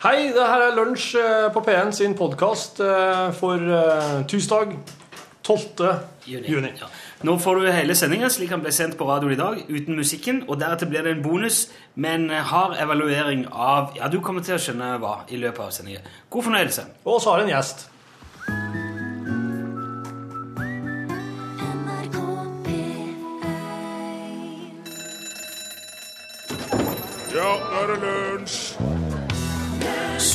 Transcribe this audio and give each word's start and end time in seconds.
Hei, 0.00 0.30
det 0.32 0.40
her 0.40 0.62
er 0.64 0.76
Lunsj 0.76 1.10
eh, 1.20 1.48
på 1.52 1.60
P1 1.60 1.90
sin 1.92 2.14
podkast 2.16 2.78
for 3.36 3.60
eh, 3.60 4.22
tirsdag 4.30 4.72
12. 5.44 5.90
juni. 6.24 6.70
Ja. 6.80 6.88
Nå 7.28 7.34
får 7.36 7.60
du 7.60 7.66
hele 7.68 7.96
sendinga 7.98 8.30
slik 8.32 8.54
den 8.54 8.62
ble 8.64 8.72
sendt 8.72 8.96
på 8.96 9.04
radioen 9.04 9.34
i 9.34 9.38
dag, 9.40 9.60
uten 9.68 10.00
musikken. 10.00 10.40
Og 10.48 10.56
deretter 10.62 10.88
blir 10.88 11.04
det 11.04 11.12
en 11.12 11.22
bonus 11.26 11.66
med 11.94 12.22
en 12.22 12.46
hard 12.52 12.78
evaluering 12.80 13.44
av 13.52 13.92
Ja, 14.00 14.08
du 14.08 14.16
kommer 14.24 14.46
til 14.46 14.56
å 14.56 14.62
skjønne 14.64 14.94
hva 15.02 15.18
i 15.28 15.42
løpet 15.44 15.60
av 15.66 15.76
sendinga. 15.76 16.00
God 16.32 16.48
fornøyelse. 16.48 16.88
Og 17.04 17.20
så 17.20 17.34
har 17.34 17.42
du 17.42 17.50
en 17.50 17.52
gjest. 17.52 17.84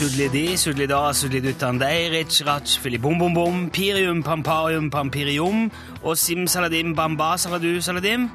Sudlidi, 0.03 0.57
sudlida, 0.59 1.13
sudliduttan 1.15 1.77
dei, 1.79 2.09
rich, 2.11 2.41
rach, 2.43 2.73
filibom-bom-bom, 2.83 3.69
pirium, 3.71 4.19
pamparium, 4.21 4.89
pampirium 4.91 5.69
og 6.03 6.17
simsaladim, 6.19 6.91
bamba, 6.93 7.37
saladu, 7.39 7.79
saladim. 7.79 8.25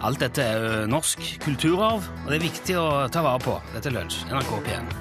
Alt 0.00 0.24
dette 0.24 0.40
er 0.40 0.64
ø, 0.64 0.86
norsk 0.88 1.20
kulturarv, 1.44 2.00
og 2.24 2.32
det 2.32 2.38
er 2.38 2.46
viktig 2.46 2.78
å 2.80 2.86
ta 3.12 3.20
vare 3.28 3.44
på. 3.44 3.58
Dette 3.74 3.92
er 3.92 3.96
Lunsj, 3.98 4.24
NRK 4.32 4.56
P1. 4.70 4.96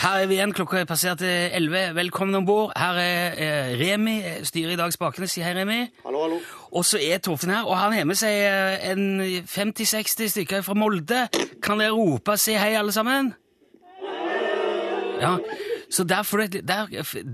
Her 0.00 0.22
er 0.22 0.26
vi 0.32 0.40
igjen, 0.40 0.56
klokka 0.56 0.80
er 0.80 0.88
passert 0.88 1.20
11. 1.28 1.92
Velkommen 2.00 2.40
om 2.40 2.48
bord. 2.48 2.72
Her 2.80 3.04
er 3.04 3.36
eh, 3.36 3.72
Remi, 3.76 4.18
styrer 4.40 4.72
i 4.72 4.80
dag 4.80 4.96
spakene. 4.96 5.28
Si 5.28 5.44
hei, 5.44 5.52
Remi. 5.52 5.82
Hallo, 6.08 6.24
hallo. 6.24 6.44
Og 6.72 6.88
så 6.88 6.96
er 6.96 7.20
Torfinn 7.20 7.52
her, 7.52 7.68
og 7.68 7.76
han 7.76 7.92
har 7.92 8.08
med 8.08 8.16
seg 8.16 8.40
eh, 8.40 8.92
en 8.94 9.18
50-60 9.44 10.38
stykker 10.38 10.64
fra 10.64 10.80
Molde. 10.80 11.26
Kan 11.60 11.84
dere 11.84 11.92
rope 11.92 12.40
'si 12.40 12.56
hei', 12.56 12.78
alle 12.80 12.96
sammen? 12.96 13.36
Ja, 15.20 15.36
så 15.90 16.04
derfor, 16.04 16.42
der, 16.46 16.90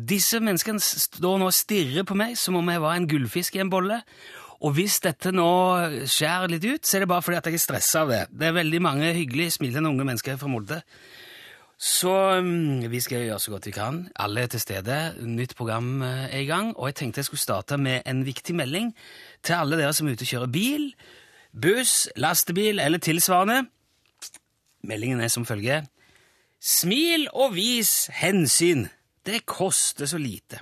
Disse 0.08 0.40
menneskene 0.40 0.80
står 0.82 1.40
nå 1.40 1.48
og 1.48 1.56
stirrer 1.56 2.06
på 2.06 2.16
meg 2.18 2.36
som 2.38 2.58
om 2.60 2.70
jeg 2.70 2.82
var 2.82 2.98
en 2.98 3.08
gullfisk 3.10 3.56
i 3.56 3.62
en 3.64 3.72
bolle. 3.72 4.02
Og 4.62 4.76
hvis 4.76 5.00
dette 5.02 5.32
nå 5.34 5.48
skjærer 6.06 6.52
litt 6.52 6.66
ut, 6.68 6.86
så 6.86 6.96
er 6.96 7.02
det 7.02 7.10
bare 7.10 7.24
fordi 7.26 7.40
at 7.40 7.48
jeg 7.50 7.58
er 7.58 7.64
stressa 7.64 8.04
av 8.04 8.12
det. 8.12 8.22
Det 8.30 8.46
er 8.46 8.60
veldig 8.60 8.80
mange 8.84 9.10
hyggelige, 9.16 9.56
smilende 9.56 9.90
unge 9.90 10.06
mennesker 10.06 10.38
fra 10.38 10.50
Molde. 10.50 10.78
Så 11.82 12.12
mm, 12.46 12.84
vi 12.92 13.00
skal 13.02 13.24
gjøre 13.24 13.40
så 13.42 13.50
godt 13.50 13.66
vi 13.66 13.74
kan. 13.74 14.04
Alle 14.22 14.44
er 14.44 14.52
til 14.52 14.62
stede. 14.62 14.98
Nytt 15.26 15.56
program 15.58 16.04
eh, 16.06 16.28
er 16.28 16.44
i 16.44 16.46
gang. 16.46 16.70
Og 16.76 16.92
jeg 16.92 17.00
tenkte 17.00 17.18
jeg 17.18 17.26
skulle 17.26 17.42
starte 17.42 17.78
med 17.80 18.06
en 18.06 18.22
viktig 18.26 18.54
melding 18.54 18.92
til 19.42 19.58
alle 19.58 19.80
dere 19.80 19.90
som 19.96 20.06
er 20.06 20.14
ute 20.14 20.22
og 20.22 20.30
kjører 20.30 20.52
bil, 20.54 20.92
buss, 21.50 22.06
lastebil 22.14 22.78
eller 22.78 23.02
tilsvarende. 23.02 23.64
Meldingen 24.86 25.24
er 25.26 25.32
som 25.34 25.46
følger. 25.46 25.90
Smil 26.62 27.24
og 27.34 27.56
vis 27.56 28.06
hensyn. 28.14 28.86
Det 29.26 29.40
koster 29.50 30.06
så 30.06 30.18
lite. 30.22 30.60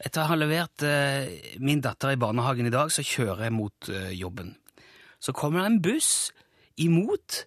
Etter 0.00 0.24
å 0.24 0.30
ha 0.30 0.36
levert 0.38 0.82
eh, 0.88 1.58
min 1.60 1.82
datter 1.84 2.14
i 2.14 2.20
barnehagen 2.20 2.66
i 2.66 2.72
dag, 2.72 2.88
så 2.88 3.04
kjører 3.04 3.44
jeg 3.46 3.54
mot 3.54 3.90
eh, 3.92 4.08
jobben. 4.16 4.54
Så 5.20 5.34
kommer 5.36 5.60
det 5.60 5.68
en 5.68 5.82
buss 5.84 6.32
imot, 6.80 7.42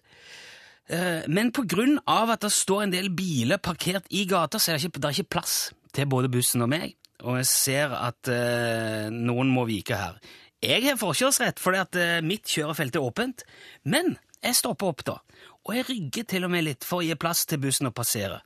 eh, 0.88 1.26
men 1.26 1.50
på 1.50 1.66
grunn 1.68 1.98
av 2.06 2.32
at 2.36 2.46
det 2.46 2.52
står 2.54 2.86
en 2.86 2.94
del 2.94 3.10
biler 3.18 3.58
parkert 3.58 4.06
i 4.14 4.24
gata, 4.30 4.62
så 4.62 4.72
er 4.72 4.78
det 4.78 4.86
ikke, 4.86 5.02
det 5.02 5.10
er 5.10 5.18
ikke 5.18 5.34
plass 5.36 5.58
til 5.96 6.08
både 6.08 6.30
bussen 6.32 6.64
og 6.64 6.70
meg, 6.70 6.94
og 7.26 7.40
jeg 7.42 7.50
ser 7.50 7.98
at 7.98 8.30
eh, 8.30 9.10
noen 9.10 9.50
må 9.52 9.66
vike 9.68 9.98
her. 9.98 10.22
Jeg 10.62 10.86
har 10.86 11.02
forkjørsrett 11.02 11.60
fordi 11.60 11.82
at 11.82 11.98
eh, 12.00 12.18
mitt 12.24 12.46
kjørefelt 12.46 12.96
er 12.96 13.10
åpent, 13.10 13.44
men 13.84 14.14
jeg 14.38 14.62
stopper 14.62 14.94
opp 14.94 15.04
da, 15.10 15.18
og 15.66 15.74
jeg 15.74 15.88
rygger 15.88 16.28
til 16.30 16.46
og 16.46 16.52
med 16.52 16.66
litt 16.66 16.86
for 16.86 17.02
å 17.02 17.06
gi 17.06 17.16
plass 17.18 17.44
til 17.50 17.60
bussen 17.62 17.90
å 17.90 17.94
passere. 17.94 18.38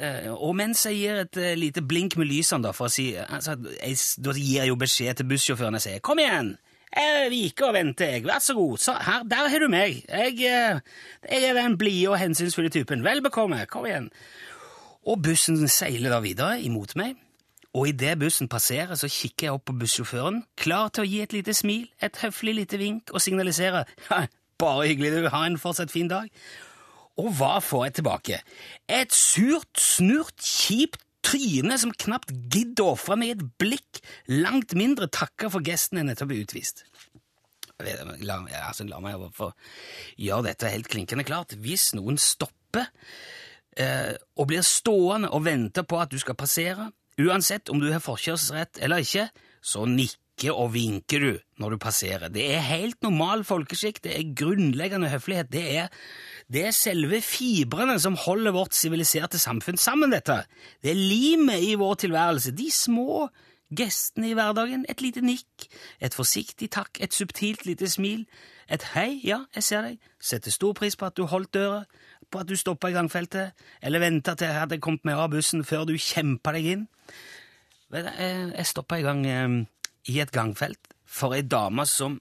Eh, 0.00 0.28
og 0.32 0.54
mens 0.58 0.84
jeg 0.88 0.98
gir 0.98 1.22
et 1.22 1.38
eh, 1.40 1.56
lite 1.58 1.82
blink 1.86 2.18
med 2.20 2.28
lysene, 2.28 2.66
da, 2.66 2.74
for 2.76 2.90
å 2.90 2.92
si, 2.92 3.12
altså, 3.16 3.56
jeg, 3.78 3.98
da 4.20 4.34
gir 4.36 4.60
jeg 4.60 4.72
jo 4.72 4.78
beskjed 4.80 5.20
til 5.20 5.28
bussjåføren 5.30 5.78
og 5.78 5.84
sier 5.84 6.02
'Kom 6.04 6.20
igjen! 6.22 6.56
Jeg 6.94 7.30
viker 7.32 7.66
og 7.66 7.74
venter, 7.74 8.06
jeg. 8.06 8.22
Vær 8.22 8.38
så 8.38 8.54
god. 8.54 8.78
Så, 8.78 8.92
her, 8.94 9.24
der 9.26 9.48
har 9.50 9.58
du 9.58 9.66
meg. 9.68 10.04
Jeg, 10.06 10.34
eh, 10.46 10.78
jeg 11.26 11.48
er 11.48 11.56
den 11.58 11.78
blide 11.78 12.12
og 12.12 12.20
hensynsfulle 12.20 12.70
typen. 12.70 13.02
Vel 13.02 13.22
bekomme. 13.22 13.66
Kom 13.66 13.88
igjen. 13.88 14.06
Og 15.02 15.18
bussen 15.22 15.58
seiler 15.66 16.14
da 16.14 16.20
videre 16.22 16.60
imot 16.62 16.94
meg. 16.94 17.16
Og 17.74 17.88
idet 17.90 18.14
bussen 18.20 18.46
passerer, 18.48 18.94
så 18.94 19.10
kikker 19.10 19.48
jeg 19.48 19.56
opp 19.56 19.64
på 19.66 19.74
bussjåføren, 19.80 20.44
klar 20.56 20.92
til 20.94 21.02
å 21.02 21.08
gi 21.10 21.20
et 21.24 21.32
lite 21.34 21.54
smil, 21.58 21.88
et 21.98 22.20
høflig 22.22 22.54
lite 22.60 22.78
vink 22.78 23.10
og 23.10 23.22
signalisere 23.24 23.82
«Ja, 24.06 24.20
bare 24.60 24.88
hyggelig, 24.90 25.12
du. 25.16 25.30
Ha 25.32 25.44
en 25.46 25.60
fortsatt 25.60 25.92
fin 25.92 26.10
dag. 26.10 26.30
Og 27.20 27.30
hva 27.38 27.60
får 27.62 27.86
jeg 27.86 27.96
tilbake? 28.00 28.38
Et 28.90 29.14
surt, 29.14 29.70
snurt, 29.78 30.40
kjipt 30.42 31.04
tryne 31.24 31.76
som 31.80 31.94
knapt 32.04 32.32
gidder 32.52 32.84
å 32.84 32.94
ofre 32.94 33.16
meg 33.18 33.34
et 33.34 33.44
blikk, 33.60 34.00
langt 34.28 34.74
mindre 34.76 35.08
takker 35.12 35.52
for 35.52 35.64
gesten 35.64 36.00
jeg 36.00 36.08
nettopp 36.10 36.34
er 36.34 36.42
utvist. 36.44 36.84
La, 38.22 38.38
altså, 38.68 38.86
la 38.86 39.00
meg 39.02 39.22
få 39.34 39.50
gjøre 40.20 40.50
dette 40.50 40.70
helt 40.70 40.90
klinkende 40.92 41.26
klart. 41.26 41.56
Hvis 41.58 41.90
noen 41.96 42.20
stopper 42.20 42.86
eh, 43.78 44.14
og 44.38 44.50
blir 44.50 44.62
stående 44.66 45.32
og 45.34 45.46
venter 45.48 45.86
på 45.88 45.98
at 46.02 46.12
du 46.12 46.20
skal 46.22 46.38
passere, 46.38 46.90
uansett 47.18 47.70
om 47.70 47.82
du 47.82 47.90
har 47.90 48.02
forkjørsrett 48.02 48.82
eller 48.84 49.02
ikke, 49.02 49.28
så 49.64 49.86
nikker 50.34 50.54
og 50.54 50.72
vinker 50.74 51.20
du 51.20 51.38
når 51.58 51.70
du 51.70 51.78
passerer. 51.78 52.28
Det 52.28 52.54
er 52.54 52.60
helt 52.60 53.02
normal 53.02 53.44
folkeskikk, 53.44 54.02
det 54.02 54.18
er 54.18 54.34
grunnleggende 54.34 55.08
høflighet, 55.08 55.50
det 55.52 55.78
er, 55.78 55.88
det 56.48 56.66
er 56.66 56.72
selve 56.72 57.20
fibrene 57.20 57.98
som 57.98 58.16
holder 58.16 58.52
vårt 58.52 58.74
siviliserte 58.74 59.38
samfunn 59.38 59.76
sammen, 59.76 60.10
dette. 60.10 60.44
Det 60.82 60.90
er 60.90 60.94
limet 60.94 61.62
i 61.62 61.74
vår 61.74 61.94
tilværelse, 61.94 62.52
de 62.52 62.70
små 62.70 63.28
gestene 63.74 64.30
i 64.30 64.34
hverdagen, 64.34 64.84
et 64.88 65.00
lite 65.00 65.20
nikk, 65.22 65.68
et 66.00 66.14
forsiktig 66.14 66.70
takk, 66.70 66.98
et 67.00 67.14
subtilt 67.14 67.64
lite 67.66 67.88
smil, 67.88 68.26
et 68.68 68.82
hei, 68.94 69.20
ja, 69.24 69.44
jeg 69.54 69.62
ser 69.62 69.82
deg, 69.82 69.98
setter 70.20 70.50
stor 70.50 70.74
pris 70.74 70.96
på 70.96 71.06
at 71.06 71.16
du 71.16 71.26
holdt 71.26 71.54
døra, 71.54 71.84
på 72.30 72.40
at 72.40 72.48
du 72.48 72.56
stoppa 72.56 72.90
i 72.90 72.96
gangfeltet, 72.96 73.54
eller 73.82 74.02
venta 74.02 74.34
til 74.34 74.48
jeg 74.48 74.58
hadde 74.58 74.80
kommet 74.82 75.04
meg 75.04 75.20
av 75.20 75.30
bussen 75.30 75.64
før 75.64 75.84
du 75.86 75.94
kjempa 75.94 76.54
deg 76.56 76.70
inn. 76.72 76.86
Jeg, 77.94 78.64
stoppa 78.66 78.98
i 78.98 79.04
gang 79.04 79.20
eh, 79.28 79.58
i 80.10 80.20
et 80.20 80.32
gangfelt 80.34 80.94
for 81.04 81.36
ei 81.36 81.42
dame 81.42 81.86
som 81.88 82.20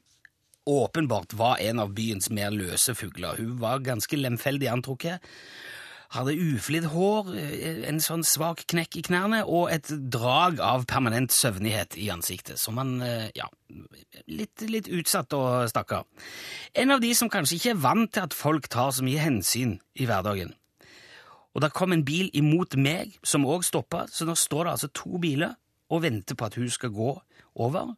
åpenbart 0.69 1.33
var 1.35 1.59
en 1.59 1.81
av 1.83 1.93
byens 1.95 2.29
mer 2.31 2.53
løse 2.55 2.95
fugler. 2.95 3.35
Hun 3.39 3.57
var 3.59 3.83
ganske 3.83 4.17
lemfeldig 4.17 4.69
antrukket, 4.71 5.23
hadde 6.13 6.35
uflidd 6.37 6.85
hår, 6.93 7.33
eh, 7.35 7.81
en 7.89 7.99
sånn 7.99 8.23
svak 8.23 8.67
knekk 8.69 8.97
i 8.99 9.03
knærne 9.09 9.41
og 9.43 9.71
et 9.73 9.89
drag 10.13 10.59
av 10.61 10.85
permanent 10.85 11.33
søvnighet 11.33 11.97
i 11.97 12.09
ansiktet, 12.13 12.59
som 12.59 12.77
han, 12.77 13.01
eh, 13.01 13.31
ja, 13.35 13.47
litt, 14.27 14.61
litt 14.61 14.87
utsatt 14.87 15.33
og 15.33 15.67
stakkar. 15.69 16.05
En 16.75 16.91
av 16.91 17.01
de 17.01 17.13
som 17.13 17.29
kanskje 17.29 17.57
ikke 17.57 17.71
er 17.71 17.81
vant 17.81 18.11
til 18.11 18.23
at 18.23 18.33
folk 18.33 18.67
tar 18.67 18.91
så 18.91 19.03
mye 19.03 19.19
hensyn 19.19 19.79
i 19.95 20.05
hverdagen. 20.05 20.53
Og 21.55 21.61
da 21.61 21.69
kom 21.69 21.91
en 21.93 22.05
bil 22.05 22.29
imot 22.33 22.77
meg, 22.77 23.17
som 23.23 23.45
òg 23.45 23.63
stoppa, 23.63 24.07
så 24.07 24.25
nå 24.25 24.35
står 24.37 24.65
det 24.65 24.71
altså 24.73 24.93
to 24.93 25.17
biler 25.17 25.55
og 25.89 26.01
venter 26.01 26.35
på 26.35 26.45
at 26.45 26.55
hun 26.55 26.69
skal 26.69 26.89
gå 26.89 27.21
over. 27.55 27.95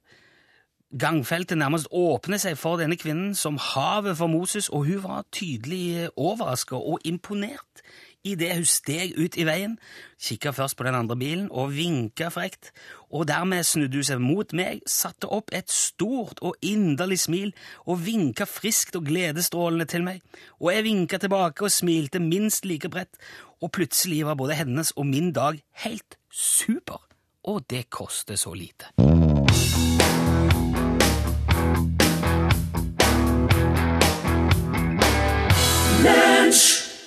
Gangfeltet 0.96 1.58
nærmest 1.58 1.90
åpner 1.92 2.40
seg 2.40 2.58
for 2.58 2.80
denne 2.80 2.96
kvinnen 2.96 3.34
som 3.36 3.58
havet 3.60 4.16
for 4.18 4.32
Moses, 4.32 4.70
og 4.70 4.86
hun 4.88 5.04
var 5.04 5.26
tydelig 5.34 6.10
overraska 6.16 6.78
og 6.80 7.04
imponert 7.04 7.84
idet 8.26 8.56
hun 8.58 8.68
steg 8.68 9.14
ut 9.20 9.38
i 9.38 9.46
veien, 9.48 9.76
kikka 10.22 10.54
først 10.56 10.78
på 10.78 10.86
den 10.88 10.98
andre 10.98 11.18
bilen 11.20 11.48
og 11.52 11.76
vinka 11.76 12.32
frekt, 12.34 12.72
og 13.14 13.28
dermed 13.30 13.66
snudde 13.68 14.02
hun 14.02 14.08
seg 14.08 14.24
mot 14.24 14.56
meg, 14.58 14.82
satte 14.90 15.30
opp 15.30 15.54
et 15.56 15.72
stort 15.72 16.42
og 16.46 16.58
inderlig 16.66 17.22
smil 17.26 17.54
og 17.86 18.02
vinka 18.06 18.48
friskt 18.50 18.98
og 18.98 19.06
gledesstrålende 19.10 19.90
til 19.90 20.06
meg, 20.08 20.24
og 20.60 20.72
jeg 20.74 20.88
vinka 20.90 21.22
tilbake 21.22 21.68
og 21.68 21.74
smilte 21.74 22.24
minst 22.24 22.66
like 22.66 22.90
bredt, 22.90 23.20
og 23.62 23.72
plutselig 23.78 24.26
var 24.28 24.40
både 24.40 24.58
hennes 24.58 24.94
og 24.98 25.08
min 25.10 25.32
dag 25.36 25.62
helt 25.86 26.18
super, 26.32 27.06
og 27.46 27.64
det 27.70 27.88
koster 27.94 28.42
så 28.42 28.58
lite. 28.58 29.15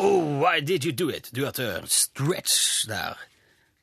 Oh, 0.00 0.40
why 0.40 0.60
did 0.60 0.84
you 0.84 0.92
do 0.92 1.08
it? 1.08 1.30
Du 1.34 1.40
hørte 1.40 1.82
stretch 1.86 2.86
der. 2.88 3.14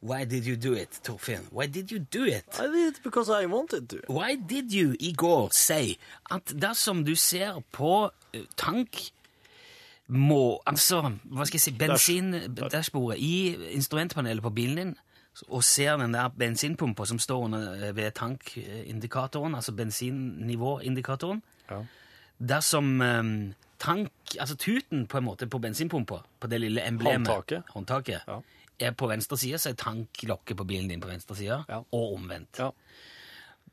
Why 0.02 0.24
did 0.24 0.46
you 0.46 0.56
do 0.56 0.74
it, 0.74 0.90
Torfinn? 1.04 1.48
Why 1.52 1.66
did 1.66 1.92
you 1.92 2.00
do 2.00 2.26
it? 2.26 2.46
I 2.60 2.68
did 2.68 2.88
it 2.88 3.04
because 3.04 3.30
I 3.30 3.46
wanted 3.48 3.90
to. 3.90 3.98
Why 4.08 4.36
did 4.36 4.72
you 4.72 4.96
i 5.00 5.14
går 5.14 5.50
si 5.52 5.98
at 6.32 6.54
dersom 6.62 7.06
du 7.06 7.16
ser 7.16 7.64
på 7.72 8.12
eh, 8.34 8.44
tank 8.58 9.12
må, 10.08 10.62
altså, 10.66 11.02
hva 11.24 11.46
skal 11.46 11.58
jeg 11.58 11.64
si, 11.64 11.72
bensin-dashbordet 11.72 13.18
i 13.18 13.56
instrumentpanelet 13.74 14.44
på 14.44 14.52
bilen 14.54 14.78
din, 14.78 14.94
og 15.50 15.64
ser 15.64 15.98
den 15.98 16.14
der 16.14 16.28
bensinpumpa 16.30 17.06
som 17.06 17.20
står 17.20 17.44
under, 17.46 17.74
eh, 17.90 17.96
ved 17.96 18.12
tankindikatoren, 18.12 19.56
altså 19.56 19.72
bensinnivåindikatoren, 19.76 21.42
Ja. 21.72 21.82
dersom 22.40 23.02
um, 23.02 23.54
tank 23.80 24.12
altså 24.40 24.56
tuten 24.56 25.08
på 25.08 25.18
en 25.18 25.24
måte 25.26 25.48
på 25.48 25.60
bensinpumpa, 25.60 26.22
på 26.40 26.48
det 26.48 26.62
lille 26.62 26.82
emblemet, 26.88 27.28
Håndtaket. 27.28 27.64
håndtaket 27.74 28.22
Ja. 28.28 28.40
er 28.80 28.92
på 28.92 29.08
venstre 29.08 29.38
side, 29.38 29.58
så 29.58 29.70
er 29.70 29.74
tanklokket 29.74 30.58
på 30.58 30.64
bilen 30.68 30.88
din 30.90 31.02
på 31.02 31.08
venstre 31.08 31.36
side, 31.36 31.64
Ja. 31.70 31.78
og 31.92 32.14
omvendt. 32.16 32.60
Ja. 32.60 32.70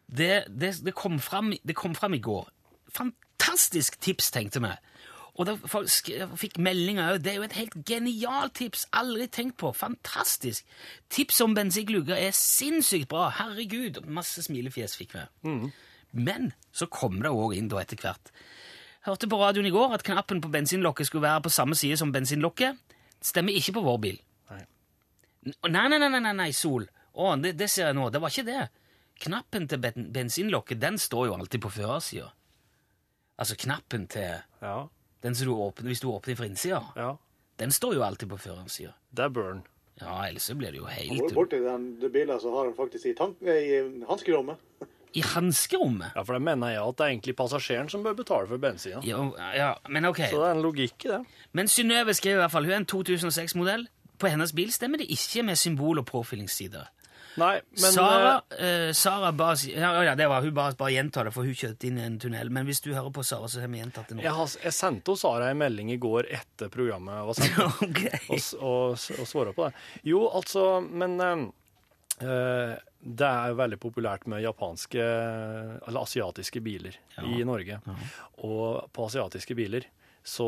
Det, 0.09 0.45
det, 0.61 0.85
det, 0.85 0.95
kom 0.95 1.19
fram, 1.21 1.53
det 1.67 1.75
kom 1.77 1.95
fram 1.95 2.15
i 2.15 2.19
går. 2.19 2.49
Fantastisk 2.91 4.01
tips, 4.01 4.31
tenkte 4.31 4.61
vi. 4.61 4.69
Og 5.41 5.47
da 5.49 5.55
fikk 6.37 6.59
meldinger 6.61 7.15
òg. 7.15 7.23
Det 7.25 7.31
er 7.33 7.39
jo 7.39 7.45
et 7.47 7.55
helt 7.57 7.77
genialt 7.89 8.53
tips! 8.59 8.83
Aldri 8.93 9.29
tenkt 9.33 9.57
på. 9.63 9.71
Fantastisk! 9.73 10.67
Tips 11.13 11.41
om 11.41 11.55
bensinklugger 11.57 12.19
er 12.21 12.35
sinnssykt 12.37 13.09
bra. 13.09 13.31
Herregud! 13.39 14.03
Masse 14.13 14.45
smilefjes 14.45 14.99
fikk 15.01 15.15
vi. 15.17 15.25
Men 16.13 16.51
så 16.77 16.85
kom 16.93 17.23
det 17.25 17.33
òg 17.33 17.57
inn 17.57 17.71
da 17.73 17.81
etter 17.81 17.97
hvert. 18.03 18.29
Hørte 19.09 19.27
på 19.33 19.39
radioen 19.41 19.67
i 19.67 19.73
går 19.75 19.97
at 19.97 20.05
knappen 20.07 20.43
på 20.45 20.53
bensinlokket 20.53 21.09
skulle 21.09 21.25
være 21.25 21.47
på 21.49 21.51
samme 21.57 21.75
side 21.81 21.97
som 21.99 22.13
bensinlokket. 22.15 22.77
Stemmer 23.25 23.57
ikke 23.57 23.73
på 23.79 23.87
vår 23.89 23.99
bil. 24.05 24.21
Nei, 25.49 25.89
nei, 25.89 25.97
nei, 25.97 26.09
nei, 26.13 26.21
nei, 26.21 26.37
nei 26.39 26.51
Sol. 26.55 26.85
Å, 27.17 27.33
det, 27.41 27.57
det 27.59 27.67
ser 27.73 27.89
jeg 27.89 27.97
nå. 27.99 28.11
Det 28.13 28.21
var 28.23 28.31
ikke 28.31 28.47
det. 28.47 28.69
Knappen 29.25 29.67
til 29.71 29.81
ben 29.83 30.11
bensinlokket, 30.15 30.79
den 30.83 31.01
står 31.01 31.31
jo 31.31 31.35
alltid 31.41 31.63
på 31.65 31.73
førersida. 31.73 32.29
Altså 33.41 33.57
knappen 33.59 34.05
til 34.13 34.43
Ja. 34.63 34.77
Den 35.23 35.35
som 35.39 35.47
du 35.47 35.53
åpner 35.55 35.93
hvis 35.93 36.01
du 36.03 36.09
åpner 36.13 36.37
fra 36.39 36.49
innsida. 36.51 36.83
ja. 36.97 37.13
Den 37.61 37.71
står 37.71 37.95
jo 37.95 38.03
alltid 38.03 38.31
på 38.31 38.39
førersida. 38.41 38.95
Det 39.13 39.23
er 39.23 39.29
burn. 39.31 39.59
Ja, 40.01 40.15
ellers 40.27 40.49
så 40.49 40.55
blir 40.59 40.73
det 40.73 40.79
jo 40.81 40.87
Går 40.89 40.95
helt 40.97 41.29
du 41.29 41.35
borti 41.37 41.59
den 41.63 41.85
det 42.01 42.09
bilen, 42.11 42.41
så 42.41 42.51
har 42.51 42.65
han 42.65 42.75
faktisk 42.75 43.07
i, 43.07 43.13
tank, 43.15 43.37
i 43.45 43.77
hanskerommet. 44.09 44.57
I 45.13 45.21
hanskerommet? 45.21 46.15
Ja, 46.17 46.25
for 46.25 46.33
det 46.39 46.43
mener 46.43 46.73
jeg 46.73 46.81
at 46.83 46.97
det 46.99 47.05
er 47.05 47.13
egentlig 47.13 47.37
passasjeren 47.37 47.91
som 47.93 48.03
bør 48.03 48.17
betale 48.19 48.49
for 48.49 48.59
bensina. 48.59 49.03
Ja, 49.07 49.21
ja, 49.55 49.69
men 49.93 50.09
ok. 50.09 50.23
Så 50.33 50.41
det 50.41 50.49
er 50.49 50.57
en 50.57 50.65
logikk 50.65 51.05
i 51.07 51.13
det. 51.13 51.21
Men 51.53 51.69
Synnøve 51.69 52.15
skriver 52.17 52.41
i 52.41 52.43
hvert 52.47 52.55
fall 52.57 52.67
hun 52.67 52.73
er 52.73 52.81
en 52.81 52.89
2006-modell. 52.89 53.87
På 54.19 54.33
hennes 54.33 54.55
bil 54.57 54.73
stemmer 54.73 55.03
det 55.03 55.11
ikke 55.13 55.45
med 55.47 55.61
symbol- 55.61 56.01
og 56.01 56.07
påfyllingssider. 56.09 56.89
Nei, 57.41 57.61
men 57.81 57.93
Sara, 57.93 58.43
eh, 58.59 58.67
eh, 58.67 58.93
Sara 58.93 59.33
ba, 59.33 59.55
ja, 59.69 60.05
ja, 60.05 60.15
det 60.15 60.27
var, 60.29 60.43
hun 60.43 60.55
bare, 60.55 60.77
bare 60.77 60.93
gjenta 60.93 61.25
det, 61.25 61.33
for 61.33 61.49
hun 61.49 61.57
kjørte 61.57 61.89
inn 61.89 61.99
i 62.01 62.05
en 62.05 62.19
tunnel. 62.21 62.51
Men 62.53 62.69
hvis 62.69 62.83
du 62.85 62.91
hører 62.93 63.13
på 63.15 63.25
Sara, 63.25 63.49
så 63.49 63.63
har 63.63 63.73
vi 63.73 63.81
gjentatt 63.81 64.13
det 64.13 64.19
nå. 64.19 64.25
jeg, 64.27 64.35
har, 64.37 64.57
jeg 64.67 64.77
sendte 64.77 65.15
hos 65.15 65.25
Sara 65.25 65.49
en 65.53 65.61
melding 65.63 65.95
i 65.95 65.99
går 66.03 66.29
etter 66.33 66.73
programmet 66.73 67.23
var 67.29 67.39
sendt, 67.39 67.61
okay. 67.89 68.21
og, 68.29 68.45
og, 68.61 68.97
og 69.17 69.31
svarte 69.31 69.55
på 69.57 69.69
det. 69.69 69.85
Jo, 70.13 70.27
altså, 70.29 70.67
men 70.85 71.17
eh, 71.25 71.47
eh, 72.27 72.75
det 73.03 73.31
er 73.31 73.55
jo 73.55 73.59
veldig 73.63 73.81
populært 73.83 74.29
med 74.31 74.45
japanske 74.45 75.03
eller 75.03 76.05
asiatiske 76.05 76.61
biler 76.63 77.01
i 77.25 77.41
Norge. 77.49 77.81
Og 78.47 78.93
på 78.95 79.09
asiatiske 79.09 79.57
biler 79.59 79.89
så, 80.23 80.47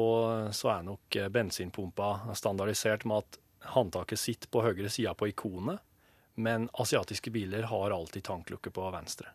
så 0.54 0.70
er 0.76 0.84
nok 0.86 1.18
bensinpumpa 1.34 2.36
standardisert 2.38 3.08
med 3.10 3.24
at 3.24 3.40
håndtaket 3.74 4.20
sitter 4.20 4.52
på 4.52 4.62
høyre 4.62 4.92
sida 4.92 5.16
på 5.18 5.32
ikonet, 5.32 5.82
men 6.36 6.68
asiatiske 6.80 7.30
biler 7.34 7.62
har 7.70 7.90
alltid 7.94 8.24
tanklukke 8.26 8.70
på 8.74 8.88
venstre. 8.92 9.28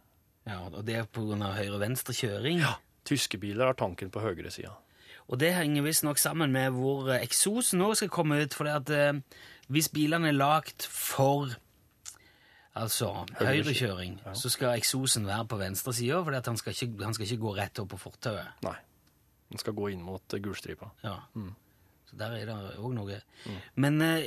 Ja, 0.47 0.61
og 0.71 0.83
det 0.87 0.95
er 0.95 1.05
på 1.05 1.23
grunn 1.27 1.43
av 1.45 1.55
høyre-venstre 1.59 2.13
kjøring. 2.15 2.61
Tyske 3.05 3.37
biler 3.39 3.65
har 3.69 3.77
tanken 3.79 4.09
på 4.11 4.19
høyre 4.23 4.51
sida. 4.51 4.73
Og 5.29 5.37
det 5.39 5.51
henger 5.53 5.83
visstnok 5.85 6.17
sammen 6.17 6.51
med 6.51 6.71
hvor 6.73 7.09
eh, 7.13 7.21
eksosen 7.23 7.81
òg 7.85 7.95
skal 7.99 8.09
komme 8.09 8.39
ut. 8.41 8.53
For 8.57 8.65
at 8.71 8.89
eh, 8.89 9.19
hvis 9.69 9.89
bilene 9.93 10.31
er 10.31 10.37
lagt 10.39 10.87
for 10.89 11.51
altså 12.79 13.11
høyrekjøring, 13.39 14.19
så 14.37 14.49
skal 14.53 14.77
eksosen 14.79 15.25
være 15.27 15.45
på 15.51 15.57
venstre 15.59 15.93
side, 15.93 16.19
for 16.23 16.31
han, 16.33 16.57
skal 16.57 16.73
ikke- 16.73 17.03
han 17.03 17.13
skal 17.13 17.25
ikke 17.27 17.41
gå 17.43 17.55
rett 17.57 17.79
opp 17.79 17.89
på 17.93 17.97
fortauet. 17.99 18.47
Nei. 18.63 18.75
Den 19.49 19.57
skal 19.57 19.73
gå 19.73 19.91
inn 19.91 20.01
mot 20.05 20.33
eh, 20.33 20.39
gulstripa. 20.39 20.91
Ja. 21.03 21.17
Så 22.09 22.17
der 22.17 22.33
er 22.39 22.49
det 22.49 22.57
òg 22.81 22.93
noe. 22.97 23.21
Men 23.77 24.01
eh, 24.01 24.25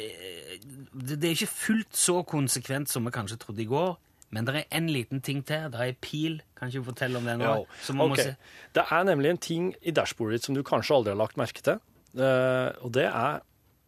det, 0.95 1.19
det 1.19 1.29
er 1.29 1.37
ikke 1.37 1.51
fullt 1.51 1.99
så 1.99 2.21
konsekvent 2.23 2.91
som 2.93 3.07
vi 3.09 3.15
kanskje 3.15 3.41
trodde 3.43 3.65
i 3.65 3.71
går. 3.71 3.97
Men 4.33 4.47
det 4.49 4.55
er 4.57 4.77
en 4.79 4.89
liten 4.89 5.21
ting 5.21 5.43
til. 5.45 5.69
Det 5.73 5.81
er 5.81 5.93
en 5.93 5.99
pil. 6.01 6.39
Kan 6.57 6.71
ikke 6.71 6.85
du 6.85 6.89
fortelle 6.89 7.21
om 7.21 7.27
det 7.29 7.37
nå? 7.41 7.49
Ja, 7.49 7.81
Som 7.85 7.99
man 8.01 8.13
må 8.13 8.17
se. 8.21 8.33
Det 8.73 8.85
er 8.89 9.09
nemlig 9.09 9.33
en 9.35 9.43
ting 9.45 9.73
i 9.83 9.93
dashbordet 9.93 10.39
ditt 10.39 10.49
som 10.49 10.57
du 10.57 10.63
kanskje 10.65 10.97
aldri 10.97 11.13
har 11.13 11.21
lagt 11.21 11.41
merke 11.41 11.65
til. 11.65 11.83
Uh, 12.17 12.73
og 12.85 12.93
det 12.93 13.09
er 13.09 13.41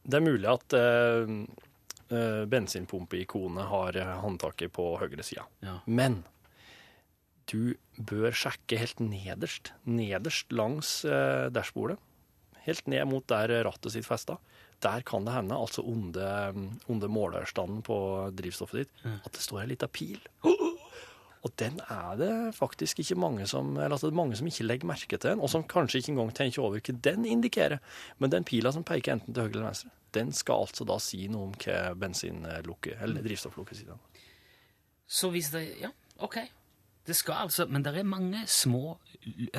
Det 0.04 0.16
er 0.18 0.24
mulig 0.24 0.48
at 0.48 0.74
uh, 0.76 2.44
bensinpumpeikonet 2.52 3.64
har 3.70 3.96
håndtaket 4.20 4.72
på 4.76 4.90
høyre 5.00 5.24
sida. 5.24 5.46
Ja. 5.64 5.78
Men 5.86 6.24
du 7.48 7.76
bør 7.96 8.36
sjekke 8.36 8.76
helt 8.80 9.00
nederst, 9.00 9.72
nederst 9.88 10.52
langs 10.52 10.98
uh, 11.08 11.48
dashbordet. 11.48 11.96
Helt 12.64 12.86
ned 12.90 13.04
mot 13.10 13.26
der 13.28 13.52
rattet 13.66 13.92
sitt 13.92 14.06
festa. 14.06 14.38
Der 14.84 15.04
kan 15.06 15.24
det 15.24 15.32
hende, 15.36 15.56
altså 15.56 15.82
under, 15.86 16.52
under 16.90 17.08
målerstanden 17.08 17.82
på 17.86 17.96
drivstoffet 18.36 18.84
ditt, 18.84 19.04
at 19.04 19.32
det 19.32 19.44
står 19.44 19.62
ei 19.62 19.70
lita 19.72 19.88
pil. 19.88 20.20
Og 21.44 21.52
den 21.60 21.76
er 21.92 22.16
det 22.16 22.30
faktisk 22.56 23.02
ikke 23.02 23.18
mange 23.20 23.46
som 23.46 23.74
eller 23.76 23.98
at 23.98 24.00
det 24.00 24.08
er 24.08 24.16
mange 24.16 24.36
som 24.38 24.48
ikke 24.48 24.64
legger 24.64 24.88
merke 24.88 25.18
til 25.18 25.34
den, 25.34 25.42
og 25.44 25.50
som 25.52 25.66
kanskje 25.68 26.00
ikke 26.00 26.14
engang 26.14 26.32
tenker 26.36 26.64
over 26.64 26.80
hva 26.80 26.94
den 27.04 27.26
indikerer. 27.28 27.82
Men 28.18 28.32
den 28.32 28.46
pila 28.48 28.72
som 28.72 28.84
peker 28.84 29.12
enten 29.18 29.34
til 29.34 29.44
høyre 29.44 29.52
eller 29.58 29.68
venstre, 29.68 29.92
den 30.16 30.32
skal 30.32 30.64
altså 30.64 30.86
da 30.88 30.96
si 31.02 31.26
noe 31.28 31.50
om 31.50 31.54
hva 31.60 31.92
bensinlukket, 32.00 32.96
eller 33.04 33.24
drivstofflukket 33.26 33.82
sier. 33.82 34.00
Så 35.04 35.28
hvis 35.34 35.52
det 35.52 35.66
Ja, 35.82 35.92
OK. 36.24 36.40
Det 37.04 37.12
skal 37.16 37.44
altså 37.44 37.66
Men 37.68 37.82
det 37.84 37.92
er 37.92 38.06
mange 38.08 38.46
små 38.48 38.96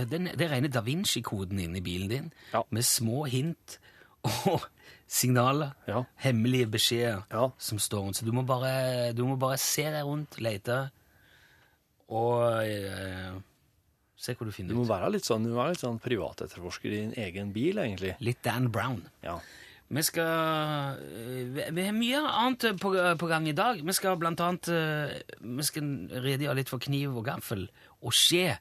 den, 0.10 0.26
Det 0.38 0.42
er 0.48 0.54
rene 0.56 0.70
da 0.72 0.82
Vinci-koden 0.82 1.60
inni 1.60 1.82
bilen 1.82 2.08
din, 2.10 2.32
Ja. 2.54 2.64
med 2.70 2.84
små 2.84 3.26
hint 3.28 3.80
og 4.24 4.62
signaler. 5.08 5.74
Ja. 5.88 6.04
Hemmelige 6.24 6.68
beskjeder 6.72 7.24
Ja. 7.32 7.50
som 7.58 7.78
står 7.80 8.02
rundt. 8.08 8.16
Så 8.18 8.26
du 8.26 8.32
må 8.32 8.42
bare, 8.46 9.14
du 9.14 9.26
må 9.26 9.36
bare 9.38 9.58
se 9.58 9.84
deg 9.84 10.04
rundt, 10.06 10.40
lete, 10.42 10.90
og 12.10 12.62
eh, 12.66 13.34
se 14.18 14.34
hvor 14.34 14.46
du 14.46 14.52
Du 14.52 14.56
finner 14.58 14.76
må 14.78 14.84
ut. 14.86 14.90
være 14.90 15.12
litt 15.16 15.26
sånn, 15.26 15.44
du 15.44 15.50
må 15.54 15.58
være 15.64 15.74
litt 15.76 15.82
sånn 15.84 16.00
privatetterforsker 16.02 16.92
i 16.94 17.00
din 17.04 17.14
egen 17.18 17.52
bil, 17.54 17.78
egentlig. 17.82 18.16
Litt 18.22 18.42
Dan 18.46 18.70
Brown. 18.72 19.04
Ja. 19.24 19.40
Vi 19.96 20.04
skal 20.04 20.98
eh, 21.00 21.72
Vi 21.72 21.86
har 21.86 21.96
mye 21.96 22.20
annet 22.20 22.80
på, 22.82 22.92
på 23.20 23.30
gang 23.32 23.48
i 23.48 23.56
dag. 23.56 23.80
Vi 23.86 23.96
skal 23.96 24.18
blant 24.20 24.42
annet 24.44 24.68
eh, 24.68 25.16
Vi 25.40 25.64
skal 25.64 25.92
redegjøre 26.12 26.60
litt 26.60 26.72
for 26.72 26.84
kniv 26.84 27.16
og 27.16 27.26
gaffel 27.30 27.68
og 28.06 28.14
skje 28.14 28.58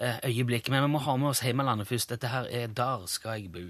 øyeblikket. 0.00 0.72
Men 0.72 0.86
vi 0.86 0.92
må 0.94 1.00
ha 1.04 1.16
med 1.16 1.32
oss 1.32 1.44
Heimelandet 1.46 1.88
først. 1.88 2.10
Dette 2.12 2.32
her 2.32 2.48
er 2.50 2.66
Der 2.66 3.06
skal 3.06 3.38
jeg 3.38 3.52
bu. 3.52 3.66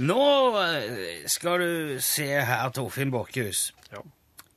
Nå 0.00 0.22
eh, 0.56 1.26
skal 1.28 1.60
du 1.60 2.00
se 2.00 2.24
her, 2.24 2.70
Torfinn 2.72 3.10
Borchhus. 3.12 3.74
Ja. 3.92 4.00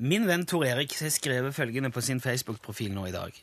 Min 0.04 0.28
venn 0.28 0.44
Tor 0.46 0.66
Erik 0.68 0.98
har 1.00 1.10
skrevet 1.10 1.56
følgende 1.56 1.92
på 1.92 2.02
sin 2.04 2.20
Facebook-profil 2.22 2.92
nå 2.92 3.06
i 3.08 3.14
dag. 3.16 3.38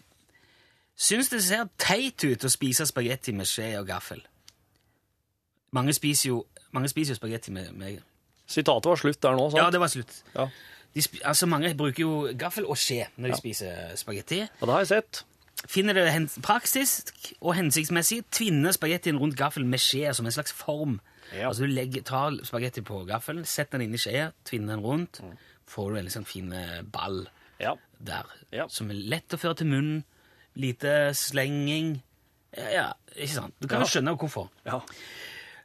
Syns 1.00 1.30
det 1.32 1.40
ser 1.44 1.70
teit 1.80 2.20
ut 2.24 2.44
å 2.44 2.50
spise 2.52 2.84
spagetti 2.84 3.32
med 3.32 3.48
skje 3.48 3.70
og 3.78 3.86
gaffel. 3.88 4.20
Mange 5.72 5.94
spiser 5.96 6.28
jo, 6.28 6.42
mange 6.76 6.90
spiser 6.92 7.14
jo 7.14 7.20
spagetti 7.22 7.54
med, 7.54 7.72
med 7.72 8.02
Sitatet 8.50 8.90
var 8.90 8.98
slutt 8.98 9.22
der 9.22 9.36
nå, 9.38 9.46
sant? 9.48 9.62
Ja, 9.62 9.70
det 9.70 9.80
var 9.80 9.88
slutt. 9.88 10.12
Ja. 10.34 10.48
Sp 10.98 11.20
altså, 11.24 11.46
mange 11.46 11.70
bruker 11.78 12.02
jo 12.02 12.14
gaffel 12.36 12.66
og 12.66 12.76
skje 12.76 13.06
når 13.16 13.32
de 13.32 13.38
spiser 13.38 13.92
spagetti. 13.96 14.42
Og 14.58 14.66
det 14.66 14.74
har 14.74 14.84
jeg 14.84 14.90
sett. 14.90 15.24
Finner 15.70 15.96
det 15.96 16.40
praktisk 16.42 17.14
og 17.38 17.54
hensiktsmessig 17.56 18.24
tvinne 18.34 18.72
spagettien 18.74 19.16
rundt 19.20 19.38
gaffelen 19.38 19.70
med 19.70 19.80
skje 19.80 20.12
som 20.18 20.26
en 20.26 20.34
slags 20.34 20.52
form. 20.52 20.98
Ja. 21.30 21.48
Altså 21.48 21.62
Du 21.64 21.72
legger, 21.72 22.02
tar 22.02 22.36
spagetti 22.44 22.82
på 22.84 23.04
gaffelen, 23.08 23.46
setter 23.46 23.78
den 23.78 23.88
inn 23.88 23.96
i 23.96 24.02
skjea, 24.02 24.32
tvinner 24.44 24.74
den 24.74 24.84
rundt, 24.84 25.22
får 25.70 25.92
du 25.94 25.98
en 26.00 26.06
litt 26.08 26.16
sånn 26.16 26.26
fin 26.28 26.52
eh, 26.56 26.80
ball 26.82 27.22
Ja. 27.62 27.76
der, 28.02 28.26
Ja. 28.52 28.66
som 28.68 28.90
er 28.90 28.98
lett 29.14 29.28
å 29.36 29.38
føre 29.40 29.56
til 29.60 29.70
munnen, 29.70 30.04
lite 30.56 31.12
slenging 31.14 32.00
Ja, 32.56 32.88
ikke 33.14 33.28
sant? 33.36 33.54
Du 33.62 33.68
kan 33.70 33.80
jo 33.84 33.86
skjønne 33.86 34.16
hvorfor. 34.18 34.48
Ja. 34.66 34.80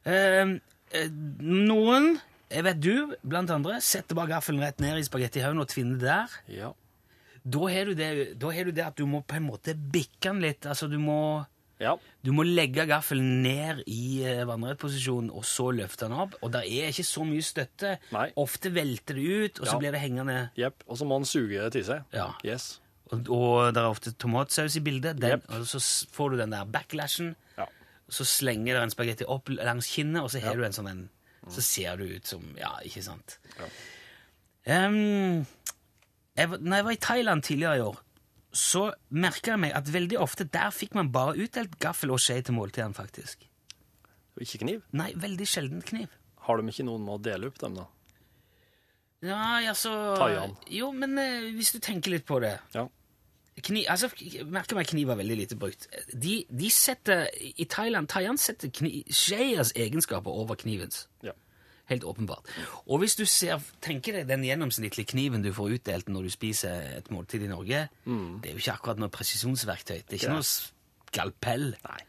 Eh, 0.06 0.60
eh, 0.94 1.10
noen, 1.42 2.20
jeg 2.54 2.64
vet 2.68 2.80
du, 2.84 3.16
blant 3.26 3.50
andre, 3.50 3.80
setter 3.82 4.14
bare 4.18 4.30
gaffelen 4.36 4.62
rett 4.62 4.80
ned 4.84 5.00
i 5.02 5.06
spagettihaugen 5.08 5.60
og 5.64 5.68
tvinner 5.72 6.00
der. 6.04 6.36
ja. 6.48 6.74
Da 7.48 7.60
har, 7.70 7.86
du 7.86 7.94
det, 7.94 8.40
da 8.42 8.50
har 8.50 8.64
du 8.66 8.72
det 8.74 8.82
at 8.86 8.96
du 8.98 9.04
må 9.06 9.20
på 9.22 9.36
en 9.38 9.44
måte 9.46 9.76
bikke 9.78 10.32
den 10.32 10.40
litt. 10.42 10.66
Altså, 10.66 10.88
du 10.90 10.96
må, 10.98 11.46
Ja. 11.80 11.98
du 12.24 12.32
må 12.32 12.44
legge 12.48 12.86
gaffelen 12.88 13.42
ned 13.44 13.82
i 13.92 14.24
vannrett 14.48 14.80
posisjon, 14.80 15.28
og 15.30 15.44
så 15.44 15.72
løfte 15.76 16.08
den 16.08 16.14
opp. 16.24 16.38
Og 16.42 16.52
det 16.54 16.62
er 16.72 16.88
ikke 16.94 17.04
så 17.04 17.26
mye 17.28 17.44
støtte. 17.44 17.98
Nei. 18.16 18.30
Ofte 18.40 18.72
velter 18.74 19.16
det 19.20 19.26
ut, 19.26 19.60
og 19.60 19.68
så 19.68 19.78
blir 19.82 19.92
det 19.92 20.00
hengende. 20.00 20.38
Jepp. 20.56 20.84
Og 20.88 20.98
så 20.98 21.06
må 21.10 21.18
han 21.20 21.26
suge 21.28 21.60
det 21.60 21.72
til 21.76 21.84
seg. 21.84 22.04
Ja. 22.16 22.30
Yes. 22.48 22.80
Og, 23.12 23.28
og 23.30 23.74
det 23.76 23.82
er 23.84 23.90
ofte 23.92 24.14
tomatsaus 24.18 24.78
i 24.80 24.84
bildet. 24.88 25.20
Den, 25.22 25.36
yep. 25.38 25.50
Og 25.52 25.68
så 25.68 25.82
får 26.16 26.32
du 26.32 26.38
den 26.40 26.56
der 26.56 26.64
backlashen. 26.66 27.36
Ja. 27.60 27.68
Så 28.10 28.24
slenger 28.26 28.78
det 28.80 28.84
en 28.88 28.96
spagetti 28.96 29.28
opp 29.28 29.50
langs 29.54 29.92
kinnet, 29.92 30.24
og 30.24 30.32
så 30.32 30.40
har 30.42 30.56
Ja. 30.56 30.62
du 30.64 30.66
en 30.66 30.74
sånn 30.80 30.90
en 30.94 31.04
Så 31.52 31.62
ser 31.62 31.98
du 31.98 32.08
ut 32.10 32.26
som 32.26 32.56
Ja, 32.58 32.72
ikke 32.84 33.04
sant? 33.06 33.38
Em, 34.66 35.46
jeg, 36.38 36.48
når 36.60 36.76
jeg 36.80 36.86
var 36.88 36.96
i 36.96 37.02
Thailand 37.04 37.44
tidligere 37.46 37.78
i 37.78 37.84
år, 37.86 38.00
så 38.56 38.86
merka 39.12 39.54
jeg 39.54 39.62
meg 39.66 39.74
at 39.76 39.90
veldig 39.92 40.18
ofte 40.24 40.48
der 40.48 40.72
fikk 40.74 40.96
man 40.96 41.12
bare 41.14 41.36
utdelt 41.44 41.76
gaffel 41.84 42.14
og 42.16 42.22
skje 42.24 42.40
til 42.48 42.56
måltidene, 42.58 42.96
faktisk. 42.96 43.44
Ikke 44.42 44.62
kniv? 44.66 44.82
Nei, 44.96 45.12
veldig 45.20 45.48
sjelden 45.48 45.84
kniv. 45.86 46.12
Har 46.48 46.60
de 46.60 46.72
ikke 46.72 46.86
noen 46.88 47.04
med 47.06 47.18
å 47.18 47.22
dele 47.24 47.48
opp 47.52 47.60
dem, 47.62 47.78
da? 47.80 47.86
Ja, 49.26 49.40
altså. 49.72 49.92
Jo, 50.70 50.92
men 50.94 51.18
eh, 51.18 51.48
hvis 51.56 51.72
du 51.74 51.80
tenker 51.82 52.14
litt 52.14 52.26
på 52.28 52.40
det 52.44 52.58
Ja. 52.76 52.88
Kniv, 53.64 53.86
altså, 53.88 54.10
jeg 54.20 54.44
merker 54.52 54.76
meg 54.76 54.90
kniv 54.92 55.10
er 55.14 55.16
veldig 55.22 55.36
lite 55.40 55.56
brukt. 55.56 55.86
De, 56.12 56.42
de 56.52 56.70
setter, 56.76 57.30
I 57.56 57.64
Thailand 57.72 58.10
Thailand 58.12 58.42
setter 58.44 58.68
kni, 58.68 59.06
skjeers 59.08 59.72
egenskaper 59.80 60.36
over 60.44 60.60
knivens. 60.60 61.06
ja. 61.24 61.32
Helt 61.90 62.04
åpenbart. 62.04 62.48
Og 62.90 63.00
hvis 63.04 63.14
du 63.16 63.26
ser, 63.30 63.60
tenker 63.86 64.14
deg 64.20 64.28
den 64.28 64.42
gjennomsnittlige 64.48 65.12
kniven 65.12 65.44
du 65.46 65.52
får 65.54 65.76
utdelt 65.78 66.08
når 66.10 66.24
du 66.26 66.30
spiser 66.34 66.98
et 66.98 67.12
måltid 67.14 67.44
i 67.46 67.50
Norge, 67.52 67.84
det 68.06 68.50
er 68.50 68.56
jo 68.56 68.64
ikke 68.64 68.74
akkurat 68.80 69.02
noe 69.04 69.14
presisjonsverktøy. 69.14 70.00
Det 70.08 70.16
er 70.16 70.20
ikke 70.20 70.32
Mm. 70.34 70.40
Noe 70.40 70.48
skalpell. 71.12 71.68
Nei. 71.86 72.00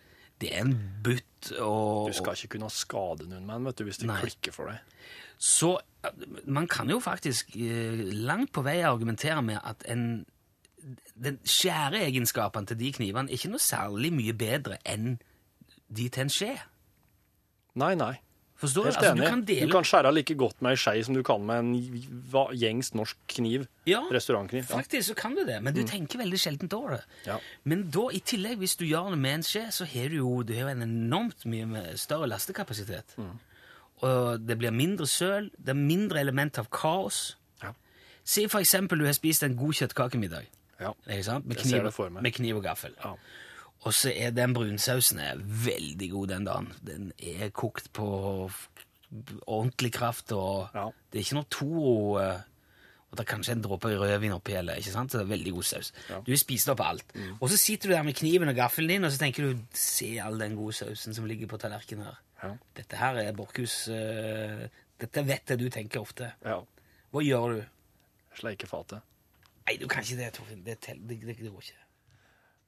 Det 0.41 0.51
er 0.53 0.65
en 0.65 0.73
butt 1.05 1.53
og 1.61 2.09
Du 2.11 2.17
skal 2.17 2.35
ikke 2.37 2.57
kunne 2.59 2.71
skade 2.73 3.29
noen 3.29 3.45
med 3.47 3.77
den, 3.77 3.87
hvis 3.87 3.99
det 4.03 4.07
Nei. 4.09 4.21
klikker 4.21 4.53
for 4.53 4.69
deg. 4.73 4.79
Så 5.39 5.75
eh, 6.05 6.11
man 6.47 6.67
kan 6.69 6.89
jo 6.91 6.99
faktisk 7.01 7.53
eh, 7.57 8.01
langt 8.13 8.53
på 8.53 8.65
vei 8.65 8.81
argumentere 8.85 9.43
med 9.45 9.61
at 9.63 9.85
en, 9.93 10.25
den 11.15 11.39
skjæreegenskapene 11.45 12.67
til 12.67 12.79
de 12.81 12.93
knivene 12.93 13.29
er 13.31 13.37
ikke 13.37 13.53
noe 13.53 13.61
særlig 13.63 14.13
mye 14.13 14.33
bedre 14.37 14.79
enn 14.85 15.19
de 15.89 16.09
til 16.09 16.23
en 16.27 16.33
skje. 16.33 16.55
Nei, 17.77 17.95
nei. 17.95 18.15
Forstår 18.57 18.87
du? 18.87 18.89
Helt 18.89 18.97
Altså, 18.97 19.15
du 19.15 19.29
kan 19.29 19.43
dele 19.45 19.67
Du 19.69 19.73
kan 19.73 19.85
skjære 19.85 20.13
like 20.15 20.35
godt 20.35 20.63
med 20.65 20.73
ei 20.73 20.81
skei 20.81 21.03
som 21.05 21.17
du 21.17 21.23
kan 21.27 21.43
med 21.45 21.59
en 21.61 21.73
gjengs 22.57 22.95
norsk 22.97 23.19
kniv. 23.29 23.67
Ja, 23.87 24.01
Restaurantkniv. 24.13 24.65
Ja. 24.71 24.79
Faktisk 24.81 25.11
så 25.11 25.17
kan 25.19 25.37
du 25.37 25.45
det, 25.45 25.59
men 25.63 25.75
du 25.77 25.83
tenker 25.87 26.23
veldig 26.23 26.41
sjeldent 26.41 26.73
over 26.73 26.97
det. 26.97 27.03
Ja. 27.27 27.37
Men 27.65 27.85
da, 27.93 28.09
i 28.17 28.23
tillegg, 28.25 28.57
hvis 28.63 28.77
du 28.81 28.87
gjør 28.89 29.13
det 29.13 29.21
med 29.21 29.41
en 29.41 29.47
skje, 29.47 29.67
så 29.77 29.85
har 29.85 30.09
du 30.09 30.17
jo 30.23 30.43
du 30.43 30.55
har 30.57 30.73
en 30.73 30.87
enormt 30.87 31.45
mye 31.45 31.85
større 32.01 32.31
lastekapasitet. 32.33 33.17
Mm. 33.21 33.37
Og 34.07 34.41
det 34.49 34.59
blir 34.61 34.73
mindre 34.73 35.07
søl, 35.09 35.51
det 35.57 35.73
er 35.73 35.81
mindre 35.81 36.21
element 36.21 36.59
av 36.59 36.71
kaos. 36.73 37.37
Ja. 37.63 37.73
Si 38.25 38.49
for 38.49 38.65
eksempel 38.65 39.01
du 39.01 39.09
har 39.09 39.17
spist 39.17 39.45
en 39.45 39.57
god 39.57 39.77
kjøttkakemiddag. 39.83 40.49
Ja. 40.81 40.93
Med 41.07 41.57
kniv, 41.57 41.93
med 42.21 42.33
kniv 42.33 42.57
og 42.57 42.65
gaffel. 42.65 42.97
Ja. 43.05 43.15
Og 43.85 43.95
så 43.95 44.11
er 44.15 44.31
den 44.35 44.55
brunsausen 44.57 45.19
er 45.23 45.37
veldig 45.39 46.11
god 46.11 46.27
den 46.29 46.45
dagen. 46.49 46.73
Den 46.87 47.13
er 47.19 47.51
kokt 47.55 47.93
på 47.95 48.07
ordentlig 49.47 49.93
kraft, 49.93 50.33
og 50.33 50.69
Ja. 50.75 50.89
det 51.13 51.19
er 51.19 51.25
ikke 51.25 51.35
noe 51.39 51.51
Toro 51.51 52.19
eh, 52.19 52.41
Og 53.11 53.17
det 53.19 53.23
er 53.23 53.31
kanskje 53.37 53.53
en 53.53 53.63
dråpe 53.63 53.87
rødvin 54.01 54.33
oppi, 54.35 54.53
eller, 54.59 54.75
ikke 54.75 54.91
sant? 54.91 55.13
Så 55.13 55.19
det 55.19 55.25
er 55.25 55.29
veldig 55.31 55.53
god 55.55 55.63
saus. 55.63 55.93
Ja. 56.11 56.19
Mm. 56.19 56.25
Du 56.27 56.37
spist 56.37 56.69
opp 56.69 56.81
alt. 56.83 57.05
Og 57.41 57.49
så 57.49 57.57
sitter 57.57 57.89
du 57.89 57.95
der 57.95 58.03
med 58.03 58.15
kniven 58.19 58.49
og 58.51 58.55
gaffelen 58.59 58.89
din, 58.91 59.05
og 59.05 59.13
så 59.13 59.19
tenker 59.19 59.47
du 59.47 59.61
Se 59.73 60.19
all 60.21 60.41
den 60.41 60.57
gode 60.57 60.73
sausen 60.75 61.15
som 61.15 61.25
ligger 61.25 61.47
på 61.47 61.57
tallerkenen 61.57 62.05
her. 62.05 62.19
Ja. 62.43 62.51
Dette 62.77 62.97
her 62.99 63.15
er 63.23 63.33
Borchhus 63.33 63.89
uh, 63.89 64.67
Dette 65.01 65.23
vet 65.27 65.49
jeg 65.49 65.59
du 65.63 65.69
tenker 65.71 66.01
ofte. 66.03 66.33
ja. 66.45 66.59
Hva 67.15 67.23
gjør 67.23 67.55
du? 67.55 67.63
Sleike 68.35 68.67
fatet. 68.67 69.01
Nei, 69.67 69.77
du 69.81 69.87
kan 69.89 70.03
ikke 70.03 70.17
det, 70.19 70.33
Torfinn. 70.35 70.65
Det, 70.67 70.77
det, 70.85 70.99
det, 71.09 71.37
det 71.39 71.51
går 71.53 71.63
ikke. 71.63 71.86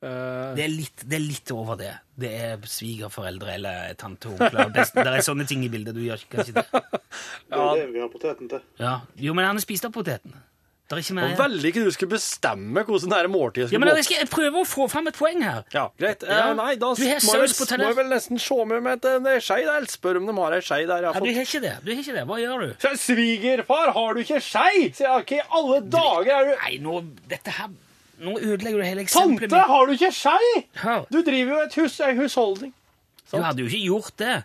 Eh, 0.01 0.55
Det 0.55 0.63
er, 0.65 0.69
litt, 0.71 1.03
det 1.11 1.17
er 1.19 1.25
litt 1.25 1.51
over 1.51 1.77
det. 1.81 1.93
Det 2.19 2.29
er 2.39 2.59
svigerforeldre 2.71 3.55
eller 3.57 3.95
tante 3.99 4.29
og 4.31 4.39
onkel. 4.39 4.73
Det 4.73 5.07
er 5.07 5.25
sånne 5.27 5.47
ting 5.51 5.65
i 5.67 5.71
bildet. 5.73 5.95
Du 5.97 6.01
gjør 6.05 6.23
kanskje 6.31 6.55
det. 6.55 6.67
Det 6.71 7.59
er 7.59 7.81
det 7.81 7.89
vi 7.95 7.99
har 8.05 8.09
poteten 8.13 8.49
til. 8.53 8.61
Ja. 8.79 9.01
Jo, 9.19 9.35
men 9.35 9.45
han 9.49 9.57
har 9.59 9.65
spist 9.65 9.85
opp 9.89 9.95
poteten. 9.99 10.37
Det 10.89 10.97
er 10.97 11.03
ikke 11.03 11.15
mer 11.19 11.33
veldig 11.37 11.69
ikke 11.69 11.83
du 11.85 11.91
skulle 11.93 12.15
bestemme 12.15 12.81
hvordan 12.89 13.11
det 13.13 13.29
måltidet 13.29 13.67
Ja, 13.67 13.69
skulle 13.69 13.81
men 13.83 13.91
gå. 13.91 13.97
jeg 13.99 14.05
skal 14.07 14.17
jeg 14.23 14.29
prøver 14.33 14.63
å 14.63 14.65
få 14.65 14.87
fram 14.89 15.11
et 15.11 15.19
poeng 15.19 15.43
her. 15.45 15.59
Ja, 15.75 15.83
greit. 16.01 16.23
Eh, 16.25 16.31
Ja. 16.33 16.55
nei, 16.57 16.77
da 16.81 16.87
må 16.95 16.97
jeg, 16.97 17.19
vel, 17.21 17.53
må 17.83 17.89
jeg 17.91 17.97
vel 17.99 18.09
nesten 18.09 18.41
se 18.41 18.57
med 18.65 18.83
meg 18.87 18.97
et- 18.97 19.05
en 19.19 19.29
skei 19.45 19.59
der. 19.67 19.77
eller 19.83 19.87
Spør 19.93 20.17
om 20.23 20.27
de 20.31 20.33
har 20.39 20.53
ei 20.57 20.61
skei 20.65 20.87
der. 20.87 21.03
Jeg 21.03 21.13
Ja, 21.13 21.21
du 21.21 21.27
har 21.27 21.45
ikke 21.45 21.61
det. 21.61 21.75
Du 21.85 21.93
har 21.93 22.01
ikke 22.01 22.15
det. 22.17 22.25
Hva 22.31 22.39
gjør 22.41 22.65
du? 22.65 22.97
Svigerfar, 22.97 23.93
har 23.93 24.15
du 24.15 24.21
ikke 24.23 24.41
skei? 24.41 24.89
Sier 24.97 25.11
jeg, 25.13 25.27
ikke 25.27 25.43
i 25.43 25.47
alle 25.59 25.81
dager 25.93 26.33
er 26.39 26.45
du 26.49 26.57
Nei, 26.63 26.79
nå 26.81 27.05
Dette 27.29 27.51
her 27.51 27.69
Nå 28.19 28.35
ødelegger 28.39 28.81
du 28.81 28.85
hele 28.85 29.05
eksempelet 29.07 29.51
Tante, 29.53 29.65
har 29.71 29.87
du 29.87 29.93
ikke 29.95 30.13
skei? 30.15 30.63
Du 31.13 31.21
driver 31.23 31.53
jo 31.55 31.59
et 31.67 31.75
hus, 31.79 31.99
ei 32.03 32.15
husholdning. 32.19 32.73
du 33.31 33.43
hadde 33.43 33.63
jo 33.63 33.69
ikke 33.71 33.85
gjort 33.85 34.17
det. 34.19 34.37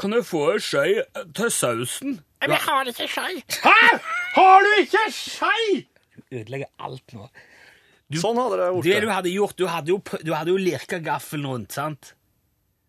Kan 0.00 0.14
jeg 0.16 0.24
få 0.26 0.44
ei 0.54 0.60
skei 0.64 0.94
til 1.36 1.50
sausen? 1.54 2.20
Men 2.40 2.54
jeg 2.56 2.62
har 2.66 2.90
ikke 2.90 3.08
skei. 3.08 3.42
Hæ? 3.64 3.98
Har 4.34 4.64
du 4.64 4.70
ikke 4.82 5.04
skei? 5.14 5.84
Du 6.16 6.38
ødelegger 6.40 6.70
alt 6.78 7.14
nå. 7.16 7.28
Sånn 8.20 8.38
hadde 8.38 8.58
det 8.60 8.82
Det 8.84 9.00
du 9.02 9.08
hadde 9.10 9.30
gjort, 9.32 9.56
du 9.58 9.66
hadde 9.66 9.92
jo, 9.94 9.98
du 10.22 10.32
hadde 10.34 10.52
jo 10.52 10.60
lirka 10.60 10.98
gaffelen 11.02 11.46
rundt, 11.50 11.72
sant? 11.72 12.14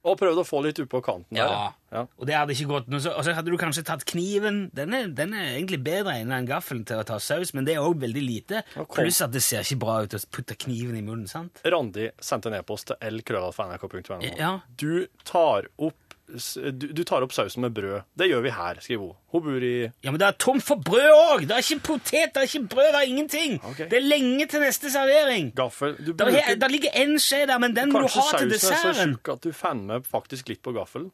Og 0.05 0.19
prøvd 0.19 0.37
å 0.37 0.45
få 0.45 0.59
litt 0.61 0.77
oppå 0.83 0.99
kanten 1.01 1.33
der. 1.39 1.49
Ja. 1.49 1.71
ja. 1.91 2.01
Og 2.19 2.27
det 2.29 2.35
hadde 2.37 2.53
ikke 2.53 2.67
gått 2.69 2.87
noe, 2.93 2.99
så- 3.01 3.15
Og 3.17 3.25
så 3.25 3.33
hadde 3.33 3.49
du 3.49 3.57
kanskje 3.57 3.83
tatt 3.87 4.05
kniven. 4.05 4.69
Den 4.77 4.93
er, 4.93 5.07
den 5.07 5.33
er 5.33 5.55
egentlig 5.57 5.79
bedre 5.83 6.13
enn 6.21 6.29
den 6.29 6.45
gaffelen 6.45 6.83
til 6.85 7.01
å 7.01 7.05
ta 7.09 7.17
saus, 7.17 7.53
men 7.57 7.65
det 7.65 7.73
er 7.75 7.81
òg 7.81 7.97
veldig 8.03 8.21
lite. 8.25 8.61
Pluss 8.93 9.21
at 9.25 9.31
det 9.33 9.41
ser 9.41 9.65
ikke 9.65 9.79
bra 9.81 9.95
ut 10.05 10.13
å 10.13 10.21
putte 10.29 10.55
kniven 10.61 10.95
i 10.97 11.01
munnen, 11.01 11.27
sant? 11.27 11.59
Randi 11.65 12.11
sendte 12.21 12.51
en 12.53 12.59
e-post 12.59 12.91
til 12.93 12.97
lkrøllalfa.nrk.no. 13.19 14.21
Ja. 14.37 14.59
Du 14.77 15.07
tar 15.25 15.67
opp 15.79 16.04
du, 16.27 16.87
du 16.97 17.03
tar 17.05 17.21
opp 17.21 17.31
sausen 17.35 17.61
med 17.61 17.73
brød. 17.77 18.01
Det 18.17 18.27
gjør 18.31 18.41
vi 18.41 18.49
her, 18.55 18.79
skriver 18.81 19.01
hun. 19.03 19.15
Hun 19.31 19.43
bor 19.45 19.65
i 19.67 19.73
Ja, 20.03 20.11
men 20.11 20.17
det 20.19 20.27
er 20.27 20.37
tomt 20.41 20.63
for 20.65 20.75
brød 20.81 21.11
òg! 21.13 21.43
Det 21.47 21.51
er 21.57 21.61
ikke 21.65 21.83
potet, 21.85 22.31
det 22.33 22.41
er 22.41 22.47
ikke 22.49 22.63
brød, 22.71 22.87
det 22.95 23.01
er 23.01 23.09
ingenting! 23.11 23.59
Okay. 23.71 23.89
Det 23.91 23.99
er 23.99 24.07
lenge 24.07 24.47
til 24.49 24.63
neste 24.65 24.89
servering. 24.89 25.51
gaffel. 25.55 25.93
Du 25.99 26.13
Der, 26.13 26.25
bruker 26.25 26.41
er- 26.55 26.55
der 26.55 26.67
ligger 26.73 26.89
én 26.97 27.13
skje 27.21 27.45
der, 27.47 27.57
men 27.59 27.75
den 27.75 27.91
må 27.93 27.99
du 28.01 28.07
Kanskje 28.07 28.21
ha 28.31 28.37
til 28.39 28.51
sausen 28.51 28.51
er 28.51 28.57
så 28.57 28.87
desserten. 28.93 29.13
tjukk 29.15 29.33
at 29.35 29.41
du 29.43 29.51
fanner 29.53 29.85
med 29.93 30.03
faktisk 30.09 30.49
litt 30.49 30.61
på 30.65 30.73
gaffelen. 30.73 31.11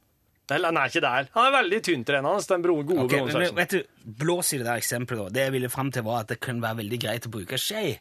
Han 0.51 0.75
er 0.77 0.89
ikke 0.89 1.01
der. 1.01 1.27
Han 1.33 1.45
er 1.47 1.57
veldig 1.61 1.77
tynntrennende, 1.83 2.47
den 2.47 2.61
gode 2.63 3.03
okay, 3.05 3.19
bronsausen. 3.19 3.55
vet 3.55 3.69
du, 3.69 3.83
Blås 4.19 4.53
i 4.53 4.57
det 4.57 4.65
der 4.65 4.75
eksempelet. 4.81 5.27
da. 5.27 5.29
Det 5.29 5.43
jeg 5.45 5.51
ville 5.51 5.69
fram 5.69 5.91
til, 5.91 6.03
var 6.03 6.19
at 6.21 6.27
det 6.27 6.39
kunne 6.41 6.61
være 6.61 6.77
veldig 6.81 6.99
greit 6.99 7.27
å 7.27 7.31
bruke 7.31 7.55
skje. 7.57 7.99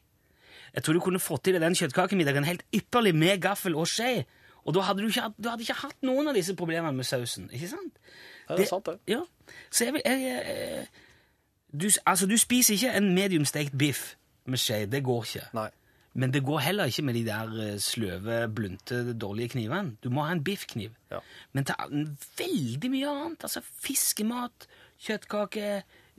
Jeg 0.74 0.82
tror 0.82 0.94
du 0.94 1.00
kunne 1.00 1.18
fått 1.18 1.44
til 1.44 1.60
den 1.60 1.74
kjøttkakemiddagen 1.74 2.44
helt 2.44 2.62
ypperlig 2.74 3.14
med 3.14 3.40
gaffel 3.42 3.74
og 3.76 3.86
skje. 3.86 4.24
Og 4.64 4.74
da 4.74 4.80
hadde 4.80 5.02
du 5.02 5.08
ikke, 5.08 5.28
du 5.42 5.48
hadde 5.48 5.62
ikke 5.64 5.78
hatt 5.82 6.02
noen 6.02 6.28
av 6.28 6.34
disse 6.34 6.54
problemene 6.56 6.92
med 6.96 7.04
sausen. 7.08 7.50
ikke 7.52 7.68
sant? 7.68 8.00
Ja, 8.48 8.56
det 8.56 8.64
er 8.66 8.68
sant, 8.68 8.86
det. 8.86 8.98
Ja. 9.08 9.20
Så 9.70 9.84
jeg 9.84 9.92
vil 9.94 10.02
jeg, 10.04 10.20
jeg, 10.20 10.86
du, 11.72 11.86
Altså, 12.06 12.26
du 12.26 12.36
spiser 12.38 12.74
ikke 12.74 12.92
en 12.98 13.12
mediumstekt 13.14 13.76
biff 13.78 14.16
med 14.46 14.58
skje. 14.58 14.86
Det 14.90 15.04
går 15.06 15.24
ikke. 15.24 15.44
Nei. 15.54 15.68
Men 16.14 16.32
det 16.34 16.42
går 16.44 16.58
heller 16.58 16.84
ikke 16.90 17.02
med 17.06 17.14
de 17.14 17.24
der 17.28 17.52
eh, 17.62 17.76
sløve, 17.78 18.48
blunte, 18.54 19.12
dårlige 19.14 19.48
knivene. 19.54 19.96
Du 20.02 20.10
må 20.10 20.24
ha 20.26 20.32
en 20.34 20.42
biffkniv. 20.44 20.90
Ja. 21.12 21.20
Men 21.54 21.64
ta 21.64 21.76
veldig 22.38 22.90
mye 22.90 23.08
annet. 23.12 23.44
Altså 23.46 23.62
fiskemat, 23.62 24.66
kjøttkake, 25.06 25.68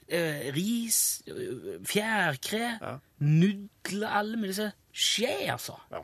eh, 0.07 0.47
ris, 0.55 1.21
eh, 1.27 1.83
fjærkre, 1.83 2.77
Ja. 2.81 2.93
nudler, 3.19 4.07
alle 4.07 4.37
mulige 4.39 4.71
skje, 4.93 5.51
altså. 5.51 5.75
Ja. 5.91 5.99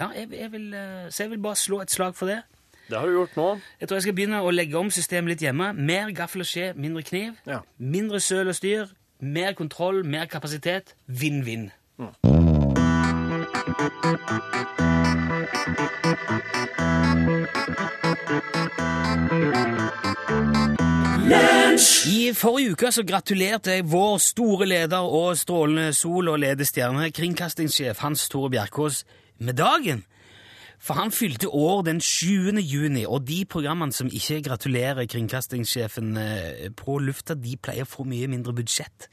Ja, 0.00 0.08
jeg, 0.16 0.28
jeg 0.32 0.52
vil, 0.52 0.74
eh, 0.74 1.10
så 1.10 1.22
jeg 1.22 1.30
vil 1.30 1.38
bare 1.38 1.56
slå 1.56 1.80
et 1.80 1.90
slag 1.90 2.14
for 2.14 2.26
det. 2.26 2.42
Det 2.88 2.98
har 2.98 3.06
du 3.06 3.12
gjort 3.12 3.36
nå. 3.36 3.48
Jeg 3.80 3.88
tror 3.88 3.96
jeg 3.96 4.02
skal 4.02 4.14
begynne 4.14 4.40
å 4.40 4.50
legge 4.50 4.78
om 4.78 4.90
systemet 4.90 5.34
litt 5.34 5.44
hjemme. 5.44 5.72
Mer 5.76 6.10
gaffel 6.16 6.44
og 6.44 6.48
skje, 6.48 6.72
mindre 6.76 7.04
kniv. 7.04 7.36
Ja. 7.46 7.60
Mindre 7.78 8.20
søl 8.20 8.48
og 8.48 8.56
styr. 8.56 8.90
Mer 9.20 9.52
kontroll, 9.52 10.02
mer 10.04 10.26
kapasitet. 10.26 10.94
Vinn-vinn. 11.06 11.70
I 22.12 22.32
forrige 22.34 22.72
uke 22.74 22.90
så 22.92 23.04
gratulerte 23.06 23.76
jeg 23.76 23.86
vår 23.92 24.18
store 24.24 24.66
leder 24.66 25.04
og 25.04 25.36
strålende 25.38 25.92
sol- 25.96 26.28
og 26.32 26.40
ledestjerne, 26.42 27.10
kringkastingssjef 27.14 28.00
Hans 28.02 28.28
Tore 28.28 28.50
Bjerkås, 28.50 29.04
med 29.42 29.58
dagen. 29.60 30.04
For 30.82 30.98
han 30.98 31.12
fylte 31.14 31.46
år 31.54 31.84
den 31.86 32.00
7. 32.02 32.58
juni, 32.58 33.04
og 33.06 33.22
de 33.28 33.44
programmene 33.46 33.94
som 33.94 34.08
ikke 34.10 34.40
gratulerer 34.48 35.06
kringkastingssjefen 35.06 36.16
eh, 36.18 36.64
på 36.74 36.96
lufta, 36.98 37.36
de 37.38 37.54
pleier 37.62 37.86
å 37.86 37.92
få 37.92 38.06
mye 38.08 38.26
mindre 38.32 38.54
budsjett 38.56 39.06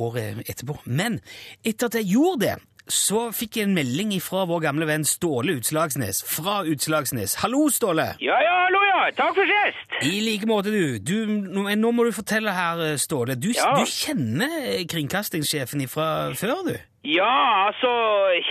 året 0.00 0.40
etterpå. 0.48 0.78
Men 0.86 1.18
etter 1.66 1.90
at 1.90 1.98
jeg 2.00 2.12
gjorde 2.14 2.46
det, 2.46 2.56
så 2.90 3.26
fikk 3.36 3.58
jeg 3.60 3.68
en 3.68 3.74
melding 3.76 4.14
fra 4.24 4.46
vår 4.50 4.62
gamle 4.64 4.86
venn 4.88 5.04
Ståle 5.06 5.58
Utslagsnes. 5.60 6.24
Fra 6.26 6.62
Utslagsnes. 6.66 7.36
Hallo, 7.42 7.66
Ståle! 7.70 8.08
Ja, 8.24 8.38
ja, 8.42 8.54
hallo, 8.64 8.80
ja. 8.88 9.02
Takk 9.20 9.36
for 9.36 9.46
sist. 9.52 9.98
I 10.08 10.16
like 10.24 10.48
måte, 10.48 10.72
du. 10.74 10.96
du 10.98 11.28
nå, 11.28 11.68
nå 11.78 11.92
må 11.94 12.08
du 12.08 12.10
fortelle 12.16 12.54
her, 12.56 12.96
Ståle. 12.98 13.36
Du, 13.38 13.50
Ja. 13.54 13.74
du 13.78 13.84
kjenner 13.86 14.80
kringkastingssjefen 14.90 15.84
fra 15.92 16.08
før, 16.40 16.64
du? 16.66 16.74
Ja, 17.04 17.66
altså, 17.70 17.90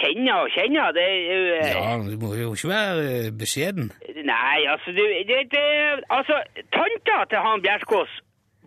kjenner 0.01 0.39
og 0.45 0.49
kjenner, 0.55 0.89
det 0.97 1.03
er 1.05 1.19
jo 1.29 1.41
eh, 1.59 1.73
Ja, 1.75 1.91
du 2.01 2.15
må 2.17 2.31
jo 2.33 2.55
ikke 2.57 2.71
være 2.71 3.03
eh, 3.19 3.27
beskjeden. 3.41 3.91
Nei, 4.25 4.59
altså, 4.73 4.89
du, 4.97 5.03
det, 5.29 5.37
det 5.53 5.65
Altså, 6.09 6.39
tanta 6.73 7.19
til 7.29 7.43
han 7.45 7.61
Bjerkås 7.61 8.15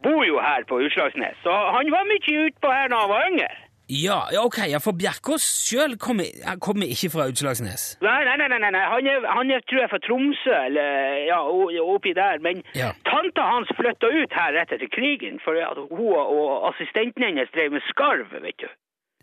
bor 0.05 0.23
jo 0.27 0.39
her 0.43 0.63
på 0.71 0.79
Utslagsnes, 0.87 1.37
så 1.43 1.51
han 1.77 1.91
var 1.95 2.07
mye 2.11 2.39
utpå 2.47 2.71
her 2.75 2.89
da 2.95 3.01
han 3.03 3.11
var 3.11 3.27
yngre. 3.33 3.51
Ja, 3.93 4.21
ja, 4.33 4.41
ok, 4.47 4.59
ja, 4.71 4.79
for 4.81 4.95
Bjerkås 4.97 5.45
sjøl 5.67 5.99
kommer, 6.01 6.31
kommer 6.65 6.87
ikke 6.95 7.11
fra 7.13 7.27
Utslagsnes. 7.31 7.83
Nei, 8.07 8.21
nei, 8.25 8.37
nei, 8.41 8.49
nei, 8.55 8.71
nei. 8.73 8.85
Han, 8.89 9.07
er, 9.11 9.27
han 9.37 9.51
er, 9.51 9.61
tror 9.67 9.83
jeg, 9.83 9.91
fra 9.93 10.01
Tromsø, 10.07 10.55
eller 10.69 11.19
ja, 11.27 11.41
oppi 11.83 12.15
der. 12.17 12.39
Men 12.47 12.63
Ja. 12.79 12.93
tanta 13.11 13.45
hans 13.51 13.69
flytta 13.79 14.09
ut 14.15 14.33
her 14.39 14.55
rett 14.57 14.73
etter 14.79 14.89
krigen, 14.95 15.43
for 15.45 15.59
hun 15.91 16.15
og 16.23 16.71
assistenten 16.71 17.27
hennes 17.27 17.51
drev 17.55 17.75
med 17.75 17.85
skarv, 17.91 18.31
vet 18.47 18.63
du. 18.63 18.71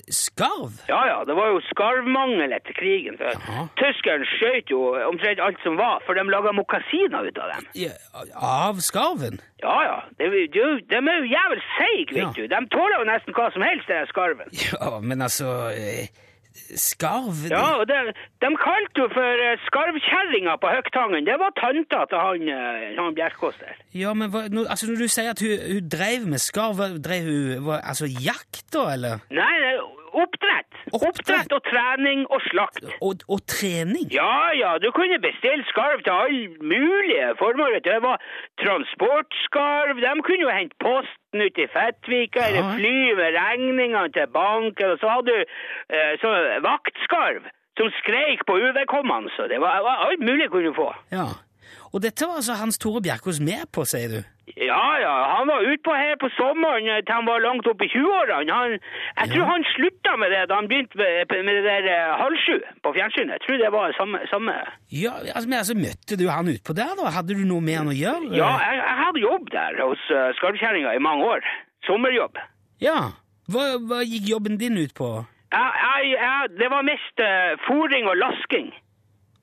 Skarv? 0.10 0.74
Ja, 0.90 1.00
ja, 1.08 1.18
det 1.28 1.36
var 1.38 1.52
jo 1.54 1.60
skarvmangel 1.70 2.54
etter 2.58 2.74
krigen. 2.78 3.18
Så 3.20 3.30
Jaha. 3.30 3.66
Tyskeren 3.78 4.26
skjøt 4.26 4.72
jo 4.74 4.80
omtrent 5.10 5.40
alt 5.46 5.60
som 5.64 5.78
var, 5.78 6.00
for 6.08 6.18
de 6.18 6.24
laga 6.32 6.54
mokasiner 6.58 7.28
ut 7.30 7.38
av 7.38 7.52
dem. 7.54 7.68
Ja, 7.78 7.92
av 8.36 8.82
skarven? 8.86 9.38
Ja, 9.62 9.76
ja. 9.86 9.98
De, 10.18 10.30
de, 10.56 10.66
de 10.90 10.98
er 11.02 11.20
jo 11.22 11.30
jævlig 11.36 11.62
seige, 11.76 12.10
vet 12.16 12.24
Ja. 12.24 12.32
du. 12.36 12.48
De 12.56 12.62
tåler 12.74 12.98
jo 13.04 13.10
nesten 13.12 13.38
hva 13.38 13.50
som 13.54 13.62
helst, 13.66 13.88
den 13.92 14.10
skarven. 14.10 14.50
Ja, 14.72 14.98
men 15.00 15.22
altså 15.22 15.52
eh, 15.76 16.10
Skarv 16.80 17.46
Ja, 17.50 17.64
og 17.82 17.86
de, 17.90 18.14
de 18.44 18.50
kalte 18.62 19.04
jo 19.04 19.08
for 19.14 19.44
eh, 19.46 19.60
skarvkjerringa 19.68 20.58
på 20.62 20.72
Høgtangen. 20.74 21.28
Det 21.28 21.38
var 21.42 21.56
tanta 21.60 22.04
til 22.12 22.24
han, 22.26 22.50
eh, 22.54 22.90
han 23.00 23.18
Bjerkås 23.18 23.58
der. 23.62 23.80
Ja, 23.98 24.14
men 24.14 24.32
hva, 24.34 24.46
nå, 24.54 24.66
altså 24.70 24.90
Når 24.90 25.04
du 25.04 25.08
sier 25.10 25.32
at 25.34 25.44
hun, 25.44 25.56
hun 25.74 25.90
drev 25.92 26.28
med 26.30 26.44
skarv, 26.44 26.84
drev 27.04 27.30
hun 27.30 27.72
altså 27.80 28.10
jakt, 28.10 28.66
da, 28.74 28.90
eller? 28.94 29.26
Nei, 29.34 29.54
oppdrett. 30.14 30.69
Oppdrett? 30.94 31.52
Og 31.58 31.64
trening 31.72 32.26
og 32.34 32.42
slakt. 32.50 32.84
Og, 33.02 33.22
og 33.34 33.40
trening? 33.48 34.08
Ja, 34.14 34.50
ja, 34.62 34.72
du 34.84 34.90
kunne 34.96 35.20
bestille 35.24 35.64
skarv 35.72 36.04
til 36.06 36.14
alle 36.14 36.48
mulige 36.74 37.28
formål. 37.42 37.74
vet 37.76 37.84
du. 37.86 37.90
Det 37.96 38.02
var 38.04 38.18
transportskarv. 38.64 39.96
De 40.06 40.12
kunne 40.28 40.44
jo 40.48 40.52
hente 40.60 40.76
posten 40.84 41.44
ut 41.46 41.58
i 41.66 41.68
Fettvika, 41.76 42.40
eller 42.48 42.64
Ja. 42.64 42.76
fly 42.78 42.98
med 43.20 43.30
regningene 43.42 44.12
til 44.18 44.28
banken. 44.42 44.88
Og 44.94 44.98
så 45.02 45.08
hadde 45.16 45.32
du 45.36 45.40
eh, 45.96 46.14
så 46.22 46.30
vaktskarv 46.70 47.44
som 47.78 47.88
skreik 48.02 48.40
på 48.48 48.54
uvedkommende. 48.66 49.32
Det 49.52 49.60
var, 49.62 49.82
var 49.88 49.96
alt 50.08 50.20
mulig 50.20 50.50
kunne 50.52 50.68
du 50.68 50.74
få. 50.74 50.90
Ja. 51.12 51.28
Og 51.94 52.02
dette 52.04 52.26
var 52.28 52.36
altså 52.42 52.54
Hans 52.54 52.78
Tore 52.78 53.02
Bjerkås 53.02 53.40
med 53.40 53.66
på, 53.74 53.86
sier 53.86 54.10
du? 54.16 54.20
Ja, 54.58 54.84
ja, 55.02 55.14
han 55.38 55.48
var 55.48 55.62
utpå 55.72 55.94
her 55.94 56.16
på 56.22 56.30
sommeren 56.38 56.88
eh, 56.90 57.02
til 57.06 57.14
han 57.16 57.28
var 57.30 57.40
langt 57.44 57.68
opp 57.70 57.82
i 57.86 57.90
20-årene. 57.94 58.80
Jeg 59.20 59.30
tror 59.32 59.44
Ja. 59.46 59.50
han 59.52 59.64
slutta 59.76 60.16
med 60.18 60.32
det 60.34 60.42
da 60.50 60.56
han 60.60 60.68
begynte 60.72 60.98
med, 60.98 61.32
med 61.46 61.54
det 61.60 61.64
der 61.68 61.88
eh, 61.94 62.16
halv 62.22 62.38
sju 62.46 62.58
på 62.84 62.94
fjernsynet. 62.98 63.38
Jeg 63.38 63.44
tror 63.46 63.58
det 63.64 63.72
var 63.78 63.94
samme, 64.00 64.20
samme. 64.32 64.56
Ja, 64.92 65.14
altså, 65.36 65.48
men 65.50 65.58
altså 65.62 65.78
Møtte 65.78 66.18
du 66.20 66.26
han 66.30 66.50
utpå 66.56 66.74
der, 66.74 66.96
da? 66.98 67.12
Hadde 67.14 67.38
du 67.38 67.46
noe 67.46 67.62
med 67.62 67.78
han 67.82 67.92
å 67.94 67.96
gjøre? 67.96 68.34
Ja, 68.36 68.52
jeg, 68.66 68.82
jeg 68.82 68.98
hadde 69.06 69.26
jobb 69.28 69.50
der 69.54 69.82
hos 69.86 70.04
uh, 70.12 70.30
skarvkjerringa 70.42 70.96
i 70.98 71.04
mange 71.10 71.24
år. 71.36 71.46
Sommerjobb. 71.88 72.38
Ja. 72.84 72.98
Hva, 73.50 73.64
hva 73.90 74.02
gikk 74.06 74.28
jobben 74.30 74.58
din 74.62 74.78
ut 74.78 74.92
på? 74.98 75.08
Jeg, 75.50 76.10
jeg, 76.14 76.50
det 76.60 76.68
var 76.70 76.84
mest 76.86 77.22
uh, 77.24 77.56
fôring 77.70 78.06
og 78.12 78.18
lasking. 78.22 78.74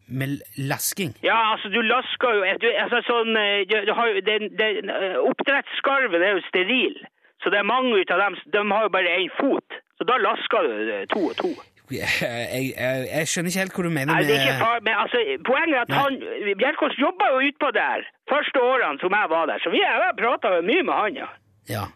Med 0.08 0.38
lasking? 0.56 1.16
Ja, 1.22 1.52
altså, 1.52 1.68
du 1.68 1.80
lasker 1.82 2.34
jo 2.38 2.42
du, 2.62 2.66
altså, 2.84 3.00
sånn, 3.08 3.32
eh, 3.34 3.64
du, 3.66 3.74
du 3.88 3.92
har, 3.98 4.12
den, 4.28 4.52
den, 4.58 4.90
eh, 4.90 5.16
Oppdrettsskarven 5.18 6.22
er 6.22 6.36
jo 6.36 6.44
steril, 6.46 7.00
så 7.42 7.50
det 7.50 7.58
er 7.58 7.66
mange 7.66 8.04
av 8.14 8.22
dem 8.22 8.36
de 8.54 8.62
har 8.70 8.86
jo 8.86 8.92
bare 8.94 9.16
én 9.18 9.32
fot. 9.40 9.80
Så 9.98 10.06
da 10.06 10.18
lasker 10.22 10.68
du 10.68 10.92
eh, 10.94 11.08
to 11.10 11.24
og 11.30 11.34
to. 11.40 11.50
Jeg, 11.90 12.06
jeg, 12.18 12.70
jeg, 12.74 13.26
skjønner 13.30 13.50
ikke 13.50 13.62
helt 13.62 13.76
hva 13.78 13.82
du 13.86 13.92
mener 13.94 14.10
Nei, 14.10 14.22
med 14.22 14.30
det 14.30 14.38
ikke 14.42 14.62
far, 14.62 14.80
men 14.82 14.94
altså, 15.02 15.20
Poenget 15.46 15.76
er 15.76 15.84
at 15.84 15.92
han, 15.94 16.16
Bjerkås 16.58 16.96
jobba 16.98 17.28
jo 17.30 17.44
utpå 17.46 17.70
der 17.76 18.06
første 18.30 18.62
årene 18.62 18.98
som 19.02 19.14
jeg 19.14 19.30
var 19.30 19.50
der, 19.50 19.62
så 19.62 19.70
vi 19.70 19.82
har 19.86 20.16
prata 20.18 20.56
mye 20.66 20.86
med 20.86 20.94
han, 20.98 21.20
ja. 21.22 21.28
Ja. 21.68 21.86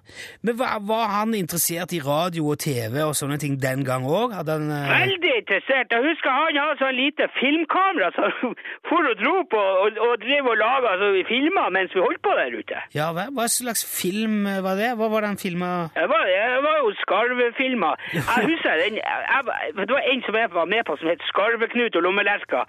Men 0.42 0.56
var, 0.58 0.80
var 0.82 1.06
han 1.14 1.34
interessert 1.38 1.92
i 1.94 2.00
radio 2.02 2.50
og 2.52 2.58
TV 2.58 2.96
og 3.04 3.14
sånne 3.18 3.38
ting 3.42 3.58
den 3.62 3.84
gang 3.86 4.06
òg? 4.08 4.34
Eh, 4.34 4.48
Veldig 4.50 5.32
interessert. 5.40 5.92
Jeg 5.94 6.06
husker 6.08 6.34
han 6.34 6.58
hadde 6.58 6.80
sånn 6.82 6.98
lite 6.98 7.28
filmkamera 7.38 8.10
som 8.16 8.54
for 8.90 9.10
og 9.10 9.16
dro 9.20 9.36
på 9.52 9.60
og, 9.84 10.00
og 10.06 10.16
drev 10.24 10.50
og 10.50 10.58
laga 10.60 10.94
altså, 10.96 11.10
filmer 11.30 11.70
mens 11.74 11.94
vi 11.94 12.02
holdt 12.02 12.22
på 12.26 12.34
der 12.38 12.56
ute. 12.58 12.82
Ja, 12.96 13.10
hva, 13.16 13.28
hva 13.36 13.46
slags 13.52 13.84
film 13.86 14.44
var 14.66 14.78
det? 14.80 14.90
Hva 14.98 15.10
var 15.12 15.26
det 15.26 15.32
filma? 15.42 15.70
Det 15.94 16.08
var, 16.10 16.26
det 16.26 16.62
var 16.66 16.76
jo 16.82 16.92
skarvefilmer. 17.04 18.06
Jeg 18.16 18.48
husker 18.50 18.82
den, 18.82 18.98
jeg, 18.98 19.24
jeg, 19.30 19.76
Det 19.78 19.94
var 19.94 20.10
en 20.12 20.24
som 20.26 20.40
jeg 20.40 20.52
var 20.54 20.70
med 20.74 20.84
på 20.88 20.96
som 21.00 21.10
het 21.12 21.22
Skarveknut 21.30 21.96
og 21.96 22.06
lommelerka. 22.06 22.64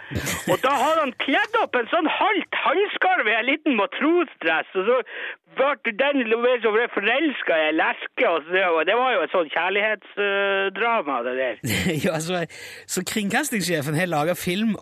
Og 0.51 0.57
da 0.61 0.73
hadde 0.77 1.05
han 1.05 1.13
kledd 1.23 1.57
opp 1.63 1.77
en 1.79 1.89
sånn 1.91 2.09
halvt 2.19 2.61
halvskarv 2.65 3.29
i 3.29 3.37
en 3.39 3.47
liten 3.49 3.77
matrosdress, 3.79 4.69
og 4.77 4.89
så 4.89 4.99
ble 5.57 5.93
den 5.99 6.23
forelska 6.95 7.57
i 7.57 7.65
ei 7.69 7.75
lerke, 7.77 8.27
og 8.29 8.85
det 8.87 8.95
var 8.99 9.09
jo 9.15 9.23
et 9.25 9.33
sånt 9.33 9.53
kjærlighetsdrama, 9.55 11.17
det 11.27 11.33
der. 11.41 11.55
ja, 12.05 12.19
så, 12.23 12.43
så 12.93 13.03
kringkastingssjefen 13.11 13.97
har 13.99 14.11
laga 14.11 14.35
film 14.37 14.75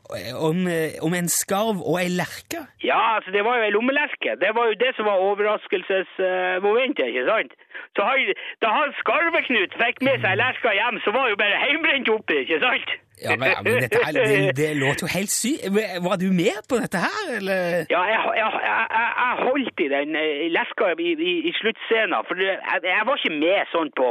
om, 0.50 0.68
eh, 0.68 0.98
om 1.06 1.14
en 1.20 1.30
skarv 1.32 1.82
og 1.82 2.00
ei 2.02 2.10
lerke? 2.14 2.66
Ja, 2.84 3.02
altså 3.18 3.34
det 3.36 3.44
var 3.48 3.60
jo 3.60 3.68
ei 3.68 3.76
lommelerke. 3.76 4.38
Det 4.44 4.52
var 4.58 4.72
jo 4.72 4.80
det 4.84 4.92
som 4.98 5.10
var 5.10 5.26
overraskelsesmomentet, 5.30 7.12
ikke 7.12 7.28
sant? 7.32 7.54
Så 7.98 8.06
han, 8.06 8.34
da 8.62 8.72
han 8.78 8.98
Skarveknut 9.02 9.76
fikk 9.82 10.02
med 10.06 10.24
seg 10.24 10.40
lerka 10.40 10.74
hjem, 10.76 11.00
så 11.06 11.14
var 11.16 11.30
jo 11.32 11.40
bare 11.40 11.62
heimbrent 11.64 12.12
oppi, 12.16 12.44
ikke 12.46 12.62
sant? 12.64 12.98
Ja, 13.24 13.36
men, 13.36 13.50
ja, 13.52 13.62
men 13.64 13.74
dette, 13.84 14.00
er- 14.08 14.14
det, 14.32 14.56
det 14.58 14.70
låter 14.80 15.04
jo 15.06 15.10
helt 15.18 15.32
sykt. 15.34 15.66
Var 16.08 16.16
du 16.24 16.28
med 16.32 16.60
på 16.70 16.80
dette 16.84 16.98
her, 17.04 17.26
eller? 17.40 17.86
Ja, 17.92 18.02
jeg, 18.14 18.20
jeg, 18.42 18.50
jeg, 18.68 18.86
jeg- 18.96 19.18
holdt 19.40 19.80
i 19.86 19.88
den 19.92 20.10
leska 20.56 20.88
i, 21.00 21.10
i, 21.30 21.32
i 21.50 21.52
sluttscenen, 21.60 22.22
for 22.28 22.36
jeg, 22.40 23.04
var 23.08 23.16
ikke 23.20 23.34
med 23.40 23.70
sånn 23.74 23.92
på 24.00 24.08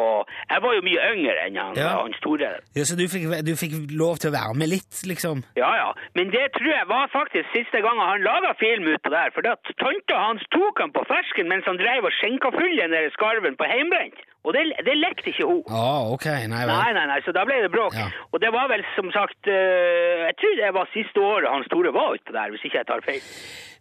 Jeg 0.52 0.62
var 0.64 0.72
jo 0.78 0.82
mye 0.88 1.02
yngre 1.14 1.34
enn 1.46 1.56
han, 1.60 1.76
Ja. 1.78 1.90
han 2.02 2.14
store. 2.20 2.50
Ja, 2.76 2.84
så 2.88 2.96
du 2.98 3.04
fikk, 3.12 3.26
du 3.48 3.52
fikk 3.60 3.74
lov 4.02 4.16
til 4.22 4.30
å 4.32 4.36
være 4.36 4.54
med 4.60 4.72
litt, 4.74 5.02
liksom? 5.10 5.42
Ja, 5.60 5.70
ja. 5.82 5.88
Men 6.16 6.32
det 6.34 6.46
tror 6.56 6.72
jeg 6.72 6.86
var 6.90 7.08
faktisk 7.12 7.46
siste 7.56 7.82
gang 7.84 8.00
han 8.02 8.24
laga 8.24 8.54
film 8.60 8.88
utpå 8.94 9.12
der. 9.14 9.32
For 9.34 9.44
da 9.46 9.56
tanta 9.80 10.16
hans 10.26 10.44
tok 10.54 10.80
han 10.84 10.92
på 10.96 11.04
fersken 11.10 11.48
mens 11.52 11.68
han 11.68 11.80
drev 11.80 12.08
og 12.08 12.14
skjenka 12.20 12.52
full 12.56 12.76
den 12.80 12.96
skarven 13.16 13.56
på 13.60 13.68
heimbrent. 13.68 14.18
Og 14.48 14.54
det, 14.56 14.64
det 14.86 14.94
lekte 14.96 15.28
ikke 15.28 15.44
hun. 15.44 15.60
Ah, 15.68 16.08
ok. 16.14 16.24
Nei. 16.48 16.64
Nei, 16.70 16.90
nei, 16.96 17.06
nei, 17.10 17.18
så 17.26 17.34
da 17.36 17.44
ble 17.44 17.58
det 17.66 17.72
bråk. 17.74 17.96
Ja. 17.98 18.08
Og 18.32 18.40
det 18.40 18.48
var 18.54 18.70
vel 18.72 18.84
som 18.94 19.10
sagt 19.12 19.50
eh, 19.50 20.24
Jeg 20.24 20.36
tror 20.40 20.54
det 20.56 20.70
var 20.78 20.88
siste 20.94 21.20
året 21.20 21.50
han 21.52 21.66
store 21.68 21.92
var 21.92 22.16
utpå 22.16 22.32
der, 22.32 22.54
hvis 22.54 22.64
ikke 22.64 22.80
jeg 22.80 22.88
tar 22.88 23.04
feil. 23.04 23.26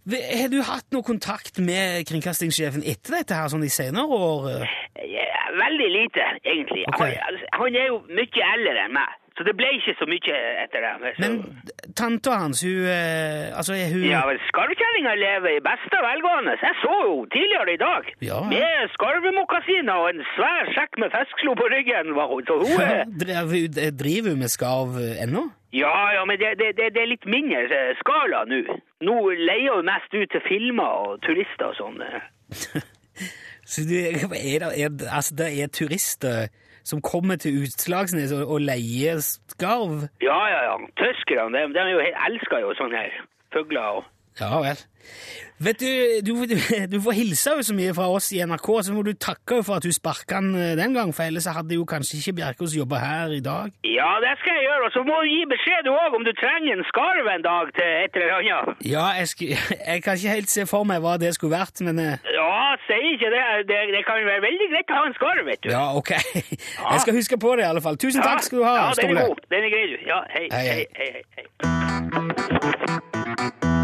Har 0.08 0.52
du 0.52 0.60
hatt 0.64 0.88
noe 0.96 1.04
kontakt 1.04 1.60
med 1.60 2.04
kringkastingssjefen 2.08 2.84
etter 2.88 3.18
dette 3.20 3.36
her, 3.36 3.50
sånn 3.52 3.66
i 3.68 3.72
senere 3.72 4.08
år? 4.08 4.68
Ja, 5.04 5.26
veldig 5.56 5.88
lite, 5.92 6.28
egentlig. 6.44 6.86
Okay. 6.94 7.18
Han, 7.24 7.40
han 7.60 7.80
er 7.80 7.90
jo 7.92 7.98
mye 8.08 8.52
eldre 8.54 8.86
enn 8.86 8.96
meg, 8.96 9.18
så 9.38 9.46
det 9.46 9.54
ble 9.60 9.68
ikke 9.78 9.94
så 10.00 10.08
mye 10.10 10.38
etter 10.64 10.82
det. 10.82 11.12
Men 11.22 11.36
tanta 12.00 12.40
hans, 12.42 12.64
hun 12.66 12.88
eh, 12.90 13.54
Altså, 13.58 13.76
er 13.78 13.92
hun 13.94 14.06
Ja, 14.08 14.24
vel, 14.30 14.40
Skarvkjerringa 14.50 15.14
lever 15.22 15.60
i 15.60 15.62
beste 15.68 16.00
velgående. 16.08 16.56
Jeg 16.62 16.80
så 16.82 16.96
henne 16.98 17.30
tidligere 17.36 17.76
i 17.76 17.82
dag. 17.84 18.10
Ja. 18.30 18.40
Med 18.50 18.90
skarvemokasiner 18.96 20.02
og 20.02 20.10
en 20.16 20.26
svær 20.34 20.74
sekk 20.78 20.98
med 21.04 21.14
fiskeslo 21.14 21.54
på 21.62 21.70
ryggen. 21.76 22.16
var 22.18 22.28
hun. 22.34 22.44
Så 22.50 22.58
hun 22.66 22.82
er... 22.82 23.46
Hun- 23.54 23.98
driver 24.04 24.30
hun 24.34 24.40
med 24.40 24.52
skarv 24.58 24.98
eh, 25.06 25.24
ennå? 25.24 25.44
Ja, 25.74 25.96
ja, 26.18 26.26
men 26.26 26.40
det, 26.42 26.50
det, 26.58 26.74
det, 26.80 27.02
er 27.02 27.14
litt 27.14 27.26
mindre 27.30 27.66
eh, 27.70 27.96
skala 28.02 28.46
nå. 28.50 28.62
Nå 29.06 29.18
leier 29.38 29.78
hun 29.78 29.86
mest 29.86 30.14
ut 30.18 30.30
til 30.34 30.46
filmer 30.50 31.02
og 31.06 31.22
turister 31.26 31.70
og 31.70 31.78
sånn. 31.78 32.02
Så 33.72 33.84
det 33.84 34.02
er, 34.16 34.64
er, 34.64 34.94
altså, 35.12 35.36
det 35.38 35.50
er 35.62 35.68
turister 35.68 36.48
som 36.88 37.02
kommer 37.04 37.36
til 37.42 37.64
Utslagsnes 37.66 38.32
og, 38.36 38.44
og 38.56 38.64
leier 38.64 39.20
skarv? 39.24 40.08
Ja, 40.24 40.40
ja, 40.54 40.62
ja. 40.70 40.76
Tyskerne, 41.02 41.66
de, 41.66 41.74
de 41.76 41.98
er 42.08 42.22
elsker 42.30 42.64
jo 42.64 42.76
sånne 42.80 43.04
her 43.04 43.26
fugler 43.56 44.00
og... 44.00 44.06
Ja 44.40 44.62
vel. 44.62 44.78
Vet 45.58 45.80
du, 45.80 45.88
du, 46.22 46.32
du, 46.94 46.98
får 47.02 47.16
hilse 47.18 47.54
jo 47.58 47.64
så 47.66 47.74
mye 47.74 47.94
fra 47.98 48.06
oss 48.14 48.28
i 48.36 48.42
NRK, 48.46 48.68
så 48.86 48.94
må 48.94 49.02
du 49.08 49.14
takke 49.18 49.64
for 49.66 49.80
at 49.80 49.86
du 49.88 49.94
sparka 49.96 50.38
han 50.38 50.52
eh, 50.54 50.76
den 50.78 50.94
gang, 50.94 51.14
for 51.16 51.26
ellers 51.26 51.48
hadde 51.50 51.74
jo 51.80 51.86
kanskje 51.90 52.20
ikke 52.20 52.34
Bjerkås 52.42 52.76
jobba 52.78 53.00
her 53.02 53.34
i 53.34 53.40
dag. 53.42 53.72
Ja, 53.88 54.12
det 54.22 54.36
skal 54.44 54.54
jeg 54.60 54.68
gjøre, 54.68 54.84
og 54.86 54.92
så 54.94 55.02
må 55.08 55.16
du 55.24 55.28
gi 55.32 55.40
beskjed 55.50 55.82
du 55.88 55.92
også 55.96 56.20
om 56.20 56.26
du 56.28 56.34
trenger 56.38 56.76
en 56.76 56.86
skarv 56.92 57.26
en 57.34 57.46
dag 57.48 57.72
til 57.80 57.88
et 58.04 58.20
eller 58.20 58.36
annet. 58.38 58.86
Ja, 58.86 59.06
jeg, 59.18 59.28
jeg 59.90 60.04
kan 60.06 60.20
ikke 60.20 60.36
helt 60.36 60.52
se 60.54 60.68
for 60.70 60.86
meg 60.92 61.02
hva 61.02 61.16
det 61.24 61.32
skulle 61.40 61.56
vært, 61.58 61.82
men 61.88 61.96
eh, 62.04 62.30
Ja, 62.36 62.52
sier 62.86 63.08
ikke 63.16 63.32
det. 63.34 63.46
det. 63.72 63.80
Det 63.96 64.04
kan 64.06 64.22
være 64.28 64.44
veldig 64.46 64.68
greit 64.76 64.94
å 64.94 65.00
ha 65.00 65.08
en 65.10 65.18
skarv, 65.18 65.44
vet 65.50 65.62
du. 65.66 65.72
ja, 65.74 65.86
ok. 65.98 66.12
Jeg 66.14 67.00
skal 67.08 67.18
huske 67.18 67.40
på 67.42 67.56
det 67.58 67.66
i 67.66 67.70
alle 67.72 67.82
fall. 67.82 67.98
Tusen 67.98 68.22
takk 68.22 68.46
skal 68.46 68.62
du 68.62 68.68
ha, 68.68 68.76
Ja, 68.84 68.94
den 69.02 69.18
er 69.18 69.32
god. 69.32 69.42
Den 69.50 69.66
er 69.66 69.74
grei, 69.74 69.86
du. 69.90 69.98
Ja, 70.12 70.22
hei, 70.36 70.46
Hei, 70.54 70.66
hei, 70.70 70.86
hei. 71.02 71.10
hei, 71.34 71.48
hei. 73.66 73.77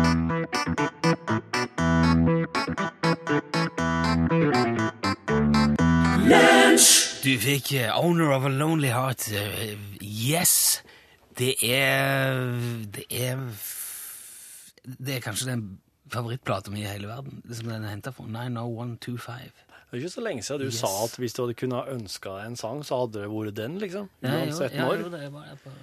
Du 7.23 7.37
fikk 7.39 7.71
eh, 7.79 7.87
Owner 7.95 8.33
of 8.35 8.43
a 8.45 8.49
Lonely 8.49 8.89
Heart. 8.91 9.31
eh, 9.31 9.77
yes. 10.01 10.83
Det 11.37 11.55
er 11.63 12.35
Det 12.93 13.05
er 13.09 13.37
Det 14.83 15.15
er 15.15 15.19
kanskje 15.19 15.47
den 15.49 15.79
favorittplata 16.11 16.71
mi 16.71 16.81
i 16.81 16.85
hele 16.85 17.07
verden. 17.07 17.41
Som 17.51 17.69
den 17.69 17.83
er 17.83 17.89
henta 17.89 18.11
fra. 18.11 18.23
90125. 18.27 19.51
Det 19.93 19.99
er 19.99 20.07
ikke 20.07 20.15
så 20.15 20.21
lenge 20.25 20.41
siden 20.41 20.63
du 20.63 20.65
Yes. 20.71 20.79
sa 20.81 20.89
at 21.03 21.15
hvis 21.21 21.35
du 21.37 21.43
hadde 21.43 21.53
kunnet 21.53 21.89
ønska 21.93 22.31
deg 22.39 22.45
en 22.49 22.55
sang, 22.57 22.79
så 22.81 22.97
hadde 23.03 23.19
det 23.21 23.27
vært 23.29 23.53
den, 23.59 23.75
liksom. 23.77 24.07
Ja, 24.25 24.31
jo, 24.39 24.47
Uansett 24.47 24.73
ja, 24.73 24.87
når. 24.89 25.03
jo, 25.03 25.09
det 25.13 25.27
på, 25.61 25.73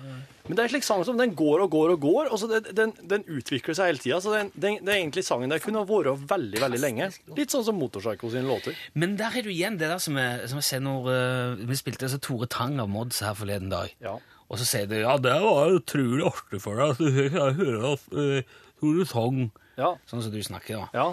Men 0.48 0.56
det 0.56 0.58
er 0.58 0.66
en 0.66 0.72
slik 0.72 0.86
sang 0.88 1.04
som 1.06 1.20
den 1.20 1.36
går 1.38 1.62
og 1.62 1.70
går 1.70 1.92
og 1.94 2.00
går, 2.02 2.30
og 2.34 2.40
så 2.42 2.48
den, 2.50 2.66
den, 2.74 2.94
den 3.12 3.22
utvikler 3.30 3.76
seg 3.78 3.92
hele 3.92 4.02
tida. 4.02 4.18
Så 4.24 4.32
den, 4.34 4.50
den, 4.58 4.80
det 4.82 4.90
er 4.90 4.98
egentlig 4.98 5.22
sangen 5.28 5.54
der 5.54 5.62
kunne 5.62 5.84
vært 5.86 6.26
veldig, 6.34 6.58
veldig 6.66 6.80
lenge. 6.82 7.06
Litt 7.38 7.54
sånn 7.54 7.62
som 7.68 7.78
Motorpsycho 7.78 8.32
sine 8.34 8.50
låter. 8.50 8.74
Men 8.98 9.14
der 9.20 9.38
er 9.38 9.46
du 9.46 9.52
igjen 9.54 9.78
det 9.78 9.92
der 9.92 10.02
som 10.02 10.18
jeg, 10.18 10.42
som 10.50 10.58
jeg 10.58 10.68
ser 10.72 10.82
når 10.82 11.06
uh, 11.06 11.64
vi 11.70 11.78
spilte 11.78 12.08
altså, 12.10 12.18
Tore 12.26 12.50
Tang 12.50 12.80
av 12.82 12.90
Mods 12.90 13.22
her 13.22 13.38
forleden 13.38 13.70
dag. 13.70 13.94
Ja. 14.02 14.16
Og 14.50 14.58
så 14.58 14.66
sier 14.66 14.90
du 14.90 14.96
ja, 14.98 15.14
det 15.22 15.36
var 15.46 15.70
utrolig 15.70 16.26
artig 16.26 16.58
for 16.66 16.82
deg 16.82 16.98
jeg 17.30 17.30
hører 17.62 17.92
at 17.94 18.10
uh, 18.10 18.56
Tore 18.82 19.06
Tang 19.06 19.44
Ja. 19.78 19.94
Sånn 20.10 20.26
som 20.26 20.34
du 20.34 20.42
snakker, 20.42 20.82
da. 20.82 20.90
ja. 20.98 21.12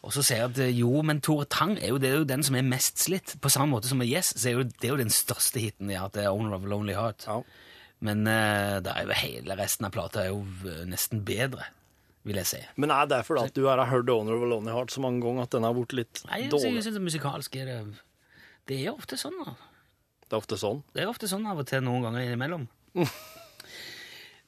Og 0.00 0.14
så 0.16 0.22
sier 0.24 0.38
jeg 0.40 0.50
at 0.54 0.58
eh, 0.64 0.70
jo, 0.80 1.02
men 1.04 1.18
Tore 1.20 1.44
Tang 1.52 1.74
er 1.76 1.90
jo, 1.92 1.98
det 2.00 2.08
er 2.08 2.22
jo 2.22 2.28
den 2.28 2.44
som 2.46 2.56
er 2.56 2.64
mest 2.64 3.02
slitt. 3.02 3.34
På 3.44 3.50
samme 3.52 3.74
måte 3.74 3.90
som 3.90 4.00
med 4.00 4.08
Yes, 4.08 4.32
så 4.32 4.48
er 4.48 4.54
jo, 4.56 4.62
det 4.64 4.88
er 4.88 4.94
jo 4.94 5.00
den 5.02 5.12
største 5.12 5.60
hiten 5.60 5.90
de 5.90 5.98
har 5.98 6.06
hatt, 6.08 6.16
det 6.16 6.24
er 6.24 6.32
Owner 6.32 6.56
of 6.56 6.64
a 6.64 6.70
Lonely 6.72 6.94
Heart. 6.96 7.26
Ja. 7.28 7.42
Men 8.00 8.24
uh, 8.24 8.78
det 8.80 8.94
er 8.94 9.04
jo 9.04 9.18
hele 9.20 9.56
resten 9.58 9.84
av 9.84 9.92
plata 9.92 10.22
er 10.22 10.30
jo 10.30 10.38
eh, 10.64 10.86
nesten 10.88 11.20
bedre, 11.28 11.66
vil 12.24 12.38
jeg 12.40 12.48
si. 12.48 12.60
Men 12.80 12.94
er 12.96 13.10
det 13.12 13.18
fordi 13.28 13.44
at 13.50 13.58
du 13.58 13.66
har 13.68 13.82
hørt 13.90 14.08
Owner 14.14 14.38
of 14.38 14.46
a 14.46 14.48
Lonely 14.54 14.72
Heart 14.72 14.94
så 14.96 15.04
mange 15.04 15.20
ganger 15.26 15.44
at 15.44 15.52
den 15.52 15.68
har 15.68 15.76
blitt 15.76 15.92
litt 15.98 16.22
Nei, 16.30 16.46
jeg 16.46 16.54
dårlig? 16.54 16.80
synes 16.86 16.96
det 16.96 17.04
musikalsk 17.04 17.60
er 17.60 17.68
det 17.68 17.76
Det 18.72 18.80
er 18.80 18.94
ofte 18.94 19.20
sånn, 19.20 19.36
da. 19.44 19.52
Det 20.24 20.32
er 20.32 20.40
ofte 20.40 20.56
sånn. 20.62 20.80
Det 20.96 21.04
er 21.04 21.12
ofte 21.12 21.28
sånn 21.28 21.44
av 21.50 21.60
og 21.60 21.68
til 21.68 21.84
noen 21.84 22.06
ganger 22.08 22.24
innimellom. 22.24 22.64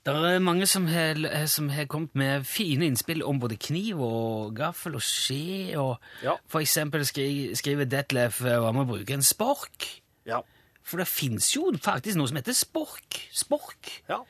Det 0.02 0.12
er 0.12 0.40
mange 0.42 0.66
som 0.66 0.88
har, 0.90 1.18
som 1.46 1.68
har 1.70 1.86
kommet 1.86 2.16
med 2.18 2.46
fine 2.48 2.88
innspill 2.90 3.22
om 3.22 3.38
både 3.38 3.54
kniv 3.62 4.00
og 4.02 4.56
gaffel 4.58 4.96
og 4.98 5.04
skje. 5.06 5.76
Og 5.78 6.00
Ja. 6.24 6.34
For 6.50 6.58
eksempel 6.60 7.04
skri, 7.06 7.54
skriver 7.54 7.86
Detlef 7.86 8.40
eh, 8.42 8.58
hva 8.58 8.72
med 8.74 8.82
å 8.82 8.96
bruke 8.96 9.14
en 9.14 9.22
spork. 9.22 9.86
Ja. 10.26 10.40
For 10.82 10.98
det 10.98 11.06
fins 11.06 11.52
jo 11.54 11.70
faktisk 11.78 12.18
noe 12.18 12.26
som 12.26 12.40
heter 12.40 12.56
spork. 12.58 13.20
Spork. 13.30 13.92
Ja. 14.10 14.24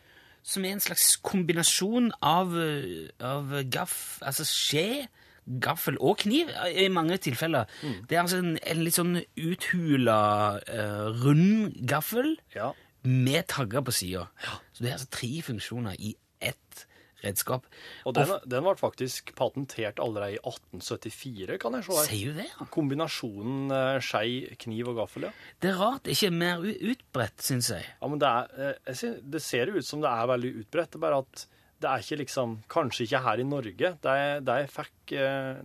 Som 0.44 0.66
er 0.66 0.76
en 0.76 0.84
slags 0.84 1.16
kombinasjon 1.24 2.12
av, 2.20 2.52
eh, 2.60 3.08
av 3.24 3.56
gaff, 3.72 4.20
altså 4.20 4.44
skje, 4.44 5.06
gaffel 5.62 5.96
og 5.98 6.20
kniv 6.22 6.52
i 6.76 6.86
mange 6.92 7.16
tilfeller. 7.18 7.64
Det 8.08 8.14
er 8.16 8.20
altså 8.20 8.38
en, 8.42 8.58
en 8.62 8.84
litt 8.84 8.94
sånn 8.94 9.16
uthula, 9.40 10.60
uh, 10.68 11.08
rund 11.24 11.74
gaffel 11.88 12.36
ja. 12.54 12.68
Med 13.04 13.46
tagger 13.50 13.82
på 13.86 13.92
sida. 13.94 14.28
Så 14.72 14.82
det 14.84 14.90
er 14.92 14.96
altså 14.98 15.10
tre 15.10 15.30
funksjoner 15.42 15.96
i 15.98 16.14
ett 16.42 16.86
redskap. 17.22 17.66
Og 18.06 18.14
den, 18.16 18.32
den 18.50 18.64
ble 18.66 18.72
faktisk 18.80 19.30
patentert 19.38 20.00
allerede 20.02 20.34
i 20.34 20.40
1874, 20.42 21.58
kan 21.62 21.76
jeg 21.78 21.86
se 21.86 21.94
her. 21.94 22.08
Sier 22.08 22.32
du 22.32 22.40
det? 22.40 22.48
ja? 22.50 22.66
Kombinasjonen 22.74 23.70
eh, 23.76 23.98
skei, 24.02 24.32
kniv 24.58 24.90
og 24.90 24.96
gaffel, 25.02 25.28
ja. 25.28 25.32
Det 25.62 25.70
er 25.70 25.78
rart 25.78 26.02
det 26.08 26.16
ikke 26.16 26.30
er 26.32 26.38
mer 26.40 26.64
u- 26.66 26.80
utbredt, 26.92 27.42
syns 27.46 27.70
jeg. 27.74 27.86
Ja, 28.00 28.10
men 28.10 28.18
det, 28.22 28.30
er, 28.32 28.72
eh, 28.88 28.94
synes, 28.98 29.20
det 29.36 29.42
ser 29.46 29.70
ut 29.70 29.86
som 29.86 30.02
det 30.02 30.10
er 30.10 30.30
veldig 30.32 30.52
utbredt. 30.64 30.90
Det 30.94 30.98
er 30.98 31.04
bare 31.06 31.20
at 31.22 31.44
det 31.82 31.90
er 31.90 32.02
ikke 32.04 32.18
liksom 32.20 32.56
Kanskje 32.70 33.06
ikke 33.08 33.22
her 33.24 33.40
i 33.42 33.46
Norge. 33.46 33.92
Det, 34.02 34.16
jeg- 34.18 34.42
det 34.46 34.58
jeg 34.64 34.72
fikk 34.74 35.14
eh, 35.18 35.62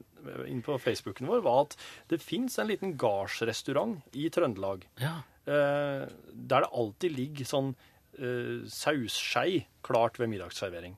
inn 0.50 0.62
på 0.66 0.78
Facebooken 0.82 1.30
vår, 1.30 1.42
var 1.46 1.64
at 1.66 1.76
det 2.14 2.22
fins 2.22 2.58
en 2.62 2.70
liten 2.70 2.94
gardsrestaurant 3.02 4.02
i 4.18 4.30
Trøndelag 4.34 4.86
Ja. 5.02 5.20
Eh, 5.48 6.06
der 6.34 6.66
det 6.66 6.72
alltid 6.72 7.16
ligger 7.16 7.48
sånn 7.50 7.74
eh, 8.20 8.68
sausskei 8.72 9.66
klart 9.86 10.20
ved 10.20 10.32
middagsservering. 10.34 10.98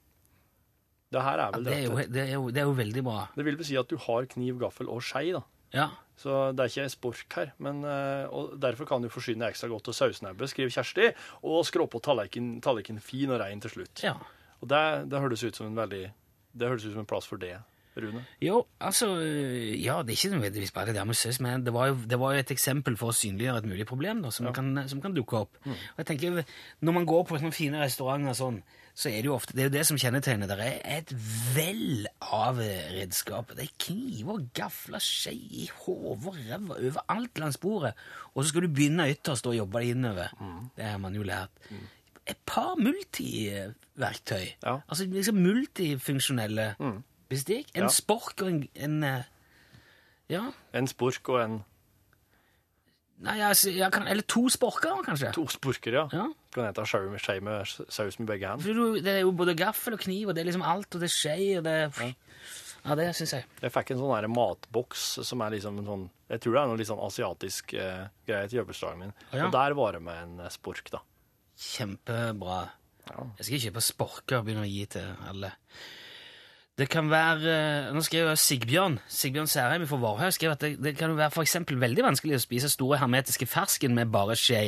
Det 1.10 1.24
her 1.26 1.42
er 1.42 1.56
vel 1.56 1.66
Det 1.66 1.74
er, 1.74 1.86
jo, 1.88 1.96
det, 1.98 2.26
er 2.26 2.36
jo, 2.36 2.50
det 2.54 2.62
er 2.62 2.68
jo 2.70 2.76
veldig 2.78 3.04
bra. 3.06 3.24
Det 3.36 3.46
vil 3.48 3.58
vel 3.58 3.66
si 3.66 3.78
at 3.80 3.90
du 3.90 3.98
har 4.04 4.30
kniv, 4.30 4.60
gaffel 4.62 4.92
og 4.94 5.02
skei, 5.06 5.32
da. 5.34 5.42
Ja. 5.74 5.88
Så 6.20 6.52
det 6.54 6.66
er 6.66 6.72
ikke 6.74 6.92
spork 6.94 7.38
her. 7.38 7.54
Men, 7.64 7.82
eh, 7.88 8.26
og 8.30 8.58
derfor 8.62 8.90
kan 8.90 9.02
du 9.02 9.10
forsyne 9.14 9.48
ekstra 9.50 9.70
godt 9.72 9.90
av 9.90 9.98
sausnebbe, 9.98 10.50
skriver 10.52 10.74
Kjersti, 10.76 11.10
og 11.48 11.64
skrå 11.66 11.88
på 11.90 12.02
tallerkenen 12.06 12.60
tallerken 12.66 13.00
fin 13.02 13.32
og 13.32 13.42
rein 13.42 13.64
til 13.64 13.78
slutt. 13.78 14.04
ja. 14.06 14.18
Og 14.60 14.68
det, 14.68 14.80
det 15.08 15.20
høres 15.24 15.40
ut 15.46 15.56
som 15.56 15.70
en 15.70 15.78
veldig 15.78 16.10
Det 16.60 16.68
høres 16.68 16.84
ut 16.84 16.92
som 16.92 17.00
en 17.00 17.08
plass 17.08 17.30
for 17.30 17.40
det, 17.40 17.54
Rune. 18.04 18.24
Jo, 18.44 18.64
altså 18.80 19.12
Ja, 19.20 20.00
det 20.04 20.14
er 20.14 20.18
ikke 20.18 20.34
nødvendigvis 20.36 20.74
bare 20.76 20.90
det 20.90 20.96
der 20.96 21.06
med 21.06 21.40
men 21.40 21.64
det 21.66 21.74
var, 21.74 21.88
jo, 21.88 21.96
det 22.10 22.20
var 22.20 22.34
jo 22.34 22.40
et 22.40 22.52
eksempel 22.52 22.98
for 22.98 23.12
å 23.12 23.16
synliggjøre 23.16 23.64
et 23.64 23.70
mulig 23.70 23.86
problem 23.88 24.22
da, 24.24 24.32
som, 24.32 24.52
kan, 24.54 24.74
som 24.90 25.02
kan 25.02 25.16
dukke 25.16 25.38
opp. 25.46 25.58
Og 25.66 26.04
jeg 26.04 26.06
tenker, 26.06 26.44
Når 26.82 26.94
man 26.94 27.06
går 27.06 27.24
på 27.24 27.40
sånne 27.40 27.56
fine 27.56 27.82
restauranter, 27.82 28.34
sånn, 28.38 28.62
så 29.00 29.08
er 29.10 29.22
det 29.22 29.30
jo 29.30 29.36
ofte 29.36 29.54
Det 29.56 29.62
er 29.64 29.70
jo 29.70 29.76
det 29.78 29.86
som 29.88 30.00
kjennetegner. 30.02 30.50
Det 30.50 30.58
er 30.60 30.98
et 30.98 31.14
vell 31.56 32.08
av 32.20 32.58
redskaper. 32.60 33.56
Det 33.56 33.68
er 33.68 33.78
kniver, 33.86 34.42
gafler, 34.58 35.00
skje 35.04 35.32
i 35.36 35.70
hode 35.86 36.18
og 36.18 36.36
ræva 36.36 36.80
overalt 36.80 37.40
langs 37.40 37.60
bordet. 37.62 37.94
Og 38.34 38.44
så 38.44 38.50
skal 38.52 38.68
du 38.68 38.74
begynne 38.74 39.08
ytterst 39.14 39.48
og 39.48 39.56
jobbe 39.56 39.80
deg 39.80 39.96
innover. 39.96 40.34
Det 40.76 40.84
har 40.90 41.00
man 41.00 41.16
jo 41.16 41.24
lært. 41.24 41.72
Et 42.30 42.38
par 42.46 42.76
multiverktøy. 42.78 44.46
Ja. 44.64 44.76
Altså 44.88 45.08
liksom 45.10 45.40
multifunksjonelle 45.42 46.74
bestikk. 47.30 47.70
En 47.76 47.88
Ja. 47.88 47.90
spork 47.94 48.42
og 48.42 48.48
en, 48.52 48.64
en 48.76 49.04
eh, 49.04 49.24
Ja. 50.30 50.52
En 50.74 50.88
spork 50.88 51.30
og 51.30 51.42
en 51.42 51.60
Nei, 53.20 53.42
altså, 53.44 53.72
kan, 53.92 54.06
eller 54.08 54.24
to 54.32 54.46
sporker, 54.48 55.02
kanskje. 55.04 55.34
To 55.36 55.44
sporker, 55.52 55.92
ja. 55.92 56.06
Ja. 56.16 56.30
Kan 56.56 56.70
hete 56.70 56.86
skje 56.88 57.02
med, 57.12 57.44
med 57.44 57.66
saus 57.92 58.16
med 58.22 58.30
begge 58.30 58.48
hender. 58.48 59.02
Det 59.04 59.12
er 59.12 59.20
jo 59.26 59.34
både 59.36 59.58
gaffel 59.60 59.98
og 59.98 60.00
kniv, 60.00 60.30
og 60.30 60.36
det 60.38 60.46
er 60.46 60.48
liksom 60.48 60.64
alt, 60.64 60.88
og 60.96 61.02
det 61.04 61.10
er 61.10 61.16
skje, 61.18 61.58
og 61.60 61.66
det 61.68 62.16
Ja, 62.86 62.96
det 62.96 63.10
syns 63.18 63.34
jeg. 63.36 63.44
Jeg 63.60 63.74
fikk 63.76 63.92
en 63.92 64.00
sånn 64.00 64.32
matboks 64.32 65.20
som 65.28 65.42
er 65.44 65.52
liksom 65.58 65.82
en 65.82 65.90
sånn 65.90 66.06
Jeg 66.30 66.40
tror 66.46 66.54
det 66.56 66.62
er 66.62 66.68
noe 66.72 66.80
litt 66.80 66.88
sånn 66.88 67.04
asiatisk 67.04 67.74
eh, 67.74 68.08
greie 68.26 68.48
til 68.48 68.62
jobbursdagen 68.62 69.00
min. 69.04 69.14
Ja. 69.34 69.48
Og 69.48 69.52
der 69.52 69.76
var 69.76 69.98
det 69.98 70.02
med 70.06 70.24
en 70.24 70.40
eh, 70.46 70.52
spork, 70.54 70.88
da. 70.94 71.02
Kjempebra. 71.60 72.60
Ja. 73.10 73.26
Jeg 73.42 73.48
skal 73.50 73.64
kjøpe 73.66 73.84
sporker 73.84 74.40
og 74.40 74.46
begynne 74.48 74.64
å 74.64 74.70
gi 74.70 74.86
til 74.96 75.12
alle. 75.28 75.52
Det 76.80 76.88
kan 76.88 77.10
være 77.12 77.50
eh, 77.52 77.90
Nå 77.92 78.02
skrev 78.06 78.30
jeg 78.30 78.40
Sigbjørn 78.40 79.00
Sigbjørn 79.12 79.50
Særheim 79.52 79.84
fra 79.90 80.00
Varhaug 80.00 80.32
skrev 80.36 80.54
at 80.54 80.62
det, 80.64 80.78
det 80.84 80.96
kan 80.98 81.12
være 81.18 81.34
for 81.34 81.76
veldig 81.84 82.06
vanskelig 82.06 82.38
å 82.38 82.44
spise 82.44 82.70
store 82.72 83.02
hermetiske 83.02 83.48
fersken 83.50 83.96
med 83.98 84.12
bare 84.14 84.38
skje. 84.40 84.62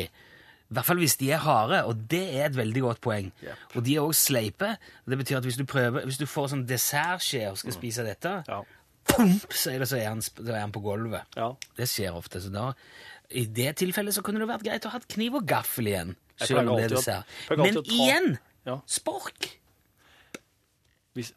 I 0.71 0.75
hvert 0.75 0.87
fall 0.87 1.01
hvis 1.03 1.17
de 1.19 1.31
er 1.35 1.41
harde, 1.43 1.81
og 1.83 2.03
det 2.11 2.21
er 2.39 2.45
et 2.47 2.55
veldig 2.55 2.81
godt 2.81 3.01
poeng. 3.03 3.31
Yep. 3.43 3.63
Og 3.75 3.85
de 3.85 3.95
er 3.95 4.05
også 4.05 4.27
sleipe. 4.29 4.69
og 5.05 5.11
Det 5.11 5.17
betyr 5.19 5.37
at 5.41 5.47
hvis 5.47 5.57
du 5.59 5.65
prøver, 5.67 6.05
hvis 6.07 6.19
du 6.19 6.25
får 6.25 6.51
sånn 6.53 6.61
dessertskje 6.67 7.49
og 7.51 7.57
skal 7.59 7.75
spise 7.75 8.05
dette, 8.07 8.31
Ja. 8.47 8.61
pump, 9.11 9.51
så 9.51 9.73
er, 9.73 9.79
det, 9.83 9.89
så, 9.91 9.97
er 9.99 10.07
han, 10.13 10.21
så 10.21 10.47
er 10.47 10.61
han 10.61 10.71
på 10.71 10.79
gulvet. 10.79 11.27
ja. 11.35 11.49
Det 11.77 11.89
skjer 11.91 12.15
ofte. 12.15 12.39
så 12.41 12.51
da, 12.53 12.71
I 13.31 13.45
det 13.45 13.75
tilfellet 13.83 14.15
så 14.15 14.23
kunne 14.23 14.39
det 14.39 14.47
vært 14.47 14.63
greit 14.63 14.87
å 14.87 14.93
ha 14.93 14.99
kniv 14.99 15.35
og 15.41 15.47
gaffel 15.47 15.87
igjen. 15.91 16.15
Selv 16.39 16.63
om 16.63 16.77
det 16.77 16.85
er 16.85 16.95
dessert. 16.95 17.25
Men 17.57 17.81
igjen! 17.83 18.37
Ja. 18.65 18.79
Spork! 18.87 19.49
Hvis, 21.13 21.33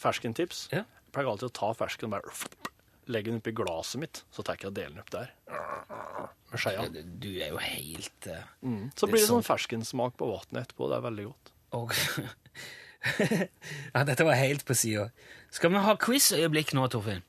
ferskentips. 0.00 0.66
Ja. 0.72 0.84
Jeg 0.84 1.14
pleier 1.16 1.30
alltid 1.32 1.48
å 1.50 1.56
ta 1.58 1.70
fersken 1.78 2.08
og 2.10 2.16
bare 2.18 2.74
legge 3.08 3.30
den 3.32 3.40
oppi 3.40 3.54
glasset 3.56 4.02
mitt. 4.02 4.22
Så 4.34 4.44
tar 4.44 4.56
jeg 4.56 4.66
ikke 4.66 4.74
delen 4.76 4.98
opp 5.00 5.10
der. 5.14 5.30
Med 6.52 6.60
skeia. 6.60 6.84
Du 6.92 7.30
er 7.38 7.50
jo 7.54 7.60
helt 7.60 8.28
eh, 8.28 8.42
Så 8.96 9.06
det 9.06 9.12
blir 9.14 9.22
det 9.22 9.28
sånn- 9.28 9.40
sånn 9.42 9.46
ferskensmak 9.48 10.16
på 10.20 10.28
vannet 10.30 10.66
etterpå. 10.66 10.90
Det 10.92 10.98
er 10.98 11.06
veldig 11.08 11.28
godt. 11.30 11.54
og, 11.78 11.94
Ja, 13.94 14.02
dette 14.04 14.24
var 14.26 14.34
helt 14.38 14.64
på 14.66 14.74
sida. 14.76 15.08
Skal 15.54 15.72
vi 15.72 15.80
ha 15.84 15.94
quiz-øyeblikk 16.00 16.74
nå, 16.76 16.88
Torfinn? 16.92 17.22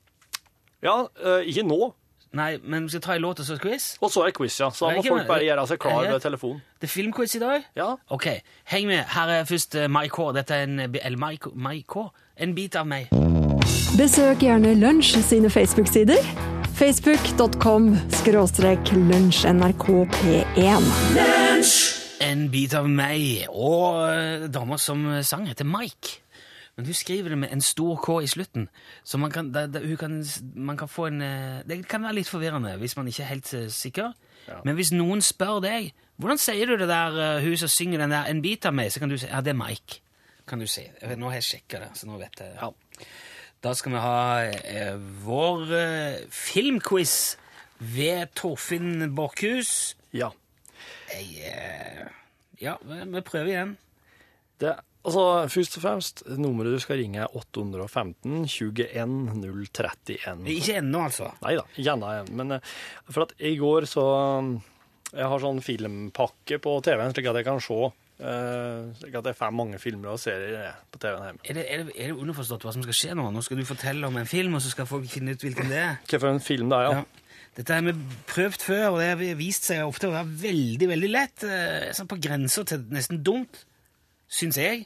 Ja, 0.84 1.06
uh, 1.24 1.40
ikke 1.46 1.64
nå. 1.66 1.92
Nei, 2.36 2.60
men 2.62 2.84
vi 2.86 2.92
skal 2.94 3.02
ta 3.02 3.14
en 3.16 3.24
låt 3.24 3.40
og 3.42 3.46
så 3.48 3.56
quiz? 3.58 3.86
Og 3.98 4.12
så 4.14 4.22
er 4.22 4.34
quiz, 4.36 4.54
ja. 4.60 4.68
Så 4.70 4.86
da 4.86 4.98
må 5.00 5.02
folk 5.02 5.26
bare 5.26 5.46
gjøre 5.48 5.64
seg 5.66 5.80
klar 5.82 6.04
ved 6.06 6.20
telefonen. 6.22 6.60
Det 6.78 6.86
er 6.86 6.92
filmquiz 6.92 7.34
i 7.34 7.40
dag? 7.42 7.64
Ja. 7.78 7.88
Ok, 8.14 8.28
heng 8.70 8.86
med. 8.90 9.02
Her 9.16 9.32
er 9.40 9.48
først 9.50 9.74
uh, 9.80 9.88
My 9.90 10.04
Core. 10.12 10.36
Dette 10.38 10.54
er 10.60 10.68
en, 10.68 10.84
BL 10.94 11.18
Mike 11.18 11.88
Core. 11.90 12.12
En 12.40 12.54
bit 12.56 12.76
av 12.76 12.86
meg. 12.88 13.10
Besøk 13.98 14.42
gjerne 14.44 14.74
Lunsj 14.80 15.20
sine 15.24 15.50
Facebook-sider. 15.52 16.20
Facebook.com 16.80 17.92
skråstrek 18.22 18.92
lunsjnrkp1. 18.96 20.88
En 22.24 22.46
bit 22.52 22.74
av 22.74 22.88
meg. 22.88 23.46
Og 23.52 24.00
uh, 24.08 24.48
dama 24.48 24.78
som 24.80 25.04
sang, 25.22 25.46
heter 25.50 25.68
Mike. 25.68 26.20
Men 26.76 26.86
hun 26.88 26.96
skriver 26.96 27.28
det 27.34 27.38
med 27.42 27.52
en 27.52 27.60
stor 27.60 27.98
K 28.00 28.20
i 28.24 28.28
slutten, 28.30 28.68
så 29.04 29.18
man 29.18 29.30
kan, 29.30 29.52
da, 29.52 29.66
da, 29.68 29.82
hun 29.84 29.96
kan, 30.00 30.24
man 30.54 30.76
kan 30.80 30.88
få 30.88 31.10
en 31.10 31.22
eh, 31.22 31.58
Det 31.68 31.82
kan 31.88 32.00
være 32.06 32.14
litt 32.22 32.28
forvirrende 32.30 32.76
hvis 32.80 32.96
man 32.96 33.08
ikke 33.10 33.22
er 33.22 33.26
helt 33.34 33.46
sikker. 33.46 33.68
sikker. 33.68 34.12
Men 34.64 34.78
hvis 34.78 34.92
noen 34.94 35.20
spør 35.20 35.60
deg 35.60 35.90
hvordan 36.20 36.40
sier 36.40 36.68
du 36.68 36.76
det 36.80 36.88
der 36.88 37.18
eh, 37.20 37.42
hun 37.44 37.56
som 37.56 37.68
synger 37.68 37.98
den 37.98 38.10
der 38.14 38.24
'En 38.24 38.42
bit 38.42 38.66
av 38.66 38.72
meg', 38.74 38.92
så 38.92 39.00
kan 39.00 39.08
du 39.08 39.18
si 39.18 39.26
ja, 39.26 39.40
det 39.40 39.50
er 39.50 39.60
Mike. 39.60 40.00
Kan 40.50 40.62
du 40.62 40.66
si. 40.70 40.84
Nå 41.16 41.30
har 41.30 41.38
jeg 41.38 41.46
sjekka 41.46 41.84
det, 41.84 41.90
så 41.98 42.10
nå 42.10 42.18
vet 42.20 42.42
jeg 42.42 42.56
Ja. 42.58 42.72
Da 43.60 43.74
skal 43.76 43.92
vi 43.92 44.00
ha 44.00 44.20
eh, 44.48 44.94
vår 45.22 45.72
eh, 45.76 46.20
filmquiz 46.32 47.36
ved 47.80 48.32
Torfinn 48.34 49.10
Borchhus. 49.16 49.94
Ja. 50.16 50.30
Jeg, 51.12 51.26
eh, 51.50 52.06
ja, 52.64 52.78
vi 52.80 53.02
vi 53.12 53.20
prøver 53.26 53.52
igjen. 53.52 53.74
Det 54.60 54.78
Altså, 55.00 55.48
først 55.48 55.78
og 55.78 55.82
fremst, 55.84 56.18
nummeret 56.36 56.74
du 56.76 56.82
skal 56.82 56.98
ringe 57.00 57.22
er 57.22 57.36
815 57.36 58.42
21 58.44 59.14
031. 59.32 60.42
Ikke 60.52 60.74
ennå, 60.76 61.06
altså. 61.06 61.30
Nei 61.40 61.54
da, 61.56 61.64
gjerne 61.80 62.10
igjen. 62.18 62.28
Men 62.36 62.56
eh, 62.58 62.74
for 63.08 63.24
at 63.24 63.32
i 63.40 63.54
går 63.60 63.88
så 63.88 64.04
Jeg 65.10 65.26
har 65.26 65.40
sånn 65.42 65.58
filmpakke 65.64 66.60
på 66.62 66.76
TV-en, 66.86 67.14
slik 67.16 67.30
at 67.32 67.40
jeg 67.40 67.48
kan 67.48 67.64
se 67.64 67.78
eh, 68.20 68.92
Slik 69.00 69.14
at 69.20 69.24
jeg 69.30 69.36
får 69.38 69.52
mange 69.56 69.78
filmer 69.82 70.12
og 70.14 70.18
serier 70.22 70.66
eh, 70.68 70.74
på 70.92 70.98
TV-en 71.02 71.24
hjemme. 71.30 71.40
Er 71.44 71.54
det, 71.58 71.64
er, 71.72 71.84
det, 71.88 71.94
er 71.96 72.12
det 72.12 72.16
underforstått 72.20 72.62
hva 72.66 72.72
som 72.76 72.82
skal 72.84 72.98
skje 73.00 73.16
nå? 73.18 73.30
Nå 73.32 73.42
skal 73.46 73.56
du 73.60 73.64
fortelle 73.68 74.06
om 74.06 74.16
en 74.20 74.26
film, 74.30 74.54
og 74.54 74.62
så 74.64 74.70
skal 74.74 74.86
folk 74.90 75.08
finne 75.10 75.32
ut 75.36 75.44
hvilken 75.46 75.68
det 75.72 75.78
er. 75.80 75.98
Hva 76.10 76.20
for 76.20 76.28
en 76.34 76.40
film 76.44 76.68
det 76.72 76.78
er, 76.78 76.90
ja. 76.90 77.00
Ja. 77.00 77.04
Dette 77.56 77.74
har 77.74 77.82
vi 77.82 77.92
prøvd 78.30 78.62
før, 78.62 78.84
og 78.92 78.98
det 79.02 79.08
har 79.10 79.38
vist 79.40 79.64
seg 79.66 79.82
ofte 79.82 80.06
å 80.08 80.12
være 80.14 80.28
veldig 80.44 80.86
veldig 80.92 81.10
lett. 81.10 81.42
eh, 81.44 81.88
Sånn 81.96 82.06
på 82.08 82.20
grensa 82.22 82.62
til 82.64 82.84
nesten 82.94 83.24
dumt, 83.26 83.64
syns 84.30 84.56
jeg. 84.60 84.84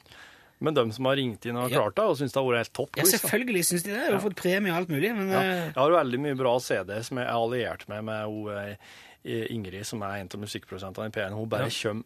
Men 0.63 0.73
de 0.73 0.85
som 0.95 1.05
har 1.05 1.17
ringt 1.19 1.45
inn 1.45 1.57
og 1.59 1.69
Ja. 1.69 1.77
klart 1.83 1.95
det, 1.99 2.03
og 2.09 2.17
syns 2.17 2.31
det 2.33 2.39
har 2.41 2.47
vært 2.47 2.63
helt 2.63 2.73
topp 2.73 2.95
Ja, 2.97 3.03
selvfølgelig 3.03 3.63
syns 3.67 3.83
de 3.83 3.91
det. 3.91 4.01
Jeg 4.07 4.13
har 4.15 4.23
fått 4.23 4.35
premie 4.39 4.71
og 4.71 4.77
alt 4.79 4.89
mulig. 4.89 5.11
Men 5.13 5.29
Ja. 5.29 5.41
eh, 5.41 5.65
Jeg 5.67 5.75
har 5.75 5.91
veldig 5.91 6.19
mye 6.23 6.37
bra 6.39 6.57
CD 6.59 7.03
som 7.03 7.17
jeg 7.17 7.27
er 7.27 7.33
alliert 7.35 7.87
med 7.89 8.03
med 8.05 8.25
hun, 8.25 8.49
eh, 8.57 9.47
Ingrid, 9.53 9.85
som 9.85 10.01
er 10.03 10.15
en 10.21 10.29
av 10.33 10.39
musikkprodusentene 10.39 11.07
i 11.07 11.09
P1. 11.11 11.33
Hun 11.33 11.49
bare 11.49 11.63
Ja. 11.63 11.67
kjøm, 11.69 12.03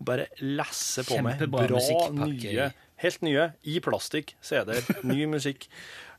hun 0.00 0.08
bare 0.08 0.26
lesser 0.40 1.04
på 1.04 1.20
meg 1.22 1.42
bra, 1.52 1.76
nye, 2.24 2.70
helt 3.04 3.22
nye, 3.26 3.50
i 3.68 3.78
plastikk, 3.84 4.32
CD-er, 4.44 4.86
ny 5.04 5.26
musikk. 5.36 5.68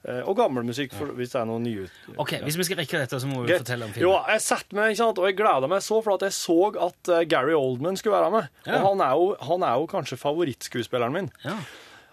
eh, 0.06 0.22
Og 0.26 0.38
gammel 0.38 0.64
musikk, 0.66 0.94
for, 0.98 1.12
hvis 1.18 1.34
det 1.34 1.42
er 1.42 1.46
noe 1.50 1.60
nye. 1.62 1.88
ok, 2.16 2.36
Hvis 2.46 2.58
vi 2.62 2.64
skal 2.70 2.80
rekke 2.84 3.02
dette, 3.02 3.20
så 3.22 3.28
må 3.30 3.42
vi 3.44 3.52
Greit. 3.52 3.66
fortelle 3.66 3.86
om 3.90 3.94
Jo, 4.02 4.14
jeg 4.30 4.42
satt 4.46 4.72
meg, 4.78 4.94
ikke 4.94 5.02
sant, 5.04 5.22
og 5.22 5.28
jeg 5.30 5.38
gleda 5.42 5.68
meg 5.70 5.82
så 5.86 6.00
for 6.06 6.16
at 6.18 6.26
jeg 6.30 6.38
så 6.38 6.60
at 6.88 7.12
eh, 7.18 7.26
Gary 7.30 7.54
Oldman 7.58 7.98
skulle 7.98 8.18
være 8.22 8.32
med. 8.38 8.50
Ja. 8.70 8.80
Og 8.84 8.92
han 8.92 9.02
er, 9.06 9.14
jo, 9.18 9.32
han 9.52 9.64
er 9.68 9.78
jo 9.82 9.90
kanskje 9.98 10.18
favorittskuespilleren 10.22 11.14
min. 11.20 11.32
Ja. 11.46 11.58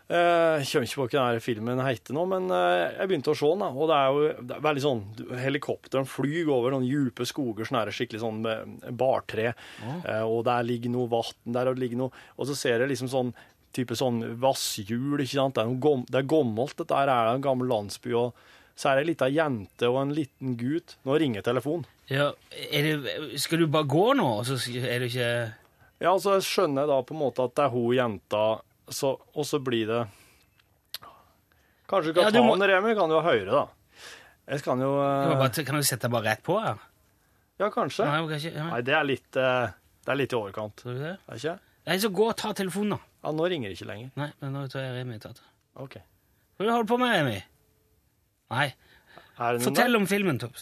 Eh, 0.09 0.63
Jeg 0.63 0.69
kommer 0.71 0.87
ikke 0.89 0.99
på 1.03 1.05
hva 1.05 1.11
denne 1.29 1.43
filmen 1.45 1.81
heter 1.85 2.15
nå, 2.17 2.23
men 2.31 2.47
eh, 2.55 2.95
jeg 2.97 3.09
begynte 3.11 3.33
å 3.35 3.37
se 3.37 3.49
den. 3.51 3.61
da, 3.61 3.69
Og 3.77 3.91
det 3.91 3.97
er 3.99 4.09
jo 4.09 4.47
det 4.49 4.57
er 4.57 4.65
veldig 4.65 4.85
sånn 4.87 5.03
du- 5.19 5.35
Helikopteren 5.37 6.09
flyr 6.09 6.49
over 6.55 6.73
noen 6.73 6.87
dype 6.89 7.27
skoger, 7.29 7.69
sånn 7.69 7.77
her 7.83 7.93
skikkelig 7.93 8.23
sånn 8.23 8.41
eh, 8.49 8.91
bartre. 8.97 9.53
Eh, 9.85 10.23
Og 10.25 10.45
der 10.49 10.65
ligger 10.65 10.91
noe 10.95 11.09
vann 11.13 11.53
der, 11.53 11.69
og 11.69 11.77
det 11.77 11.83
ligger 11.85 12.01
noe 12.07 12.11
Og 12.39 12.47
så 12.49 12.57
ser 12.57 12.81
jeg 12.81 12.89
liksom 12.95 13.09
sånn 13.13 13.35
type 13.77 13.93
sånn 13.95 14.23
vasshjul, 14.41 15.21
ikke 15.21 15.37
sant. 15.37 15.55
Det 15.55 15.63
er, 15.67 15.75
gom, 15.79 16.07
det 16.09 16.23
er 16.23 16.31
gammelt, 16.31 16.75
dette 16.81 16.97
her 16.97 17.11
er 17.13 17.35
en 17.35 17.43
gammel 17.45 17.69
landsby. 17.69 18.15
og 18.17 18.33
så 18.79 18.89
er 18.93 18.97
det 18.97 19.03
ei 19.05 19.09
lita 19.11 19.27
jente 19.29 19.89
og 19.91 19.97
en 20.01 20.15
liten 20.15 20.57
gutt. 20.57 20.95
Nå 21.05 21.19
ringer 21.19 21.43
telefonen. 21.43 21.85
Ja, 22.09 22.31
det, 22.73 23.37
skal 23.43 23.59
du 23.59 23.67
bare 23.67 23.85
gå 23.91 24.15
nå, 24.17 24.45
så 24.47 24.55
er 24.79 25.01
det 25.03 25.11
ikke 25.13 25.53
Ja, 26.01 26.13
altså 26.15 26.37
jeg 26.39 26.47
skjønner 26.47 26.87
da 26.87 27.03
på 27.03 27.11
en 27.13 27.21
måte 27.21 27.43
at 27.45 27.55
det 27.59 27.65
er 27.67 27.73
hun 27.75 27.91
jenta, 27.99 28.61
så, 28.95 29.15
og 29.35 29.47
så 29.47 29.61
blir 29.65 29.87
det 29.91 30.01
Kanskje 31.89 32.13
du 32.13 32.19
kan 32.19 32.27
Ja, 32.29 32.31
du 32.31 32.39
ta 32.39 32.45
må- 32.45 32.57
den, 32.59 32.69
Remi? 32.69 32.95
Kan 32.97 33.09
du 33.09 33.17
høyere, 33.25 33.49
da? 33.49 33.67
Jeg 34.49 34.63
kan 34.65 34.81
jo 34.81 34.91
uh... 35.01 35.37
Bare- 35.41 35.65
Kan 35.65 35.77
du 35.81 35.83
sette 35.89 36.05
deg 36.09 36.13
bare 36.13 36.25
rett 36.31 36.43
på 36.45 36.59
her? 36.61 36.77
Ja, 37.59 37.71
kanskje. 37.75 38.05
Nei, 38.07 38.21
kanskje 38.29 38.53
ja. 38.55 38.67
Nei, 38.71 38.81
det 38.87 38.95
er 38.95 39.05
litt 39.09 39.39
uh, 39.41 39.71
Det 40.05 40.13
er 40.13 40.19
litt 40.21 40.33
i 40.33 40.37
overkant. 40.39 40.77
Tror 40.83 40.95
du 40.95 41.01
det? 41.03 41.15
Er 41.17 41.33
det 41.35 41.41
ikke? 41.43 41.55
Nei, 41.89 41.97
så 42.03 42.11
gå 42.13 42.27
og 42.29 42.37
ta 42.37 42.53
telefonen, 42.57 42.97
da. 42.99 43.01
Ja, 43.25 43.33
nå 43.35 43.49
ringer 43.51 43.73
det 43.73 43.79
ikke 43.79 43.89
lenger. 43.89 44.11
Nei, 44.21 44.29
men 44.43 44.53
nå 44.55 44.67
tror 44.69 44.85
jeg 44.85 44.95
Remi 44.99 45.19
tatt. 45.23 45.41
OK. 45.81 45.97
Hva 46.59 46.69
holder 46.69 46.85
du 46.87 46.93
på 46.93 46.99
med, 47.01 47.15
Remi? 47.17 47.39
Nei, 48.53 48.67
det 49.39 49.65
fortell 49.65 49.97
om 49.99 50.07
filmen, 50.11 50.39
Topp. 50.43 50.61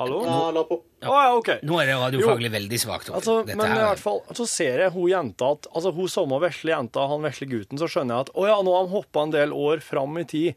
Hallo? 0.00 0.20
Ja, 0.24 0.36
la 0.56 0.62
på. 0.64 0.78
ja, 1.04 1.16
OK. 1.36 1.50
Nå 1.68 1.76
er 1.82 1.90
det 1.90 1.96
radiofaglig 2.00 2.50
veldig 2.54 2.78
svakt. 2.80 3.10
Altså, 3.12 3.40
men 3.44 3.58
men 3.60 3.74
i 3.76 3.82
hvert 3.84 4.00
fall, 4.00 4.22
så 4.36 4.46
ser 4.48 4.80
jeg 4.86 4.94
hun 4.94 5.10
jenta 5.12 5.50
at 5.58 5.66
Altså 5.76 5.92
hun 5.92 6.08
samme 6.08 6.38
vesle 6.40 6.72
jenta, 6.72 7.04
han 7.10 7.26
vesle 7.26 7.48
gutten, 7.50 7.76
så 7.80 7.88
skjønner 7.90 8.16
jeg 8.16 8.26
at 8.28 8.32
å 8.32 8.46
ja, 8.48 8.54
nå 8.64 8.72
har 8.72 8.86
han 8.86 8.94
hoppa 8.94 9.26
en 9.26 9.34
del 9.34 9.52
år 9.52 9.82
fram 9.84 10.16
i 10.22 10.24
tid. 10.24 10.54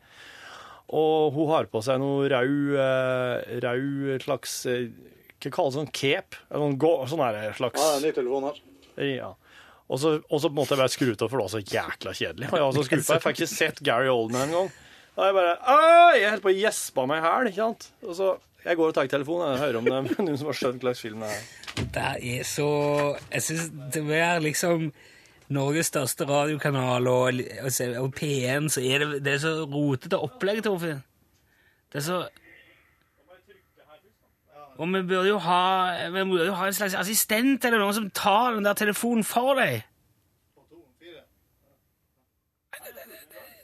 Og 0.94 1.34
hun 1.36 1.50
har 1.52 1.68
på 1.72 1.82
seg 1.84 2.00
noe 2.02 2.28
rau, 2.32 2.54
eh, 2.78 3.54
Rød 3.64 4.24
slags 4.28 4.56
eh, 4.70 4.88
Hva 5.44 5.52
kalles 5.58 5.74
det? 5.76 5.80
Sånn 5.82 5.92
cape? 5.96 6.40
Eller 6.50 6.64
Sånn, 6.68 6.78
gå- 6.84 7.08
sånn 7.12 7.24
her 7.26 7.56
slags 7.58 7.82
Ja, 7.82 7.90
en 7.98 8.06
ny 8.08 8.12
telefon 8.16 8.48
her. 8.48 8.62
Ja. 9.10 9.32
Og 9.92 10.00
så, 10.00 10.14
og 10.30 10.40
så 10.40 10.50
måtte 10.54 10.76
jeg 10.78 10.82
bare 10.84 10.94
skru 10.94 11.10
av, 11.12 11.26
for 11.28 11.36
det 11.36 11.44
var 11.44 11.54
så 11.56 11.64
jækla 11.68 12.14
kjedelig. 12.16 12.48
Og 12.52 12.58
jeg 12.60 12.64
var 12.68 12.88
skru 12.88 13.00
på. 13.02 13.12
Jeg 13.18 13.24
fikk 13.28 13.42
ikke 13.42 13.52
sett 13.52 13.84
Gary 13.84 14.08
Oldman 14.12 14.46
en 14.48 14.56
gang. 14.56 14.72
Da 15.18 15.28
jeg 15.28 15.36
bare 15.38 15.58
«Åh!» 15.60 16.16
Jeg 16.18 16.30
holdt 16.32 16.46
på 16.46 16.52
å 16.54 16.56
gjespe 16.58 17.04
meg 17.12 17.20
i 17.20 17.26
hæl, 17.28 17.50
ikke 17.52 17.60
sant. 17.60 17.90
Og 18.08 18.16
så 18.18 18.30
jeg 18.63 18.78
går 18.80 18.91
og 18.91 18.95
tar 18.95 19.10
telefonen 19.12 19.54
og 19.54 19.60
hører 19.60 19.80
om 19.80 19.88
det 19.88 19.95
er 19.97 20.21
noen 20.23 20.38
som 20.39 20.49
har 20.52 20.60
skjønt 20.60 20.84
hva 20.84 20.93
slags 20.93 21.04
film 21.04 21.23
det 21.26 21.32
er. 21.34 21.41
Det 21.93 22.06
er 22.38 22.45
så 22.47 22.69
Jeg 23.32 23.43
syns 23.47 23.71
det 23.95 24.04
er 24.17 24.43
liksom 24.43 24.91
Norges 25.54 25.89
største 25.91 26.26
radiokanal 26.26 27.08
og, 27.12 27.41
og, 27.62 27.82
og 27.99 28.13
P1, 28.17 28.69
så 28.73 28.82
er 28.82 29.04
det, 29.04 29.23
det 29.26 29.34
er 29.34 29.41
så 29.43 29.52
rotete 29.69 30.17
opplegg, 30.17 30.63
Torfinn. 30.63 31.04
Det 31.91 31.99
er 32.02 32.06
så 32.08 32.21
Og 34.78 34.88
vi 34.89 35.02
burde 35.06 35.28
jo 35.30 35.38
ha 35.38 36.10
Vi 36.10 36.23
burde 36.23 36.47
jo 36.47 36.56
ha 36.58 36.67
en 36.67 36.73
slags 36.73 36.95
assistent 36.97 37.65
eller 37.65 37.84
noen 37.84 37.93
som 37.93 38.10
tar 38.10 38.56
den 38.56 38.65
der 38.65 38.73
telefonen 38.73 39.23
for 39.28 39.60
deg. 39.60 39.84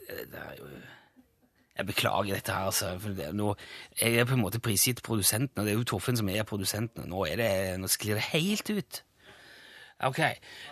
Det 0.09 0.37
er 0.37 0.53
jo 0.59 0.68
jeg 1.79 1.87
beklager 1.87 2.35
dette 2.35 2.51
her, 2.51 2.69
altså. 2.69 2.85
Det, 3.17 3.29
nå, 3.35 3.53
jeg 4.01 4.15
er 4.19 4.25
på 4.27 4.35
en 4.35 4.41
måte 4.43 4.59
prisgitt 4.59 5.03
produsenten, 5.03 5.59
og 5.59 5.65
det 5.65 5.73
er 5.73 5.77
jo 5.79 5.83
Torfinn 5.95 6.19
som 6.19 6.29
er 6.29 6.43
produsenten. 6.43 7.05
og 7.05 7.09
Nå, 7.09 7.25
er 7.25 7.39
det, 7.39 7.51
nå 7.79 7.87
sklir 7.87 8.19
det 8.19 8.25
helt 8.33 8.69
ut. 8.69 9.03
Ok. 10.03 10.19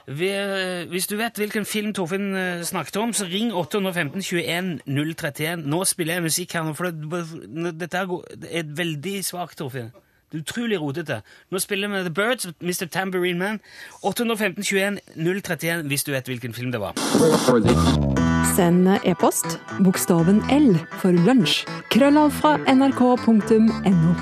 Hvis 0.08 1.08
du 1.08 1.16
vet 1.20 1.40
hvilken 1.40 1.66
film 1.66 1.94
Torfinn 1.94 2.36
eh, 2.36 2.64
snakket 2.64 2.98
om, 2.98 3.14
så 3.14 3.26
ring 3.26 3.54
815 3.54 4.22
21 4.22 4.80
031. 4.88 5.64
Nå 5.68 5.84
spiller 5.84 6.14
jeg 6.14 6.24
musikk 6.24 6.54
her, 6.54 6.74
for 6.74 6.92
det, 6.92 7.80
dette 7.80 8.04
er 8.04 8.14
et 8.62 8.78
veldig 8.78 9.26
svakt, 9.26 9.58
Torfinn. 9.58 9.92
Det 10.32 10.38
er 10.38 10.44
utrolig 10.44 10.82
rotete. 10.82 11.22
Nå 11.52 11.60
spiller 11.60 11.88
vi 11.88 12.04
The 12.04 12.14
Birds, 12.14 12.48
Mr. 12.62 12.88
Tambourine 12.92 13.40
Man. 13.40 13.60
815 14.04 14.64
21 14.64 15.00
031 15.16 15.88
hvis 15.88 16.04
du 16.04 16.12
vet 16.12 16.28
hvilken 16.28 16.54
film 16.54 16.72
det 16.72 16.80
var. 16.84 18.27
Send 18.56 18.88
e-post 19.04 19.58
bokstaven 19.84 20.40
L 20.54 20.76
for 21.02 21.16
lunsj. 21.26 21.66
Krøllav 21.94 22.32
fra 22.38 22.56
nrk.no. 22.70 24.14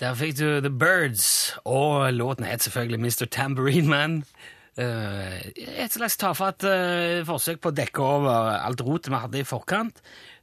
Der 0.00 0.16
fikk 0.18 0.34
du 0.38 0.46
The 0.64 0.72
Birds, 0.72 1.54
og 1.64 2.12
låten 2.12 2.48
het 2.48 2.64
selvfølgelig 2.66 3.00
Mr. 3.00 3.28
Tambourine 3.30 3.88
Man. 3.88 4.16
Eh, 4.76 5.38
et 5.56 5.92
slags 5.92 6.18
tafatt 6.20 6.66
eh, 6.68 7.22
forsøk 7.28 7.62
på 7.62 7.72
å 7.72 7.76
dekke 7.76 8.02
over 8.02 8.58
alt 8.58 8.82
rotet 8.84 9.12
vi 9.12 9.22
hadde 9.22 9.40
i 9.40 9.48
forkant. 9.48 10.02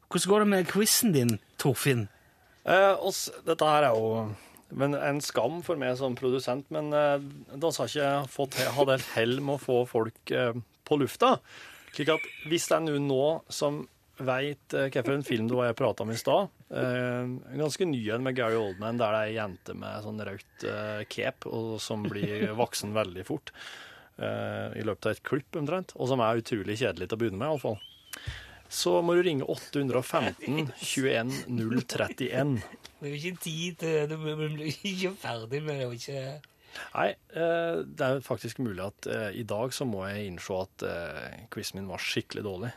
Hvordan 0.10 0.32
går 0.32 0.46
det 0.46 0.50
med 0.54 0.72
quizen 0.72 1.14
din, 1.14 1.38
Torfinn? 1.62 2.08
Eh, 2.66 2.94
oss, 2.98 3.28
dette 3.46 3.68
her 3.68 3.90
er 3.90 3.98
jo 3.98 4.30
men 4.74 4.96
en 4.98 5.20
skam 5.22 5.62
for 5.66 5.80
meg 5.80 5.98
som 6.00 6.16
produsent, 6.18 6.66
men 6.74 6.90
eh, 6.98 7.22
da 7.62 7.72
har 7.76 7.90
ikke 7.92 8.32
fått, 8.32 8.58
hatt 8.58 8.94
helt 8.96 9.12
hell 9.14 9.36
med 9.42 9.58
å 9.58 9.62
få 9.62 9.84
folk 9.90 10.34
eh, 10.34 10.56
på 10.88 10.98
lufta. 11.02 11.38
Slik 11.94 12.10
at 12.10 12.24
hvis 12.50 12.66
det 12.70 12.78
er 12.78 12.86
noen 12.88 13.08
nå 13.10 13.26
som 13.54 13.84
veit 14.18 14.74
eh, 14.78 14.90
hvilken 14.94 15.26
film 15.26 15.48
det 15.50 15.58
var 15.58 15.72
jeg 15.72 15.78
prata 15.80 16.06
om 16.06 16.12
i 16.14 16.18
stad 16.20 16.52
eh, 16.70 17.24
En 17.26 17.62
ganske 17.64 17.86
ny 17.90 18.02
en 18.14 18.24
med 18.26 18.38
Gary 18.38 18.58
Oldman, 18.60 19.00
der 19.02 19.14
det 19.16 19.22
er 19.24 19.32
ei 19.32 19.36
jente 19.40 19.74
med 19.78 20.06
sånn 20.06 20.22
rødt 20.26 20.66
eh, 20.70 21.02
cape 21.10 21.50
og 21.50 21.80
som 21.82 22.06
blir 22.06 22.52
voksen 22.62 22.94
veldig 22.94 23.26
fort. 23.30 23.54
eh, 24.18 24.74
I 24.78 24.86
løpet 24.86 25.10
av 25.10 25.16
et 25.16 25.24
klipp, 25.26 25.50
omtrent. 25.60 25.96
Og 25.98 26.10
som 26.12 26.22
er 26.22 26.42
utrolig 26.44 26.78
kjedelig 26.82 27.10
til 27.10 27.18
å 27.18 27.22
begynne 27.24 27.42
med, 27.42 27.50
iallfall. 27.52 27.80
Så 28.74 28.96
må 29.06 29.14
du 29.18 29.22
ringe 29.26 29.46
815 29.46 30.72
21 30.82 31.34
031. 31.50 32.56
Det 32.98 33.10
er 33.10 33.12
jo 33.12 33.20
ikke 33.20 33.44
tid 33.44 33.78
til 33.84 34.10
Du 34.10 34.16
blir 34.24 34.64
ikke 34.66 35.14
ferdig 35.22 35.62
med 35.66 35.82
det. 35.84 35.92
ikke... 36.00 36.53
Nei, 36.94 37.10
eh, 37.36 37.82
det 37.86 38.08
er 38.08 38.24
faktisk 38.26 38.62
mulig 38.64 38.84
at 38.86 39.10
eh, 39.10 39.28
i 39.40 39.44
dag 39.48 39.74
så 39.76 39.86
må 39.90 40.06
jeg 40.10 40.30
innse 40.32 40.58
at 40.66 40.86
eh, 40.88 41.44
quizen 41.54 41.80
min 41.82 41.90
var 41.92 42.02
skikkelig 42.02 42.46
dårlig. 42.46 42.72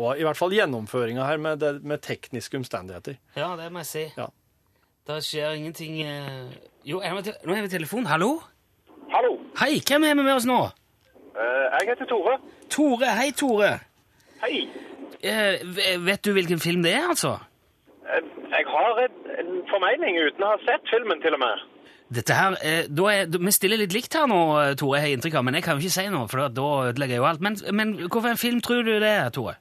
Og 0.00 0.20
i 0.20 0.24
hvert 0.24 0.38
fall 0.38 0.54
gjennomføringa 0.56 1.26
her 1.28 1.40
med, 1.42 1.60
det, 1.60 1.74
med 1.84 2.00
tekniske 2.04 2.56
omstendigheter. 2.56 3.18
Ja, 3.36 3.52
det 3.60 3.68
må 3.72 3.82
jeg 3.84 3.90
si. 3.90 4.06
Ja. 4.16 4.30
Det 5.08 5.18
skjer 5.26 5.56
ingenting 5.58 5.96
Jo, 6.86 7.00
er 7.02 7.16
vi 7.18 7.32
nå 7.44 7.56
er 7.56 7.64
vi 7.66 7.72
telefon. 7.72 8.06
Hallo? 8.06 8.36
Hallo, 9.12 9.34
Hei, 9.60 9.82
hvem 9.84 10.04
er 10.08 10.14
vi 10.16 10.22
med 10.24 10.32
oss 10.32 10.46
nå? 10.48 10.58
Eh, 11.36 11.64
jeg 11.76 11.90
heter 11.90 12.08
Tore. 12.08 12.38
Tore. 12.72 13.10
Hei, 13.18 13.30
Tore. 13.36 13.72
Hei. 14.40 14.62
Eh, 15.20 15.60
vet 16.06 16.24
du 16.24 16.32
hvilken 16.32 16.62
film 16.62 16.82
det 16.86 16.94
er, 16.96 17.10
altså? 17.12 17.36
Jeg 18.52 18.64
har 18.68 18.98
en, 19.04 19.18
en 19.40 19.52
formening 19.70 20.18
uten 20.20 20.44
å 20.44 20.54
ha 20.54 20.58
sett 20.64 20.88
filmen 20.92 21.20
til 21.24 21.36
og 21.36 21.42
med. 21.44 21.62
Dette 22.12 22.34
her, 22.36 22.56
eh, 22.62 22.82
da 22.92 23.06
er, 23.12 23.26
da- 23.26 23.38
Vi 23.40 23.52
stiller 23.54 23.78
litt 23.80 23.92
likt 23.96 24.12
her 24.18 24.26
nå, 24.28 24.38
Tore, 24.38 24.74
Tore, 24.76 24.98
jeg 24.98 25.04
har 25.06 25.16
inntrykk 25.16 25.34
av, 25.40 25.44
men 25.44 25.54
jeg 25.54 25.64
kan 25.64 25.78
jo 25.78 25.86
ikke 25.86 25.94
si 25.96 26.06
noe, 26.12 26.28
for 26.28 26.42
da- 26.44 26.48
da 26.48 26.66
ødelegger 26.90 27.14
jeg 27.16 27.22
jo 27.22 27.28
alt. 27.30 27.40
Men, 27.40 27.56
men 27.72 27.94
hvilken 28.02 28.36
film 28.38 28.60
tror 28.60 28.82
du 28.84 28.92
det 29.00 29.08
er, 29.08 29.30
Tore? 29.30 29.54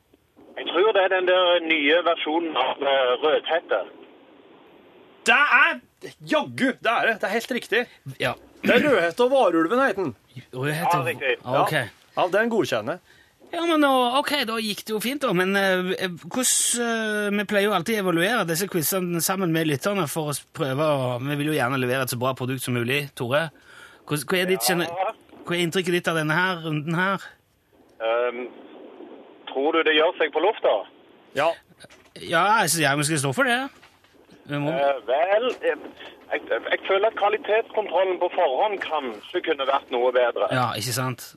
Jeg 0.58 0.68
tror 0.68 0.92
det 0.98 1.04
er 1.06 1.14
den 1.16 1.28
der 1.32 1.60
nye 1.70 2.02
versjonen 2.06 2.58
av 2.60 2.82
uh, 2.82 3.14
Rødhette. 3.24 3.80
Det 5.26 5.38
er 5.38 5.80
Jaggu! 6.32 6.72
Det 6.82 6.92
er 6.92 7.06
det. 7.08 7.16
Det 7.22 7.28
er 7.30 7.34
helt 7.38 7.52
riktig. 7.52 7.82
Ja. 8.20 8.34
Det 8.66 8.76
er 8.76 8.84
Rødhette 8.90 9.22
og 9.26 9.32
Varulven, 9.32 9.80
heter 9.86 10.04
den. 10.04 10.16
Rødhette 10.54 10.98
Ja, 10.98 11.04
riktig. 11.06 11.36
Ah, 11.46 11.62
Ok. 11.62 11.74
Ja, 12.18 12.28
den 12.38 12.50
godkjenner. 12.52 12.98
Ja, 13.52 13.66
men 13.68 13.84
ok, 13.84 14.32
da 14.48 14.56
gikk 14.64 14.86
det 14.88 14.94
jo 14.94 15.02
fint, 15.04 15.26
da. 15.26 15.34
Men 15.36 15.52
eh, 15.60 16.08
hvordan 16.24 16.86
eh, 16.86 17.34
Vi 17.36 17.48
pleier 17.50 17.68
jo 17.68 17.76
alltid 17.76 18.00
å 18.00 18.04
evaluere 18.06 18.46
disse 18.48 18.70
quizene 18.72 19.20
sammen 19.24 19.52
med 19.52 19.68
lytterne 19.68 20.08
for 20.12 20.32
å 20.32 20.38
prøve 20.56 20.88
å 20.88 21.18
Vi 21.26 21.36
vil 21.42 21.52
jo 21.52 21.58
gjerne 21.58 21.80
levere 21.82 22.08
et 22.08 22.14
så 22.14 22.20
bra 22.22 22.32
produkt 22.38 22.64
som 22.64 22.78
mulig, 22.78 23.04
Tore. 23.18 23.50
Hva, 24.08 24.18
er 24.40 24.50
ditt, 24.50 24.66
ja. 24.68 25.12
hva 25.46 25.56
er 25.56 25.66
inntrykket 25.66 25.98
ditt 26.00 26.10
av 26.12 26.18
denne 26.20 26.36
her 26.36 26.64
runden 26.64 26.96
her? 26.98 27.28
Um, 28.02 28.48
tror 29.52 29.78
du 29.78 29.84
det 29.88 29.94
gjør 29.96 30.16
seg 30.18 30.34
på 30.34 30.42
lufta? 30.44 30.74
Ja. 31.38 31.52
Ja, 32.20 32.42
altså, 32.64 32.82
jeg 32.82 33.06
skal 33.08 33.22
stå 33.22 33.32
for 33.36 33.48
det. 33.48 33.62
Vi 34.50 34.60
må, 34.60 34.72
Uh, 34.74 34.98
vel, 35.08 35.48
eh, 35.70 35.86
jeg, 36.32 36.42
jeg 36.50 36.80
føler 36.88 37.08
at 37.08 37.20
kvalitetskontrollen 37.20 38.18
på 38.20 38.32
forhånd 38.34 38.82
kanskje 38.84 39.44
kunne 39.46 39.68
vært 39.70 39.94
noe 39.94 40.12
bedre. 40.16 40.50
ja, 40.52 40.72
ikke 40.80 40.96
sant? 40.98 41.28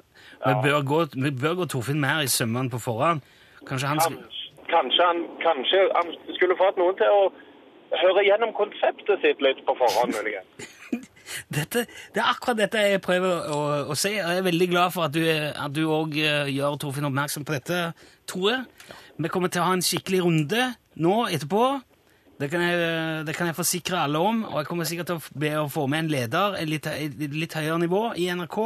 Vi 0.44 0.54
bør 0.62 0.82
gå, 0.90 1.00
vi 1.14 1.30
bør 1.42 1.54
gå 1.60 1.66
Torfinn 1.72 2.00
mer 2.00 2.20
i 2.24 2.28
sømmene 2.28 2.70
på 2.70 2.80
forhånd. 2.82 3.24
Kanskje 3.68 3.88
han 3.88 4.00
skal 4.00 4.16
Kanskje, 4.18 4.50
kanskje, 4.74 5.06
han, 5.08 5.20
kanskje 5.44 5.80
han 5.94 6.12
skulle 6.36 6.56
fått 6.58 6.78
noen 6.80 6.96
til 6.98 7.12
å 7.12 7.22
høre 8.00 8.24
gjennom 8.26 8.52
konseptet 8.56 9.22
sitt 9.24 9.42
litt 9.44 9.60
på 9.66 9.76
forhånd, 9.78 10.16
muligens. 10.16 10.68
dette, 11.56 11.86
Det 12.14 12.20
er 12.20 12.28
akkurat 12.28 12.60
dette 12.60 12.82
jeg 12.82 13.02
prøver 13.04 13.48
å, 13.54 13.60
å 13.92 13.96
si, 13.98 14.14
jeg 14.16 14.38
er 14.40 14.46
veldig 14.46 14.68
glad 14.72 14.94
for 14.94 15.08
at 15.08 15.16
du, 15.16 15.22
at 15.24 15.74
du 15.74 15.84
òg 15.88 16.16
gjør 16.18 16.78
Torfinn 16.82 17.08
oppmerksom 17.08 17.46
på 17.48 17.56
dette, 17.56 17.80
tror 18.30 18.50
jeg. 18.50 18.92
Vi 19.16 19.32
kommer 19.32 19.52
til 19.52 19.62
å 19.62 19.68
ha 19.70 19.76
en 19.76 19.84
skikkelig 19.84 20.24
runde 20.24 20.70
nå 21.04 21.18
etterpå. 21.28 21.64
Det 22.40 22.48
kan, 22.50 22.64
jeg, 22.66 23.26
det 23.28 23.36
kan 23.36 23.46
jeg 23.46 23.56
forsikre 23.56 24.00
alle 24.04 24.18
om, 24.18 24.42
og 24.48 24.58
jeg 24.58 24.68
kommer 24.68 24.88
sikkert 24.90 25.12
til 25.12 25.20
å 25.20 25.38
be 25.38 25.52
å 25.60 25.68
få 25.70 25.86
med 25.88 26.04
en 26.04 26.10
leder 26.10 26.56
et 26.58 26.66
litt, 26.68 26.88
et 26.90 27.14
litt 27.30 27.54
høyere 27.54 27.78
nivå 27.84 28.08
i 28.18 28.26
NRK 28.34 28.58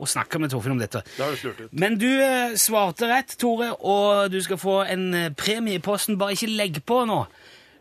og 0.00 0.08
snakke 0.08 0.40
med 0.40 0.50
Torfinn 0.52 0.72
om 0.72 0.80
dette. 0.80 1.02
Det 1.04 1.20
har 1.24 1.30
du 1.34 1.36
slurt 1.36 1.60
ut. 1.60 1.72
Men 1.76 1.98
du 2.00 2.08
eh, 2.08 2.54
svarte 2.60 3.08
rett, 3.10 3.34
Tore, 3.40 3.70
og 3.84 4.30
du 4.32 4.38
skal 4.42 4.58
få 4.60 4.78
en 4.88 5.04
eh, 5.14 5.28
premie 5.36 5.76
i 5.76 5.82
posten. 5.84 6.16
Bare 6.20 6.32
ikke 6.36 6.48
legg 6.48 6.80
på 6.88 7.02
nå. 7.08 7.18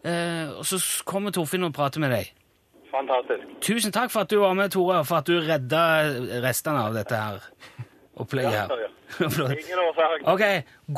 Eh, 0.03 0.51
og 0.59 0.65
så 0.67 0.79
kommer 1.07 1.31
Torfinn 1.35 1.63
og 1.67 1.73
prater 1.75 2.03
med 2.03 2.11
deg. 2.15 2.33
Fantastisk. 2.91 3.47
Tusen 3.61 3.93
takk 3.95 4.11
for 4.11 4.25
at 4.25 4.31
du 4.33 4.39
var 4.41 4.53
med, 4.57 4.71
Tore, 4.73 4.99
og 5.03 5.07
for 5.07 5.21
at 5.21 5.27
du 5.29 5.37
redda 5.45 5.83
restene 6.43 6.87
av 6.89 6.97
dette 6.97 7.15
her 7.15 7.39
opplegget 8.19 8.51
her. 8.51 8.75
Ja, 8.75 8.83
ja. 8.83 8.91
Ingen 9.55 9.79
årsak. 9.87 10.27
Ok, 10.35 10.45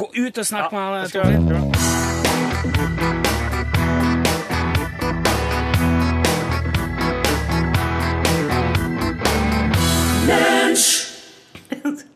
gå 0.02 0.10
ut 0.26 0.42
og 0.42 0.46
snakk 0.54 0.72
med 0.74 0.82
han, 0.82 1.00
jeg 1.04 1.14
skal- 1.14 1.40
Torfinn. 1.40 2.21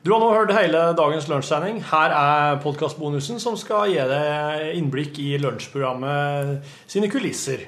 Du 0.06 0.12
har 0.13 0.20
nå 0.22 0.28
hørt 0.30 0.52
hele 0.54 0.91
dagens 0.94 1.26
lunsjsending. 1.26 1.80
Her 1.89 2.12
er 2.13 2.60
podkastbonusen 2.62 3.39
som 3.41 3.56
skal 3.58 3.89
gi 3.89 4.04
deg 4.06 4.76
innblikk 4.78 5.18
i 5.18 5.32
lunsjprogrammet 5.41 6.68
sine 6.86 7.10
kulisser. 7.10 7.63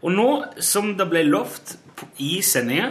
Og 0.00 0.14
nå, 0.14 0.24
som 0.64 0.94
det 0.96 1.04
ble 1.10 1.26
lovt 1.28 1.74
i 2.24 2.38
sendinga, 2.40 2.88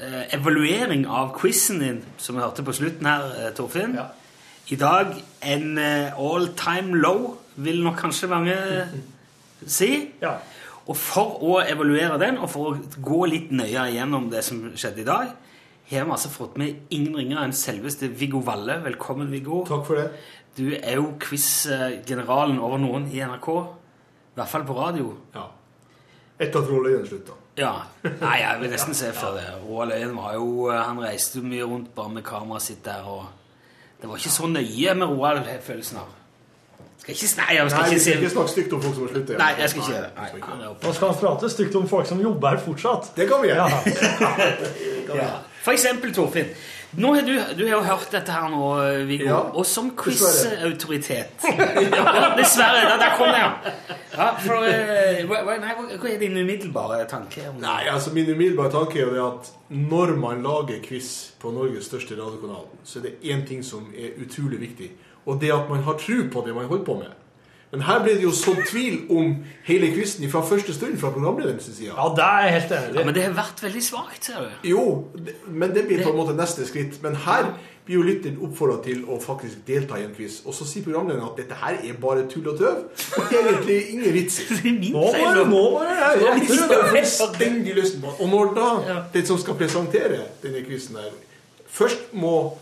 eh, 0.00 0.34
evaluering 0.34 1.06
av 1.06 1.30
quizen 1.38 1.78
din, 1.78 2.02
som 2.18 2.34
vi 2.34 2.42
hørte 2.42 2.66
på 2.66 2.74
slutten 2.74 3.06
her, 3.06 3.22
eh, 3.38 3.54
Torfinn. 3.54 3.94
Ja. 3.94 4.08
I 4.66 4.74
dag 4.82 5.14
en 5.42 5.78
eh, 5.78 6.10
all 6.18 6.48
time 6.58 6.98
low, 6.98 7.38
vil 7.54 7.84
nok 7.84 8.02
kanskje 8.02 8.26
mange 8.34 8.58
si. 9.78 10.10
Ja. 10.20 10.40
Og 10.88 10.96
for 10.96 11.38
å 11.38 11.62
evaluere 11.62 12.18
den, 12.18 12.38
og 12.38 12.50
for 12.50 12.74
å 12.74 12.78
gå 12.98 13.26
litt 13.30 13.52
nøyere 13.52 13.92
gjennom 13.94 14.28
det 14.28 14.42
som 14.42 14.72
skjedde 14.74 15.06
i 15.06 15.10
dag, 15.14 15.36
har 15.90 16.04
vi 16.04 16.10
altså 16.16 16.30
fått 16.32 16.56
med 16.58 16.88
ingen 16.90 17.14
ringere 17.16 17.44
enn 17.46 17.54
selveste 17.54 18.08
Viggo 18.18 18.40
Valle. 18.42 18.80
Velkommen, 18.84 19.30
Viggo. 19.30 19.62
Takk 19.68 19.84
for 19.86 20.00
det. 20.00 20.08
Du 20.56 20.70
er 20.74 20.96
jo 20.96 21.12
quiz-generalen 21.20 22.58
over 22.58 22.80
noen 22.82 23.06
i 23.12 23.20
NRK. 23.22 23.48
I 24.34 24.40
hvert 24.40 24.50
fall 24.50 24.64
på 24.66 24.76
radio. 24.76 25.12
Ja. 25.36 25.46
Etter 26.40 26.60
at 26.60 26.70
Roald 26.70 26.90
Øyen 26.90 27.06
slutta. 27.08 27.36
Ja. 27.56 27.72
Nei, 28.02 28.34
jeg 28.42 28.60
vil 28.60 28.72
nesten 28.74 28.96
se 29.00 29.12
før 29.16 29.38
det. 29.38 29.46
Roald 29.62 29.94
Øyen 29.94 30.16
var 30.16 30.34
jo 30.34 30.68
Han 30.72 31.00
reiste 31.04 31.38
jo 31.40 31.46
mye 31.46 31.64
rundt 31.64 31.94
bare 31.94 32.12
med 32.18 32.24
kameraet 32.26 32.66
sitt 32.66 32.84
der, 32.84 33.06
og 33.06 33.24
det 34.00 34.10
var 34.10 34.20
ikke 34.20 34.34
så 34.34 34.46
nøye 34.50 34.94
med 34.94 35.06
Roald, 35.06 35.38
har 35.44 35.54
jeg 35.54 35.62
følelsen 35.70 36.02
av. 36.02 36.14
Skal 36.98 37.14
ikke 37.14 37.28
Nei, 37.38 37.56
jeg 37.56 37.70
skal 37.70 37.82
Nei, 37.82 37.90
ikke 37.90 38.00
skal 38.04 38.22
ikke 38.22 38.30
snakke 38.34 38.50
stygt 38.50 38.72
om 38.72 38.82
folk 38.82 38.94
som 38.94 39.06
har 39.06 39.12
sluttet. 39.14 39.38
Nei, 39.38 39.50
jeg 39.60 39.70
skal 39.70 39.82
ikke 39.82 39.92
gjøre 39.92 40.06
det. 40.06 40.30
Skal 40.30 40.46
han. 40.50 40.64
Nå 40.82 40.92
skal 40.98 41.12
vi 41.12 41.20
prate 41.20 41.50
stygt 41.52 41.76
om 41.80 41.88
folk 41.88 42.08
som 42.08 42.22
jobber 42.24 42.56
her 42.56 42.64
fortsatt. 42.64 43.12
Det 43.16 43.28
kan 43.30 43.44
vi 43.44 43.52
gjøre. 43.52 43.68
Ja. 45.14 45.28
For 45.66 45.74
eksempel, 45.74 46.12
Torfinn. 46.14 46.52
Nå 46.96 47.08
har 47.14 47.22
du, 47.26 47.32
du 47.58 47.64
har 47.64 47.72
jo 47.72 47.80
hørt 47.82 48.12
dette 48.14 48.32
her 48.32 48.46
nå, 48.52 48.66
Viggo. 49.08 49.26
Ja, 49.26 49.38
og 49.50 49.66
som 49.66 49.88
quiz-autoritet 49.98 51.42
ja, 51.42 52.04
Dessverre. 52.38 52.84
Der, 52.86 53.00
der 53.02 53.16
kom 53.18 53.32
det, 53.34 53.40
ja. 53.42 53.82
ja 54.14 54.28
for, 54.44 54.62
uh, 54.62 55.58
nei, 55.64 55.74
hva 55.90 56.12
er 56.12 56.22
din 56.22 56.38
umiddelbare 56.38 57.02
tanke? 57.10 57.48
om? 57.50 57.58
Nei, 57.64 57.82
altså 57.90 58.14
Min 58.14 58.30
umiddelbare 58.30 58.70
tanke 58.76 59.02
er 59.02 59.10
jo 59.18 59.26
at 59.26 59.50
når 59.74 60.14
man 60.22 60.46
lager 60.46 60.78
quiz 60.86 61.10
på 61.42 61.50
Norges 61.52 61.90
største 61.90 62.14
radiokanal, 62.14 62.70
så 62.86 63.02
er 63.02 63.08
det 63.10 63.16
én 63.34 63.42
ting 63.48 63.66
som 63.66 63.90
er 63.90 64.14
utrolig 64.22 64.62
viktig, 64.62 64.92
og 65.26 65.42
det 65.42 65.50
at 65.52 65.66
man 65.68 65.82
har 65.82 65.98
tro 65.98 66.22
på 66.32 66.46
det 66.46 66.54
man 66.54 66.70
holder 66.70 66.86
på 66.86 67.00
med. 67.02 67.25
Men 67.72 67.80
her 67.82 67.98
ble 68.04 68.12
det 68.14 68.22
jo 68.22 68.30
sådd 68.30 68.62
tvil 68.70 69.00
om 69.10 69.36
hele 69.66 69.86
quizen 69.92 70.30
fra 70.30 70.40
første 70.46 70.72
stund 70.74 70.98
fra 71.00 71.10
programlederens 71.10 71.64
side. 71.66 71.86
Ja, 71.90 72.08
det 72.16 72.24
er 72.24 72.48
helt 72.54 72.70
enig 72.72 72.94
Ja, 73.00 73.04
men 73.04 73.14
det 73.14 73.22
har 73.26 73.32
vært 73.34 73.60
veldig 73.62 73.82
svakt, 73.82 74.24
ser 74.24 74.40
du. 74.40 74.48
Jo, 74.70 75.04
det- 75.16 75.34
men 75.48 75.74
det 75.74 75.86
blir 75.88 76.02
på 76.04 76.10
en 76.10 76.16
måte 76.16 76.34
neste 76.36 76.64
skritt. 76.66 77.02
Men 77.02 77.14
her 77.26 77.44
blir 77.86 77.96
jo 77.98 78.02
lytteren 78.02 78.38
oppfordra 78.42 78.82
til 78.84 79.04
å 79.06 79.18
faktisk 79.22 79.56
delta 79.66 79.94
i 79.98 80.02
en 80.04 80.14
quiz. 80.14 80.42
Og 80.46 80.54
så 80.54 80.64
sier 80.66 80.82
programlederen 80.84 81.24
at 81.26 81.36
dette 81.36 81.54
her 81.54 81.74
er 81.84 81.92
bare 82.00 82.26
tull 82.30 82.48
og 82.48 82.58
tøv, 82.58 82.76
og 83.18 83.32
egentlig 83.32 83.90
ingen 83.92 84.12
vits. 84.12 84.40
Er 84.50 84.54
Nå 84.92 85.12
må 85.12 85.34
det 85.34 85.46
nå 85.46 85.70
på 85.74 85.80
det. 85.82 85.88
Og 88.20 88.28
når 88.30 88.54
da 88.54 88.80
den 89.12 89.26
som 89.26 89.38
skal 89.38 89.54
presentere 89.54 90.18
denne 90.42 90.62
quizen 90.66 90.96
her, 90.96 91.10
først 91.68 91.98
må 92.14 92.52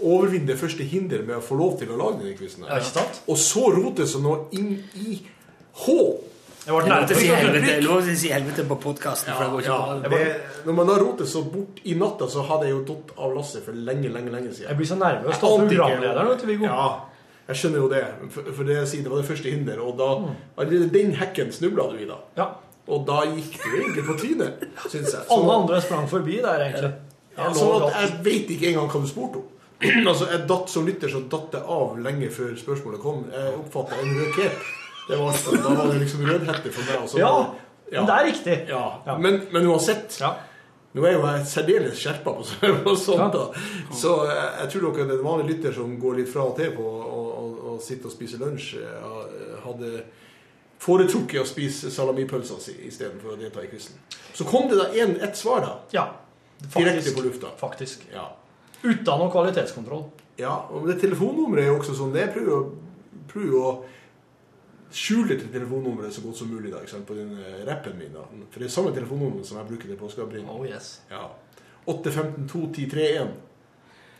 overvinne 0.00 0.46
det 0.46 0.58
første 0.60 0.84
hinder 0.86 1.22
med 1.26 1.36
å 1.38 1.42
få 1.42 1.56
lov 1.58 1.78
til 1.80 1.90
å 1.90 1.96
lage 1.98 2.20
denne 2.22 2.36
quizen 2.38 2.64
Ja, 2.68 2.78
ikke 2.78 2.92
sant? 3.00 3.20
og 3.26 3.38
så 3.42 3.64
rote 3.74 4.06
seg 4.06 4.22
nå 4.22 4.34
inn 4.58 4.76
i 4.94 5.18
H 5.84 5.96
Jeg 6.68 6.74
ble 6.74 6.84
Det 6.84 6.94
er 6.94 7.06
til 7.08 7.16
å 7.16 7.20
si 7.22 7.28
helvete, 7.32 7.74
å 7.88 8.16
si 8.22 8.30
helvete 8.32 8.64
på 8.68 8.76
podkasten. 8.82 9.32
ja, 9.64 9.78
bra. 10.04 10.18
Når 10.66 10.74
man 10.76 10.86
da 10.90 10.98
roter 11.00 11.24
så 11.26 11.42
bort 11.48 11.80
i 11.84 11.94
natta, 11.96 12.28
så 12.28 12.42
hadde 12.44 12.68
jeg 12.68 12.74
jo 12.76 12.82
tatt 12.90 13.14
av 13.16 13.34
lasset 13.34 13.64
for 13.64 13.72
lenge, 13.72 14.10
lenge 14.12 14.30
lenge 14.34 14.52
siden. 14.52 14.68
Jeg 14.68 14.76
blir 14.76 14.90
så 14.90 14.98
nervøs 15.00 15.32
Jeg 15.32 15.42
av 15.48 15.58
programlederen, 15.64 16.28
vet 16.28 16.42
du, 16.44 16.46
Viggo. 16.50 16.68
Ja, 16.68 16.88
jeg 17.48 17.56
skjønner 17.62 17.80
jo 17.80 17.88
det. 17.88 18.02
For, 18.34 18.50
for 18.52 18.68
det 18.68 18.76
jeg 18.82 18.88
sier, 18.90 19.02
det 19.06 19.12
var 19.14 19.22
det 19.22 19.28
første 19.30 19.48
hinder. 19.54 19.80
Og 19.80 19.94
da 19.96 20.08
allerede 20.60 20.90
den 20.92 21.14
hekken 21.16 21.52
snubla 21.56 21.88
du 21.88 21.96
i, 22.02 22.08
da. 22.10 22.18
Ja. 22.36 22.50
Og 22.88 23.06
da 23.08 23.22
gikk 23.28 23.56
du 23.62 23.68
egentlig 23.78 24.04
på 24.04 24.16
trynet, 24.20 24.66
syns 24.88 25.14
jeg. 25.14 25.24
Alle 25.32 25.56
andre 25.62 25.80
sprang 25.84 26.04
forbi 26.10 26.42
der, 26.44 26.66
egentlig. 26.68 26.92
Ja, 27.38 27.48
sånn 27.54 27.86
at 27.86 27.96
jeg 28.02 28.18
vet 28.26 28.52
ikke 28.56 28.74
engang 28.74 28.90
hva 28.92 29.00
du 29.00 29.08
spurte 29.08 29.40
om. 29.40 29.48
altså, 30.10 30.26
jeg 30.32 30.46
datt 30.48 30.70
Som 30.70 30.86
lytter 30.88 31.08
så 31.12 31.20
datt 31.30 31.52
jeg 31.54 31.62
av 31.62 31.98
lenge 32.02 32.30
før 32.34 32.56
spørsmålet 32.58 33.00
kom. 33.02 33.24
Jeg 33.32 33.54
oppfatta 33.60 34.00
en 34.02 34.14
rød 34.18 34.32
cape. 34.34 34.74
Det 35.08 35.16
var, 35.18 35.38
da 35.62 35.74
var 35.74 35.92
det 35.92 36.00
liksom 36.02 36.24
rødhette 36.26 36.72
for 36.74 36.84
meg. 36.84 37.00
Altså, 37.02 37.16
så- 37.16 37.18
Ja, 37.22 37.54
ja. 37.92 38.02
men 38.02 38.06
det 38.10 38.16
er 38.18 38.26
riktig. 38.32 38.56
Ja, 38.68 38.84
Ja. 39.06 39.18
Men, 39.18 39.40
men 39.52 39.66
uansett 39.66 40.18
Ja. 40.20 40.34
Nå 40.96 41.04
er 41.04 41.12
jo 41.12 41.20
jeg 41.26 41.46
særdeles 41.46 41.98
skjerpa 42.00 42.32
på, 42.32 42.42
på 42.84 42.94
sånt. 42.96 43.32
da 43.32 43.94
Så 43.94 44.12
jeg, 44.26 44.70
tror 44.72 44.86
dere 44.96 45.06
den 45.08 45.22
vanlige 45.22 45.24
vanlig 45.24 45.48
lytter 45.56 45.72
som 45.76 45.98
går 46.00 46.16
litt 46.16 46.30
fra 46.32 46.46
og 46.48 46.56
til 46.56 46.72
på 46.74 46.82
å 46.82 47.18
og 47.78 47.82
sitte 47.84 48.08
og 48.08 48.12
spise 48.12 48.38
lunsj, 48.40 48.78
eh, 48.80 49.58
hadde 49.62 50.02
foretrukket 50.82 51.42
å 51.42 51.46
spise 51.46 51.90
salamipølsa 51.94 52.58
si 52.62 52.74
istedenfor 52.88 53.34
å 53.34 53.38
delta 53.38 53.62
i 53.62 53.68
quizen. 53.70 53.98
Så 54.34 54.46
kom 54.48 54.68
det 54.70 54.78
da 54.78 54.88
ett 55.22 55.36
svar, 55.36 55.60
da. 55.60 55.78
Ja. 55.94 56.06
Direkte 56.74 57.12
på 57.14 57.22
lufta. 57.22 57.52
Faktisk. 57.60 58.06
Ja. 58.12 58.28
Uten 58.82 59.18
noe 59.18 59.30
kvalitetskontroll. 59.32 60.04
Ja, 60.38 60.52
og 60.70 60.86
det 60.86 61.00
telefonnummeret 61.02 61.64
er 61.64 61.72
jo 61.72 61.78
også 61.80 61.94
sånn. 61.98 62.12
Det 62.14 62.28
prøver, 62.34 62.52
å- 62.52 63.24
prøver 63.32 63.58
å 63.58 63.72
skjule 64.94 65.34
til 65.38 65.48
telefonnummeret 65.52 66.12
så 66.14 66.22
godt 66.24 66.36
som 66.38 66.48
mulig 66.52 66.70
da, 66.72 66.78
ikke 66.84 66.94
sant, 66.94 67.06
på 67.08 67.14
den 67.18 67.32
eh, 67.42 67.64
rappen 67.66 67.98
min. 67.98 68.12
da. 68.14 68.22
For 68.50 68.60
det 68.62 68.68
er 68.68 68.72
samme 68.76 68.92
telefonnummer 68.94 69.44
som 69.44 69.58
jeg 69.58 69.66
bruker 69.72 69.90
til 69.90 69.96
påskeabring. 70.00 70.46
Oh 70.48 70.62
yes. 70.66 71.00
Ja. 71.10 71.26
815-21031, 71.88 73.28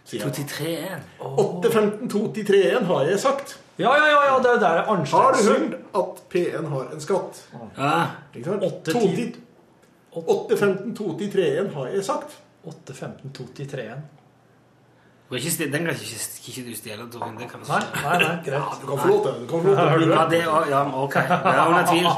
sier 0.09 0.25
jeg. 0.25 0.35
2-3-1. 0.49 1.07
815-21031 1.21 2.85
har 2.91 3.05
jeg 3.13 3.19
sagt. 3.23 3.57
Ja, 3.79 3.93
ja, 3.95 4.07
ja, 4.11 4.23
ja, 4.27 4.39
det 4.43 4.51
er 4.57 4.61
der 4.65 4.81
Har 4.83 4.97
du 4.97 5.03
Arnstein 5.05 5.71
hørt 5.71 5.75
at 5.95 6.23
P1 6.33 6.69
har 6.73 6.89
en 6.93 7.01
skatt? 7.05 7.43
Ja. 7.77 7.91
Ikke 8.35 8.45
sant? 8.51 8.65
810 8.65 9.37
815-21031 10.19 11.73
har 11.77 11.91
jeg 11.95 12.05
sagt. 12.05 12.39
815-231. 12.67 14.01
Kan 15.29 15.39
ikke 15.39 15.73
Den 15.73 15.85
kan 15.85 15.95
ikke, 15.95 16.21
ikke 16.49 16.71
du 16.71 16.77
stjele, 16.77 17.05
Torfinn. 17.13 17.37
Det 17.39 17.49
kan 17.51 17.61
Nei, 17.69 17.81
nei, 18.03 18.19
nei, 18.23 18.37
greit. 18.45 18.81
Du 18.83 18.87
kan 18.89 18.99
få 18.99 19.09
lov 19.09 19.23
til 19.27 19.43
du 19.43 19.47
kan 19.51 19.61
få 19.61 19.69
lov 19.69 19.77
til 19.77 19.85
å 19.85 19.89
Hører 19.91 19.99
du 19.99 20.07
bruke 20.07 20.21
Ja, 20.21 20.29
det, 20.33 20.41
ja, 20.71 20.83
ok. 21.03 21.15
Det 21.15 21.53
er 21.53 21.67
under 21.67 21.87
tvil. 21.91 22.09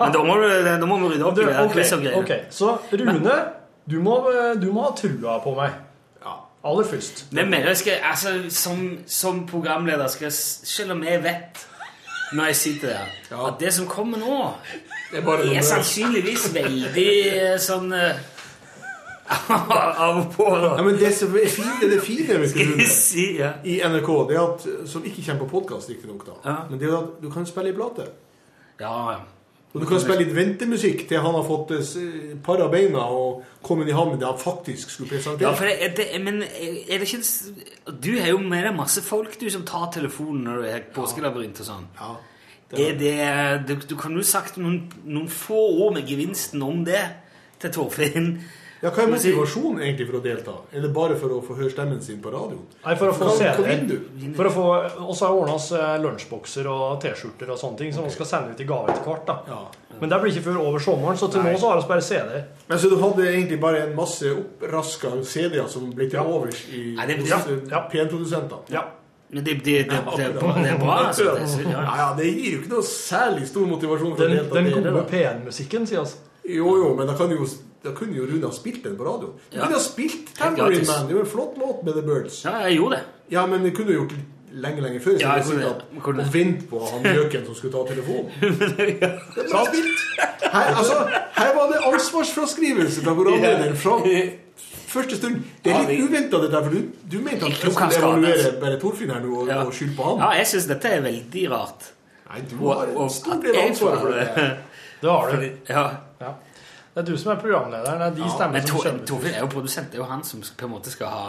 Men 0.00 0.12
da 0.14 0.22
må, 0.24 0.36
du, 0.40 0.46
da 0.64 0.86
må 0.88 0.98
vi 1.02 1.10
rydde 1.12 1.26
opp 1.28 1.38
i 1.38 1.44
det. 1.44 1.56
Okay, 1.66 2.14
okay. 2.22 2.40
Så 2.50 2.78
Rune, 2.92 3.36
du 3.84 3.98
må, 4.00 4.16
du 4.56 4.70
må 4.72 4.86
ha 4.86 4.94
trua 4.96 5.36
på 5.44 5.52
meg. 5.58 5.76
Ja. 6.24 6.38
aller 6.64 6.84
først. 6.88 7.26
Men 7.30 7.50
mener 7.50 7.74
jeg 7.74 7.76
skal, 7.76 8.00
altså, 8.02 8.32
som, 8.48 8.98
som 9.06 9.46
programleder 9.46 10.08
skal 10.08 10.32
Selv 10.32 10.96
om 10.96 11.04
jeg 11.04 11.22
vet 11.22 11.66
når 12.32 12.44
jeg 12.44 12.56
sitter 12.56 12.88
der, 12.88 13.44
at 13.46 13.60
det 13.60 13.74
som 13.74 13.86
kommer 13.86 14.18
nå, 14.18 14.54
Det 15.12 15.20
er 15.20 15.22
bare 15.22 15.44
er 15.54 15.62
sannsynligvis 15.62 16.48
veldig 16.54 17.10
eh, 17.28 17.52
sånn 17.62 17.92
eh, 17.94 18.18
Av 20.06 20.18
og 20.20 20.26
på. 20.36 20.46
Ja, 20.54 20.82
men 20.86 20.98
det 21.00 21.12
som 21.18 21.32
er 21.36 21.48
fine, 21.50 21.88
det 21.90 22.00
fine 22.04 22.36
du, 22.46 22.82
si, 22.90 23.24
ja. 23.40 23.52
i 23.66 23.78
NRK, 23.82 24.10
det 24.28 24.36
er 24.36 24.42
at, 24.44 24.66
som 24.90 25.04
ikke 25.06 25.24
kommer 25.26 25.44
på 25.46 25.48
podkast, 25.60 25.90
riktignok, 25.90 26.26
da, 26.28 26.36
Ja. 26.44 26.56
men 26.70 26.78
det 26.80 26.90
er 26.90 26.98
at 27.00 27.16
du 27.22 27.30
kan 27.34 27.46
spille 27.48 27.72
i 27.72 27.76
plate. 27.76 28.06
Ja, 28.80 28.92
ja. 29.16 29.18
Og 29.76 29.82
du 29.82 29.86
kan 29.90 30.00
spille 30.00 30.22
litt 30.22 30.32
ventemusikk 30.32 31.02
til 31.10 31.20
han 31.20 31.34
har 31.36 31.42
fått 31.44 31.72
eh, 31.76 32.36
par 32.46 32.62
av 32.64 32.70
beina 32.72 33.02
og 33.12 33.42
kommet 33.66 33.90
i 33.90 33.92
havn 33.92 34.14
med 34.14 34.22
det 34.22 34.28
han 34.30 34.38
faktisk 34.40 34.88
skulle 34.94 35.10
Ja, 35.10 35.16
presentere. 35.18 35.50
for 35.58 35.68
det, 35.68 35.90
det, 35.98 36.06
men 36.24 36.38
er 36.46 37.02
det 37.02 37.08
ikke 37.10 37.98
Du 38.06 38.08
har 38.22 38.30
jo 38.30 38.38
med 38.40 38.64
deg 38.64 38.76
masse 38.78 39.02
folk 39.04 39.34
du 39.40 39.50
som 39.52 39.66
tar 39.68 39.90
telefonen 39.92 40.46
når 40.48 40.62
du 40.62 40.68
er 40.70 40.86
påskelabyrint 40.96 41.60
og 41.60 41.68
sånn. 41.68 41.84
Ja, 41.98 42.14
Er 42.72 42.96
det, 42.98 43.66
du, 43.68 43.74
du 43.90 43.96
kan 44.00 44.16
jo 44.16 44.24
sagt 44.24 44.56
noen, 44.56 44.86
noen 45.04 45.28
få 45.28 45.58
ord 45.84 45.98
med 45.98 46.08
gevinsten 46.08 46.62
om 46.64 46.80
det 46.88 47.02
til 47.60 47.74
Torfinn. 47.76 48.30
Ja, 48.82 48.90
Hva 48.92 49.02
er 49.06 49.08
motivasjonen 49.08 49.80
egentlig 49.80 50.04
for 50.10 50.18
å 50.18 50.22
delta? 50.22 50.52
Er 50.76 50.82
det 50.84 50.90
bare 50.92 51.14
for 51.16 51.32
å 51.32 51.38
få 51.42 51.54
høre 51.56 51.70
stemmen 51.72 52.00
sin 52.04 52.18
på 52.20 52.28
radioen? 52.34 52.60
Nei, 52.84 52.94
for 53.00 53.08
å 53.08 53.14
få 53.16 53.24
Hva- 53.30 53.36
se 53.38 53.44
hva 53.48 53.64
det. 53.64 53.76
vil 53.80 53.86
du? 53.88 54.34
For 54.36 54.44
å 54.44 54.52
få, 54.52 54.64
også 55.06 55.26
har 55.30 55.38
ordna 55.38 55.54
oss 55.54 55.70
eh, 55.72 55.94
lunsjbokser 56.02 56.68
og 56.68 57.00
T-skjorter 57.00 57.50
og 57.54 57.58
sånne 57.58 57.78
ting 57.80 57.92
som 57.96 58.04
vi 58.04 58.10
skal 58.12 58.26
sende 58.26 58.52
ut 58.52 58.60
i 58.60 58.64
gave 58.68 58.92
etter 58.92 59.08
hvert. 59.08 59.24
da. 59.26 59.38
Ja. 59.48 59.62
Men 60.00 60.10
det 60.12 60.18
blir 60.20 60.32
ikke 60.34 60.44
før 60.50 60.58
over 60.60 60.78
sommeren, 60.84 61.16
så 61.16 61.30
til 61.32 61.40
nå 61.40 61.54
så 61.58 61.70
har 61.72 61.80
vi 61.80 61.88
bare 61.88 62.02
CD-er. 62.04 62.44
Men 62.68 62.78
Så 62.78 62.90
du 62.92 62.96
hadde 63.00 63.24
egentlig 63.32 63.60
bare 63.60 63.80
en 63.86 63.96
masse 63.96 64.28
oppraska 64.36 65.14
CD-er 65.24 65.68
som 65.72 65.88
ble 65.96 66.10
til 66.10 66.20
overs 66.20 66.66
i 66.68 66.94
Nei, 66.98 67.06
det- 67.06 67.26
ja, 67.28 67.38
eh, 67.48 67.64
ja. 67.70 67.88
P1-produsentene? 67.88 68.60
Ja. 68.68 68.84
Men 69.30 69.42
det, 69.42 69.54
det, 69.64 69.88
det, 69.88 69.88
det, 69.88 69.96
er 69.96 70.32
bra- 70.36 71.00
er 71.00 71.08
altså. 71.08 71.24
Det, 71.34 71.64
Ja, 71.64 71.80
ja. 71.80 71.96
ja, 71.96 72.14
Det 72.16 72.26
gir 72.26 72.52
jo 72.52 72.58
ikke 72.60 72.68
noe 72.76 72.82
særlig 72.82 73.46
stor 73.48 73.66
motivasjon 73.66 74.14
for 74.16 74.22
Den, 74.28 74.48
den 74.52 74.70
gode 74.70 74.92
da. 74.92 75.02
P1-musikken, 75.10 75.86
sier 75.88 75.98
altså. 76.04 76.16
Jo, 76.46 76.76
jo, 76.76 76.94
men 76.94 77.08
da, 77.08 77.14
kan 77.18 77.30
jo, 77.34 77.42
da 77.86 77.92
kunne 77.96 78.16
jo 78.18 78.26
Rune 78.28 78.46
ha 78.46 78.52
spilt 78.52 78.82
den 78.84 78.96
på 78.98 79.04
radio. 79.06 79.32
Du 79.50 79.56
Ja. 79.58 79.62
kunne 79.66 79.78
ha 79.78 79.82
spilt 79.82 80.32
Tambourine. 80.38 80.86
Man. 80.86 81.06
Det 81.08 81.14
er 81.14 81.18
jo 81.20 81.24
en 81.24 81.30
flott 81.34 81.58
låt 81.62 81.84
med 81.86 81.92
The 81.94 82.02
Birds. 82.02 82.42
ja, 82.44 82.56
jeg 82.66 82.76
gjorde 82.80 82.96
det. 82.98 83.04
Ja, 83.30 83.46
men 83.46 83.62
det 83.64 83.74
kunne 83.76 83.88
du 83.92 83.98
gjort 84.00 84.14
lenge, 84.52 84.80
lenge 84.82 85.00
før. 85.00 85.16
Så 85.18 85.20
Ja, 85.20 85.34
jeg 85.36 85.44
kunne 85.44 86.00
kunne 86.02 86.22
og 86.26 86.32
vente 86.34 86.60
vent 86.60 86.70
på 86.70 86.80
han 86.90 87.02
gjøken 87.04 87.46
som 87.46 87.54
skulle 87.54 87.72
ta 87.72 87.84
telefonen. 87.94 88.30
Det 89.36 89.46
bra 89.50 89.64
spilt. 89.66 90.04
Her, 90.52 90.74
altså, 90.80 90.94
her 91.36 91.54
var 91.56 91.66
det 91.72 91.78
ansvarsfraskrivelse 91.92 93.02
fra 93.04 93.14
programlederen 93.14 93.76
fra 93.76 93.96
første 94.86 95.16
stund. 95.18 95.42
Det 95.64 95.72
er 95.74 95.82
litt 95.90 96.00
uventa, 96.08 96.38
dette, 96.40 96.60
for 96.64 96.70
du, 96.72 96.86
du 97.10 97.18
mente 97.24 97.44
at 97.50 97.58
du 97.60 97.70
skulle 97.72 97.98
evaluere 97.98 98.52
bare 98.62 98.78
Torfinn 98.80 99.10
her 99.12 99.20
nå 99.20 99.34
og, 99.42 99.48
Ja. 99.50 99.58
og 99.66 99.74
skylde 99.74 99.96
på 99.98 100.06
han. 100.08 100.18
Ja, 100.24 100.30
jeg 100.40 100.46
syns 100.52 100.66
dette 100.70 100.88
er 100.88 101.02
veldig 101.04 101.50
rart. 101.52 101.90
Nei, 102.30 102.40
du 102.50 102.56
har 102.66 102.86
en 102.88 103.10
stor 103.10 103.42
del 103.42 103.56
av 103.56 103.68
ansvaret 103.68 104.00
for 104.00 104.08
det. 104.16 104.56
Det 105.02 105.10
har 105.10 105.30
du. 105.36 105.50
Ja. 105.68 105.84
Ja. 106.96 107.02
Det 107.02 107.08
er 107.10 107.12
du 107.12 107.18
som 107.20 107.32
er 107.34 107.40
programlederen. 107.42 108.00
Det 108.00 108.06
er 108.06 108.14
de 108.24 108.30
stemmene 108.32 108.62
som 108.66 108.70
Tor- 108.76 108.86
kommer. 108.88 109.06
Torfinn 109.06 109.34
er 109.36 109.40
jo 109.44 109.50
produsent. 109.52 109.90
Det 109.92 109.98
er 110.00 110.02
jo 110.04 110.08
han 110.08 110.24
som 110.24 110.40
på 110.56 110.64
en 110.64 110.72
måte 110.78 110.90
skal 110.94 111.06
ha 111.12 111.26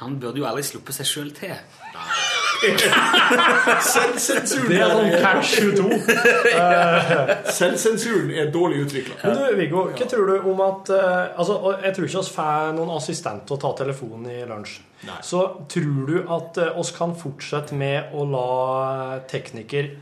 Han 0.00 0.18
burde 0.20 0.38
jo 0.38 0.44
aldri 0.46 0.62
sluppe 0.62 0.92
seg 0.92 1.06
sjøl 1.08 1.30
til. 1.34 1.54
Selvsensuren 3.82 4.68
Det 4.68 4.78
er 4.82 4.90
sånn 4.92 5.12
catch 5.22 5.52
22. 5.60 5.98
selvsensuren 7.58 8.32
er 8.42 8.50
dårlig 8.54 8.82
utvikla. 8.86 9.16
Men 9.22 9.36
du, 9.38 9.44
Viggo, 9.60 9.84
hva 9.94 10.08
tror 10.10 10.26
du 10.32 10.48
om 10.52 10.60
at 10.64 10.90
eh, 10.94 11.38
altså, 11.38 11.58
Jeg 11.84 11.94
tror 11.96 12.08
ikke 12.08 12.22
vi 12.24 12.34
får 12.38 12.72
noen 12.78 12.92
assistent 12.96 13.46
til 13.48 13.56
å 13.58 13.60
ta 13.62 13.72
telefonen 13.82 14.26
i 14.32 14.40
lunsj. 14.48 14.78
Nei. 15.08 15.18
Så 15.24 15.44
tror 15.70 16.08
du 16.10 16.16
at 16.34 16.58
eh, 16.64 16.78
oss 16.82 16.90
kan 16.96 17.14
fortsette 17.18 17.78
med 17.78 18.14
å 18.18 18.26
la 18.28 18.46
tekniker 19.30 19.92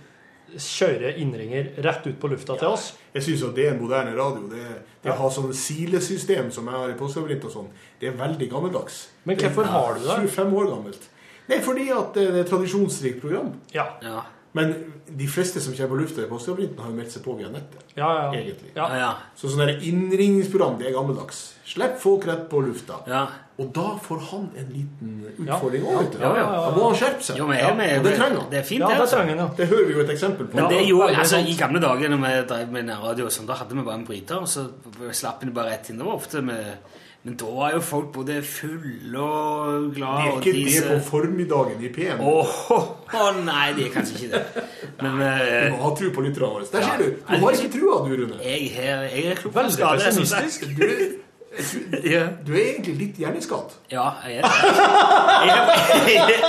kjøre 0.54 1.10
innringer 1.20 1.72
rett 1.84 2.06
ut 2.06 2.18
på 2.22 2.30
lufta 2.30 2.56
til 2.60 2.68
oss? 2.68 2.92
Jeg 3.16 3.24
syns 3.26 3.42
det 3.56 3.66
er 3.66 3.74
en 3.74 3.80
moderne 3.82 4.14
radio. 4.16 4.46
Det, 4.52 4.62
det 5.02 5.12
å 5.12 5.18
ha 5.18 5.30
sånn 5.32 5.52
silesystem 5.56 6.52
som 6.54 6.68
jeg 6.70 6.78
har 6.78 6.92
i 6.92 6.96
Påskeavritt 6.98 7.44
og 7.48 7.52
sånn, 7.52 7.68
det 8.00 8.10
er 8.10 8.16
veldig 8.18 8.48
gammeldags. 8.52 9.02
Men 9.24 9.38
hvorfor 9.40 9.68
har 9.72 9.98
du 9.98 10.06
det? 10.06 10.16
25 10.30 10.56
år 10.60 10.70
gammelt. 10.74 11.10
Nei, 11.46 11.60
fordi 11.62 11.90
at 11.94 12.16
det 12.16 12.24
er 12.30 12.40
et 12.42 12.50
tradisjonsrikt 12.50 13.20
program. 13.22 13.52
Ja. 13.74 13.86
Ja. 14.02 14.24
Men 14.56 14.72
de 15.06 15.26
fleste 15.28 15.60
som 15.60 15.74
kommer 15.76 15.92
på 15.94 16.00
lufta 16.00 16.24
i 16.24 16.28
Påskeavritten, 16.30 16.78
har 16.80 16.90
jo 16.90 16.96
meldt 16.96 17.12
seg 17.12 17.24
på 17.26 17.34
via 17.38 17.50
nettet. 17.52 17.82
Ja, 17.94 18.08
ja. 18.08 18.28
Egentlig. 18.38 18.70
Ja. 18.74 18.86
Ja, 18.88 19.00
ja. 19.02 19.10
Så 19.36 19.50
sånn 19.52 19.62
der 19.66 19.76
innringningsprogram, 19.84 20.78
det 20.80 20.88
er 20.90 20.96
gammeldags. 20.96 21.42
Slipp 21.68 21.98
folk 22.02 22.24
rett 22.28 22.46
på 22.52 22.62
lufta. 22.64 23.02
ja. 23.10 23.26
Og 23.58 23.70
da 23.72 23.84
får 24.04 24.18
han 24.30 24.50
en 24.60 24.66
liten 24.68 25.12
utfordring 25.40 25.84
òg, 25.88 26.10
du. 26.12 26.18
Ja, 26.20 26.28
ja, 26.28 26.40
ja, 26.42 26.48
ja. 26.52 26.64
Da 26.66 26.76
må 26.76 26.88
han 26.90 26.96
skjerpe 27.00 27.22
seg. 27.24 27.38
Jo, 27.40 27.46
men 27.48 27.56
jeg 27.56 27.64
er 27.64 27.98
og 27.98 28.04
det 28.04 28.12
trenger 28.18 28.40
han. 28.42 28.50
Det 28.50 28.58
er 28.58 28.66
fint, 28.68 28.80
Ja, 28.80 28.88
det. 28.88 28.94
det 28.96 29.00
Altså. 29.06 29.16
trenger 29.16 29.36
ja. 29.40 29.46
Det 29.56 29.66
hører 29.70 29.86
vi 29.86 29.92
jo 29.96 30.00
et 30.04 30.10
eksempel 30.12 30.46
på. 30.50 30.54
Men 30.60 30.68
det 30.68 30.80
Ja, 30.82 30.86
gjorde, 30.90 31.16
altså. 31.22 31.36
I 31.40 31.56
gamle 31.56 31.80
dager 31.80 32.08
når 32.12 32.20
vi 32.26 32.34
drev 32.52 32.68
med 32.76 32.84
nærradio, 32.90 33.28
sånn, 33.32 33.46
da 33.48 33.54
hadde 33.54 33.74
vi 33.74 33.82
bare 33.88 33.94
en 33.94 34.04
bryter, 34.04 34.36
og 34.36 34.48
så 34.48 34.66
slapp 35.12 35.40
vi 35.44 35.50
bare 35.50 35.70
rett 35.72 35.88
inn. 35.90 35.96
Det 35.96 36.04
var 36.04 36.12
ofte 36.20 36.42
med, 36.44 36.64
Men 37.26 37.34
da 37.34 37.46
er 37.66 37.72
jo 37.74 37.80
folk 37.80 38.12
både 38.14 38.36
fulle 38.44 39.18
og 39.18 39.88
Det 39.94 39.96
De 39.96 40.02
er 40.02 40.36
ikke 40.36 40.52
det 40.52 40.66
disse- 40.66 40.86
på 40.86 41.00
formiddagen 41.02 41.82
i 41.82 41.88
PM. 41.88 42.20
Åh, 42.20 42.70
oh, 42.70 43.32
nei, 43.44 43.72
det 43.74 43.86
er 43.86 43.90
kanskje 43.96 44.14
ikke 44.14 44.30
det. 44.30 44.44
Men 45.02 45.16
Du 45.16 45.22
eh, 45.26 45.70
må 45.72 45.76
ha 45.82 45.90
tro 45.96 46.10
på 46.14 46.22
lytterne 46.22 46.46
våre. 46.52 46.64
Der 46.70 46.78
Ja. 46.78 46.86
ser 46.86 46.98
du. 46.98 47.10
Du 47.26 47.36
har 47.42 47.50
ikke 47.50 47.72
trua, 47.72 47.96
du, 48.06 48.14
Rune. 48.14 48.38
jeg, 48.44 48.70
jeg, 48.76 49.10
jeg 49.16 49.24
er 49.32 49.34
klok 49.34 49.52
på 49.52 49.58
Veldig 49.58 49.72
skade. 49.72 50.76
Du 50.76 50.84
er, 50.84 51.25
du, 51.56 52.08
du 52.46 52.50
er 52.52 52.62
egentlig 52.62 52.94
litt 53.00 53.18
hjerneskadd. 53.22 53.72
Ja, 53.92 54.10
jeg 54.28 54.38
er 54.38 54.42
det. 54.42 54.50
Jeg, 55.46 56.16
jeg, 56.16 56.40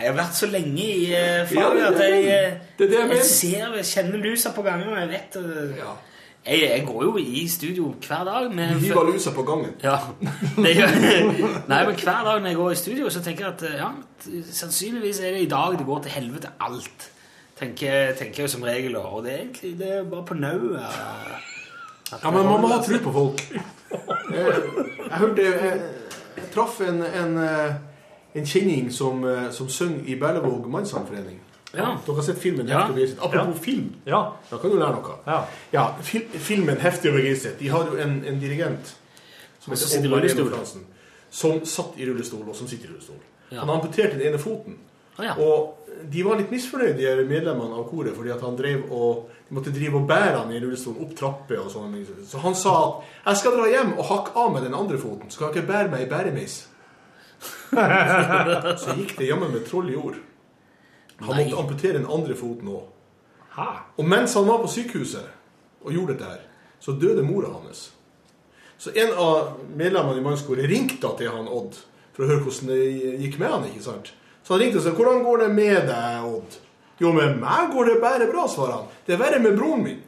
jeg 0.00 0.06
har 0.06 0.14
vært 0.20 0.36
så 0.38 0.46
lenge 0.50 0.84
i 0.86 1.08
uh, 1.10 1.42
faget 1.50 1.80
Ja, 1.80 1.88
at 1.90 1.98
jeg, 2.04 2.20
det. 2.22 2.36
eh, 2.36 2.54
Det 2.78 2.88
jeg 2.94 3.10
jeg 3.16 3.24
ser, 3.26 3.74
jeg 3.80 3.88
kjenner 3.90 4.22
lusa 4.22 4.52
på 4.56 4.62
gangen, 4.66 4.88
og 4.92 4.98
jeg 5.02 5.10
vet 5.10 5.36
eh, 5.42 5.74
Ja. 5.80 5.92
jeg, 6.46 6.60
jeg 6.70 6.84
går 6.88 7.02
jo 7.08 7.12
i 7.20 7.42
studio 7.52 7.90
hver 8.06 8.24
dag. 8.30 8.50
Du 8.54 8.78
hiver 8.86 9.10
lusa 9.12 9.34
på 9.36 9.42
gangen. 9.50 9.74
ja, 9.82 9.96
det 10.56 10.74
gjør 10.78 10.94
Nei, 11.68 11.80
men 11.90 11.94
hver 12.00 12.24
dag 12.30 12.40
når 12.40 12.46
jeg 12.52 12.56
går 12.62 12.70
i 12.70 12.80
studio, 12.84 13.10
så 13.10 13.22
tenker 13.26 13.44
jeg 13.48 13.54
at 13.58 13.66
eh, 13.68 13.78
ja, 13.82 13.90
sannsynligvis 14.62 15.20
er 15.20 15.34
det 15.36 15.46
i 15.46 15.50
dag 15.52 15.76
det 15.78 15.86
går 15.90 16.04
til 16.06 16.16
helvete 16.20 16.54
alt. 16.60 17.10
Tenker, 17.60 18.14
tenker 18.16 18.46
jeg 18.46 18.50
som 18.54 18.62
regel, 18.64 18.94
og 18.96 19.24
det 19.26 19.32
er 19.34 19.42
egentlig 19.42 19.74
det 19.82 19.90
er 19.98 20.06
bare 20.14 20.24
på 20.30 20.38
nau. 20.38 20.78
Ja, 22.22 22.30
men 22.30 22.44
man 22.46 22.60
må 22.60 22.68
ha 22.72 22.78
tro 22.82 22.98
på 23.04 23.12
folk. 23.12 23.42
Jeg, 24.30 24.46
jeg 25.10 25.18
hørte 25.18 25.42
Jeg, 25.42 25.80
jeg 26.36 26.44
traff 26.54 26.80
en, 26.80 27.02
en, 27.02 27.36
eh, 27.38 27.74
en 28.34 28.46
kjenning 28.46 28.90
som, 28.94 29.24
eh, 29.24 29.50
som 29.54 29.68
synger 29.68 30.04
i 30.06 30.16
Berlevåg 30.20 30.66
mannssangforening. 30.70 31.38
Ja. 31.74 31.92
Dere 32.06 32.16
har 32.16 32.22
sett 32.26 32.38
filmen 32.42 32.66
Ja. 32.66 32.78
Heftig 32.80 32.90
og 32.90 32.96
begeistret. 32.96 33.24
Apropos 33.28 33.60
film, 33.64 33.94
Ja. 34.06 34.22
da 34.50 34.56
kan 34.58 34.70
du 34.70 34.76
lære 34.78 34.92
noe. 34.96 35.16
ja. 35.26 35.40
Ja, 35.72 35.84
fil, 36.02 36.22
filmen 36.34 36.76
Heftig 36.82 37.10
og 37.12 37.16
begeistret. 37.20 37.58
De 37.60 37.68
har 37.70 37.84
jo 37.86 37.96
en, 37.96 38.24
en 38.26 38.40
dirigent 38.40 38.86
som 38.86 38.96
som 39.60 39.72
heter 39.72 39.86
sitter 39.86 40.04
i 40.04 40.06
Oddvar 40.08 40.18
rullestol. 40.20 40.50
Fransen, 40.50 40.86
Som 41.30 41.64
satt 41.64 41.92
i 41.96 42.06
rullestol, 42.08 42.48
og 42.48 42.56
som 42.56 42.66
sitter 42.68 42.88
i 42.88 42.92
rullestol. 42.92 43.16
Ja. 43.52 43.60
Han 43.60 43.70
amputerte 43.70 44.18
den 44.18 44.26
ene 44.32 44.38
foten. 44.38 44.78
Ah, 45.18 45.24
ja. 45.24 45.34
Og 45.38 45.79
de 46.10 46.22
var 46.22 46.38
litt 46.40 46.50
misfornøyde, 46.52 47.16
de 47.18 47.26
medlemmene 47.28 47.76
av 47.76 47.86
koret, 47.90 48.14
fordi 48.16 48.32
at 48.34 48.42
han 48.44 48.56
drev 48.58 48.86
og 48.92 49.28
de 49.48 49.56
måtte 49.56 49.72
drive 49.74 49.98
og 49.98 50.08
bære 50.08 50.36
han 50.38 50.52
i 50.54 50.60
rullestol 50.62 50.98
opp 51.02 51.14
trapper 51.18 51.60
og 51.62 51.70
sånn. 51.72 51.96
Så 52.26 52.38
han 52.38 52.54
sa 52.54 52.74
at 52.86 53.04
'jeg 53.26 53.36
skal 53.36 53.56
dra 53.56 53.68
hjem 53.68 53.98
og 53.98 54.04
hakke 54.04 54.36
av 54.36 54.52
med 54.52 54.62
den 54.62 54.74
andre 54.74 54.98
foten', 54.98 55.30
så 55.30 55.32
skal 55.32 55.46
jeg 55.46 55.56
ikke 55.56 55.72
bære 55.72 55.90
meg 55.90 56.00
i 56.00 56.10
bæremeis'. 56.10 56.66
så 58.82 58.96
gikk 58.96 59.18
det 59.18 59.26
jammen 59.26 59.52
med 59.52 59.66
troll 59.66 59.90
i 59.90 59.96
ord. 59.96 60.16
Han 61.20 61.36
Nei. 61.36 61.44
måtte 61.44 61.60
amputere 61.60 61.98
den 61.98 62.06
andre 62.06 62.34
foten 62.34 62.68
òg. 62.68 62.84
Og 63.96 64.04
mens 64.04 64.34
han 64.34 64.46
var 64.46 64.62
på 64.62 64.68
sykehuset 64.68 65.26
og 65.84 65.92
gjorde 65.92 66.14
dette 66.14 66.24
her, 66.24 66.40
så 66.80 66.92
døde 66.92 67.22
mora 67.22 67.52
hans. 67.52 67.92
Så 68.78 68.90
en 68.96 69.12
av 69.12 69.60
medlemmene 69.76 70.20
i 70.20 70.24
mannskoret 70.24 70.68
ringte 70.68 71.02
da 71.02 71.12
til 71.18 71.28
han 71.28 71.48
Odd 71.48 71.76
for 72.14 72.24
å 72.24 72.30
høre 72.30 72.44
hvordan 72.46 72.70
det 72.72 73.18
gikk 73.20 73.38
med 73.40 73.52
han. 73.52 73.66
ikke 73.68 73.84
sant? 73.84 74.12
Så 74.50 74.56
han 74.56 74.62
ringte 74.64 74.80
og 74.80 74.82
sa 74.82 74.90
'Hvordan 74.90 75.22
går 75.22 75.36
det 75.36 75.50
med 75.54 75.86
deg, 75.86 76.24
Odd?' 76.26 76.58
'Jo, 77.00 77.12
med 77.12 77.36
meg 77.38 77.70
går 77.72 77.84
det 77.84 78.00
bare 78.02 78.26
bra', 78.26 78.48
svarer 78.50 78.72
han. 78.72 78.84
'Det 79.06 79.14
er 79.14 79.18
verre 79.18 79.38
med 79.38 79.58
broren 79.58 79.84
min'. 79.84 80.00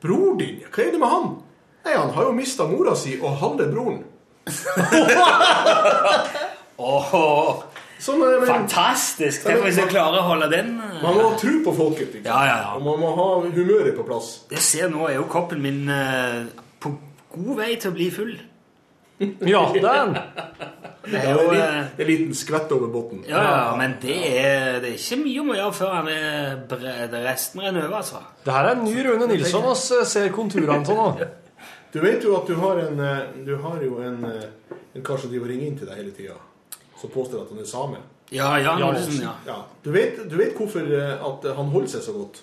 'Bror 0.00 0.38
din? 0.38 0.62
Hva 0.70 0.86
er 0.86 0.90
det 0.92 1.00
med 1.00 1.08
han?' 1.08 1.42
'Nei, 1.84 1.96
han 1.96 2.10
har 2.10 2.22
jo 2.22 2.32
mista 2.32 2.66
mora 2.66 2.94
si 2.94 3.18
og 3.20 3.36
halve 3.36 3.66
broren'. 3.72 4.04
oh. 6.78 7.62
Sånn 7.98 8.20
men 8.22 8.46
fantastisk! 8.46 9.42
Tenk 9.42 9.64
hvis 9.64 9.78
jeg 9.82 9.88
klarer 9.90 10.18
å 10.22 10.28
holde 10.30 10.50
den. 10.50 10.78
eh. 10.78 11.02
Man 11.02 11.14
må 11.18 11.28
ha 11.32 11.36
tro 11.36 11.58
på 11.64 11.74
folket. 11.74 12.14
Ikke? 12.14 12.28
Ja, 12.30 12.44
ja, 12.46 12.56
ja. 12.62 12.70
Og 12.78 12.82
man 12.86 13.00
må 13.02 13.10
ha 13.18 13.50
humøret 13.50 13.96
på 13.96 14.06
plass. 14.06 14.44
Jeg 14.54 14.62
ser 14.62 14.88
nå 14.94 15.08
er 15.08 15.14
jo 15.18 15.26
koppen 15.26 15.58
min 15.60 15.90
uh, 15.90 16.46
på 16.78 16.94
god 17.34 17.56
vei 17.56 17.74
til 17.74 17.90
å 17.90 17.94
bli 17.98 18.10
full. 18.14 18.36
Ja, 19.42 19.66
den! 19.74 20.14
Det 21.10 21.20
er 21.20 21.30
jo, 21.34 21.46
det, 21.50 21.58
er 21.58 21.66
en, 21.66 21.78
litt, 21.80 21.96
det 21.96 22.04
er 22.04 22.08
liten 22.10 22.36
skvett 22.38 22.72
over 22.76 22.90
bunnen. 22.94 23.24
ja, 23.28 23.42
ja, 23.42 23.76
men 23.78 23.96
det 24.02 24.16
er, 24.40 24.78
det 24.82 24.92
er 24.92 24.96
ikke 24.96 25.18
mye 25.24 25.40
om 25.42 25.50
å 25.52 25.58
gjøre 25.58 25.76
før 25.80 25.94
han 25.96 26.10
er 26.12 26.56
bred, 26.70 27.16
resten 27.26 27.62
renner 27.64 27.86
over, 27.88 27.96
altså. 28.00 28.22
Det 28.44 28.54
her 28.56 28.68
er 28.70 28.78
en 28.78 28.84
ny 28.86 28.94
Rune 29.06 29.28
Nilsson 29.30 29.68
oss 29.70 29.86
eh, 29.96 30.04
ser 30.08 30.30
konturene 30.34 30.78
av 30.80 31.00
nå. 31.00 31.30
Du 31.90 31.98
vet 32.04 32.22
jo 32.22 32.36
at 32.38 32.46
du 32.46 32.54
har 32.60 32.78
en 32.84 33.00
eh, 33.02 33.22
Du 33.46 33.56
har 33.64 33.80
jo 33.82 33.96
en, 34.06 34.20
eh, 34.28 34.76
En 34.94 35.02
kar 35.06 35.18
som 35.18 35.30
driver 35.32 35.48
og 35.48 35.52
ringer 35.52 35.66
inn 35.66 35.78
til 35.78 35.90
deg 35.90 35.98
hele 35.98 36.14
tida. 36.14 36.36
Som 37.00 37.10
påstår 37.14 37.42
at 37.44 37.50
han 37.54 37.62
er 37.62 37.66
same. 37.68 37.98
Ja, 38.30 38.52
Olsen, 38.54 38.84
Olsen. 38.86 39.22
ja. 39.24 39.32
Ja. 39.46 39.56
Du, 39.82 39.90
vet, 39.94 40.18
du 40.30 40.36
vet 40.38 40.54
hvorfor 40.58 40.86
at 40.86 41.46
han 41.56 41.70
holder 41.74 41.90
seg 41.96 42.04
så 42.06 42.14
godt? 42.14 42.42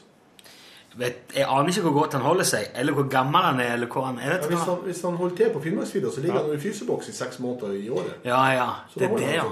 Vet, 0.97 1.17
jeg 1.35 1.45
aner 1.45 1.69
ikke 1.69 1.81
hvor 1.85 1.93
godt 1.99 2.15
han 2.17 2.23
holder 2.25 2.47
seg, 2.49 2.71
eller 2.75 2.95
hvor 2.97 3.05
gammel 3.11 3.43
han 3.45 3.59
er, 3.61 3.75
eller 3.75 3.89
hvor 3.91 4.07
han 4.07 4.17
er. 4.17 4.39
Ja, 4.39 4.47
hvis, 4.49 4.63
han, 4.65 4.79
hvis 4.87 5.01
han 5.05 5.19
holder 5.19 5.35
til 5.37 5.51
på 5.53 5.61
Finnmarksvidda, 5.61 6.13
så 6.15 6.23
ligger 6.23 6.39
han 6.41 6.55
i 6.55 6.61
fryseboks 6.61 7.11
i 7.11 7.13
seks 7.13 7.37
måneder 7.43 7.75
i 7.77 7.89
året. 7.89 8.15
Ja, 8.25 8.41
ja. 8.55 8.67
Så 8.89 8.99
Det 8.99 9.11
er 9.11 9.17
det, 9.17 9.35
ja. 9.35 9.45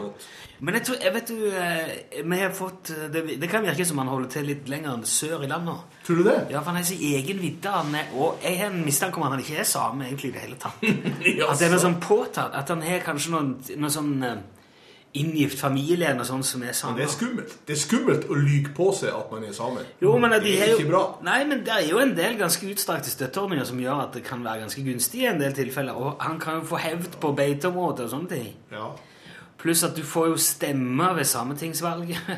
Men 0.60 0.78
jeg 0.80 0.86
tror, 0.88 0.96
jeg 1.04 1.14
vet 1.14 1.28
du, 1.28 1.36
eh, 1.52 2.24
vi 2.32 2.38
har 2.40 2.54
fått, 2.56 2.90
eh, 2.96 3.10
det, 3.14 3.24
det 3.42 3.50
kan 3.52 3.66
virke 3.66 3.86
som 3.86 3.98
han 4.02 4.08
holder 4.08 4.30
til 4.38 4.48
litt 4.48 4.70
lenger 4.72 4.96
enn 4.96 5.06
sør 5.06 5.44
i 5.44 5.50
landet. 5.52 6.00
Tror 6.08 6.22
du 6.22 6.24
det? 6.24 6.38
Ja, 6.54 6.62
for 6.62 6.72
han 6.72 6.80
er 6.80 6.88
sin 6.88 7.04
egen 7.04 7.42
vidde, 7.44 7.74
og 8.16 8.40
jeg 8.44 8.58
har 8.62 8.72
en 8.72 8.86
mistanke 8.86 9.20
om 9.20 9.28
at 9.28 9.36
han 9.36 9.44
ikke 9.44 9.60
er 9.62 9.68
same 9.70 10.08
egentlig 10.08 10.32
i 10.32 10.36
det 10.38 10.46
hele 10.48 10.60
tatt. 10.62 10.82
At 11.50 11.60
det 11.60 11.68
er 11.68 11.76
noe 11.76 11.84
sånn 11.84 12.00
påtatt, 12.02 12.56
at 12.56 12.72
han 12.72 12.82
har 12.86 13.04
kanskje 13.04 13.36
noen, 13.36 13.52
noe 13.82 13.92
sånn 13.92 14.14
eh, 14.24 14.38
inngift 15.20 15.60
familien 15.60 16.20
og 16.20 16.28
sånn 16.28 16.44
sånt 16.44 16.50
som 16.50 16.64
er 16.66 16.76
Men 16.90 17.00
det 17.00 17.06
er 17.06 17.12
skummelt. 17.14 17.56
Det 17.68 17.76
er 17.76 17.80
skummelt 17.80 18.28
å 18.30 18.38
lyge 18.40 18.74
på 18.76 18.90
seg 18.96 19.16
at 19.16 19.32
man 19.32 19.46
er 19.48 19.56
sammen 19.56 19.88
Jo, 20.02 20.18
men 20.20 20.36
de 20.36 20.40
det 20.44 20.56
er 20.60 20.72
jo, 20.74 20.80
ikke 20.80 20.92
bra. 20.92 21.04
Nei, 21.26 21.40
men 21.50 21.64
det 21.66 21.74
er 21.74 21.88
jo 21.90 22.02
en 22.04 22.16
del 22.18 22.38
ganske 22.40 22.70
utstrakte 22.72 23.14
støtteordninger 23.14 23.68
som 23.70 23.80
gjør 23.80 24.04
at 24.08 24.18
det 24.18 24.26
kan 24.28 24.44
være 24.46 24.66
ganske 24.66 24.84
gunstig 24.86 25.24
i 25.24 25.30
en 25.32 25.42
del 25.42 25.56
tilfeller. 25.56 25.96
Og 25.96 26.22
han 26.24 26.40
kan 26.42 26.60
jo 26.60 26.68
få 26.70 26.82
hevd 26.84 27.20
på 27.24 27.34
beiteområder 27.38 28.08
og 28.08 28.14
sånne 28.16 28.32
ting. 28.36 28.52
Ja. 28.74 28.92
Pluss 29.62 29.84
at 29.88 29.96
du 29.98 30.04
får 30.06 30.34
jo 30.34 30.38
stemme 30.42 31.12
ved 31.18 31.28
sametingsvalget. 31.32 32.36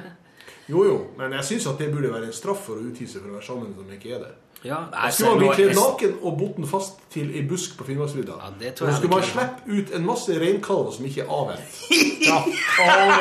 Jo, 0.68 0.82
jo, 0.84 0.96
men 1.16 1.32
jeg 1.38 1.48
syns 1.48 1.70
at 1.72 1.80
det 1.80 1.94
burde 1.94 2.10
være 2.12 2.28
en 2.28 2.36
straff 2.36 2.66
for 2.68 2.76
å 2.76 2.90
utgi 2.90 3.06
seg 3.08 3.22
for 3.22 3.32
å 3.32 3.38
være 3.38 3.48
sammen 3.48 3.70
som 3.72 3.92
ikke 3.96 4.18
er 4.18 4.26
det. 4.26 4.34
Ja, 4.66 4.76
Da 4.92 5.10
skulle 5.12 5.30
man 5.30 5.40
bli 5.40 5.50
kledd 5.54 5.76
naken 5.78 6.14
og 6.22 6.38
botten 6.40 6.68
fast 6.68 6.98
til 7.14 7.30
ei 7.36 7.44
busk 7.48 7.78
på 7.78 7.86
Finnmarksvidda. 7.88 8.38
Ja, 8.42 8.50
det 8.60 8.74
tror 8.78 8.88
jeg 8.88 8.96
så 8.96 9.02
skulle 9.02 9.16
man 9.16 9.28
slippe 9.28 9.78
ut 9.78 9.92
en 9.96 10.06
masse 10.06 10.38
reinkalver 10.42 10.96
som 10.96 11.06
ikke 11.06 11.26
er 11.26 11.36
avvent. 11.40 11.76
Ja. 12.28 12.38
Oh, 12.44 13.12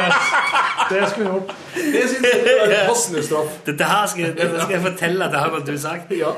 det, 0.90 1.00
det 1.00 1.08
skulle 1.10 1.26
vi 1.26 1.34
gjort. 1.34 1.50
Det 1.74 2.00
syns 2.10 2.24
jeg 2.26 2.46
er 2.46 2.62
en 2.64 2.88
passende 2.88 3.20
straff. 3.22 3.58
Dette 3.68 3.90
her 3.90 4.06
skal, 4.10 4.32
dette 4.38 4.62
skal 4.62 4.74
jeg 4.74 4.82
fortelle 4.82 5.28
at 5.28 5.34
det 5.34 5.42
har 5.44 5.52
gått 5.54 5.70
sagt. 5.80 6.14
Ja. 6.24 6.32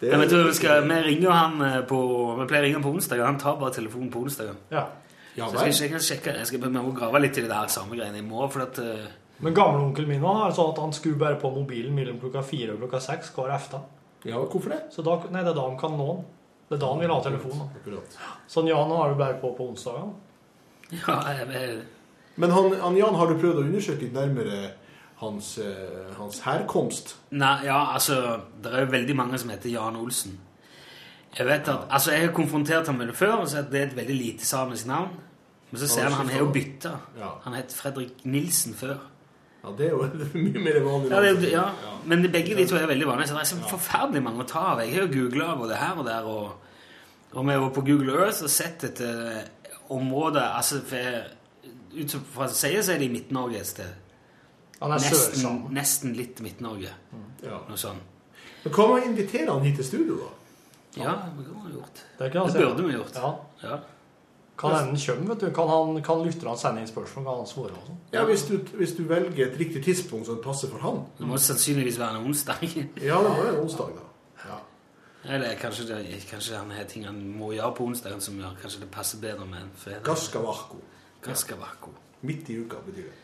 Det 0.00 0.12
Ja, 0.12 0.18
men 0.18 0.28
du, 0.30 0.36
vi, 0.46 0.54
skal, 0.54 0.86
vi 0.86 1.00
ringer 1.02 1.30
han 1.34 1.60
eh, 1.66 1.80
på 1.90 1.98
Vi 2.38 2.46
pleier 2.46 2.62
å 2.62 2.66
ringe 2.68 2.78
han 2.78 2.84
på 2.86 2.92
onsdag, 2.94 3.18
og 3.18 3.26
han 3.26 3.38
tar 3.42 3.58
bare 3.58 3.74
telefonen 3.74 4.12
på 4.14 4.22
onsdag. 4.22 4.54
Ja. 4.70 4.84
ja 5.34 5.50
Så 5.50 5.66
jeg 5.66 5.74
skal, 5.74 5.96
jeg 5.98 6.06
sjekke, 6.06 6.36
jeg 6.38 6.46
skal 6.46 6.62
jeg 6.68 6.74
må 6.78 6.94
grave 6.96 7.20
litt 7.24 7.36
i 7.36 7.44
det 7.44 7.52
her 7.52 7.68
samme 7.74 7.98
greiene 7.98 8.22
i 8.22 8.24
morgen, 8.24 8.52
for 8.54 8.64
at 8.64 8.78
uh... 8.78 9.08
Men 9.42 9.58
gamleonkelen 9.58 10.08
min 10.14 10.22
var 10.22 10.54
sånn 10.54 10.70
at 10.72 10.80
han 10.86 10.94
skulle 10.94 11.18
bare 11.18 11.40
på 11.42 11.50
mobilen 11.50 11.98
mellom 11.98 12.22
klokka 12.22 12.46
fire 12.46 12.76
og 12.76 12.84
klokka 12.84 13.02
seks 13.10 13.34
hver 13.34 13.52
efta. 13.58 13.82
Ja, 14.26 14.40
hvorfor 14.40 14.72
det? 14.74 14.80
Så 14.94 15.04
da, 15.06 15.18
nei, 15.30 15.44
det 15.44 15.52
er 15.52 15.58
da 15.58 15.68
han 15.68 15.78
kan 15.78 15.94
nå 15.98 16.08
den. 16.10 16.24
Det 16.68 16.76
er 16.76 16.80
da 16.82 16.90
han 16.92 17.00
vil 17.00 17.12
ha 17.12 17.20
telefonen. 17.24 17.68
Akkurat. 17.78 18.18
Sånn 18.50 18.68
Jan 18.68 18.90
har 18.92 19.12
du 19.12 19.20
bare 19.20 19.38
på 19.40 19.52
på 19.56 19.70
onsdagen. 19.70 20.10
Ja, 20.92 21.20
jeg, 21.30 21.46
jeg, 21.52 21.78
Men 22.40 22.52
han, 22.54 22.74
han 22.80 22.96
Jan, 22.96 23.16
har 23.16 23.30
du 23.30 23.38
prøvd 23.40 23.60
å 23.60 23.64
undersøke 23.66 24.06
litt 24.06 24.16
nærmere 24.16 24.72
hans, 25.20 25.58
eh, 25.58 26.10
hans 26.16 26.40
herkomst? 26.44 27.16
Nei, 27.30 27.66
ja, 27.66 27.78
altså 27.92 28.40
Det 28.62 28.72
er 28.72 28.86
jo 28.86 28.92
veldig 28.92 29.16
mange 29.18 29.40
som 29.40 29.50
heter 29.52 29.72
Jan 29.72 29.98
Olsen. 30.00 30.38
Jeg 31.36 31.46
vet 31.46 31.68
at, 31.68 31.88
altså 31.92 32.14
jeg 32.14 32.26
har 32.26 32.34
konfrontert 32.34 32.88
ham 32.88 32.96
med 32.98 33.10
det 33.10 33.16
før 33.18 33.42
og 33.42 33.48
sett 33.50 33.66
at 33.66 33.72
det 33.72 33.80
er 33.80 33.90
et 33.90 33.96
veldig 33.98 34.16
lite 34.16 34.46
samisk 34.48 34.88
navn. 34.88 35.12
Men 35.70 35.80
så 35.80 35.88
ser 35.90 36.08
han 36.08 36.16
han 36.16 36.30
har 36.32 36.40
jo 36.40 36.52
bytta. 36.52 36.94
Ja. 37.18 37.34
Han 37.44 37.56
het 37.58 37.74
Fredrik 37.76 38.24
Nilsen 38.24 38.74
før. 38.74 38.96
Ja, 39.62 39.72
det 39.78 39.88
er 39.88 39.90
jo 39.90 40.06
mye 40.46 40.62
mer 40.62 40.80
vanlig. 40.84 41.10
Ja, 41.12 41.20
det, 41.24 41.50
ja. 41.52 41.66
Men 42.08 42.24
begge 42.32 42.56
de 42.58 42.66
to 42.68 42.78
er 42.78 42.86
veldig 42.90 43.08
vanlige. 43.10 43.30
Så 43.30 43.38
det 43.38 43.44
er 43.44 43.50
så 43.50 43.70
forferdelig 43.72 44.22
mange 44.24 44.44
å 44.44 44.48
ta 44.48 44.64
av. 44.74 44.82
Jeg 44.84 44.94
har 44.94 45.06
jo 45.06 45.12
googla 45.16 45.54
både 45.58 45.78
her 45.80 45.98
og 45.98 46.06
der. 46.08 46.28
Og, 46.30 46.74
og 47.34 47.48
vi 47.48 47.56
var 47.64 47.72
på 47.76 47.84
Google 47.86 48.18
Earth 48.22 48.44
og 48.46 48.52
sett 48.52 48.86
et 48.88 49.02
områder 49.04 49.54
område 49.88 50.42
altså, 50.52 50.82
Ut 51.98 52.14
fra 52.34 52.46
sier 52.52 52.82
så 52.84 52.92
er 52.92 53.00
det 53.00 53.06
i 53.08 53.12
Midt-Norge 53.12 53.62
et 53.62 53.66
sted. 53.66 53.94
Nesten, 54.78 55.62
nesten 55.74 56.12
litt 56.14 56.42
Midt-Norge. 56.44 56.90
Ja. 57.42 57.62
Noe 57.66 57.78
sånt. 57.80 58.04
Men 58.62 58.74
hva 58.74 58.86
med 58.90 58.98
å 59.00 59.08
invitere 59.08 59.54
han 59.54 59.64
hit 59.64 59.78
til 59.80 59.86
studio, 59.86 60.18
da? 60.20 60.34
Ja, 60.98 61.14
det 61.24 61.46
kunne 61.46 61.64
vi 61.64 61.76
gjort. 61.78 62.02
Det, 62.18 62.28
Det 62.32 62.52
burde 62.58 62.84
vi 62.84 62.94
gjort. 62.94 63.18
Ja. 63.62 63.78
Kan 64.58 64.74
hende 64.74 64.98
kommer, 65.06 65.34
vet 65.34 65.40
du. 65.40 65.50
Kan, 65.54 65.68
han, 65.70 66.02
kan 66.02 66.22
lytterne 66.26 66.56
sende 66.58 66.82
inn 66.82 66.88
spørsmål? 66.90 67.24
Kan 67.28 67.36
han 67.42 67.46
svare 67.46 67.76
og 67.78 67.84
sånn? 67.86 68.00
Ja, 68.10 68.24
hvis 68.26 68.42
du, 68.48 68.56
hvis 68.80 68.96
du 68.96 69.04
velger 69.06 69.44
et 69.46 69.58
riktig 69.60 69.84
tidspunkt 69.86 70.26
som 70.26 70.40
passer 70.42 70.72
for 70.72 70.82
han. 70.82 71.04
Det 71.18 71.28
må 71.30 71.38
sannsynligvis 71.38 72.00
være 72.00 72.18
en 72.18 72.26
onsdag. 72.32 72.64
Ja, 72.98 73.20
det 73.22 73.30
må 73.30 73.36
være 73.38 73.52
en 73.54 73.60
onsdag, 73.62 73.94
da. 73.94 74.48
Ja. 74.48 74.58
Eller 75.36 75.54
kanskje, 75.62 75.86
det, 75.92 76.18
kanskje 76.30 76.58
han 76.58 76.74
er 76.74 76.90
ting 76.90 77.06
han 77.06 77.20
må 77.38 77.52
gjøre 77.54 77.70
på 77.78 77.86
onsdagen 77.86 78.20
som 78.24 78.38
gjør 78.38 78.58
kanskje 78.62 78.82
det 78.82 78.90
passer 78.94 79.22
bedre 79.22 79.46
med 79.46 79.62
en 79.62 79.72
fredag. 79.78 80.02
Gaskavarko. 80.10 80.82
Gaskavarko. 81.22 81.94
Ja. 81.94 82.04
Midt 82.26 82.50
i 82.50 82.58
uka 82.58 82.82
betyr 82.86 83.06
det. 83.06 83.16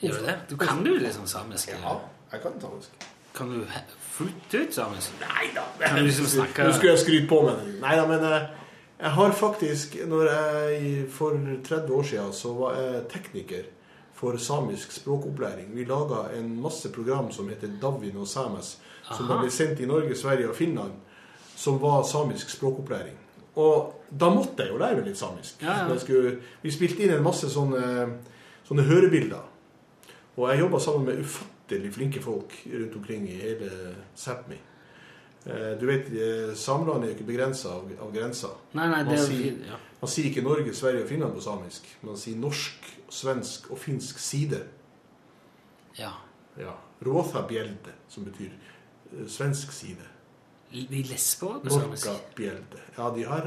Gjør 0.00 0.20
du 0.20 0.28
det? 0.28 0.36
Du 0.50 0.56
kan 0.60 0.84
jo 0.84 0.96
litt 1.00 1.16
sånn 1.16 1.28
samisk? 1.28 1.72
Ja, 1.72 1.96
jeg 2.32 2.44
kan 2.44 2.60
samisk. 2.60 3.08
Kan 3.36 3.52
du 3.52 3.64
fullt 4.12 4.54
ut 4.56 4.74
samisk? 4.74 5.20
Nei 5.22 5.50
da. 5.56 5.64
Kan 5.80 6.00
du 6.00 6.08
liksom 6.08 6.28
snakke 6.28 6.66
Nå 6.66 6.72
skulle 6.76 6.96
jeg 6.96 7.04
skryte 7.04 7.28
på 7.30 7.44
meg 7.46 7.60
det. 7.60 7.76
Nei 7.80 7.92
da, 7.96 8.06
men 8.10 8.24
eh, 8.28 8.48
jeg 9.00 9.10
har 9.16 9.30
faktisk 9.32 9.96
Når 10.06 10.30
jeg 10.30 11.04
for 11.10 11.36
30 11.64 11.94
år 11.94 12.02
siden 12.02 12.32
så 12.32 12.54
var 12.54 12.74
jeg 12.80 13.04
tekniker 13.12 13.68
for 14.20 14.36
samisk 14.36 14.92
språkopplæring. 14.92 15.70
Vi 15.72 15.84
laga 15.84 16.26
en 16.36 16.60
masse 16.60 16.90
program 16.92 17.30
som 17.32 17.48
heter 17.48 17.70
Davin 17.82 18.16
og 18.20 18.28
Sames, 18.28 18.74
som 19.16 19.30
ble 19.30 19.48
sendt 19.50 19.80
i 19.80 19.86
Norge, 19.88 20.12
Sverige 20.16 20.50
og 20.50 20.56
Finland, 20.56 20.92
som 21.56 21.78
var 21.80 22.02
samisk 22.04 22.50
språkopplæring. 22.52 23.16
Og 23.56 23.94
da 24.20 24.28
måtte 24.28 24.66
jeg 24.66 24.74
jo 24.74 24.78
lære 24.82 25.00
meg 25.00 25.08
litt 25.08 25.18
samisk. 25.18 25.62
Ja, 25.64 25.78
ja. 25.88 25.96
Skulle, 25.98 26.34
vi 26.60 26.72
spilte 26.74 27.06
inn 27.06 27.14
en 27.16 27.24
masse 27.24 27.48
sånne, 27.48 27.80
sånne 28.68 28.84
hørebilder. 28.90 29.48
Og 30.36 30.50
jeg 30.50 30.66
jobba 30.66 30.82
sammen 30.84 31.08
med 31.08 31.24
ufattelig 31.24 31.94
flinke 31.96 32.20
folk 32.20 32.52
rundt 32.74 33.00
omkring 33.00 33.24
i 33.28 33.40
hele 33.40 33.70
Sápmi. 34.16 34.60
Eh, 35.46 35.78
Du 35.80 35.86
vet, 35.86 36.06
Samlandet 36.58 37.04
er 37.08 37.12
jo 37.12 37.18
ikke 37.18 37.26
begrensa 37.32 37.68
av, 37.78 37.90
av 38.00 38.10
grenser. 38.12 38.52
Nei, 38.74 38.88
nei, 38.88 38.98
det 39.04 39.06
Man 39.06 39.16
jo 39.16 39.26
sier-. 39.26 39.62
Ja. 39.70 39.78
Man 40.00 40.08
sier 40.10 40.26
ikke 40.30 40.42
Norge, 40.44 40.74
Sverige 40.74 41.02
og 41.04 41.08
Finland 41.08 41.34
på 41.34 41.40
samisk. 41.44 41.86
Man 42.02 42.16
sier 42.16 42.36
norsk, 42.36 42.90
svensk 43.10 43.70
og 43.70 43.78
finsk 43.78 44.18
side. 44.18 44.62
ja. 45.98 46.12
Ja. 46.58 46.72
Råtha 47.06 47.46
bjelde, 47.48 47.92
som 48.08 48.24
betyr 48.26 48.50
eh, 48.52 49.26
svensk 49.28 49.72
side. 49.72 50.04
Vi 50.70 51.02
lesber 51.08 51.54
også 51.54 51.62
på 51.64 51.70
samisk. 51.80 52.06
Norka 52.06 52.34
bjelde. 52.36 52.80
Ja, 52.98 53.10
de 53.14 53.22
har 53.24 53.46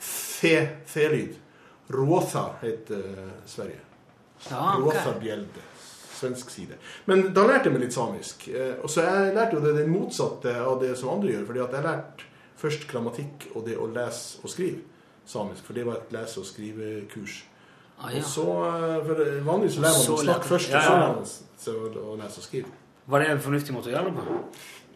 fe- 0.00 0.76
fe-lyd. 0.86 1.34
Råtha 1.90 2.42
heter 2.62 3.06
eh, 3.24 3.30
Sverige. 3.46 3.80
Ja, 4.50 4.76
ok. 4.76 4.84
Råtha 4.84 5.14
bjelde. 5.20 5.64
Svensk 6.14 6.50
side. 6.50 6.76
Men 7.06 7.32
da 7.34 7.46
lærte 7.46 7.64
jeg 7.68 7.72
meg 7.72 7.82
litt 7.86 7.92
samisk. 7.96 8.48
Eh, 8.48 8.74
Og 8.82 8.90
så 8.90 9.02
jeg 9.02 9.34
lærte 9.34 9.56
jo 9.56 9.60
det, 9.64 9.74
det 9.76 9.88
motsatte 9.88 10.54
av 10.60 10.80
det 10.80 10.96
som 10.98 11.08
andre 11.10 11.32
gjør. 11.32 11.46
fordi 11.46 11.60
at 11.64 11.72
jeg 11.72 11.82
lærte 11.82 12.24
først 12.56 12.86
grammatikk 12.88 13.48
og 13.54 13.64
det 13.66 13.76
å 13.76 13.86
lese 13.92 14.38
og 14.42 14.50
skrive 14.50 14.80
samisk. 15.26 15.64
For 15.64 15.72
det 15.74 15.84
var 15.86 15.94
et 16.00 16.12
lese- 16.12 16.38
og 16.40 16.46
skrivekurs. 16.46 17.42
Ah, 18.00 18.10
ja. 18.10 18.18
Og 18.18 18.24
så, 18.24 18.42
eh, 18.42 19.06
for 19.06 19.14
Vanligvis 19.44 19.76
lærer 19.78 19.98
man 20.08 20.16
å 20.18 20.22
snakke 20.24 20.44
først, 20.48 20.74
og 20.74 20.82
så 20.82 20.90
lærer 20.90 21.94
man 21.94 22.04
å 22.04 22.16
lese 22.22 22.38
og 22.38 22.44
skrive. 22.44 22.66
Var 23.06 23.18
det 23.20 23.28
en 23.30 23.38
fornuftig 23.40 23.72
måte 23.74 23.90
å 23.90 23.94
gjøre 23.94 24.04
det 24.04 24.14
på? 24.14 24.44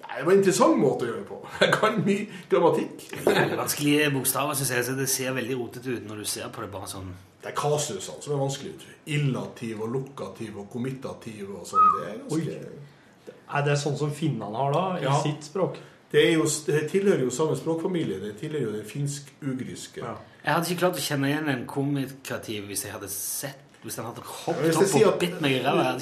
Nei, 0.09 0.19
Det 0.19 0.25
var 0.27 0.33
en 0.33 0.39
interessant 0.41 0.79
måte 0.81 1.05
å 1.05 1.09
gjøre 1.11 1.21
det 1.23 1.29
på. 1.29 1.39
Jeg 1.61 1.73
kan 1.75 1.99
mye 2.05 2.27
grammatikk. 2.51 3.03
Det 3.25 3.59
vanskelige 3.61 4.11
bokstaver, 4.15 4.55
synes 4.59 4.71
jeg, 4.75 4.85
så 4.89 4.95
det 4.99 5.09
ser 5.13 5.35
veldig 5.37 5.57
rotete 5.61 5.97
ut 5.99 6.07
når 6.09 6.23
du 6.23 6.29
ser 6.33 6.49
på 6.55 6.65
det 6.65 6.71
bare 6.73 6.89
sånn. 6.91 7.11
Det 7.43 7.53
er 7.53 7.57
kasusene 7.59 8.23
som 8.25 8.33
er 8.35 8.41
vanskelig. 8.41 8.73
ut. 8.75 8.87
Illativ 9.15 9.83
og 9.85 9.93
lokativ 9.95 10.57
og 10.59 10.67
kommittativ 10.73 11.53
og 11.55 11.67
sånn. 11.69 11.87
Det 11.99 12.09
er 12.09 12.19
ganske 12.25 13.37
Er 13.59 13.63
det 13.65 13.77
sånn 13.81 13.97
som 13.97 14.11
finnene 14.13 14.57
har 14.57 14.73
da, 14.75 14.83
i 14.99 15.05
Ja. 15.05 15.15
sitt 15.23 15.45
språk? 15.47 15.79
Det, 16.11 16.21
er 16.25 16.33
jo, 16.39 16.45
det 16.67 16.83
tilhører 16.91 17.23
jo 17.27 17.31
samme 17.31 17.55
språkfamilie. 17.57 18.19
Det 18.21 18.35
tilhører 18.41 18.65
jo 18.65 18.73
den 18.73 18.85
finsk-ugriske. 18.89 20.01
Ja. 20.03 20.15
Jeg 20.45 20.55
hadde 20.55 20.71
ikke 20.73 20.81
klart 20.83 20.97
å 21.01 21.05
kjenne 21.05 21.29
igjen 21.29 21.49
en 21.53 21.67
kommunikativ 21.69 22.67
hvis 22.71 22.85
jeg 22.87 22.93
hadde 22.95 23.09
sett 23.13 23.68
Hvis 23.83 23.97
han 23.97 24.09
hadde 24.09 24.22
hoppet 24.26 24.76
opp 24.76 24.87
sier 24.91 25.07
og 25.07 25.18
bitt 25.20 25.41
meg 25.41 25.59
i 25.59 25.59
ræva. 25.62 25.93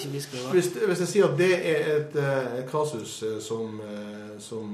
Hvis, 0.53 0.71
hvis 0.73 1.03
jeg 1.05 1.09
sier 1.09 1.27
at 1.29 1.35
det 1.39 1.51
er 1.57 1.91
et, 1.97 2.15
uh, 2.17 2.63
kasus 2.71 3.19
eh, 3.23 3.37
som, 3.45 3.81
uh, 3.81 4.37
som 4.41 4.71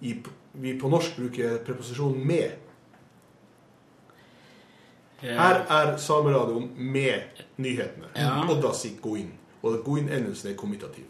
i, 0.00 0.14
vi 0.62 0.76
på 0.78 0.90
norsk 0.92 1.16
bruker 1.18 1.58
preposisjonen 1.66 2.22
'med' 2.26 2.60
Her 5.24 5.64
er 5.72 5.96
Sameradioen 5.96 6.70
med 6.76 7.20
nyhetene. 7.56 8.06
Ja. 8.16 8.44
gå 9.02 9.14
inn 9.16 9.32
Og 9.62 9.78
Goin-endelsen 9.84 10.50
er 10.50 10.56
kommitativ. 10.56 11.04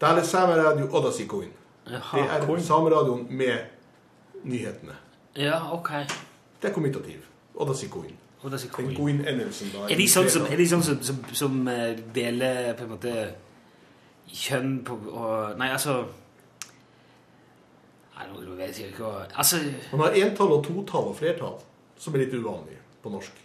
Det 0.00 0.08
er 0.08 0.22
Sameradio 0.22 0.86
gå 1.28 1.42
inn 1.42 1.52
Det 1.86 2.00
er 2.20 2.62
Sameradioen 2.62 3.26
med 3.30 3.58
nyhetene. 4.44 4.96
Ja, 5.36 5.72
ok. 5.72 5.90
Det 6.62 6.68
er 6.68 6.74
kommitativ. 6.74 7.24
Oddasi 7.54 7.86
Goin. 7.86 8.17
Og 8.42 8.50
det 8.50 8.54
er 8.58 8.62
så 8.62 8.68
cool. 8.70 8.88
En 8.90 8.94
god 8.94 9.08
innendelse. 9.10 9.66
Er 9.90 9.96
de 9.98 10.06
sånn 10.08 10.28
som, 10.30 10.44
er 10.46 10.60
de 10.60 10.66
sånn 10.70 10.82
som, 10.86 10.98
som, 11.02 11.16
som 11.34 11.56
eh, 11.68 11.98
deler 12.14 12.72
på 12.78 12.86
en 12.86 12.92
måte 12.92 13.14
kjønn 14.28 14.76
på 14.86 14.98
og, 15.08 15.56
Nei, 15.58 15.70
altså 15.72 15.96
Nei, 18.18 18.26
nå 18.30 18.54
vet 18.58 18.78
jeg 18.78 18.92
ikke 18.92 19.06
hva 19.06 19.24
Altså 19.38 19.60
Man 19.92 20.04
har 20.06 20.16
entall 20.20 20.54
og 20.58 20.64
totall 20.66 21.10
og 21.12 21.16
flertall. 21.18 21.58
som 21.98 22.14
er 22.14 22.22
litt 22.22 22.34
uvanlig 22.34 22.76
på 23.02 23.10
norsk. 23.10 23.38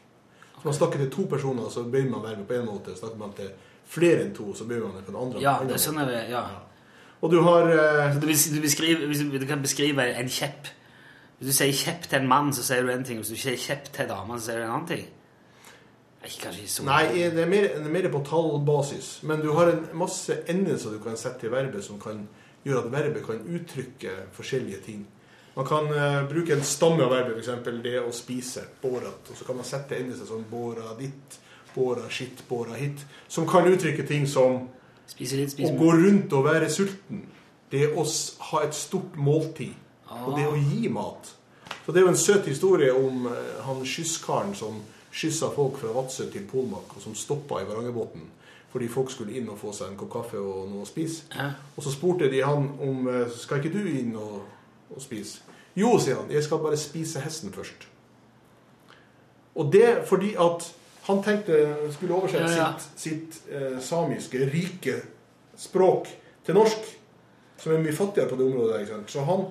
Så 0.60 0.68
man 0.68 0.76
snakker 0.78 1.00
til 1.02 1.10
to 1.12 1.24
personer, 1.30 1.70
så 1.74 1.82
bøyer 1.84 2.10
man 2.10 2.22
verbet 2.22 2.46
på 2.48 2.54
en 2.54 2.68
måte. 2.68 2.94
Snakker 2.96 3.18
man 3.18 3.34
til 3.34 3.50
flere 3.89 4.22
enn 4.24 4.34
to, 4.36 4.54
så 4.54 4.68
bøyer 4.70 4.84
man 4.86 4.94
det 5.00 5.06
på 5.08 5.12
den 5.12 5.22
andre 5.22 5.41
Ja, 5.41 5.56
det 5.66 5.74
er 5.74 5.82
sånn 5.82 5.98
måte. 5.98 6.14
er 6.14 6.28
det, 6.28 6.36
ja. 6.36 6.44
Og 7.24 7.32
du 7.32 7.39
har 7.41 7.70
eh, 7.72 8.14
du, 8.14 8.28
du, 8.28 8.62
beskriver, 8.62 9.39
du 9.39 9.48
kan 9.50 9.62
beskrive 9.64 10.06
en 10.14 10.30
kjepp 10.30 10.70
Hvis 11.44 11.58
du 11.58 11.58
sier 11.58 11.74
kjepp 11.76 12.06
til 12.08 12.22
en 12.22 12.28
mann, 12.32 12.54
så 12.56 12.64
sier 12.64 12.86
du 12.86 12.89
en 12.94 13.02
ting. 13.04 13.18
Hvis 13.20 13.34
du 13.34 13.36
sier 13.36 13.58
kjepp 13.60 13.89
til 13.91 14.06
en 14.06 14.14
dame, 14.14 14.38
så 14.39 14.46
sier 14.46 14.62
du 14.62 14.64
en 14.64 14.70
annen 14.78 14.86
ting. 14.88 15.02
Ikke, 16.24 16.38
kanskje 16.46 16.62
ikke 16.62 16.72
så 16.72 16.86
Nei, 16.88 17.02
det 17.36 17.41
er, 17.44 17.50
mer, 17.52 17.68
det 17.68 17.82
er 17.84 17.91
mer 17.98 18.08
på 18.14 18.22
tallbasis. 18.30 19.10
Men 19.28 19.44
du 19.44 19.50
har 19.58 19.74
en 19.74 19.82
masse 20.00 20.38
endelser 20.54 20.96
du 20.96 21.02
kan 21.04 21.20
sette 21.20 21.50
i 21.50 21.52
verbet 21.52 21.84
som 21.84 22.00
kan 22.00 22.22
gjøre 22.64 22.86
at 22.86 22.96
verbet 22.96 23.28
kan 23.28 23.44
uttrykke 23.44 24.16
forskjellige 24.38 24.80
ting. 24.86 25.04
Man 25.58 25.68
kan 25.68 25.91
uh, 25.91 26.24
bruke 26.32 26.56
en 26.56 26.64
stamme 26.64 27.04
av 27.04 27.12
verbet, 27.12 27.44
f.eks. 27.44 27.68
det 27.84 27.98
å 28.00 28.16
spise, 28.16 28.64
borat. 28.80 29.28
Og 29.28 29.36
så 29.36 29.44
kan 29.44 29.60
man 29.60 29.68
sette 29.68 30.00
endelser 30.00 30.32
som 30.32 30.48
båra 30.48 30.96
ditt, 30.96 31.39
båra 31.76 32.08
skitt, 32.08 32.48
båra 32.48 32.80
hit. 32.80 33.04
Som 33.28 33.52
kan 33.52 33.68
uttrykke 33.68 34.08
ting 34.08 34.32
som 34.32 34.70
litt, 35.20 35.60
å 35.60 35.76
gå 35.76 35.94
rundt 36.08 36.39
og 36.39 36.48
være 36.48 36.72
sulten. 36.72 37.28
Det 37.68 37.89
å 37.91 38.08
ha 38.54 38.64
et 38.64 38.80
stort 38.80 39.20
måltid. 39.20 39.82
Og 40.26 40.38
det 40.38 40.45
å 40.49 40.57
gi 40.57 40.89
mat. 40.93 41.34
Så 41.86 41.91
det 41.91 42.01
er 42.01 42.07
jo 42.07 42.14
en 42.14 42.20
søt 42.20 42.47
historie 42.47 42.93
om 42.95 43.28
eh, 43.28 43.57
han 43.66 43.82
skyss-karen 43.88 44.53
som 44.55 44.80
skyssa 45.14 45.49
folk 45.53 45.78
fra 45.82 45.91
Vadsø 45.95 46.30
til 46.32 46.45
Polmak, 46.49 46.95
og 46.95 47.03
som 47.03 47.18
stoppa 47.18 47.61
i 47.61 47.68
Varangerbotn 47.70 48.30
fordi 48.74 48.88
folk 48.89 49.11
skulle 49.14 49.36
inn 49.38 49.45
og 49.53 49.59
få 49.61 49.70
seg 49.78 49.91
en 49.91 49.97
kopp 49.99 50.09
kaffe 50.16 50.39
og 50.41 50.64
noe 50.72 50.82
å 50.82 50.88
spise. 50.89 51.28
Ja. 51.38 51.51
Og 51.78 51.86
så 51.86 51.91
spurte 51.93 52.26
de 52.32 52.39
han 52.41 52.72
om 52.82 53.05
eh, 53.05 53.28
skal 53.30 53.61
ikke 53.61 53.70
du 53.76 53.84
inn 53.86 54.16
og, 54.18 54.39
og 54.89 55.03
spise. 55.03 55.43
Jo, 55.78 55.91
sier 56.01 56.18
han. 56.18 56.32
Jeg 56.34 56.41
skal 56.45 56.61
bare 56.64 56.80
spise 56.82 57.22
hesten 57.22 57.53
først. 57.53 57.86
Og 59.61 59.70
det 59.74 60.01
fordi 60.09 60.32
at 60.41 60.66
han 61.05 61.22
tenkte 61.22 61.59
skulle 61.93 62.18
oversette 62.18 62.49
Ja, 62.49 62.72
ja. 62.72 62.72
sitt, 62.97 63.38
sitt 63.38 63.53
eh, 63.53 63.78
samiske, 63.78 64.41
rike 64.49 64.97
språk 65.59 66.09
til 66.45 66.57
norsk, 66.57 66.89
som 67.61 67.76
er 67.76 67.84
mye 67.84 67.93
fattigere 67.93 68.32
på 68.32 68.39
det 68.39 68.47
området. 68.47 68.82
Ikke 68.82 68.95
sant? 68.95 69.11
Så 69.14 69.26
han, 69.28 69.45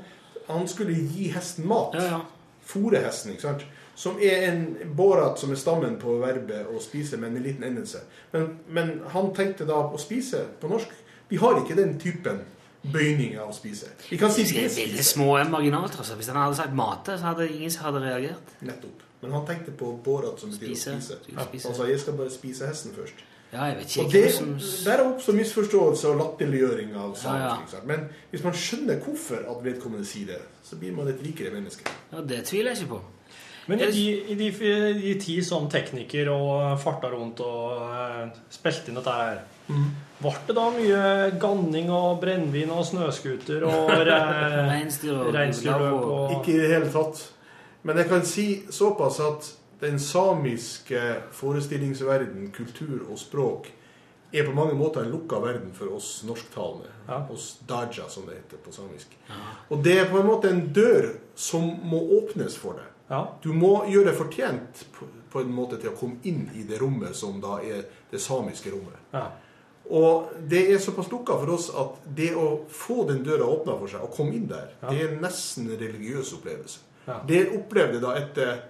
han 0.49 0.69
skulle 0.69 0.95
gi 0.95 1.29
hesten 1.35 1.67
mat. 1.69 1.95
Ja, 1.95 2.03
ja. 2.03 2.21
Fôre 2.67 3.01
hesten, 3.05 3.33
ikke 3.33 3.43
sant? 3.43 3.65
Som 3.95 4.17
er 4.23 4.47
en 4.53 4.77
bårat 4.97 5.39
som 5.39 5.51
er 5.53 5.59
stammen 5.61 5.99
på 6.01 6.15
verbet 6.23 6.67
å 6.73 6.81
spise, 6.81 7.17
med 7.21 7.37
en 7.37 7.43
liten 7.43 7.65
endelse. 7.65 7.99
Men, 8.33 8.59
men 8.69 8.93
han 9.13 9.33
tenkte 9.35 9.67
da 9.69 9.75
å 9.93 9.99
spise 10.01 10.45
på 10.61 10.69
norsk. 10.71 10.89
Vi 11.29 11.37
har 11.37 11.59
ikke 11.61 11.77
den 11.77 11.99
typen 12.01 12.41
bøyning 12.83 13.37
av 13.39 13.51
å 13.51 13.55
spise. 13.55 13.91
Vi 14.11 14.17
kan 14.19 14.33
si 14.33 14.43
Det 14.43 14.65
er 14.65 14.69
spise. 14.69 14.87
veldig 14.87 15.05
små 15.05 15.45
marginalt, 15.51 15.99
Altså. 15.99 16.15
Hvis 16.17 16.29
han 16.33 16.37
hadde 16.37 16.57
sagt 16.57 16.75
mate, 16.75 17.19
så 17.19 17.25
hadde 17.33 17.49
ingen 17.53 17.71
som 17.71 17.85
hadde 17.85 18.01
reagert. 18.07 18.57
Nettopp. 18.61 19.03
Men 19.23 19.33
han 19.33 19.47
tenkte 19.47 19.71
på 19.79 19.93
bårat 20.05 20.41
som 20.41 20.51
betyr 20.51 20.73
Spise. 20.75 20.91
å 20.97 21.01
spise. 21.01 21.45
Spise. 21.45 21.69
Han 21.69 21.77
sa 21.77 21.85
'jeg 21.87 22.01
skal 22.01 22.15
bare 22.15 22.31
spise 22.31 22.67
hesten 22.67 22.91
først'. 22.97 23.21
Ja, 23.53 23.67
jeg 23.69 23.77
vet 23.83 23.97
Og 24.01 24.13
det, 24.13 24.25
som 24.33 24.53
Der 24.87 25.03
oppstår 25.05 25.37
misforståelse 25.37 26.09
og 26.09 26.21
latterliggjøring 26.23 26.95
av 26.97 27.11
samisk. 27.21 27.27
Ja, 27.27 27.49
ja. 27.49 27.57
ikke? 27.67 27.87
Men 27.91 28.07
hvis 28.31 28.45
man 28.47 28.55
skjønner 28.57 29.03
hvorfor 29.05 29.43
at 29.53 29.65
vedkommende 29.65 30.07
sier 30.09 30.31
det, 30.33 30.39
så 30.65 30.79
blir 30.81 30.95
man 30.97 31.11
et 31.13 31.21
rikere 31.21 31.53
menneske. 31.53 31.85
Ja, 32.13 32.23
Det 32.25 32.45
tviler 32.49 32.73
jeg 32.73 32.83
ikke 32.87 32.95
på. 32.95 33.03
Men 33.71 33.81
i 33.81 33.91
de, 33.95 34.07
i 34.33 34.35
de, 34.35 34.47
i 34.51 35.13
de 35.13 35.13
ti 35.23 35.37
som 35.47 35.69
tekniker 35.71 36.33
og 36.33 36.81
farta 36.83 37.13
rundt 37.13 37.39
og 37.45 37.77
uh, 37.79 38.25
spilte 38.51 38.91
inn 38.91 38.99
dette 38.99 39.13
her, 39.15 39.45
ble 40.19 40.33
det 40.49 40.57
da 40.57 40.65
mye 40.75 41.03
ganning 41.41 41.93
og 41.95 42.19
brennevin 42.25 42.73
og 42.75 42.83
snøscooter 42.89 43.63
og 43.69 43.93
re- 44.09 44.19
og 45.13 45.31
reinsdyrløp 45.37 46.03
og 46.03 46.35
Ikke 46.41 46.57
i 46.57 46.59
det 46.59 46.73
hele 46.75 46.91
tatt. 46.91 47.23
Men 47.87 47.99
jeg 48.03 48.09
kan 48.11 48.27
si 48.27 48.47
såpass 48.71 49.21
at 49.23 49.53
den 49.83 49.99
samiske 50.01 51.01
forestillingsverden, 51.35 52.51
kultur 52.55 53.03
og 53.11 53.19
språk 53.19 53.69
er 54.33 54.47
på 54.47 54.55
mange 54.57 54.75
måter 54.79 55.03
en 55.05 55.11
lukka 55.13 55.41
verden 55.43 55.73
for 55.77 55.93
oss 55.97 56.23
norsktalende. 56.25 56.89
Ja. 57.09 57.19
Oss 57.35 57.59
daja, 57.69 58.07
som 58.09 58.25
det 58.27 58.39
heter 58.39 58.63
på 58.65 58.73
samisk. 58.73 59.13
Og 59.69 59.83
det 59.85 59.99
er 60.01 60.09
på 60.09 60.23
en 60.23 60.29
måte 60.31 60.49
en 60.55 60.63
dør 60.73 61.11
som 61.37 61.67
må 61.85 62.01
åpnes 62.21 62.57
for 62.57 62.79
deg. 62.81 62.89
Ja. 63.13 63.25
Du 63.45 63.51
må 63.53 63.75
gjøre 63.91 64.09
deg 64.09 64.17
fortjent 64.17 64.87
på, 64.97 65.09
på 65.35 65.43
en 65.45 65.53
måte 65.53 65.77
til 65.83 65.91
å 65.93 65.97
komme 65.99 66.23
inn 66.25 66.47
i 66.57 66.63
det 66.65 66.79
rommet 66.81 67.17
som 67.19 67.43
da 67.43 67.59
er 67.61 67.85
det 68.13 68.21
samiske 68.25 68.73
rommet. 68.73 69.01
ja. 69.13 69.27
Og 69.93 70.31
det 70.49 70.61
er 70.71 70.79
såpass 70.79 71.09
lukka 71.11 71.35
for 71.41 71.51
oss 71.57 71.65
at 71.77 72.05
det 72.17 72.29
å 72.39 72.63
få 72.71 73.03
den 73.09 73.25
døra 73.27 73.45
åpna 73.51 73.75
for 73.81 73.91
seg, 73.91 74.05
og 74.07 74.13
komme 74.15 74.37
inn 74.39 74.47
der, 74.49 74.71
Ja. 74.81 74.89
det 74.95 75.01
er 75.03 75.17
nesten 75.21 75.67
en 75.67 75.77
religiøs 75.81 76.31
opplevelse. 76.39 76.79
Ja. 77.09 77.17
Det 77.27 77.41
opplevde 77.59 77.99
jeg 77.99 78.03
da 78.05 78.13
etter 78.15 78.63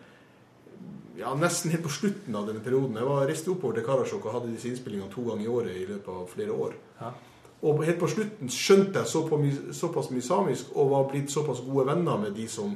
ja, 1.23 1.33
nesten 1.39 1.73
helt 1.73 1.85
på 1.87 1.93
slutten 1.93 2.37
av 2.37 2.49
denne 2.49 2.63
perioden. 2.65 2.99
Jeg 2.99 3.09
var 3.09 3.27
reiste 3.29 3.53
oppover 3.53 3.79
til 3.79 3.87
Karasjok 3.87 4.25
og 4.27 4.35
hadde 4.37 4.51
disse 4.53 4.71
innspillingene 4.71 5.11
to 5.13 5.25
ganger 5.29 5.45
i 5.47 5.53
året 5.53 5.77
i 5.79 5.87
løpet 5.89 6.11
av 6.13 6.25
flere 6.33 6.57
år. 6.67 6.75
Ja. 7.01 7.13
Og 7.63 7.85
helt 7.87 8.01
på 8.01 8.09
slutten 8.11 8.51
skjønte 8.51 8.99
jeg 9.05 9.11
så 9.13 9.23
på 9.29 9.39
my- 9.39 9.73
såpass 9.73 10.11
mye 10.11 10.25
samisk 10.27 10.75
og 10.75 10.91
var 10.91 11.05
blitt 11.13 11.31
såpass 11.31 11.63
gode 11.63 11.87
venner 11.87 12.19
med 12.19 12.35
de 12.35 12.49
som 12.51 12.75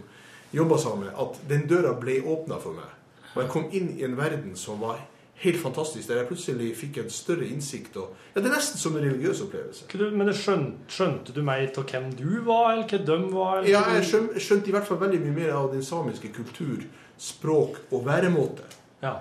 jobba 0.55 0.79
sammen, 0.79 1.11
at 1.11 1.41
den 1.49 1.67
døra 1.67 1.93
ble 1.99 2.21
åpna 2.23 2.61
for 2.63 2.73
meg. 2.79 2.93
Og 3.35 3.43
jeg 3.43 3.51
kom 3.51 3.67
inn 3.73 3.91
i 3.99 4.05
en 4.07 4.17
verden 4.17 4.55
som 4.57 4.81
var 4.81 5.03
helt 5.43 5.59
fantastisk, 5.61 6.09
der 6.09 6.17
jeg 6.23 6.29
plutselig 6.31 6.71
fikk 6.79 6.97
en 7.03 7.11
større 7.13 7.45
innsikt. 7.45 7.97
Og, 8.01 8.15
ja, 8.35 8.41
Det 8.41 8.47
er 8.51 8.55
nesten 8.57 8.79
som 8.81 8.97
en 8.97 9.05
religiøs 9.05 9.43
opplevelse. 9.45 9.85
Men 10.17 10.31
skjønte, 10.33 10.89
skjønte 10.89 11.35
du 11.37 11.43
mer 11.45 11.67
av 11.77 11.85
hvem 11.91 12.07
du 12.17 12.41
var, 12.47 12.73
eller 12.73 12.87
hva 12.89 13.01
de 13.07 13.17
var? 13.35 13.59
Eller 13.59 13.71
Ja, 13.71 13.83
jeg 13.99 14.05
skjønte, 14.09 14.41
skjønte 14.41 14.69
i 14.69 14.73
hvert 14.73 14.87
fall 14.89 14.99
veldig 15.03 15.21
mye 15.27 15.35
mer 15.43 15.53
av 15.59 15.73
den 15.73 15.83
samiske 15.85 16.33
kultur, 16.33 16.87
språk 17.19 17.77
og 17.93 18.05
væremåte. 18.09 18.65
Ja. 19.03 19.19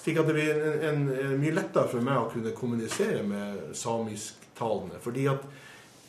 Slik 0.00 0.18
at 0.20 0.26
det 0.28 0.34
blir 0.36 0.50
en, 0.54 0.80
en, 0.88 1.04
en, 1.12 1.36
mye 1.40 1.54
lettere 1.56 1.88
for 1.88 2.00
meg 2.04 2.18
å 2.20 2.30
kunne 2.32 2.50
kommunisere 2.56 3.22
med 3.24 3.76
samisktalende. 3.76 5.00
Fordi 5.04 5.26
at 5.32 5.44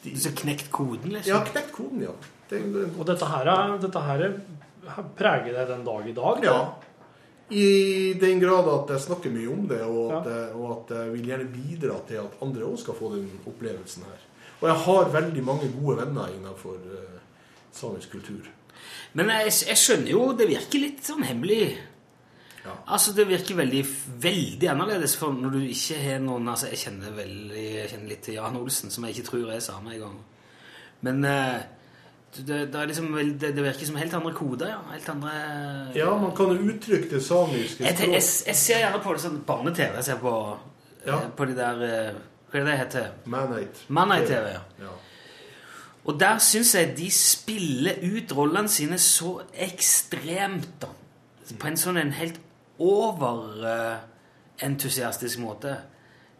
de, 0.03 0.11
Du 0.15 0.29
har 0.29 0.35
knekt 0.35 0.71
koden, 0.71 1.11
liksom. 1.11 1.31
Ja, 1.33 1.43
knekt 1.43 1.71
koden, 1.75 2.01
ja. 2.07 2.11
Det, 2.49 2.59
det, 2.73 2.87
Og 2.99 3.05
dette 3.07 3.25
her, 3.25 3.47
er- 3.51 3.77
dette 3.81 3.99
her 4.05 4.19
er- 4.29 4.39
preger 5.17 5.53
deg 5.55 5.67
den 5.67 5.83
dag 5.85 6.07
i 6.07 6.13
dag? 6.13 6.43
ja. 6.43 6.59
I 7.51 8.13
den 8.19 8.39
grad 8.41 8.67
at 8.71 8.89
jeg 8.95 9.03
snakker 9.05 9.29
mye 9.33 9.47
om 9.53 9.67
det, 9.69 9.81
og 9.85 10.13
at, 10.13 10.25
Ja. 10.25 10.31
jeg- 10.39 10.55
og 10.55 10.71
at 10.89 10.95
jeg 10.97 11.11
vil 11.13 11.25
gjerne 11.29 11.51
bidra 11.53 11.99
til 12.07 12.15
at 12.15 12.37
andre 12.41 12.61
òg 12.65 12.77
skal 12.79 12.93
få 12.95 13.11
den 13.15 13.29
opplevelsen 13.45 14.03
her. 14.03 14.19
Og 14.61 14.67
jeg 14.69 14.77
har 14.85 15.09
veldig 15.21 15.43
mange 15.43 15.71
gode 15.79 15.97
venner 15.97 16.27
innenfor 16.27 16.73
uh, 16.79 17.19
samisk 17.71 18.11
kultur. 18.11 18.47
Men 19.13 19.29
jeg, 19.29 19.51
jeg 19.67 19.77
skjønner 19.77 20.09
jo 20.11 20.31
det 20.33 20.47
virker 20.47 20.79
litt 20.79 21.03
sånn 21.03 21.23
hemmelig. 21.23 21.77
Ja. 22.65 22.71
Altså 22.87 23.13
Det 23.13 23.27
virker 23.27 23.55
veldig 23.55 23.85
veldig 24.21 24.69
annerledes 24.71 25.15
for 25.15 25.31
når 25.33 25.51
du 25.51 25.59
ikke 25.59 25.99
har 26.01 26.19
noen 26.19 26.47
altså 26.49 26.65
Jeg 26.71 26.79
kjenner 26.79 27.11
veldig, 27.13 27.65
jeg 27.75 27.89
kjenner 27.91 28.09
litt 28.09 28.21
til 28.23 28.33
Jan 28.39 28.57
Olsen, 28.57 28.89
som 28.89 29.03
jeg 29.05 29.15
ikke 29.15 29.27
tror 29.29 29.51
er 29.53 29.59
same 29.59 29.93
engang. 29.93 30.17
Men 31.01 31.25
eh, 31.25 31.61
det, 32.47 32.73
det, 32.73 32.85
liksom, 32.89 33.05
det, 33.39 33.55
det 33.55 33.63
virker 33.63 33.85
som 33.85 33.95
helt 33.99 34.13
andre 34.17 34.33
koder, 34.35 34.67
ja. 34.73 34.79
Helt 34.91 35.09
andre 35.09 35.31
Ja, 35.95 36.17
man 36.19 36.35
kan 36.35 36.45
jo 36.51 36.57
uttrykke 36.73 37.09
det 37.15 37.23
samiske 37.23 37.83
jeg, 37.83 37.95
jeg, 37.99 38.11
jeg, 38.47 38.55
ser 38.55 38.77
gjerne 38.83 38.99
på 39.03 39.13
det 39.15 39.21
sånn 39.23 39.39
barne-TV. 39.47 39.93
Jeg 39.99 40.03
ser 40.09 40.17
på, 40.21 40.33
Ja. 41.05 41.13
eh, 41.21 41.29
på 41.37 41.45
de 41.45 41.55
der 41.57 41.75
eh, 41.85 42.13
Hva 42.51 42.57
er 42.59 42.63
det 42.63 42.71
det 42.71 42.77
heter? 42.83 43.05
Manite. 43.25 43.79
Manai-TV. 43.87 44.45
ja. 44.55 44.59
Ja. 44.83 44.89
Og 46.05 46.19
der 46.21 46.37
syns 46.37 46.75
jeg 46.75 46.93
de 46.97 47.11
spiller 47.11 47.93
ut 48.03 48.31
rollene 48.37 48.69
sine 48.69 48.97
så 49.01 49.41
ekstremt, 49.57 50.67
da. 50.81 50.87
På 51.59 51.67
en 51.67 51.77
sånn 51.77 51.97
en 51.97 52.11
helt 52.13 52.39
overentusiastisk 52.81 55.39
måte. 55.41 55.77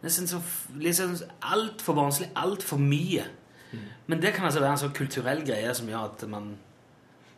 Nesten 0.04 0.28
så 0.30 0.38
liksom 0.78 1.16
sånn 1.18 1.32
altfor 1.42 1.94
barnslig, 1.98 2.30
altfor 2.38 2.78
mye. 2.82 3.24
Men 4.08 4.22
det 4.22 4.34
kan 4.34 4.46
altså 4.46 4.60
være 4.62 4.72
en 4.72 4.78
sånn 4.90 4.94
kulturell 4.94 5.42
greie 5.46 5.74
som 5.76 5.88
gjør 5.88 6.04
at 6.12 6.28
man 6.30 6.56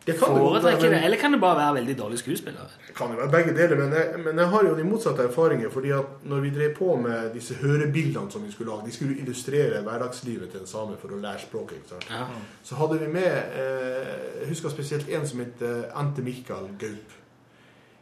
Det 0.06 0.14
foretrekker 0.16 0.80
det. 0.82 0.90
men- 0.90 1.04
Eller 1.04 1.16
kan 1.16 1.32
det 1.32 1.40
bare 1.40 1.56
være 1.56 1.74
veldig 1.74 1.96
dårlig 1.98 2.18
skuespiller? 2.18 2.68
Det 2.86 2.94
kan 2.96 3.10
jo 3.10 3.16
være 3.16 3.30
begge 3.30 3.54
deler, 3.56 3.76
men 3.76 3.92
jeg, 3.92 4.20
men 4.24 4.38
jeg 4.38 4.46
har 4.48 4.62
jo 4.64 4.74
de 4.76 4.84
motsatte 4.84 5.22
erfaringer. 5.22 5.70
fordi 5.70 5.90
at 5.90 6.06
når 6.24 6.40
vi 6.40 6.50
drev 6.50 6.74
på 6.76 6.96
med 6.96 7.32
disse 7.34 7.54
hørebildene 7.54 8.30
som 8.32 8.42
vi 8.46 8.52
skulle 8.52 8.70
lage, 8.72 8.86
de 8.86 8.92
skulle 8.92 9.18
illustrere 9.18 9.82
hverdagslivet 9.82 10.50
til 10.50 10.60
en 10.60 10.66
same 10.66 10.96
for 11.00 11.08
å 11.08 11.20
lære 11.20 11.40
språket. 11.40 11.92
Ja. 12.10 12.24
Så 12.64 12.74
hadde 12.76 12.98
vi 13.00 13.06
med 13.06 13.36
eh, 13.54 14.40
Jeg 14.40 14.48
husker 14.48 14.68
spesielt 14.70 15.08
en 15.08 15.26
som 15.26 15.40
het 15.40 15.62
eh, 15.62 15.82
Ante 16.00 16.22
Mikael 16.22 16.68
Gaup. 16.78 17.12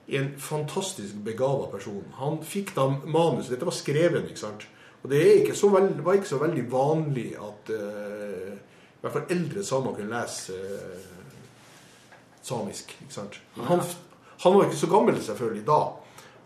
En 0.09 0.35
fantastisk 0.39 1.15
begava 1.25 1.67
person. 1.73 2.05
Han 2.21 2.39
fikk 2.45 2.75
da 2.77 2.87
manus. 3.07 3.49
Dette 3.49 3.65
var 3.67 3.73
skrevet, 3.75 4.29
ikke 4.31 4.39
sant. 4.39 4.67
Og 5.07 5.11
det 5.13 5.19
er 5.23 5.37
ikke 5.39 5.55
så 5.55 5.69
veld, 5.71 6.01
var 6.03 6.17
ikke 6.19 6.27
så 6.27 6.41
veldig 6.41 6.63
vanlig 6.67 7.29
at 7.39 7.69
uh, 7.71 8.55
i 8.57 9.05
hvert 9.05 9.13
fall 9.15 9.29
eldre 9.31 9.63
samer 9.63 9.93
kunne 9.95 10.11
lese 10.11 10.57
uh, 10.59 11.05
samisk. 12.43 12.91
ikke 13.05 13.15
sant? 13.15 13.39
Han, 13.69 13.85
han 14.43 14.57
var 14.57 14.67
ikke 14.67 14.81
så 14.81 14.91
gammel 14.91 15.23
selvfølgelig 15.23 15.63
da. 15.69 15.79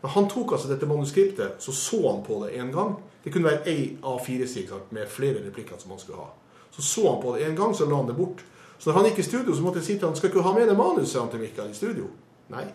Men 0.03 0.13
han 0.13 0.29
tok 0.29 0.53
altså 0.53 0.69
dette 0.69 0.91
manuskriptet, 0.91 1.57
så 1.59 1.73
så 1.73 2.03
han 2.11 2.21
på 2.27 2.43
det 2.45 2.61
en 2.61 2.69
gang. 2.75 2.93
Det 3.25 3.33
kunne 3.33 3.49
være 3.49 3.65
ei 3.73 3.97
A4-side 4.05 4.67
ikke 4.67 4.75
sant, 4.75 4.93
med 4.93 5.09
flere 5.09 5.41
replikker 5.47 5.81
som 5.81 5.97
han 5.97 6.05
skulle 6.05 6.21
ha. 6.21 6.29
Så 6.71 6.85
så 6.85 7.09
han 7.15 7.23
på 7.25 7.37
det 7.37 7.49
en 7.49 7.57
gang, 7.57 7.75
så 7.77 7.89
la 7.89 7.97
han 7.97 8.13
det 8.13 8.21
bort. 8.21 8.45
Så 8.79 8.91
når 8.91 8.99
han 8.99 9.09
gikk 9.09 9.25
i 9.25 9.29
studio, 9.31 9.57
så 9.57 9.63
måtte 9.63 9.81
jeg 9.81 9.87
si 9.87 9.97
til 9.99 10.09
han, 10.09 10.17
skal 10.17 10.29
ikke 10.29 10.45
ha 10.45 10.53
med 10.53 10.69
deg 10.69 10.77
manus 10.77 11.17
sa 11.17 11.25
han 11.25 11.33
til 11.33 11.41
Mikael 11.41 11.73
i 11.73 11.81
studio? 11.81 12.13
Nei. 12.53 12.69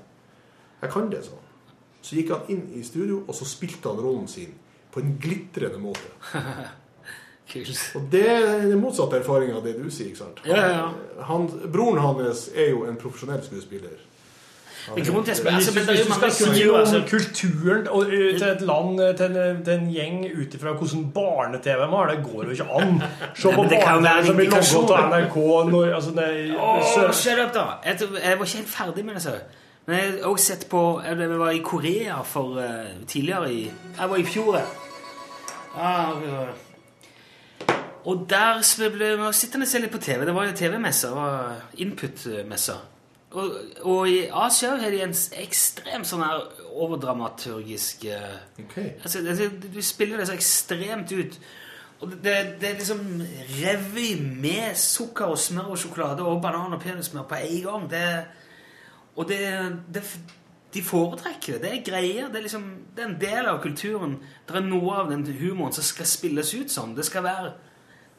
Jeg 0.82 0.90
kan 0.98 1.14
det, 1.14 1.22
sa 1.30 1.38
han. 1.38 1.74
Så 2.02 2.18
gikk 2.18 2.34
han 2.34 2.50
inn 2.50 2.72
i 2.74 2.82
studio, 2.84 3.22
og 3.28 3.36
så 3.38 3.46
spilte 3.46 3.94
han 3.94 4.02
rollen 4.02 4.26
sin 4.28 4.58
på 4.96 5.04
en 5.04 5.14
glitrende 5.22 5.82
måte. 5.84 6.08
Kult. 7.52 7.92
Og 7.96 8.08
det 8.12 8.24
er 8.32 8.64
den 8.66 8.80
motsatte 8.82 9.20
erfaringa 9.22 9.60
av 9.60 9.66
det 9.68 9.76
du 9.78 9.86
sier. 9.94 10.10
ikke 10.10 10.24
sant? 10.24 10.40
Han, 10.48 10.56
ja, 10.56 10.66
ja. 10.80 11.24
Han, 11.30 11.46
broren 11.72 12.02
hans 12.02 12.48
er 12.56 12.72
jo 12.72 12.88
en 12.90 12.96
profesjonell 12.98 13.44
skuespiller. 13.46 14.00
Han- 14.88 14.96
Men 14.96 15.16
altså, 15.18 15.44
men 15.44 15.54
hvis 15.56 15.68
du 16.08 16.14
skal 16.14 16.32
si 16.32 16.44
kulturer, 16.44 16.80
altså. 16.80 17.04
kulturen 17.10 17.88
og, 17.88 18.06
til 18.06 18.44
et 18.48 18.62
land, 18.62 19.00
til 19.18 19.38
en, 19.38 19.64
til 19.66 19.74
en 19.74 19.88
gjeng 19.94 20.18
ut 20.42 20.54
ifra 20.58 20.74
hvordan 20.78 21.06
barne-TV 21.16 21.80
de 21.82 21.88
har, 21.94 22.12
det 22.12 22.20
går 22.26 22.44
jo 22.44 22.50
ikke 22.50 22.68
an. 22.80 23.02
Se 23.36 23.54
på 23.56 23.64
det 23.70 23.80
kan 23.84 24.04
være 24.04 24.04
barne-TV 24.04 24.26
som 24.28 24.36
blir 24.36 24.46
indikasjon. 24.46 24.82
logget 24.82 25.00
av 25.02 25.16
NRK 25.16 25.38
når, 25.72 25.94
altså, 25.96 26.12
det, 26.20 26.28
oh, 26.60 27.14
shut 27.14 27.40
up, 27.46 27.54
da! 27.54 27.66
Jeg, 27.86 27.98
jeg 28.24 28.40
var 28.40 28.46
ikke 28.46 28.58
helt 28.58 28.74
ferdig 28.78 29.06
med 29.06 29.14
det. 29.18 29.22
Så. 29.26 29.36
Men 29.88 29.98
jeg 29.98 30.12
har 30.12 30.30
også 30.30 30.46
sett 30.46 30.70
på 30.70 30.84
jeg 31.06 31.30
var 31.40 31.50
i 31.52 31.62
Korea 31.66 32.22
for 32.26 32.58
uh, 32.58 33.06
tidligere 33.08 33.54
i 33.54 33.64
Jeg 34.00 34.10
var 34.10 34.18
i 34.18 34.24
fjor. 34.24 34.56
jeg. 34.58 34.66
Ah, 35.76 36.16
ja. 36.24 36.48
og 38.06 38.28
der 38.30 38.62
så 38.62 38.90
ble 38.94 39.16
vi 39.20 39.32
sittende 39.36 39.66
og 39.66 39.72
se 39.72 39.82
litt 39.84 39.92
på 39.92 40.02
TV. 40.04 40.26
Det 40.26 40.36
var 40.36 40.48
jo 40.48 41.16
var 41.16 41.56
Input-messer. 41.78 42.84
Og, 43.36 43.56
og 43.82 44.10
i 44.10 44.28
Asia 44.32 44.78
har 44.80 44.94
de 44.94 45.02
en 45.04 45.16
ekstremt 45.42 46.08
sånn 46.08 46.24
her 46.24 46.46
overdramaturgisk 46.72 48.06
okay. 48.64 48.94
Altså, 49.02 49.50
Du 49.52 49.82
spiller 49.84 50.22
det 50.22 50.30
så 50.30 50.38
ekstremt 50.38 51.12
ut. 51.12 51.40
Og 52.04 52.12
det, 52.12 52.36
det, 52.62 52.70
er 52.70 52.80
liksom 52.80 53.04
revy 53.58 54.16
med 54.20 54.76
sukker 54.80 55.32
og 55.32 55.40
smør 55.40 55.74
og 55.74 55.80
sjokolade 55.80 56.24
og 56.28 56.42
banan 56.44 56.76
og 56.76 56.82
peanøttsmør 56.84 57.28
på 57.30 57.40
en 57.40 57.62
gang. 57.64 57.86
Det, 57.92 58.08
og 59.16 59.30
det, 59.30 59.40
det 59.96 60.04
De 60.76 60.82
foretrekker 60.84 61.56
det. 61.56 61.62
Det 61.64 61.72
er 61.72 61.86
greier. 61.88 62.32
Det 62.32 62.42
er 62.42 62.48
liksom 62.50 62.66
det 62.96 63.04
er 63.04 63.08
en 63.10 63.20
del 63.22 63.48
av 63.52 63.62
kulturen. 63.64 64.18
Det 64.48 64.58
er 64.60 64.66
noe 64.68 64.98
av 65.02 65.14
den 65.14 65.24
humoren 65.40 65.76
som 65.76 65.86
skal 65.88 66.10
spilles 66.10 66.52
ut 66.56 66.74
sånn. 66.74 66.98
Det 66.98 67.08
skal 67.08 67.24
være 67.26 67.54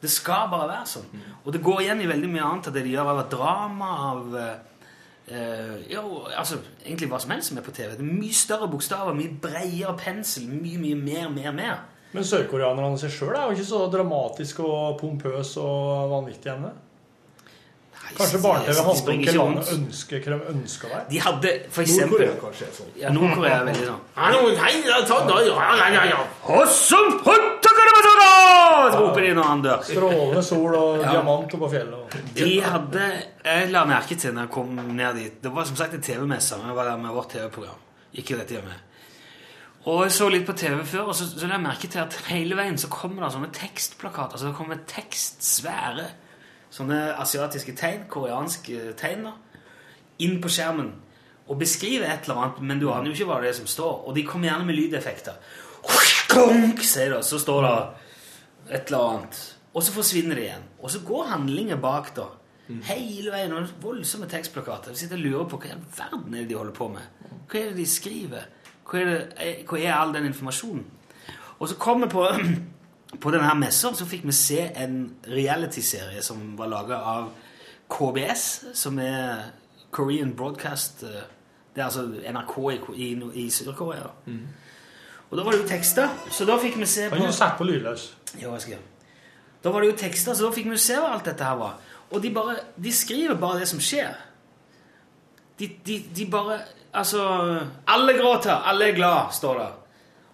det 0.01 0.09
skal 0.13 0.49
bare 0.51 0.69
være 0.69 0.89
sånn. 0.91 1.21
Og 1.43 1.53
det 1.53 1.63
går 1.65 1.83
igjen 1.83 2.01
i 2.03 2.09
veldig 2.09 2.29
mye 2.29 2.45
annet 2.45 2.67
av 2.69 2.75
det 2.75 2.83
de 2.85 2.91
gjør 2.93 3.07
av 3.15 3.21
drama, 3.31 3.87
av 4.11 4.35
eh, 4.37 5.87
jo, 5.89 6.03
altså, 6.29 6.59
egentlig 6.85 7.09
hva 7.09 7.19
som 7.23 7.33
helst 7.33 7.49
som 7.49 7.57
er 7.57 7.65
på 7.65 7.73
TV. 7.73 7.95
Det 7.97 8.05
er 8.05 8.19
mye 8.21 8.37
større 8.37 8.69
bokstaver, 8.69 9.17
mye 9.17 9.33
bredere 9.41 9.95
pensel, 9.97 10.45
mye, 10.51 10.77
mye 10.83 10.99
mer, 11.01 11.31
mer, 11.33 11.55
mer. 11.57 11.79
Men 12.13 12.27
sørkoreanerne 12.27 12.99
seg 13.01 13.11
sjøl 13.15 13.33
er 13.35 13.47
jo 13.47 13.57
ikke 13.57 13.71
så 13.71 13.81
dramatisk 13.91 14.61
og 14.63 14.99
pompøs 15.01 15.55
og 15.61 16.13
vanvittig 16.13 16.53
ennå. 16.53 16.71
Kanskje 18.15 18.39
barne-TV 18.41 18.77
handler 18.77 19.13
om 19.13 19.23
hva 19.25 19.33
landet 19.37 19.71
ønsker, 19.73 20.21
hva 20.23 20.37
de 20.37 20.51
ønsker 20.53 20.93
der. 20.93 21.03
De 21.09 21.19
hadde 21.25 21.53
for 21.75 21.83
eksempel 21.83 22.21
Nord-Korea 22.23 22.39
kanskje 22.41 22.67
er 22.67 22.73
sånn. 22.77 22.91
Ja, 23.01 23.11
Nord-Korea 23.15 23.55
er 23.57 23.65
veldig 23.67 23.87
sånn. 23.89 24.01
Strålende 29.87 30.43
sol 30.45 30.75
og 30.77 31.03
diamant 31.03 31.47
oppå 31.51 31.63
på 31.65 31.71
fjellet. 31.75 32.17
De 32.37 32.51
hadde 32.63 33.07
Jeg 33.47 33.71
la 33.71 33.83
merke 33.87 34.15
til 34.19 34.33
når 34.35 34.47
jeg 34.47 34.51
kom 34.51 34.75
ned 34.75 35.15
dit 35.15 35.41
Det 35.43 35.51
var 35.53 35.65
som 35.67 35.77
sagt 35.79 35.93
en 35.95 36.03
TV-messe, 36.03 36.59
Vi 36.63 36.75
var 36.75 36.91
der 36.91 36.97
med 37.01 37.15
vårt 37.15 37.31
TV-program. 37.35 37.81
Ikke 38.13 38.37
dette 38.37 38.55
hjemme. 38.57 38.75
Og 39.87 40.03
jeg 40.03 40.11
så 40.17 40.27
litt 40.29 40.45
på 40.47 40.55
TV 40.57 40.81
før, 40.83 41.11
og 41.11 41.15
så, 41.15 41.27
så 41.31 41.47
la 41.47 41.55
jeg 41.55 41.63
merke 41.63 41.87
til 41.87 42.01
at 42.01 42.15
hele 42.27 42.57
veien 42.59 42.77
så 42.79 42.89
kommer 42.91 43.23
det 43.23 43.33
sånne 43.35 43.51
tekstplakater. 43.55 44.39
Så 44.39 44.49
det 44.49 44.57
kommer 44.57 44.81
tekst, 44.89 45.39
svære 45.47 46.09
sånne 46.73 47.01
asiatiske 47.21 47.75
tegn, 47.77 48.07
koreanske 48.11 48.93
tegn, 48.99 49.27
da, 49.29 49.61
inn 50.23 50.39
på 50.43 50.51
skjermen. 50.51 50.93
Og 51.47 51.59
beskriver 51.61 52.09
et 52.09 52.27
eller 52.27 52.41
annet, 52.41 52.63
men 52.63 52.81
du 52.81 52.89
aner 52.91 53.09
jo 53.09 53.15
ikke 53.15 53.29
hva 53.29 53.39
det 53.43 53.53
er 53.53 53.59
som 53.61 53.69
står. 53.71 54.01
Og 54.07 54.15
de 54.17 54.25
kommer 54.27 54.49
gjerne 54.49 54.67
med 54.67 54.75
lydeffekter. 54.75 55.37
Sier 56.83 57.13
det, 57.13 57.21
så 57.23 57.39
står 57.39 57.63
det 57.63 57.75
et 58.75 58.89
eller 58.91 59.13
annet. 59.13 59.39
Og 59.71 59.85
så 59.85 59.93
forsvinner 59.95 60.35
det 60.35 60.47
igjen. 60.49 60.67
Og 60.81 60.91
så 60.91 60.99
går 61.07 61.31
handlingen 61.31 61.79
bak, 61.81 62.11
da. 62.17 62.27
Hele 62.89 63.31
veien. 63.31 63.53
Og 63.55 63.69
voldsomme 63.81 64.27
tekstplakater. 64.27 64.91
Jeg 64.91 65.05
sitter 65.05 65.19
og 65.19 65.23
lurer 65.23 65.49
på 65.51 65.61
hva 65.61 65.69
i 65.69 65.75
all 65.75 65.85
verden 65.97 66.33
er 66.33 66.43
det 66.43 66.49
de 66.51 66.59
holder 66.59 66.75
på 66.75 66.89
med. 66.91 67.27
Hva 67.47 67.61
er 67.61 67.69
det 67.71 67.77
de 67.79 67.87
skriver? 67.87 68.47
Hva 68.87 68.99
er, 68.99 69.11
det, 69.11 69.19
eh, 69.43 69.61
hva 69.67 69.79
er 69.79 69.93
all 69.95 70.13
den 70.15 70.27
informasjonen? 70.31 70.83
Og 71.59 71.69
så 71.69 71.77
kommer 71.79 72.07
vi 72.07 72.11
på, 72.11 72.27
på 73.15 73.31
denne 73.31 73.47
her 73.47 73.55
messa, 73.55 73.93
så 73.95 74.05
fikk 74.05 74.25
vi 74.27 74.35
se 74.35 74.59
en 74.75 74.97
reality-serie 75.31 76.21
som 76.25 76.41
var 76.59 76.71
laga 76.71 76.99
av 77.07 77.29
KBS, 77.91 78.43
som 78.75 78.99
er 78.99 79.47
Korean 79.95 80.33
Broadcast 80.35 81.03
eh, 81.07 81.23
Det 81.75 81.83
er 81.83 81.85
altså 81.85 82.07
NRK 82.09 82.55
i, 82.73 82.77
i, 83.05 83.07
i 83.45 83.49
Sør-Korea. 83.53 84.09
Og 85.29 85.37
da 85.37 85.43
var 85.43 85.53
det 85.53 85.59
jo 85.61 85.67
tekster, 85.69 86.09
så 86.33 86.45
da 86.47 86.55
fikk 86.57 86.79
vi 86.81 86.87
se 86.89 87.09
på 87.09 87.19
Har 87.19 87.27
du 87.29 87.35
satt 87.35 87.57
på 87.59 87.67
lydløs? 87.67 88.07
jo, 88.41 88.53
jeg 88.55 88.61
skal. 88.61 88.79
Da 89.63 89.71
var 89.71 89.83
det 89.83 89.91
jo 89.91 89.97
tekster, 89.99 90.33
så 90.33 90.47
da 90.47 90.55
fikk 90.55 90.71
vi 90.71 90.79
se 90.81 90.97
hva 90.97 91.11
alt 91.13 91.27
dette 91.29 91.45
her 91.45 91.57
var. 91.59 91.75
Og 92.11 92.23
de 92.23 92.31
bare, 92.33 92.55
de 92.75 92.91
skriver 92.93 93.37
bare 93.37 93.59
det 93.61 93.67
som 93.69 93.79
skjer. 93.83 94.15
De, 95.59 95.67
de, 95.85 95.99
de 96.15 96.25
bare, 96.31 96.59
altså, 96.93 97.21
alle 97.87 98.15
gråter, 98.17 98.53
alle 98.53 98.89
er 98.89 98.95
glad, 98.97 99.33
står 99.37 99.59
det. 99.61 99.69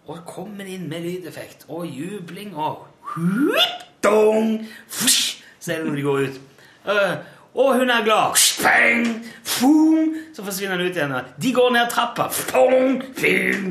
Og 0.08 0.26
kommer 0.28 0.68
inn 0.68 0.90
med 0.92 1.06
lydeffekt, 1.06 1.66
og 1.72 1.86
jubling, 1.88 2.56
og 2.60 2.88
dong, 4.04 4.58
fush, 4.92 5.40
så 5.60 5.74
er 5.74 5.78
det 5.80 5.88
når 5.88 5.96
de 5.96 6.04
går 6.08 6.26
ut. 6.26 6.42
Uh, 6.84 7.16
og 7.54 7.78
hun 7.78 7.90
er 7.94 8.04
glad, 8.04 8.36
speng, 8.36 9.08
fum, 9.44 10.16
så 10.36 10.44
forsvinner 10.44 10.76
hun 10.82 10.90
ut 10.90 10.98
igjen. 10.98 11.16
De 11.42 11.54
går 11.54 11.72
ned 11.76 11.90
trappa, 11.92 12.28
fum, 12.34 13.00
fum. 13.16 13.70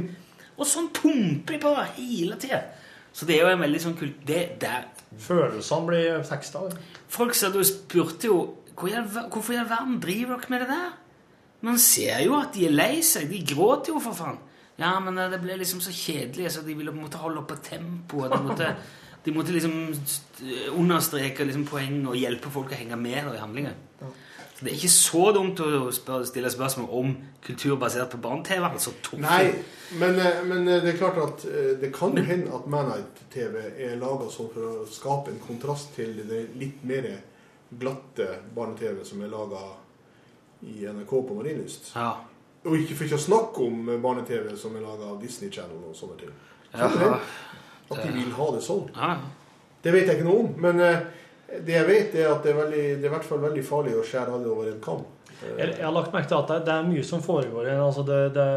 Og 0.56 0.68
sånn 0.68 0.88
pumper 0.94 1.56
de 1.56 1.60
på 1.60 1.74
hele 1.98 2.38
tiden. 2.40 2.64
Så 3.12 3.26
det 3.28 3.36
er 3.36 3.46
jo 3.46 3.52
en 3.56 3.64
veldig 3.64 3.80
sånn 3.82 3.96
kult... 3.98 4.20
Det, 4.26 4.42
der, 4.62 4.86
Følelsene 5.20 5.88
blir 5.88 6.22
teksta. 6.24 6.62
Folk 7.12 7.36
sa 7.36 7.50
du 7.52 7.60
spurte 7.66 8.30
jo 8.30 8.38
«Hvor 8.72 8.88
i 8.88 9.02
Hvorfor 9.02 9.52
i 9.52 9.58
all 9.60 9.68
verden 9.68 9.98
driver 10.00 10.38
dere 10.40 10.54
med 10.54 10.62
det 10.62 10.68
der? 10.70 10.94
Man 11.62 11.76
ser 11.78 12.22
jo 12.24 12.38
at 12.38 12.54
de 12.54 12.64
er 12.66 12.72
lei 12.72 13.02
seg. 13.04 13.28
De 13.30 13.42
gråter 13.52 13.92
jo, 13.92 14.00
for 14.02 14.16
faen. 14.16 14.38
Ja, 14.82 14.96
men 15.04 15.18
eh, 15.18 15.30
det 15.32 15.40
ble 15.44 15.60
liksom 15.60 15.80
så 15.84 15.94
kjedelig, 15.94 16.50
så 16.52 16.66
de 16.66 16.76
ville 16.76 16.92
på 16.92 16.98
en 16.98 17.06
måte 17.06 17.22
holde 17.22 17.44
oppe 17.44 17.60
tempoet. 17.62 18.34
De 18.34 18.42
måtte, 18.48 18.74
de 19.22 19.34
måtte 19.36 19.54
liksom 19.54 19.78
understreke 20.76 21.46
liksom 21.46 21.64
poeng 21.70 22.02
og 22.10 22.18
hjelpe 22.18 22.50
folk 22.52 22.74
å 22.74 22.82
henge 22.82 22.98
med 23.00 23.32
i 23.36 23.40
handlingen. 23.40 23.80
Så 24.62 24.66
det 24.66 24.72
er 24.72 24.78
ikke 24.78 24.94
så 24.94 25.22
dumt 25.34 25.58
å 25.58 25.68
spørre, 25.90 26.26
stille 26.28 26.50
spørsmål 26.54 26.90
om 26.94 27.14
kultur 27.42 27.74
basert 27.80 28.12
på 28.12 28.20
barne-TV. 28.22 28.62
Altså. 28.68 28.92
Nei, 29.18 29.48
men, 29.98 30.18
eh, 30.22 30.42
men 30.46 30.68
eh, 30.68 30.78
det 30.84 30.92
er 30.92 31.00
klart 31.00 31.18
at 31.18 31.46
eh, 31.50 31.72
det 31.80 31.90
kan 31.96 32.14
jo 32.14 32.22
hende 32.22 32.52
at 32.54 32.68
Manite-TV 32.70 33.56
er 33.88 33.96
laga 33.98 34.28
sånn 34.30 34.52
for 34.54 34.68
å 34.68 34.86
skape 34.86 35.32
en 35.32 35.42
kontrast 35.42 35.96
til 35.96 36.14
det 36.28 36.44
litt 36.60 36.84
mer 36.86 37.08
glatte 37.74 38.28
barne-TV 38.54 39.02
som 39.08 39.24
er 39.26 39.32
laga 39.32 39.64
i 40.62 40.86
NRK 40.86 41.10
på 41.10 41.40
Marienlyst. 41.40 41.90
Ja. 41.96 42.12
Og 42.62 42.76
ikke 42.78 42.94
for 42.94 43.08
ikke 43.08 43.18
å 43.18 43.24
snakke 43.24 43.64
om 43.66 43.88
barne-TV 44.02 44.52
som 44.58 44.76
er 44.78 44.84
laga 44.84 45.08
av 45.10 45.16
Disney 45.22 45.50
Channel 45.50 45.80
og 45.88 45.96
sånne 45.98 46.18
ting. 46.20 46.34
Ja. 46.72 47.18
At 47.90 47.98
de 47.98 48.12
vil 48.14 48.30
ha 48.36 48.46
det 48.54 48.62
sånn. 48.64 48.86
Ja. 48.94 49.16
Det 49.82 49.92
vet 49.94 50.06
jeg 50.06 50.20
ikke 50.20 50.28
noe 50.28 50.44
om. 50.44 50.52
Men 50.62 50.78
eh, 50.80 51.00
det 51.66 51.74
jeg 51.74 51.88
vet, 51.88 52.14
er 52.16 52.30
at 52.30 52.46
det 52.46 52.52
er, 52.52 52.60
veldig, 52.60 52.84
det 53.00 53.06
er 53.06 53.10
i 53.10 53.14
hvert 53.16 53.28
fall 53.28 53.42
veldig 53.42 53.64
farlig 53.66 53.96
å 53.98 54.06
skjære 54.06 54.36
alle 54.36 54.50
over 54.52 54.70
en 54.70 54.80
kam. 54.84 55.02
Jeg, 55.42 55.72
jeg 55.72 55.82
har 55.82 55.94
lagt 55.94 56.14
merke 56.14 56.30
til 56.30 56.38
at 56.38 56.52
det, 56.52 56.58
det 56.68 56.74
er 56.74 56.88
mye 56.88 57.06
som 57.06 57.24
foregår. 57.24 57.70
Altså 57.74 58.04
det, 58.06 58.20
det, 58.36 58.48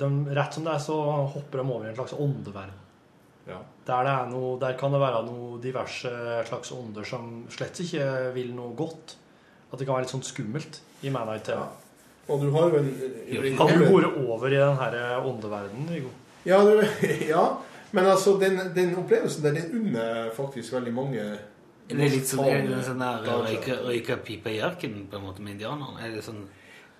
de, 0.00 0.10
rett 0.36 0.56
som 0.56 0.66
det 0.66 0.74
er, 0.74 0.82
så 0.84 0.98
hopper 1.34 1.62
de 1.62 1.64
over 1.64 1.86
i 1.86 1.92
en 1.92 1.98
slags 1.98 2.16
åndeverden. 2.18 2.80
Ja. 3.48 3.60
Der, 3.84 4.06
det 4.06 4.12
er 4.12 4.28
noe, 4.30 4.54
der 4.60 4.76
kan 4.80 4.94
det 4.94 5.00
være 5.02 5.24
noe 5.26 5.58
diverse 5.60 6.12
slags 6.48 6.72
ånder 6.72 7.08
som 7.08 7.32
slett 7.52 7.80
ikke 7.84 8.06
vil 8.36 8.52
noe 8.56 8.76
godt. 8.76 9.16
At 9.70 9.80
det 9.80 9.88
kan 9.88 9.96
være 9.96 10.06
litt 10.06 10.14
sånn 10.14 10.24
skummelt 10.24 10.78
i 11.04 11.12
Manite 11.12 11.50
TV. 11.50 11.64
Og 12.28 12.40
du 12.40 12.50
har 12.54 12.70
jo 12.70 12.78
en 12.80 13.56
Kan 13.58 13.78
du 13.78 13.84
bore 13.90 14.08
over 14.26 14.48
i 14.48 14.56
den 14.56 14.76
her 14.80 15.24
åndeverdenen, 15.26 15.88
Viggo? 15.92 16.08
Ja, 16.44 16.58
ja, 17.34 17.44
men 17.92 18.04
altså, 18.06 18.38
den, 18.40 18.58
den 18.74 18.94
opplevelsen 19.00 19.42
der, 19.44 19.52
den 19.58 19.70
unner 19.80 20.30
faktisk 20.36 20.72
veldig 20.76 20.92
mange 20.92 21.22
Det 21.88 21.96
er 22.00 22.12
litt 22.12 22.28
sånn, 22.28 22.44
er 22.48 22.66
det 22.68 22.82
sånn 22.84 23.00
der 23.00 23.22
dager. 23.24 23.44
røyke, 23.48 23.76
røyke 23.86 24.16
pipe 24.24 24.52
i 24.52 24.60
ørkenen 24.64 25.06
på 25.12 25.18
en 25.20 25.24
måte 25.26 25.44
med 25.44 25.56
indianerne? 25.58 26.00
Er 26.04 26.14
det 26.16 26.24
sånn 26.24 26.42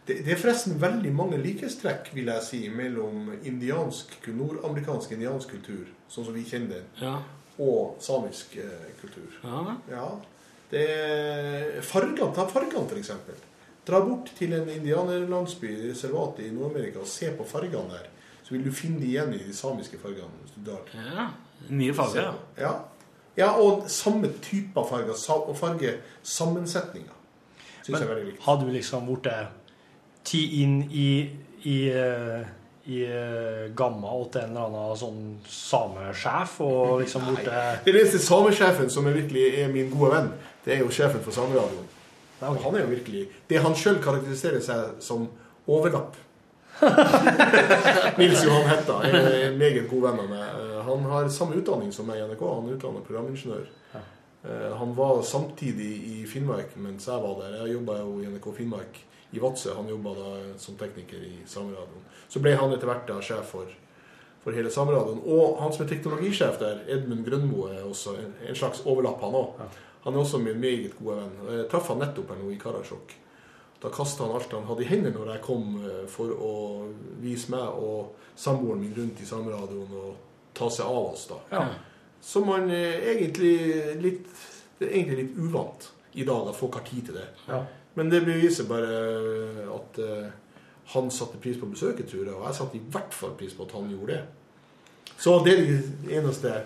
Det, 0.04 0.18
det 0.26 0.34
er 0.34 0.40
forresten 0.40 0.76
veldig 0.80 1.12
mange 1.16 1.38
likhetstrekk, 1.40 2.10
vil 2.12 2.26
jeg 2.28 2.42
si, 2.44 2.58
mellom 2.68 3.30
indiansk, 3.48 4.12
nordamerikansk 4.36 5.14
indiansk 5.16 5.54
kultur, 5.56 5.86
sånn 6.12 6.26
som 6.28 6.34
vi 6.36 6.42
kjenner 6.44 6.74
den, 6.82 6.90
Ja. 7.00 7.14
og 7.64 7.96
samisk 8.04 8.56
eh, 8.60 8.90
kultur. 9.00 9.32
ja. 9.42 9.76
Ja, 9.88 10.08
det 10.70 10.82
er 10.90 11.80
fargene, 11.82 12.28
ta 12.36 12.44
fargene 12.50 12.84
for 12.88 13.00
eksempel. 13.00 13.34
Dra 13.84 14.00
bort 14.00 14.30
til 14.38 14.54
en 14.56 14.68
indianerlandsby, 14.72 15.72
reservat 15.90 16.40
i 16.40 16.50
Nord-Amerika, 16.50 17.02
og 17.04 17.10
se 17.10 17.30
på 17.36 17.44
fargene 17.48 17.92
der. 17.92 18.10
Så 18.44 18.54
vil 18.54 18.64
du 18.64 18.72
finne 18.72 19.00
de 19.00 19.08
igjen 19.08 19.34
i 19.36 19.40
de 19.44 19.54
samiske 19.56 19.98
fargene. 20.00 20.32
hvis 20.42 20.56
du 20.56 20.70
drar. 20.70 20.88
ja. 20.94 21.28
Mye 21.68 21.94
farger. 21.94 22.34
Ja. 22.58 22.72
ja, 23.36 23.50
og 23.60 23.84
samme 23.88 24.28
type 24.42 24.80
av 24.80 24.88
farger, 24.88 25.16
og 25.34 25.56
fargesammensetninger. 25.56 27.12
Syns 27.84 27.98
jeg 27.98 28.02
er 28.02 28.10
veldig 28.10 28.26
viktig. 28.26 28.44
Har 28.44 28.60
du 28.60 28.66
liksom 28.72 29.06
blitt 29.08 29.28
ti 30.24 30.62
inn 30.62 30.82
i 30.90 31.08
i, 31.64 31.88
eh, 31.88 32.46
i 32.84 33.02
eh, 33.04 33.74
gamma 33.74 34.12
til 34.32 34.42
en 34.42 34.50
eller 34.50 34.66
annen 34.66 34.98
sånn 35.00 35.20
samesjef 35.48 36.58
og 36.64 37.00
liksom 37.00 37.24
borte 37.30 37.48
Nei. 37.48 37.78
Den 37.86 38.00
eneste 38.02 38.20
samesjefen 38.20 38.90
som 38.92 39.08
er 39.08 39.16
virkelig 39.16 39.46
er 39.62 39.70
min 39.72 39.88
gode 39.92 40.10
venn, 40.12 40.32
det 40.66 40.76
er 40.76 40.82
jo 40.84 40.92
sjefen 40.92 41.24
for 41.24 41.32
Sameradioen. 41.32 41.88
Og 42.42 42.58
Han 42.64 42.74
er 42.74 42.80
jo 42.84 42.90
virkelig 42.90 43.28
Det 43.48 43.60
han 43.62 43.74
sjøl 43.78 44.00
karakteriserer 44.04 44.60
seg 44.60 45.00
som 45.04 45.28
overlapp. 45.70 46.16
Nils 48.18 48.42
Johan 48.44 48.66
Hetta 48.68 48.96
er 49.06 49.28
en 49.48 49.58
meget 49.60 49.86
god 49.90 50.02
venn 50.08 50.20
av 50.24 50.28
meg. 50.30 50.44
Eh, 50.58 50.80
Han 50.88 51.06
har 51.12 51.28
samme 51.32 51.56
utdanning 51.60 51.92
som 51.94 52.06
meg 52.08 52.18
i 52.20 52.26
NRK. 52.26 52.42
Han 52.50 52.68
er 52.68 52.76
utdannet 52.76 53.06
programingeniør. 53.06 53.66
Eh, 53.94 54.72
Han 54.80 54.94
var 54.98 55.22
samtidig 55.22 55.92
i 56.10 56.24
Finnmark 56.28 56.74
mens 56.76 57.06
jeg 57.08 57.22
var 57.22 57.38
der. 57.40 57.54
Jeg 57.62 57.76
jobba 57.78 58.00
jo 58.02 58.18
i 58.20 58.26
NRK 58.28 58.50
Finnmark 58.58 58.98
i 59.34 59.40
Vadsø. 59.42 59.72
Han 59.78 59.88
jobba 59.88 60.16
da 60.18 60.34
som 60.60 60.76
tekniker 60.80 61.22
i 61.24 61.36
Sameradioen. 61.46 62.04
Så 62.28 62.42
ble 62.42 62.56
han 62.58 62.74
etter 62.74 62.90
hvert 62.90 63.06
da 63.08 63.20
sjef 63.24 63.48
for, 63.54 63.70
for 64.44 64.52
hele 64.58 64.70
Sameradioen. 64.70 65.22
Og 65.24 65.58
han 65.62 65.72
som 65.72 65.86
er 65.86 65.90
teknologisjef 65.94 66.58
der, 66.60 66.82
Edmund 66.90 67.24
Grønmo, 67.26 67.68
er 67.70 67.86
også 67.86 68.18
en, 68.20 68.34
en 68.48 68.58
slags 68.58 68.82
overlapp, 68.84 69.22
han 69.24 69.38
òg. 69.40 69.64
Han 70.04 70.14
er 70.14 70.20
også 70.20 70.38
min 70.38 70.60
meget 70.60 70.96
gode 70.98 71.16
venn. 71.20 71.36
Jeg 71.58 71.68
traff 71.72 71.88
han 71.92 72.02
nettopp 72.02 72.32
her 72.34 72.40
nå 72.42 72.50
i 72.52 72.58
Karasjok. 72.60 73.14
Da 73.82 73.90
kasta 73.92 74.24
han 74.24 74.36
alt 74.36 74.52
han 74.52 74.66
hadde 74.68 74.84
i 74.84 74.88
hendene 74.88 75.16
når 75.16 75.32
jeg 75.34 75.44
kom 75.44 75.74
eh, 75.84 76.04
for 76.08 76.32
å 76.32 76.52
vise 77.20 77.52
meg 77.52 77.80
og 77.80 78.14
samboeren 78.36 78.80
min 78.80 78.94
rundt 78.96 79.20
i 79.20 79.28
Sameradioen 79.28 79.96
og 80.00 80.14
ta 80.56 80.68
seg 80.72 80.88
av 80.88 81.10
oss, 81.12 81.26
da. 81.28 81.40
Ja. 81.52 81.64
Som 82.24 82.48
man 82.48 82.70
eh, 82.72 83.00
egentlig 83.12 83.56
litt 84.00 84.30
Det 84.78 84.88
er 84.88 84.94
egentlig 84.96 85.18
litt 85.20 85.36
uvant 85.38 85.84
i 86.18 86.24
dag 86.26 86.48
at 86.50 86.56
folk 86.58 86.78
har 86.78 86.84
tid 86.86 87.08
til 87.08 87.18
det. 87.18 87.26
Ja. 87.46 87.60
Men 87.94 88.08
det 88.10 88.24
beviser 88.26 88.66
bare 88.66 88.94
at 89.70 90.00
eh, 90.02 90.32
han 90.94 91.10
satte 91.14 91.38
pris 91.42 91.60
på 91.60 91.68
besøket, 91.70 92.08
tror 92.10 92.24
jeg. 92.24 92.34
Og 92.34 92.46
jeg 92.48 92.56
satte 92.58 92.78
i 92.78 92.82
hvert 92.92 93.14
fall 93.14 93.36
pris 93.38 93.54
på 93.54 93.66
at 93.68 93.76
han 93.76 93.86
gjorde 93.92 94.16
det. 94.16 94.24
Så 95.14 95.36
det 95.44 95.54
er 95.54 95.62
det 95.68 96.16
eneste 96.18 96.56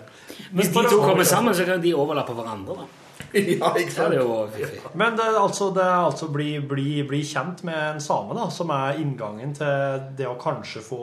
Hvis 0.57 0.71
de 0.73 0.83
to 0.89 0.97
kommer 1.03 1.23
sammen, 1.23 1.53
så 1.55 1.67
kan 1.67 1.81
de 1.81 1.93
overlappe 1.93 2.33
hverandre. 2.33 2.75
da. 2.81 2.87
Ja, 3.59 3.71
ikke 3.77 3.91
sant? 3.93 4.13
Ja, 4.13 4.19
det 4.19 4.25
var 4.27 4.51
fiffig. 4.53 4.81
Men 4.97 5.15
det 5.17 5.27
altså, 5.37 5.69
det 5.75 5.85
altså 5.85 6.27
bli, 6.33 6.49
bli, 6.59 7.03
bli 7.07 7.21
kjent 7.25 7.63
med 7.67 7.79
en 7.95 8.01
same, 8.03 8.35
da, 8.37 8.49
som 8.53 8.69
er 8.75 8.99
inngangen 9.03 9.53
til 9.57 10.03
det 10.17 10.27
å 10.29 10.37
kanskje 10.41 10.81
få 10.85 11.01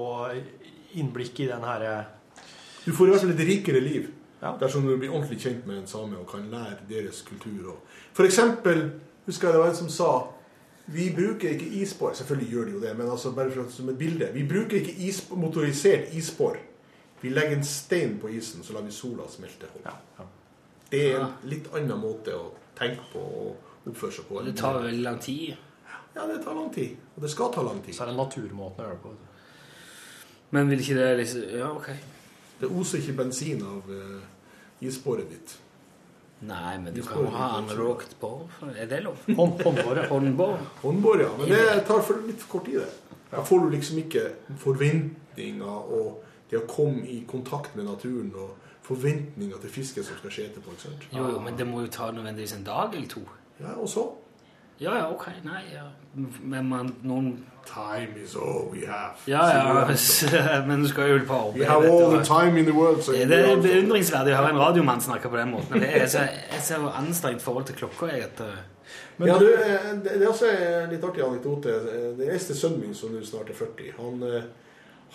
innblikk 0.97 1.41
i 1.45 1.51
den 1.51 1.65
herre 1.67 1.97
Du 2.87 2.93
får 2.95 3.09
i 3.09 3.11
hvert 3.11 3.25
fall 3.27 3.35
et 3.35 3.45
rikere 3.49 3.83
liv 3.85 4.13
Ja. 4.43 4.53
dersom 4.61 4.85
du 4.87 4.97
blir 4.97 5.11
ordentlig 5.11 5.41
kjent 5.43 5.67
med 5.67 5.79
en 5.83 5.87
same 5.91 6.17
og 6.21 6.29
kan 6.31 6.45
lære 6.53 6.85
deres 6.89 7.23
kultur. 7.27 7.73
Og 7.73 8.01
for 8.15 8.29
eksempel, 8.29 8.91
husker 9.27 9.49
jeg 9.49 9.57
det 9.57 9.63
var 9.63 9.71
en 9.73 9.79
som 9.81 9.89
sa 9.91 10.11
vi 10.87 11.09
bruker 11.11 11.51
ikke 11.57 11.67
isbår. 11.83 12.13
Selvfølgelig 12.15 12.51
gjør 12.53 12.65
de 12.65 12.75
jo 12.77 12.81
det, 12.81 12.93
men 12.99 13.09
altså 13.11 13.33
bare 13.35 13.51
for, 13.51 13.67
som 13.75 13.89
et 13.91 13.99
bilde. 13.99 14.29
Vi 14.35 14.45
bruker 14.47 14.77
ikke 14.79 14.93
is, 15.09 15.19
motorisert 15.35 16.13
isbår. 16.15 16.61
Vi 17.23 17.33
legger 17.33 17.57
en 17.57 17.65
stein 17.67 18.19
på 18.23 18.31
isen, 18.31 18.63
så 18.63 18.77
lar 18.77 18.85
vi 18.87 18.93
sola 18.95 19.27
smelte. 19.29 19.67
Det 20.97 21.07
er 21.13 21.21
en 21.21 21.51
litt 21.53 21.69
annen 21.77 22.01
måte 22.01 22.33
å 22.33 22.51
tenke 22.77 23.05
på 23.13 23.21
og 23.21 23.89
oppføre 23.91 24.17
seg 24.17 24.29
på. 24.29 24.43
Det 24.47 24.57
tar 24.57 24.81
veldig 24.81 25.05
lang 25.05 25.19
tid. 25.23 25.57
Ja, 26.17 26.25
det 26.27 26.41
tar 26.45 26.57
lang 26.57 26.71
tid. 26.73 26.97
Og 27.15 27.23
det 27.23 27.31
skal 27.33 27.53
ta 27.53 27.65
lang 27.67 27.83
tid. 27.85 27.95
Så 27.95 28.05
er 28.05 28.13
det 28.13 28.17
naturmåten 28.17 28.81
å 28.81 28.87
gjøre 28.87 28.97
det 28.97 29.03
på. 29.05 29.15
Men 30.57 30.71
vil 30.71 30.81
ikke 30.81 30.97
det 30.97 31.11
liksom 31.21 31.59
Ja, 31.59 31.71
OK. 31.77 31.91
Det 32.57 32.69
oser 32.73 33.03
ikke 33.03 33.19
bensin 33.19 33.61
av 33.69 33.91
uh, 33.93 34.23
isbåret 34.81 35.29
ditt. 35.29 35.57
Nei, 36.49 36.77
men 36.81 36.95
du 36.95 37.03
kan 37.05 37.25
jo 37.25 37.33
ha 37.33 37.51
analogt 37.59 38.15
bor. 38.21 38.47
Er 38.73 38.89
det 38.89 39.03
lov? 39.05 39.21
Håndbåret? 39.29 40.09
Håndbår, 40.11 41.21
ja. 41.21 41.29
Men 41.39 41.53
det 41.53 41.85
tar 41.89 42.01
for 42.05 42.25
litt 42.25 42.41
for 42.41 42.59
kort 42.59 42.69
tid, 42.69 42.81
det. 42.81 43.21
Da 43.31 43.45
får 43.45 43.65
du 43.65 43.71
liksom 43.73 44.01
ikke 44.05 44.25
forventninger 44.61 45.93
og 45.97 46.23
det 46.51 46.61
å 46.61 46.67
komme 46.71 47.05
i 47.11 47.23
kontakt 47.29 47.75
med 47.77 47.89
naturen 47.89 48.29
og 48.37 48.66
forventninger 48.87 49.59
til 49.63 49.71
fisket 49.71 50.07
som 50.07 50.19
skal 50.21 50.31
skje 50.31 50.47
etterpå. 50.51 50.71
ikke 50.77 50.83
sant? 50.89 51.09
Jo, 51.13 51.27
jo, 51.33 51.41
men 51.43 51.59
det 51.59 51.67
må 51.67 51.81
jo 51.83 51.91
ta 51.91 52.11
nødvendigvis 52.15 52.55
en 52.57 52.65
dag 52.65 52.95
eller 52.95 53.09
to. 53.09 53.25
Ja, 53.61 53.75
og 53.75 53.89
så? 53.89 54.07
Ja, 54.81 54.97
ja, 54.97 55.11
OK. 55.13 55.27
Nei, 55.45 55.63
ja. 55.73 55.87
Men 56.43 56.69
man, 56.69 56.97
noen 57.03 57.47
Time 57.67 58.15
is 58.25 58.37
all 58.37 58.69
we 58.71 58.87
have. 58.87 59.17
Ja, 59.27 59.47
ja, 59.49 60.61
men 60.69 60.83
du 60.83 60.89
skal 60.89 61.09
jo 61.11 61.19
på 61.27 61.35
arbeid. 61.35 61.61
We 61.61 61.67
have 61.67 61.89
all 61.89 62.13
the 62.19 62.25
time 62.25 62.61
in 62.61 62.65
the 62.65 62.75
world. 62.75 63.03
Så 63.03 63.13
Det 63.13 63.39
er 63.41 63.57
beundringsverdig 63.63 64.35
å 64.35 64.37
høre 64.37 64.53
en 64.55 64.61
radiomann 64.61 65.01
snakke 65.03 65.33
på 65.33 65.41
den 65.41 65.51
måten. 65.51 65.71
men 65.71 65.83
Det 65.83 66.03
er 66.03 66.07
så, 66.13 66.27
jeg 66.53 66.63
ser 66.63 66.85
jo 66.85 66.93
anstrengt 66.95 67.43
forhold 67.43 67.67
til 67.67 67.75
klokka. 67.81 68.07
Jeg, 68.13 68.29
at, 68.29 68.43
Men 69.17 69.29
ja, 69.29 69.39
du, 69.39 69.49
eh, 69.49 69.89
det 70.05 70.13
det 70.21 70.23
er 70.23 70.29
også 70.29 70.53
en 70.53 70.93
litt 70.93 71.05
artig 71.09 71.25
anekdote. 71.25 71.75
Den 72.21 72.31
eldste 72.31 72.55
sønnen 72.55 72.81
min, 72.85 72.95
som 72.95 73.11
nå 73.17 73.25
snart 73.25 73.51
er 73.51 73.59
40, 73.59 73.93
han, 73.97 74.23
eh, 74.23 74.43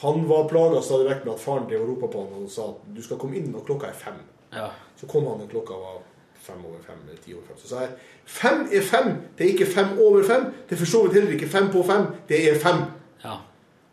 han 0.01 0.23
var 0.29 0.47
plaga 0.49 0.81
stadig 0.81 1.09
vekk 1.09 1.25
med 1.25 1.33
at 1.33 1.43
faren 1.43 1.67
drev 1.69 1.83
og 1.83 1.89
ropa 1.93 2.07
på 2.13 2.23
han 2.25 2.45
og 2.45 2.49
sa 2.53 2.69
at 2.71 2.85
du 2.95 3.01
skal 3.05 3.19
komme 3.21 3.37
inn 3.37 3.51
når 3.53 3.65
klokka 3.67 3.89
er 3.91 3.97
fem. 3.97 4.21
ja. 4.55 4.69
Så 5.01 5.07
kom 5.09 5.25
han 5.25 5.39
når 5.41 5.47
klokka 5.49 5.73
var 5.81 6.01
fem 6.41 6.59
over 6.65 6.81
fem 6.85 6.97
eller 7.07 7.17
ti 7.21 7.33
over 7.33 7.45
fem. 7.47 7.57
Så 7.57 7.69
sa 7.71 7.79
jeg 7.81 7.93
fem 8.25 8.67
er 8.71 8.83
fem, 8.85 9.07
det 9.37 9.45
er 9.45 9.53
ikke 9.55 9.65
fem 9.71 9.95
over 10.01 10.23
fem. 10.27 10.43
Det 10.69 10.75
er 10.75 10.81
for 10.81 10.89
så 10.91 11.03
vidt 11.05 11.13
heller 11.17 11.33
ikke 11.37 11.49
fem 11.49 11.69
på 11.73 11.81
fem, 11.87 12.05
det 12.29 12.41
er 12.49 12.59
fem. 12.61 12.83
ja. 13.23 13.37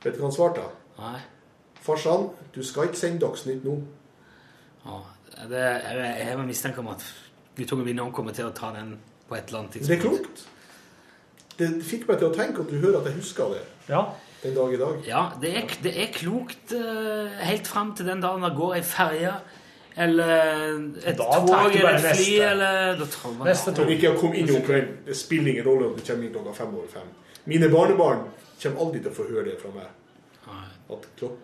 Vet 0.04 0.14
du 0.14 0.20
hva 0.20 0.28
han 0.28 0.34
svarte? 0.36 0.64
Nei. 0.98 1.18
Farsan, 1.82 2.28
du 2.54 2.60
skal 2.62 2.86
ikke 2.88 3.00
sende 3.00 3.24
Dagsnytt 3.24 3.64
nå. 3.66 3.78
Ja. 4.84 5.00
Det, 5.48 5.58
er, 5.58 5.98
jeg 6.18 6.30
har 6.36 6.46
mistanke 6.46 6.80
om 6.80 6.88
at 6.92 7.02
guttungen 7.56 7.84
min 7.88 8.12
kommer 8.12 8.32
til 8.36 8.46
å 8.46 8.54
ta 8.54 8.70
den 8.74 8.96
på 9.28 9.36
et 9.36 9.48
eller 9.48 9.64
annet 9.64 9.80
Men 9.80 9.88
det 9.88 9.96
er 9.96 10.02
klokt. 10.02 10.44
Det 11.58 11.68
fikk 11.82 12.06
meg 12.08 12.20
til 12.20 12.30
å 12.30 12.34
tenke 12.36 12.62
at 12.62 12.70
du 12.70 12.78
hører 12.78 13.00
at 13.00 13.08
jeg 13.10 13.18
husker 13.18 13.54
det 13.54 13.64
Ja. 13.88 14.04
Den 14.42 14.54
dag 14.54 14.74
i 14.74 14.78
dag. 14.80 14.98
Ja, 15.08 15.22
det 15.42 15.50
er, 15.56 15.72
det 15.82 15.94
er 16.02 16.12
klokt 16.14 16.72
eh, 16.76 17.38
helt 17.48 17.66
fram 17.66 17.94
til 17.98 18.06
den 18.06 18.20
dagen 18.22 18.44
det 18.46 18.52
går 18.56 18.76
ei 18.78 18.82
ferje 18.86 19.32
eller 19.98 20.30
et 21.02 21.18
Da 21.18 21.24
tog 21.42 21.74
eller 21.74 21.96
et 21.96 22.04
fly 22.04 22.36
neste. 22.38 22.50
eller 22.52 22.98
da 23.00 23.06
tar 23.10 23.32
man, 23.34 23.48
Neste 23.48 23.72
tog. 23.74 23.90
ikke 23.90 24.12
å 24.14 24.18
komme 24.20 24.38
inn 24.38 24.50
om 24.54 24.62
kvelden. 24.62 24.92
Det 25.08 25.16
spiller 25.18 25.50
ingen 25.52 25.66
rolle 25.66 25.88
om 25.90 25.96
du 25.98 26.04
kommer 26.06 26.28
inn 26.28 26.34
klokka 26.36 26.54
fem 26.54 26.74
over 26.74 26.86
fem. 26.92 27.08
Mine 27.50 27.70
barnebarn 27.72 28.20
kommer 28.62 28.84
aldri 28.84 29.00
til 29.02 29.10
å 29.10 29.16
få 29.16 29.26
høre 29.32 29.48
det 29.50 29.56
fra 29.62 29.72
meg. 29.74 29.88
At 30.88 31.08
klok 31.18 31.34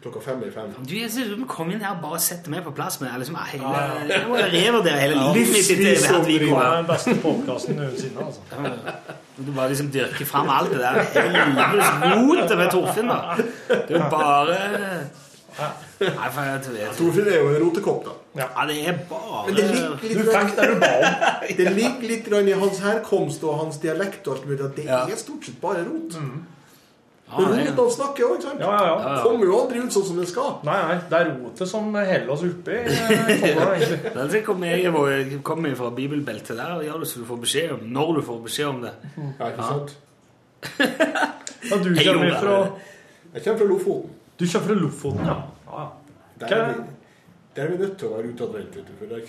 klokka 0.00 0.20
fem 0.24 0.42
er 0.46 0.52
fem. 0.54 0.74
Du, 0.88 0.94
jeg 0.96 1.10
synes 1.12 1.28
du 1.28 1.36
må 1.42 1.46
komme 1.46 1.74
inn 1.76 1.82
her 1.84 1.92
og 1.92 2.02
bare 2.02 2.18
sette 2.24 2.50
meg 2.50 2.64
på 2.64 2.72
plass 2.72 2.98
med 3.02 3.12
liksom, 3.20 3.36
hele, 3.52 3.72
Jeg 4.08 4.26
må 4.26 4.38
revurdere 4.40 5.00
hele 5.04 5.18
livet 5.20 5.50
mitt 5.54 5.72
etter 5.74 6.06
hvert 6.06 6.26
Det 6.26 6.38
er 6.50 6.76
den 6.80 6.88
beste 6.88 7.16
podkasten 7.20 7.76
noensinne. 7.76 8.24
altså. 8.26 9.28
Du 9.46 9.52
bare 9.56 9.68
liksom 9.72 9.88
dyrker 9.94 10.26
fram 10.28 10.48
alt 10.52 10.70
det 10.72 10.78
der 10.82 11.00
helvetes 11.14 11.90
rotet 12.20 12.58
med 12.60 12.70
Torfinn, 12.74 13.08
da. 13.08 13.36
Det 13.88 13.96
er 13.96 14.08
bare 14.12 14.56
Nei, 16.00 16.28
for 16.32 16.40
jeg 16.46 16.60
vet 16.76 16.96
Torfinn 16.96 17.26
er 17.28 17.38
jo 17.40 17.48
en 17.50 17.56
rotekopp, 17.64 18.04
da. 18.06 18.12
Ja, 18.40 18.66
det 18.68 18.76
er 18.88 19.00
bare 19.10 19.42
Men 19.48 19.56
det 19.56 19.64
ligger 19.72 19.90
litt, 20.04 20.30
fikk 21.42 21.56
det 21.58 21.72
ligger 21.74 22.06
litt 22.12 22.28
grann 22.30 22.48
i 22.48 22.54
hans 22.62 22.78
herkomst 22.84 23.42
og 23.44 23.58
hans 23.64 23.80
dialekt 23.82 24.28
og 24.30 24.36
alt 24.38 24.46
mulig 24.48 24.64
at 24.68 24.76
det 24.78 24.84
Ja. 24.86 25.00
er 25.10 25.16
stort 25.20 25.44
sett 25.48 25.58
bare 25.60 25.82
rot. 25.88 26.14
Ja, 26.14 26.20
Roten 27.30 27.76
han 27.78 27.90
snakker 27.94 28.26
òg, 28.26 28.36
ikke 28.36 28.46
sant? 28.48 28.62
Ja, 28.64 28.70
ja, 28.74 28.94
ja. 28.98 29.16
Kommer 29.22 29.46
jo 29.46 29.58
aldri 29.60 29.82
ut 29.84 29.94
sånn 29.94 30.06
som 30.08 30.18
det 30.18 30.26
skal. 30.30 30.52
Nei, 30.66 30.76
nei, 30.88 30.96
det 31.10 31.18
er 31.20 31.30
rotet 31.30 31.70
som 31.70 31.90
heller 31.94 32.32
oss 32.34 32.42
eh, 32.42 32.52
egentlig. 33.46 33.98
Ellers 34.10 34.46
kommer 34.46 34.72
jeg 34.72 35.42
kommer 35.46 35.76
fra 35.78 35.90
bibelbeltet 35.94 36.58
der 36.58 36.76
og 36.78 36.86
gjør 36.86 37.04
det 37.04 37.10
så 37.12 37.22
du 37.22 37.26
får 37.28 37.42
beskjed 37.46 37.74
om 37.76 37.84
når 37.98 38.14
du 38.18 38.22
får 38.30 38.40
beskjed 38.48 38.70
om 38.72 38.80
det. 38.86 38.94
Ja, 39.16 39.50
ikke 39.52 39.68
sant? 39.72 39.98
Ja, 41.60 41.76
du 41.76 41.90
kommer 41.92 42.38
fra 42.40 42.54
Jeg 43.34 43.42
kommer 43.44 43.58
fra 43.58 43.66
Lofoten. 43.68 44.14
Du 44.40 44.46
kommer 44.48 44.66
fra 44.66 44.76
Lofoten, 44.80 45.26
ja. 45.28 45.36
ja. 46.48 46.62
Der 47.56 47.62
er, 47.64 47.68
vi, 47.70 47.76
der 47.76 47.82
nødt 47.82 47.96
til 47.98 48.06
å 48.06 48.10
være 48.14 48.28
utadvendt, 48.30 48.76
for 48.98 49.06
der 49.10 49.22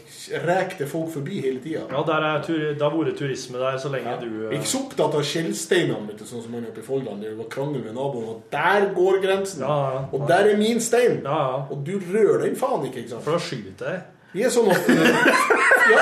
reker 0.46 0.78
det 0.78 0.88
folk 0.92 1.10
forbi 1.10 1.40
hele 1.42 1.60
tida. 1.64 1.82
Ja, 1.90 2.04
der 2.06 2.26
er 2.28 2.44
tur, 2.46 2.60
det 2.60 2.82
har 2.86 2.94
vært 2.94 3.18
turisme 3.18 3.58
der 3.58 3.78
så 3.82 3.90
lenge 3.90 4.14
du 4.22 4.28
Jeg 4.28 4.46
er 4.46 4.52
eh, 4.52 4.60
ikke 4.60 4.70
så 4.72 4.82
opptatt 4.86 5.18
av 5.18 5.24
skjellsteinene, 5.26 6.18
sånn 6.22 6.44
som 6.46 6.52
man 6.54 6.62
gjør 6.62 6.72
oppe 6.76 6.84
i 6.84 6.86
Folldal. 6.86 7.18
Det 7.24 7.32
var 7.40 7.50
krangel 7.58 7.82
med 7.88 7.98
naboen, 7.98 8.28
og 8.36 8.42
der 8.54 8.86
går 8.94 9.20
grensen! 9.26 9.66
Ja, 9.66 9.78
ja. 9.96 10.04
Og 10.14 10.28
der 10.30 10.52
er 10.54 10.58
min 10.62 10.80
stein! 10.86 11.22
Ja, 11.26 11.40
ja. 11.50 11.62
Og 11.74 11.82
du 11.88 11.96
rører 12.12 12.46
den 12.46 12.56
faen 12.62 12.86
ikke, 12.86 13.00
ikke 13.04 13.16
sant? 13.16 13.26
For 13.26 13.38
da 13.40 13.42
skyter 13.50 13.90
jeg. 13.96 14.02
Vi 14.32 14.46
er 14.48 14.54
sånn 14.54 14.70
at 14.72 14.86
Ja, 15.92 16.00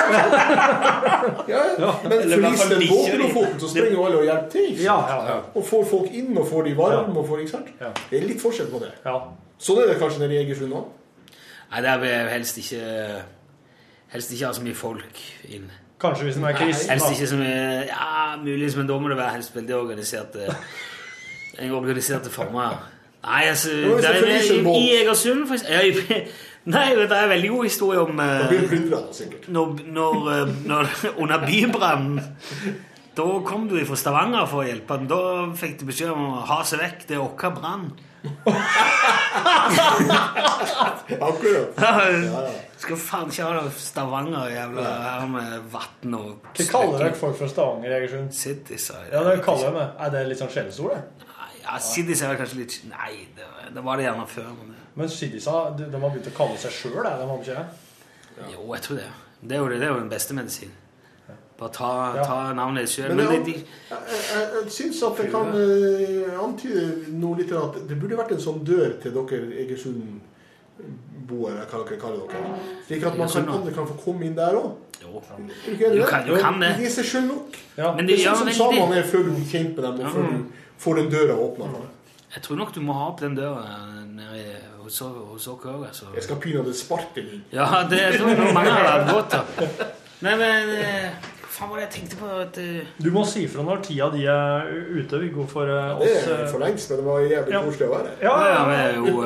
ja. 1.48 1.64
ja. 1.80 1.94
Men 2.04 2.12
Eller 2.20 2.38
i 2.38 2.42
hvert 2.44 2.60
fall 2.60 2.70
forliser 2.70 2.76
en 2.76 2.80
bikkjer, 2.84 2.94
båt 2.94 3.16
i 3.16 3.18
Lofoten, 3.24 3.60
så 3.64 3.70
springer 3.72 4.06
alle 4.06 4.20
og 4.20 4.26
hjelper 4.28 4.52
til. 4.54 4.68
ikke 4.74 4.84
Ja, 4.86 4.98
sant? 5.00 5.10
ja, 5.10 5.20
ja. 5.32 5.38
Og 5.56 5.66
får 5.72 5.88
folk 5.96 6.14
inn, 6.20 6.30
og 6.38 6.46
får 6.52 6.68
de 6.68 6.76
varme, 6.78 7.16
og 7.18 7.26
får, 7.32 7.42
ikke 7.46 7.56
sant? 7.56 7.72
Ja. 7.82 7.90
Det 8.12 8.20
er 8.20 8.28
litt 8.30 8.42
forskjell 8.44 8.70
på 8.74 8.84
det. 8.84 8.92
ja. 9.08 9.16
Sånn 9.60 9.82
er 9.82 9.90
det 9.90 9.98
kanskje 10.00 10.22
nede 10.22 10.38
i 10.38 10.44
Egersund 10.44 10.72
òg. 10.78 10.86
Nei, 11.70 11.82
der 11.86 12.00
vil 12.02 12.10
jeg 12.10 12.32
helst 12.34 12.58
ikke 12.58 12.86
Helst 14.10 14.32
ikke 14.34 14.46
ha 14.46 14.54
så 14.58 14.64
mye 14.66 14.74
folk 14.74 15.20
inn. 15.54 15.68
Kanskje 16.02 16.24
hvis 16.24 16.38
den 16.40 16.46
er 16.50 16.56
kristne. 16.58 16.96
Helst 16.96 17.12
ikke 17.14 17.28
så 17.30 17.38
mye 17.38 17.58
Ja, 17.90 18.36
muligens, 18.42 18.76
men 18.76 18.88
da 18.90 18.98
må 18.98 19.10
det 19.12 19.18
være 19.18 19.36
helst 19.38 19.56
veldig 19.56 19.76
organiserte 19.76 20.48
En 21.60 21.72
organiserte 21.72 22.30
former. 22.30 22.80
Nei, 23.24 23.44
altså 23.52 23.70
det 23.70 24.06
er, 24.06 24.28
i. 24.54 24.60
I 24.80 25.02
Egersund, 25.02 25.48
for 25.48 25.54
eksempel 25.60 26.28
Nei, 26.74 26.90
det 26.96 27.12
er 27.12 27.24
en 27.24 27.30
veldig 27.30 27.50
god 27.50 27.64
historie 27.64 28.00
om 28.00 28.20
eh, 28.20 28.52
når, 29.48 29.80
når, 29.86 30.18
eh, 30.34 30.54
når 30.68 30.90
Under 31.22 31.46
bybrannen 31.46 32.20
Da 33.18 33.26
kom 33.46 33.70
du 33.70 33.78
fra 33.86 33.98
Stavanger 34.00 34.46
for 34.48 34.64
å 34.64 34.68
hjelpe. 34.68 34.96
Da 35.10 35.22
fikk 35.60 35.80
du 35.82 35.88
beskjed 35.90 36.14
om 36.14 36.22
å 36.30 36.44
ha 36.48 36.62
seg 36.64 36.80
vekk. 36.80 37.02
Det 37.10 37.18
er 37.18 37.24
vår 37.26 37.56
brann. 37.58 37.90
Akkurat. 41.20 41.80
Skal 42.80 42.98
faen 43.00 43.32
ikke 43.32 43.44
ha 43.46 43.52
noe 43.58 43.72
Stavanger 43.76 44.52
jævla 44.54 44.84
her 45.04 45.26
med 45.32 45.56
vann 45.74 46.16
og 46.18 46.30
Hva 46.58 46.66
kaller 46.72 47.04
dere 47.04 47.18
folk 47.20 47.36
fra 47.40 47.50
Stavanger, 47.52 47.96
Egersund? 48.00 48.32
Cityside. 48.36 49.10
Ja, 49.12 49.24
det 49.28 49.40
kaller 49.46 49.72
de 49.74 49.80
det. 49.82 49.88
Er 50.06 50.14
det 50.16 50.22
litt 50.32 50.42
sånn 50.42 50.54
skjellsord, 50.54 50.96
det? 50.96 51.02
Ja, 51.64 51.78
Siddis 51.84 52.24
er 52.26 52.38
kanskje 52.40 52.64
litt 52.64 52.76
Nei, 52.90 53.12
det, 53.38 53.46
det 53.76 53.82
var 53.86 54.00
det 54.00 54.08
gjerne 54.08 54.26
før. 54.32 54.48
Men 54.58 54.72
det, 54.74 54.84
Men 54.98 55.12
Siddisa, 55.14 55.58
de, 55.78 55.90
de 55.92 55.98
har 56.02 56.14
begynt 56.14 56.30
å 56.32 56.36
kalle 56.38 56.58
seg 56.62 56.72
sjøl, 56.74 56.98
det. 57.04 57.12
De 57.20 57.28
har 57.30 57.44
ikke 57.44 57.58
det? 57.60 57.68
jo, 58.54 58.62
jeg 58.74 58.82
tror 58.86 59.02
det. 59.02 59.10
Det 59.42 59.56
er 59.56 59.60
jo, 59.62 59.68
det, 59.70 59.78
det 59.80 59.88
er 59.88 59.92
jo 59.94 60.00
den 60.00 60.12
beste 60.12 60.36
medisin. 60.38 60.72
Bare 61.60 61.72
ta, 61.76 62.14
Ja. 62.16 62.24
ta 62.24 62.54
navnet 62.56 62.86
ditt 62.86 62.90
sjøl. 62.96 63.10
Men 63.16 63.18
Men, 63.18 63.28
det 63.28 63.46
de, 63.46 63.52
Jeg, 63.54 63.64
jeg, 63.90 63.98
jeg 64.64 64.72
syns 64.72 65.02
at 65.04 65.18
jeg 65.24 65.32
kan 65.32 65.48
uh, 65.52 66.44
antyde 66.46 66.84
noe 67.20 67.36
litt 67.38 67.52
at 67.52 67.74
det 67.90 67.98
burde 68.00 68.16
vært 68.18 68.32
en 68.32 68.40
sånn 68.46 68.62
dør 68.64 68.94
til 69.04 69.12
dere 69.12 69.40
Egersund-boere, 69.66 71.66
hva 71.70 71.78
dere 71.84 71.98
kaller 72.02 72.24
dere. 72.32 72.60
Slik 72.88 73.04
at 73.10 73.18
man 73.20 73.30
kan, 73.34 73.50
andre 73.58 73.72
kan 73.76 73.88
få 73.90 73.94
komme 74.06 74.26
inn 74.30 74.36
der 74.38 74.54
òg. 74.56 74.72
jo. 75.02 75.22
Du 75.66 75.76
Du 76.00 76.06
kan- 76.06 76.26
du 76.28 76.36
kan 76.38 76.60
det. 76.60 76.70
Det 76.78 76.84
gir 76.86 76.90
seg 76.90 77.06
sjøl 77.06 77.24
nok. 77.28 77.56
Ja. 77.78 77.94
Men 77.96 78.06
Det 78.08 78.16
det, 78.18 78.26
er 78.26 78.30
ja, 78.30 78.34
sånn 78.36 78.46
men 78.46 78.54
som 78.54 78.74
samene 78.74 78.96
er 78.98 79.04
før 79.04 79.24
du 79.24 79.32
kjenner 79.52 79.76
på 79.76 79.82
dem, 79.82 80.00
og 80.06 80.12
før 80.12 80.22
du 80.32 80.46
får 80.80 80.96
den 80.96 81.10
døra 81.12 81.34
åpna. 81.36 81.66
jeg 82.36 82.44
tror 82.44 82.56
nok 82.58 82.74
du 82.74 82.80
må 82.82 82.94
ha 82.94 83.08
opp 83.10 83.20
den 83.20 83.36
døra 83.36 83.66
nede 84.08 84.38
i- 84.38 84.84
hos 84.84 85.00
hos 85.00 85.46
dere 85.46 85.74
òg. 85.76 85.86
Altså. 85.88 86.06
Jeg 86.16 86.24
skal 86.24 86.36
pinadø 86.38 86.72
sparke 86.74 87.16
den 87.16 87.26
inn. 87.34 87.44
Ja, 87.52 87.84
det 87.90 88.00
er 88.00 88.12
tror 88.18 88.28
jeg 88.30 88.54
mange 88.54 88.70
har 88.72 89.00
hatt 89.00 89.14
godt 89.14 89.34
av. 89.34 89.46
Nei, 90.22 90.36
men 90.36 90.70
eh, 90.70 91.10
faen 91.60 91.70
var 91.72 91.82
det 91.82 91.86
jeg 91.86 91.94
tenkte 91.98 92.18
på? 92.20 92.30
At, 92.46 92.58
uh... 92.58 92.92
Du 93.04 93.10
må 93.14 93.26
si 93.28 93.44
fra 93.52 93.64
når 93.68 93.82
tida 93.86 94.08
di 94.14 94.24
er 94.32 94.70
ute, 94.96 95.20
Viggo, 95.22 95.46
for 95.50 95.68
eh, 95.68 95.90
Det 96.00 96.12
er 96.16 96.30
eh, 96.38 96.44
for 96.52 96.64
lengst, 96.64 96.92
men 96.94 97.02
det 97.02 97.08
var 97.10 97.26
jævlig 97.26 97.56
Ja. 97.56 97.62
koselig 97.66 97.88
å 97.90 97.94
være 97.94 98.14
her. 98.14 98.22
Ja, 98.24 98.36
ja, 98.48 98.62
det, 98.70 98.78
er 98.86 99.00
jo, 99.00 99.24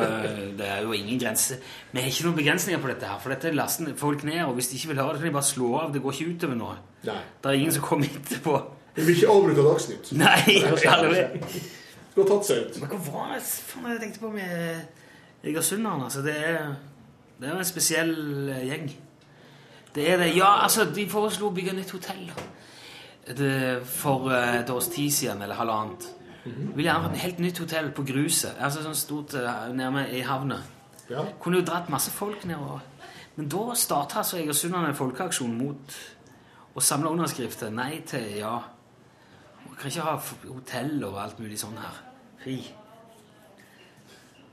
det 0.57 0.69
er 0.75 0.81
jo 0.88 0.95
ingen 0.97 1.21
grense. 1.21 1.59
Vi 1.91 2.01
har 2.01 2.09
ikke 2.09 2.25
noen 2.27 2.39
begrensninger 2.39 2.81
på 2.81 2.89
dette 2.93 3.11
her. 3.11 3.19
For 3.21 3.36
dette 3.36 3.53
laster 3.53 3.93
folk 3.99 4.25
ned, 4.27 4.41
og 4.47 4.57
hvis 4.57 4.71
de 4.71 4.79
ikke 4.79 4.93
vil 4.93 5.03
høre 5.03 5.13
det, 5.17 5.21
kan 5.21 5.29
de 5.29 5.36
bare 5.38 5.49
slå 5.51 5.69
av. 5.84 5.93
Det 5.93 6.01
går 6.01 6.17
ikke 6.17 6.34
utover 6.34 6.59
noe. 6.59 6.79
Nei. 7.07 7.19
Det 7.43 7.51
er 7.51 7.59
ingen 7.61 7.77
som 7.77 7.86
kommer 7.86 8.17
etterpå. 8.21 8.57
Vi 8.95 9.05
blir 9.07 9.15
ikke 9.17 9.31
avbrutt 9.34 9.61
av 9.63 9.69
Dagsnytt. 9.71 10.11
Nei, 10.17 10.57
aldri. 10.93 11.23
Skulle 12.13 12.27
ha 12.27 12.29
tatt 12.36 12.49
seg 12.49 12.65
ut. 12.65 12.81
Men 12.81 12.91
hva 12.91 12.99
var 13.07 13.31
det 13.34 13.39
faen 13.45 13.93
jeg 13.93 14.01
tenkte 14.03 14.21
på 14.21 14.29
med 14.34 15.47
Egersunderne? 15.49 16.09
Altså, 16.09 16.21
det 16.25 16.36
er, 16.38 16.75
det 17.39 17.49
er 17.49 17.55
jo 17.55 17.63
en 17.63 17.71
spesiell 17.71 18.13
gjeng. 18.69 18.91
Det 19.95 20.09
er 20.09 20.17
det. 20.17 20.31
Ja, 20.37 20.63
altså, 20.63 20.87
de 20.89 21.05
foreslo 21.09 21.49
å 21.49 21.55
bygge 21.55 21.75
nytt 21.77 21.93
hotell 21.93 22.25
det, 23.37 23.55
for 23.87 24.31
eh, 24.33 24.59
et 24.61 24.69
års 24.73 24.89
tid 24.91 25.11
siden, 25.13 25.41
eller 25.45 25.59
halvannet. 25.59 26.09
Ville 26.43 26.89
gjerne 26.89 27.07
ha 27.07 27.11
et 27.13 27.21
helt 27.23 27.39
nytt 27.39 27.59
hotell 27.63 27.91
på 27.95 28.03
gruset. 28.07 28.57
Altså 28.59 28.83
sånn 28.83 28.97
stort 28.99 29.35
eh, 29.39 29.69
nærme 29.75 30.07
i 30.11 30.23
havna. 30.27 30.59
Ja. 31.11 31.23
Kunne 31.39 31.61
jo 31.61 31.67
dratt 31.67 31.91
masse 31.93 32.11
folk 32.11 32.43
nedover. 32.49 32.83
Men 33.37 33.47
da 33.49 33.73
starta 33.79 34.21
altså 34.21 34.37
Egersundane 34.41 34.91
en 34.91 34.97
folkeaksjon 34.97 35.55
mot 35.57 35.97
å 36.73 36.83
samle 36.83 37.11
underskrifter. 37.13 37.71
Nei 37.73 38.03
til 38.07 38.27
ja. 38.41 38.57
Man 39.63 39.77
kan 39.79 39.89
ikke 39.89 40.05
ha 40.05 40.17
hotell 40.49 40.97
og 41.07 41.19
alt 41.23 41.39
mulig 41.41 41.57
sånn 41.61 41.79
her. 41.79 42.01
Fri. 42.43 42.59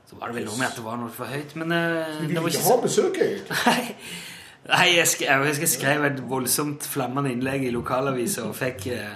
Så 0.07 0.17
var 0.19 0.31
det 0.31 0.41
vel 0.41 0.47
noe 0.47 0.59
med 0.59 0.69
at 0.69 0.79
det 0.79 0.85
var 0.85 0.97
noe 0.99 1.11
for 1.13 1.29
høyt, 1.31 1.53
men 1.59 1.71
uh, 1.71 2.17
Vi 2.19 2.25
det 2.25 2.31
vil 2.31 2.39
var 2.41 2.49
ikke 2.51 2.63
ikke 2.63 2.71
ha 2.71 2.79
besøk, 2.83 3.19
egentlig. 3.25 3.97
Nei, 4.69 4.91
jeg, 4.93 5.07
sk 5.09 5.23
jeg 5.25 5.41
husker 5.41 5.65
jeg 5.65 5.73
skrev 5.73 6.03
et 6.05 6.19
voldsomt 6.29 6.85
flammende 6.85 7.31
innlegg 7.33 7.65
i 7.65 7.73
lokalavisa 7.73 8.45
og 8.45 8.55
fikk 8.55 8.87
eh, 8.93 9.15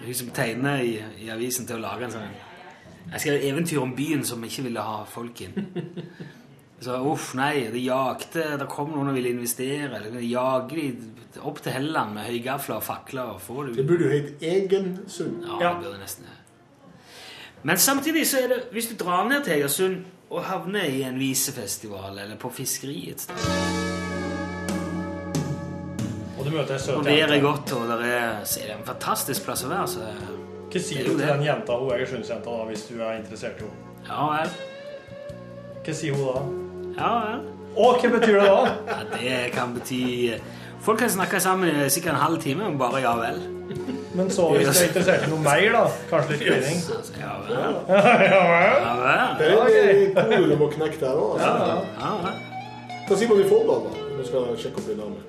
hun 0.00 0.14
som 0.14 0.30
tegner 0.32 0.80
i, 0.80 0.94
i 1.24 1.28
avisen 1.34 1.66
til 1.68 1.76
å 1.76 1.82
lage 1.84 2.06
en 2.06 2.14
sånn 2.14 2.36
Jeg 3.12 3.20
skrev 3.20 3.44
eventyr 3.50 3.82
om 3.82 3.94
byen 3.96 4.24
som 4.24 4.44
ikke 4.44 4.64
ville 4.68 4.84
ha 4.84 5.02
folk 5.08 5.40
inn. 5.44 5.54
Så 6.80 6.94
uff, 7.10 7.32
nei, 7.34 7.68
de 7.72 7.80
jakte 7.82 8.44
Det 8.60 8.68
kom 8.70 8.92
noen 8.92 9.10
og 9.10 9.16
ville 9.16 9.32
investere. 9.32 9.88
Eller 9.88 10.12
de 10.14 10.26
jager 10.28 10.76
de 10.76 11.40
opp 11.42 11.62
til 11.64 11.74
Helland 11.74 12.14
med 12.14 12.28
høygafler 12.28 12.78
og 12.78 12.84
fakler 12.86 13.32
og 13.34 13.40
får 13.42 13.70
Det 13.70 13.80
det 13.80 13.86
burde 13.88 14.04
jo 14.04 14.12
hett 14.12 14.44
Egensund. 14.44 15.40
ja, 15.48 15.72
det 15.72 15.84
burde 15.84 15.98
nesten 16.02 16.28
det. 16.28 16.36
Men 17.62 17.78
samtidig 17.78 18.26
så 18.26 18.44
er 18.44 18.52
det 18.54 18.60
Hvis 18.72 18.86
du 18.92 18.94
drar 19.04 19.28
ned 19.28 19.44
til 19.44 19.52
Egersund 19.58 20.04
og 20.30 20.44
havner 20.44 20.84
i 20.84 21.02
en 21.02 21.18
visefestival 21.18 22.18
eller 22.18 22.36
på 22.36 22.50
fiskeri 22.52 23.10
et 23.10 23.20
sted 23.20 24.07
du 26.50 26.56
møter 26.56 26.74
ei 26.74 26.82
søt 26.82 26.94
Og 26.96 27.04
været 27.04 27.14
er 27.14 27.34
jente. 27.34 27.40
godt, 27.46 27.72
og 27.78 27.88
det 28.02 28.10
er, 28.14 28.40
er 28.64 28.72
en 28.76 28.84
fantastisk 28.88 29.44
plass 29.46 29.64
å 29.64 29.70
være. 29.72 29.86
Så 29.94 30.00
Hva 30.68 30.80
sier 30.84 31.04
du 31.06 31.14
til 31.16 31.22
den 31.26 31.44
jenta, 31.46 31.76
hun 31.80 31.92
Egersundsjenta, 31.96 32.50
da, 32.58 32.64
hvis 32.68 32.82
du 32.90 32.98
er 33.00 33.18
interessert 33.20 33.60
i 33.62 33.68
henne? 33.68 33.84
ja 34.08 34.26
vel. 34.32 34.50
Hva 35.84 35.94
sier 36.00 36.16
hun 36.16 36.26
da? 36.28 36.42
Ja 36.98 37.12
vel. 37.26 37.44
Å, 37.78 37.90
hva 38.00 38.08
betyr 38.16 38.40
det 38.40 38.48
da? 38.48 38.62
Ja, 38.90 38.98
det 39.12 39.36
kan 39.54 39.74
bety 39.76 40.00
Folk 40.82 40.98
kan 41.02 41.10
snakke 41.10 41.40
sammen 41.42 41.68
i 41.84 41.88
sikkert 41.90 42.14
en 42.14 42.20
halv 42.22 42.38
time 42.42 42.66
om 42.66 42.76
bare 42.78 43.00
ja 43.02 43.12
vel. 43.18 43.38
Men 44.14 44.30
så 44.32 44.46
hvis 44.54 44.68
du 44.68 44.78
er 44.78 44.86
interessert 44.88 45.24
i 45.26 45.30
noe 45.30 45.40
mer, 45.42 45.64
da? 45.74 45.80
Kanskje 46.10 46.36
litt 46.36 46.44
klining? 46.46 46.78
Altså, 46.96 47.16
ja 47.18 47.32
vel. 47.42 47.50
Ja 48.30 48.42
vel. 48.52 48.76
Ja 48.84 48.92
vel. 49.02 49.24
Det 49.40 49.48
er 49.48 50.22
en 50.22 50.30
kode 50.36 50.52
du 50.52 50.56
må 50.62 50.68
knekke 50.72 51.00
der 51.02 51.18
òg. 51.18 51.34
Altså. 51.34 51.80
Ja, 51.98 52.12
vel. 52.22 52.38
Hva 53.08 53.18
sier 53.18 53.32
man 53.32 53.42
i 53.42 53.48
forhold, 53.50 53.88
da? 53.88 54.06
Når 54.12 54.22
du 54.22 54.28
skal 54.30 54.46
sjekke 54.62 54.80
opp 54.84 54.88
i 54.94 54.96
dame. 55.02 55.26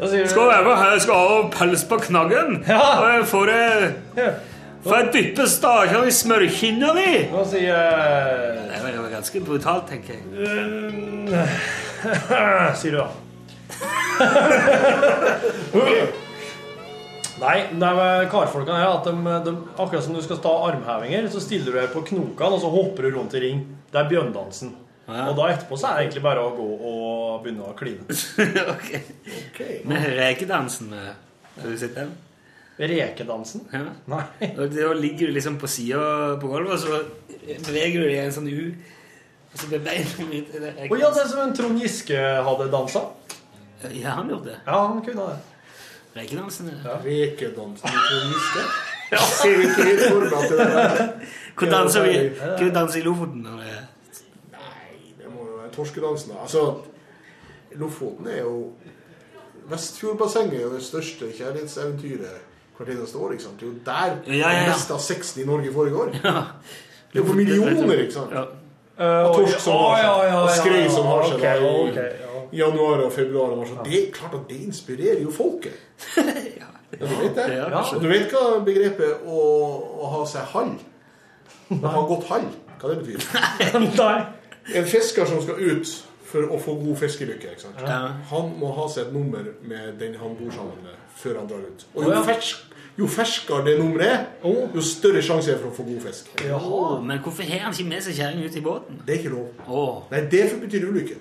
Skal 0.00 0.48
jeg 0.48 0.64
her, 0.64 0.96
skal 1.02 1.14
ha 1.14 1.42
pels 1.52 1.84
på 1.84 1.96
knaggen, 2.06 2.64
Ja. 2.68 2.80
og 3.00 3.06
jeg 3.12 3.24
får 3.28 3.46
jeg. 3.52 3.92
Får 4.80 4.94
jeg 4.96 5.12
dyppe 5.12 5.44
stakene 5.48 6.06
i 6.08 6.10
smørkinna 6.14 6.92
di? 6.96 7.28
Nå 7.28 7.44
sier 7.44 7.68
jeg 7.68 7.84
Det 8.70 8.78
var 8.80 8.88
jo 8.94 9.02
ganske 9.12 9.40
brutalt, 9.44 9.84
tenker 9.90 10.14
jeg. 10.16 10.24
Sier 12.80 12.92
du 12.96 13.00
da. 13.02 13.08
Nei, 17.40 17.54
det 17.72 17.90
med 17.96 18.26
karfolkene 18.32 18.80
her 18.82 18.90
at 18.98 19.06
de, 19.08 19.12
de, 19.46 19.52
akkurat 19.80 20.04
som 20.04 20.16
du 20.16 20.20
skal 20.24 20.40
ta 20.44 20.52
armhevinger, 20.68 21.28
så 21.32 21.40
stiller 21.40 21.72
du 21.72 21.78
deg 21.78 21.88
på 21.92 22.02
knokene, 22.10 22.54
og 22.56 22.60
så 22.60 22.68
hopper 22.72 23.02
du 23.08 23.16
rundt 23.16 23.36
i 23.36 23.40
ring. 23.46 23.58
Det 23.92 23.98
er 24.00 24.10
bjørnddansen. 24.10 24.70
Ja. 25.16 25.26
Og 25.30 25.36
da 25.38 25.48
etterpå 25.52 25.78
så 25.78 25.90
er 25.90 25.96
det 25.98 26.06
egentlig 26.06 26.22
bare 26.24 26.44
å 26.44 26.50
gå 26.56 26.66
og 26.90 27.44
begynne 27.44 27.68
å 27.68 27.76
kline. 27.78 28.06
ok. 28.74 28.90
Men 29.84 29.94
Med 29.94 30.08
rekedansen 30.18 30.90
med 30.92 31.10
Har 31.60 31.70
du 31.70 31.78
sett 31.78 31.96
den? 31.98 32.12
Rekedansen? 32.80 33.66
Ja. 33.74 33.82
Nei. 34.08 34.22
Og 34.54 34.70
Da 34.72 34.92
ligger 34.96 35.28
du 35.28 35.36
liksom 35.36 35.58
på 35.60 35.68
sida 35.68 36.36
på 36.40 36.48
gulvet, 36.48 36.78
og 36.78 36.80
så 36.80 37.02
beveger 37.66 38.00
du 38.00 38.06
deg 38.06 38.16
i 38.16 38.24
en 38.24 38.32
sånn 38.32 38.48
U. 38.48 38.72
Og 39.50 39.58
så 39.58 39.66
blir 39.68 39.82
beina 39.84 40.26
mitt 40.30 40.52
Å 40.54 40.98
ja, 41.00 41.10
det 41.10 41.24
er 41.24 41.28
som 41.28 41.42
en 41.42 41.54
Trond 41.56 41.80
Giske 41.82 42.18
hadde 42.46 42.70
dansa. 42.72 43.02
Ja, 43.90 44.14
han 44.20 44.30
gjorde 44.30 44.52
det. 44.52 44.58
Ja, 44.66 44.78
han 44.86 45.02
kunne 45.04 45.26
det. 45.32 45.38
Rekedansen. 46.14 46.70
Ja. 46.84 46.96
Rekedansen 47.04 47.90
med 47.90 48.00
Trond 48.08 48.34
Giske. 48.34 48.64
ja. 49.14 49.18
ser 49.18 49.62
ikke 49.64 49.86
helt 49.86 50.00
det 50.00 50.60
er 50.60 51.08
Hvor 51.58 51.70
danser 51.70 52.06
vi? 52.06 52.14
Hvor 52.38 52.46
danser 52.56 52.74
danse 52.74 53.00
i 53.00 53.02
Lofoten? 53.02 53.42
når 53.42 53.56
det 53.60 53.72
er- 53.74 53.88
Nei, 54.54 55.14
det 55.18 55.26
må 55.34 55.46
jo 55.46 55.56
være 55.56 55.59
torskedansen. 55.74 56.32
Altså, 56.42 56.64
Lofoten 57.78 58.26
er 58.26 58.40
jo 58.42 58.72
Vestfjordbassenget 59.70 60.54
er 60.58 60.62
jo 60.64 60.70
det 60.74 60.82
største 60.82 61.28
kjærlighetseventyret 61.36 62.38
hvert 62.76 62.88
eneste 62.96 63.18
år. 63.18 63.32
ikke 63.36 63.42
sant? 63.44 63.60
Det 63.60 63.66
er 63.66 63.70
jo 63.70 63.78
der 63.86 64.16
Ja, 64.26 64.38
ja, 64.38 64.50
ja. 64.54 64.60
det 64.64 64.68
meste 64.72 64.94
av 64.96 65.00
sexen 65.04 65.42
i 65.42 65.46
Norge 65.46 65.72
foregår. 65.72 66.14
Ja. 66.24 66.42
Det 67.12 67.20
er 67.20 67.26
jo 67.26 67.32
millioner, 67.34 67.98
ikke 68.04 68.12
sant? 68.14 68.32
Ja. 68.32 68.42
Uh, 69.00 69.34
torsk 69.34 69.60
som 69.60 69.72
har 69.72 69.96
seg, 69.98 70.34
og 70.36 70.50
skrei 70.54 70.82
som 70.92 71.06
har 71.10 71.22
seg 71.26 71.34
okay, 71.38 71.62
okay, 71.64 72.10
i- 72.10 72.20
ja. 72.20 72.66
Januar 72.66 73.00
og 73.06 73.12
februar. 73.12 73.50
Og 73.54 73.58
mars. 73.58 73.70
Det 73.84 73.94
er 73.98 74.12
klart 74.12 74.34
at 74.34 74.44
det 74.48 74.58
inspirerer 74.66 75.22
jo 75.22 75.30
folket. 75.30 75.72
Ja, 77.00 77.06
du 77.06 77.06
vet 77.06 77.36
det? 77.36 77.64
Og 77.94 78.00
du 78.02 78.08
vet 78.10 78.32
hva 78.34 78.58
begrepet 78.66 79.20
å, 79.26 79.40
å 80.02 80.08
ha 80.10 80.24
seg 80.26 80.42
hall 80.50 80.72
Å 81.70 81.92
ha 81.94 82.00
gått 82.08 82.24
hall, 82.26 82.48
hva 82.80 82.88
det 82.90 82.96
betyr? 83.04 83.26
Nei. 84.02 84.16
En 84.74 84.86
fisker 84.86 85.26
som 85.26 85.42
skal 85.42 85.60
ut 85.60 85.92
for 86.30 86.50
å 86.54 86.58
få 86.62 86.76
god 86.78 86.98
fiskelykke? 87.00 87.54
Ja. 87.80 88.00
han 88.30 88.52
må 88.60 88.72
ha 88.76 88.86
seg 88.90 89.08
et 89.08 89.14
nummer 89.14 89.46
med 89.66 89.96
den 90.00 90.18
han 90.20 90.36
bor 90.38 90.52
sammen 90.54 90.78
med, 90.84 90.98
før 91.18 91.40
han 91.40 91.48
drar 91.50 91.64
ut. 91.66 91.86
Og 91.94 92.04
jo, 92.04 92.12
ja. 92.12 92.20
fersk, 92.26 92.76
jo 93.00 93.08
ferskere 93.10 93.64
det 93.66 93.78
nummeret 93.80 94.12
er, 94.12 94.28
jo 94.74 94.84
større 94.84 95.22
sjanse 95.24 95.54
er 95.54 95.58
for 95.62 95.72
å 95.72 95.74
få 95.80 95.86
god 95.88 96.04
fisk. 96.06 96.30
Jaha. 96.46 97.00
Men 97.02 97.22
hvorfor 97.24 97.48
har 97.50 97.66
han 97.66 97.74
ikke 97.74 97.88
med 97.90 98.06
seg 98.06 98.20
kjerringa 98.20 98.46
ut 98.46 98.60
i 98.60 98.64
båten? 98.64 99.02
Det 99.06 99.16
er 99.16 99.22
ikke 99.24 99.34
lov. 99.34 99.66
Å. 99.66 99.88
Nei, 100.12 100.22
det 100.32 100.46
betyr 100.62 100.86
ulykke. 100.90 101.18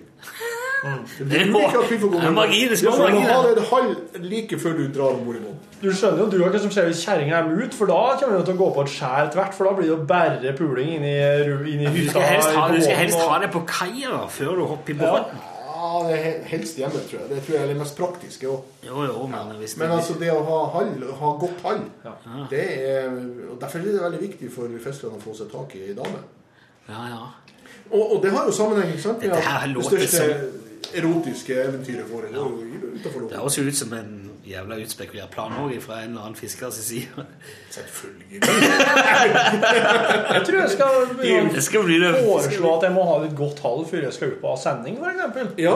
Det 0.79 1.27
Det 1.29 1.41
er 1.41 1.45
betyr 1.45 1.55
ulykke 1.55 1.79
at 1.83 1.91
vi 1.91 1.97
får 1.99 2.11
gå 2.13 2.19
det 2.23 2.33
magi, 2.33 2.61
det 2.71 2.77
skal 2.79 2.91
være 2.99 3.11
Du 3.11 3.19
må 3.19 3.23
ha 3.27 3.39
det. 3.47 3.55
det 3.57 3.65
halv 3.67 4.23
like 4.31 4.59
før 4.63 4.77
du 4.77 4.83
drar 4.95 5.11
om 5.17 5.25
bord 5.25 5.35
i 5.35 5.43
båten. 5.43 5.59
Du 5.81 5.89
skjønner 5.95 6.19
jo 6.23 6.27
du 6.31 6.37
hva 6.43 6.59
som 6.59 6.71
skjer 6.71 6.87
hvis 6.89 7.03
kjerringa 7.05 7.35
er 7.39 7.45
mut, 7.51 7.73
for 7.75 7.85
da 7.91 7.99
kommer 8.19 8.39
du 8.39 8.45
til 8.47 8.55
å 8.55 8.61
gå 8.63 8.67
på 8.77 8.81
et 8.87 8.91
skjær 8.95 9.29
tvert, 9.35 9.53
for 9.55 9.67
da 9.69 9.75
blir 9.77 9.87
det 9.87 9.93
jo 9.93 9.99
bare 10.09 10.53
puling 10.57 10.89
inn 10.97 11.05
i, 11.07 11.15
inn 11.75 11.83
i 11.87 11.93
Du 11.95 12.01
skal 12.09 12.21
helst 12.27 12.51
ha, 12.55 12.65
skal 12.79 12.99
helst 13.03 13.19
ha 13.19 13.39
det 13.43 13.51
på 13.55 13.61
kaia 13.67 14.25
før 14.27 14.55
du 14.59 14.65
hopper 14.73 14.95
i 14.95 14.99
båten. 15.03 15.39
Ja, 15.45 15.55
Ja, 15.79 15.99
det 16.03 16.15
er 16.19 16.41
helst 16.51 16.75
hjemme, 16.75 16.99
tror 17.07 17.21
jeg. 17.21 17.27
Det 17.29 17.37
tror 17.45 17.53
jeg 17.55 17.63
er 17.63 17.69
det 17.71 17.77
mest 17.79 17.95
praktiske 17.97 18.47
òg. 18.51 18.65
Jo, 18.83 19.03
jo, 19.07 19.27
men 19.31 19.53
det 19.61 19.69
Men 19.79 19.91
altså, 19.95 20.13
det 20.19 20.31
å 20.33 20.41
ha 20.43 20.57
hall, 20.73 20.89
ha 21.21 21.29
godt 21.39 21.61
hall, 21.63 21.79
det 22.51 22.65
er 22.89 23.07
og 23.51 23.55
Derfor 23.61 23.79
er 23.79 23.83
det 23.87 24.01
veldig 24.03 24.19
viktig 24.25 24.51
for 24.51 24.67
fiskerne 24.83 25.15
å 25.15 25.23
få 25.23 25.35
seg 25.39 25.47
tak 25.53 25.75
i 25.79 25.85
ei 25.87 25.95
dame. 25.95 26.19
Ja, 26.89 27.05
ja. 27.13 27.21
Og, 27.91 28.03
og 28.15 28.17
det 28.23 28.31
har 28.35 28.45
jo 28.45 28.51
sammenheng 28.51 28.91
ikke 28.91 29.01
sant, 29.05 29.23
med 29.23 29.31
Dette 29.31 29.47
her 29.47 29.69
at 29.69 29.75
det 29.75 29.85
største 29.87 30.25
erotiske 30.93 31.53
eventyret 31.63 32.07
foregår 32.09 32.33
ja. 32.35 32.89
Det 33.03 33.37
høres 33.37 33.57
jo 33.57 33.63
ut 33.63 33.75
som 33.77 33.93
en 33.93 34.28
jævla 34.49 34.77
utspekulert 34.81 35.29
plan 35.33 35.53
òg 35.61 35.75
fra 35.83 35.99
en 36.03 36.09
eller 36.13 36.23
annen 36.27 36.35
fiskers 36.39 36.79
side. 36.83 37.25
Selvfølgelig. 37.69 38.39
Jeg 40.33 40.41
tror 40.45 40.57
jeg 40.59 40.69
skal 40.73 41.83
begynne 41.87 42.09
å 42.13 42.23
foreslå 42.25 42.71
at 42.77 42.85
jeg 42.87 42.93
må 42.95 43.03
ha 43.09 43.15
et 43.27 43.35
godt 43.37 43.59
tall 43.61 43.83
før 43.89 44.05
jeg 44.07 44.15
skal 44.15 44.33
ut 44.33 44.39
på 44.41 44.53
sending, 44.61 44.97
f.eks. 44.99 45.53
Ja, 45.61 45.75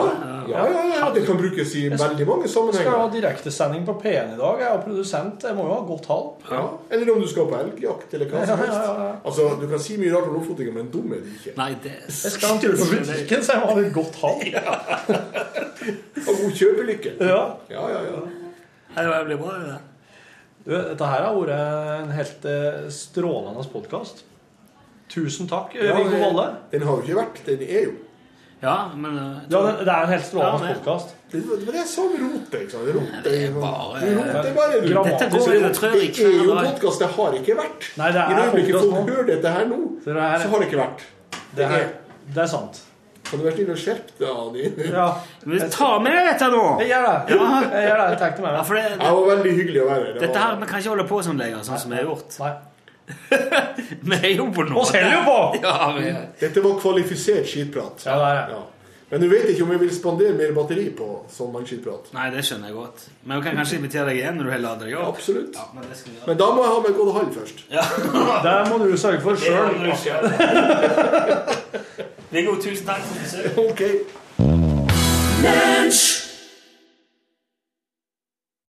ja, 0.50 0.64
ja, 0.74 0.82
ja, 0.94 1.08
det 1.14 1.22
kan 1.28 1.38
brukes 1.40 1.74
i 1.78 1.84
veldig 1.92 2.26
mange 2.28 2.50
sammenhenger. 2.50 2.82
Jeg 2.82 2.88
skal 2.90 3.00
ha 3.04 3.08
direktesending 3.14 3.86
på 3.88 3.96
P1 4.02 4.34
i 4.34 4.38
dag. 4.42 4.62
Jeg 4.64 4.68
er 4.70 4.82
produsent. 4.84 5.46
Jeg 5.48 5.58
må 5.58 5.68
jo 5.68 5.74
ha 5.76 5.80
godt 5.88 6.04
tall. 6.10 6.26
Ja. 6.50 6.62
Eller 6.94 7.12
om 7.14 7.22
du 7.24 7.28
skal 7.30 7.48
på 7.50 7.58
elgjakt, 7.62 8.14
eller 8.18 8.30
hva 8.32 8.44
som 8.48 8.62
helst. 8.64 8.78
ja, 8.78 8.84
ja, 8.90 9.08
ja. 9.08 9.16
Altså, 9.24 9.48
Du 9.60 9.66
kan 9.70 9.80
si 9.82 9.96
mye 10.00 10.12
rart 10.14 10.28
om 10.30 10.34
lofotingen, 10.40 10.74
men 10.80 10.90
dum 10.92 11.12
er 11.14 11.22
du 11.24 11.30
ikke. 11.34 11.54
Nei, 11.60 11.70
det 11.84 11.94
Jeg 12.08 12.34
skal 12.36 12.48
ha 12.50 12.54
en 12.58 12.62
tur 12.64 12.74
på 12.80 12.90
butikken, 12.92 13.44
så 13.46 13.56
jeg 13.56 13.62
må 13.64 13.66
ha 13.72 13.76
et 13.84 13.94
godt 13.94 14.12
tall. 14.20 14.38
Og 16.28 16.32
god 16.40 16.52
kjøpelykke. 16.58 17.10
Ja. 17.20 17.42
Ja, 17.70 17.84
ja, 17.92 18.00
ja. 18.08 18.22
Det 18.94 19.24
blir 19.26 19.36
bra, 19.36 19.52
det. 19.58 19.78
Du, 20.64 20.70
dette 20.72 21.04
her 21.10 21.24
har 21.26 21.34
vært 21.36 21.50
en 22.04 22.12
helt 22.16 22.44
eh, 22.48 22.86
strålende 22.94 23.64
podkast. 23.72 24.22
Tusen 25.12 25.48
takk, 25.50 25.74
Ja, 25.76 25.96
Viggo 25.98 26.20
Valle. 26.22 26.46
Den 26.72 26.82
har 26.86 26.96
jo 26.96 27.04
ikke 27.04 27.18
vært, 27.18 27.42
den 27.46 27.64
er 27.66 27.82
jo. 27.90 27.92
Ja, 28.64 28.76
men 28.96 29.18
uh, 29.18 29.42
Ja, 29.52 29.58
det, 29.66 29.72
det 29.84 29.92
er 29.92 30.06
en 30.06 30.12
helt 30.14 30.24
strålende 30.24 30.62
Ja, 30.62 30.70
det- 30.70 30.78
podkast. 30.78 31.10
Det 31.34 31.40
det 31.66 31.74
er 31.82 31.88
sånn 31.90 32.14
rotet. 32.16 32.54
ikke 32.62 32.70
sant? 32.72 33.10
Det 33.26 33.34
er 33.44 33.52
bare- 33.52 34.00
Du 34.00 34.14
roter 34.16 34.54
bare. 34.56 34.78
Dette 34.80 35.28
går- 35.28 35.44
Det 35.44 35.50
er 35.50 35.58
jo- 35.58 35.66
det 35.68 35.74
tror 35.76 35.90
jeg 35.98 36.08
ikke 36.08 36.24
Det 36.24 36.30
er 36.30 36.44
jo 36.46 36.54
er- 36.54 36.68
podkast, 36.70 36.98
det 37.04 37.08
har 37.18 37.32
ikke 37.42 37.56
vært. 37.60 37.90
Nei, 37.98 38.08
det 38.14 38.22
I 38.24 38.28
det 38.30 38.38
er 38.38 38.48
øyeblikket 38.48 38.80
folk 38.80 39.10
hører 39.10 39.26
dette 39.26 39.52
her 39.58 39.64
nå, 39.66 39.80
Så 40.04 40.14
det 40.14 40.22
er- 40.22 40.38
så 40.38 40.48
har 40.48 40.58
det 40.60 40.68
ikke 40.72 40.80
vært. 40.80 41.00
Det, 41.56 41.68
her, 41.68 41.92
det 42.32 42.42
er 42.42 42.46
sant. 42.46 42.80
Kan 43.24 43.40
du 43.40 43.46
være 43.46 43.54
snill 43.56 43.70
og 43.72 43.80
skjerpe 43.80 44.18
deg, 44.20 44.28
Ani? 44.30 44.64
Ja. 44.92 45.06
Men 45.48 45.72
ta 45.72 45.88
med 46.04 46.12
deg 46.12 46.28
dette 46.28 46.50
nå! 46.52 46.64
Jeg 46.82 46.90
gjør 46.92 47.06
det. 47.08 47.16
Ja. 47.32 47.48
Jeg 47.64 47.88
gjør 47.88 48.02
det. 48.02 48.06
Jeg 48.20 48.44
meg. 48.44 48.52
det 48.52 48.58
Ja, 48.58 48.66
det, 48.68 48.98
Det 49.00 49.14
var 49.16 49.26
veldig 49.30 49.56
hyggelig 49.58 49.80
å 49.82 49.88
være 49.88 50.04
her. 50.04 50.20
Dette 50.20 50.44
her, 50.44 50.60
Vi 50.60 50.68
kan 50.70 50.84
ikke 50.84 50.92
holde 50.94 51.08
på 51.08 51.22
sånn 51.28 51.40
lenger, 51.40 51.64
sånn 51.66 51.82
som 51.82 51.94
vi 51.94 52.00
har 52.00 52.06
gjort. 52.10 52.38
Nei. 52.44 52.54
Vi 54.08 54.16
er 54.16 54.30
jo 54.32 54.46
på 54.52 54.64
noe. 54.68 54.84
Vi 54.84 55.00
holder 55.00 55.12
jo 55.12 55.24
på! 55.26 55.40
Ja, 55.64 55.90
vi 55.92 56.12
Dette 56.40 56.62
var 56.64 56.78
kvalifisert 56.80 57.48
skitprat. 57.50 58.06
Ja, 58.06 58.14
det 58.20 58.28
er 58.30 58.38
det. 58.38 58.54
Ja. 58.54 58.62
Men 59.10 59.20
du 59.20 59.28
vet 59.28 59.44
ikke 59.52 59.62
om 59.66 59.70
vi 59.70 59.76
vil 59.84 59.90
spandere 59.94 60.32
mer 60.34 60.54
batteri 60.56 60.88
på 60.96 61.06
sånn 61.30 61.52
mange 61.54 61.68
skitprat. 61.68 62.08
Nei, 62.16 62.30
det 62.34 62.40
skjønner 62.48 62.70
jeg 62.70 62.76
godt. 62.78 63.04
Men 63.28 63.38
vi 63.38 63.44
kan 63.46 63.60
kanskje 63.60 63.76
invitere 63.78 64.06
deg 64.08 64.16
igjen 64.22 64.40
når 64.40 64.48
du 64.48 64.52
har 64.54 64.62
ladet 64.64 64.88
deg 64.88 64.96
opp. 64.98 65.12
Absolutt. 65.12 65.54
Ja, 65.60 65.66
men 65.76 65.84
det 65.90 65.96
skal 66.00 66.16
vi. 66.16 66.22
Men 66.30 66.40
da 66.40 66.48
må 66.56 66.64
jeg 66.64 66.72
ha 66.72 66.80
meg 66.86 66.92
gått 66.98 67.12
halv 67.18 67.30
først. 67.36 67.58
Det 68.48 68.56
må 68.72 68.74
du 68.80 68.88
sørge 69.04 69.20
for 69.22 69.34
sjøl. 69.44 69.70
Viggo, 72.34 72.54
tusen 72.54 72.86
takk 72.86 73.02
for 73.02 73.22
besøket. 73.22 73.58
Ok. 73.58 73.80
Lunsj! 75.44 76.23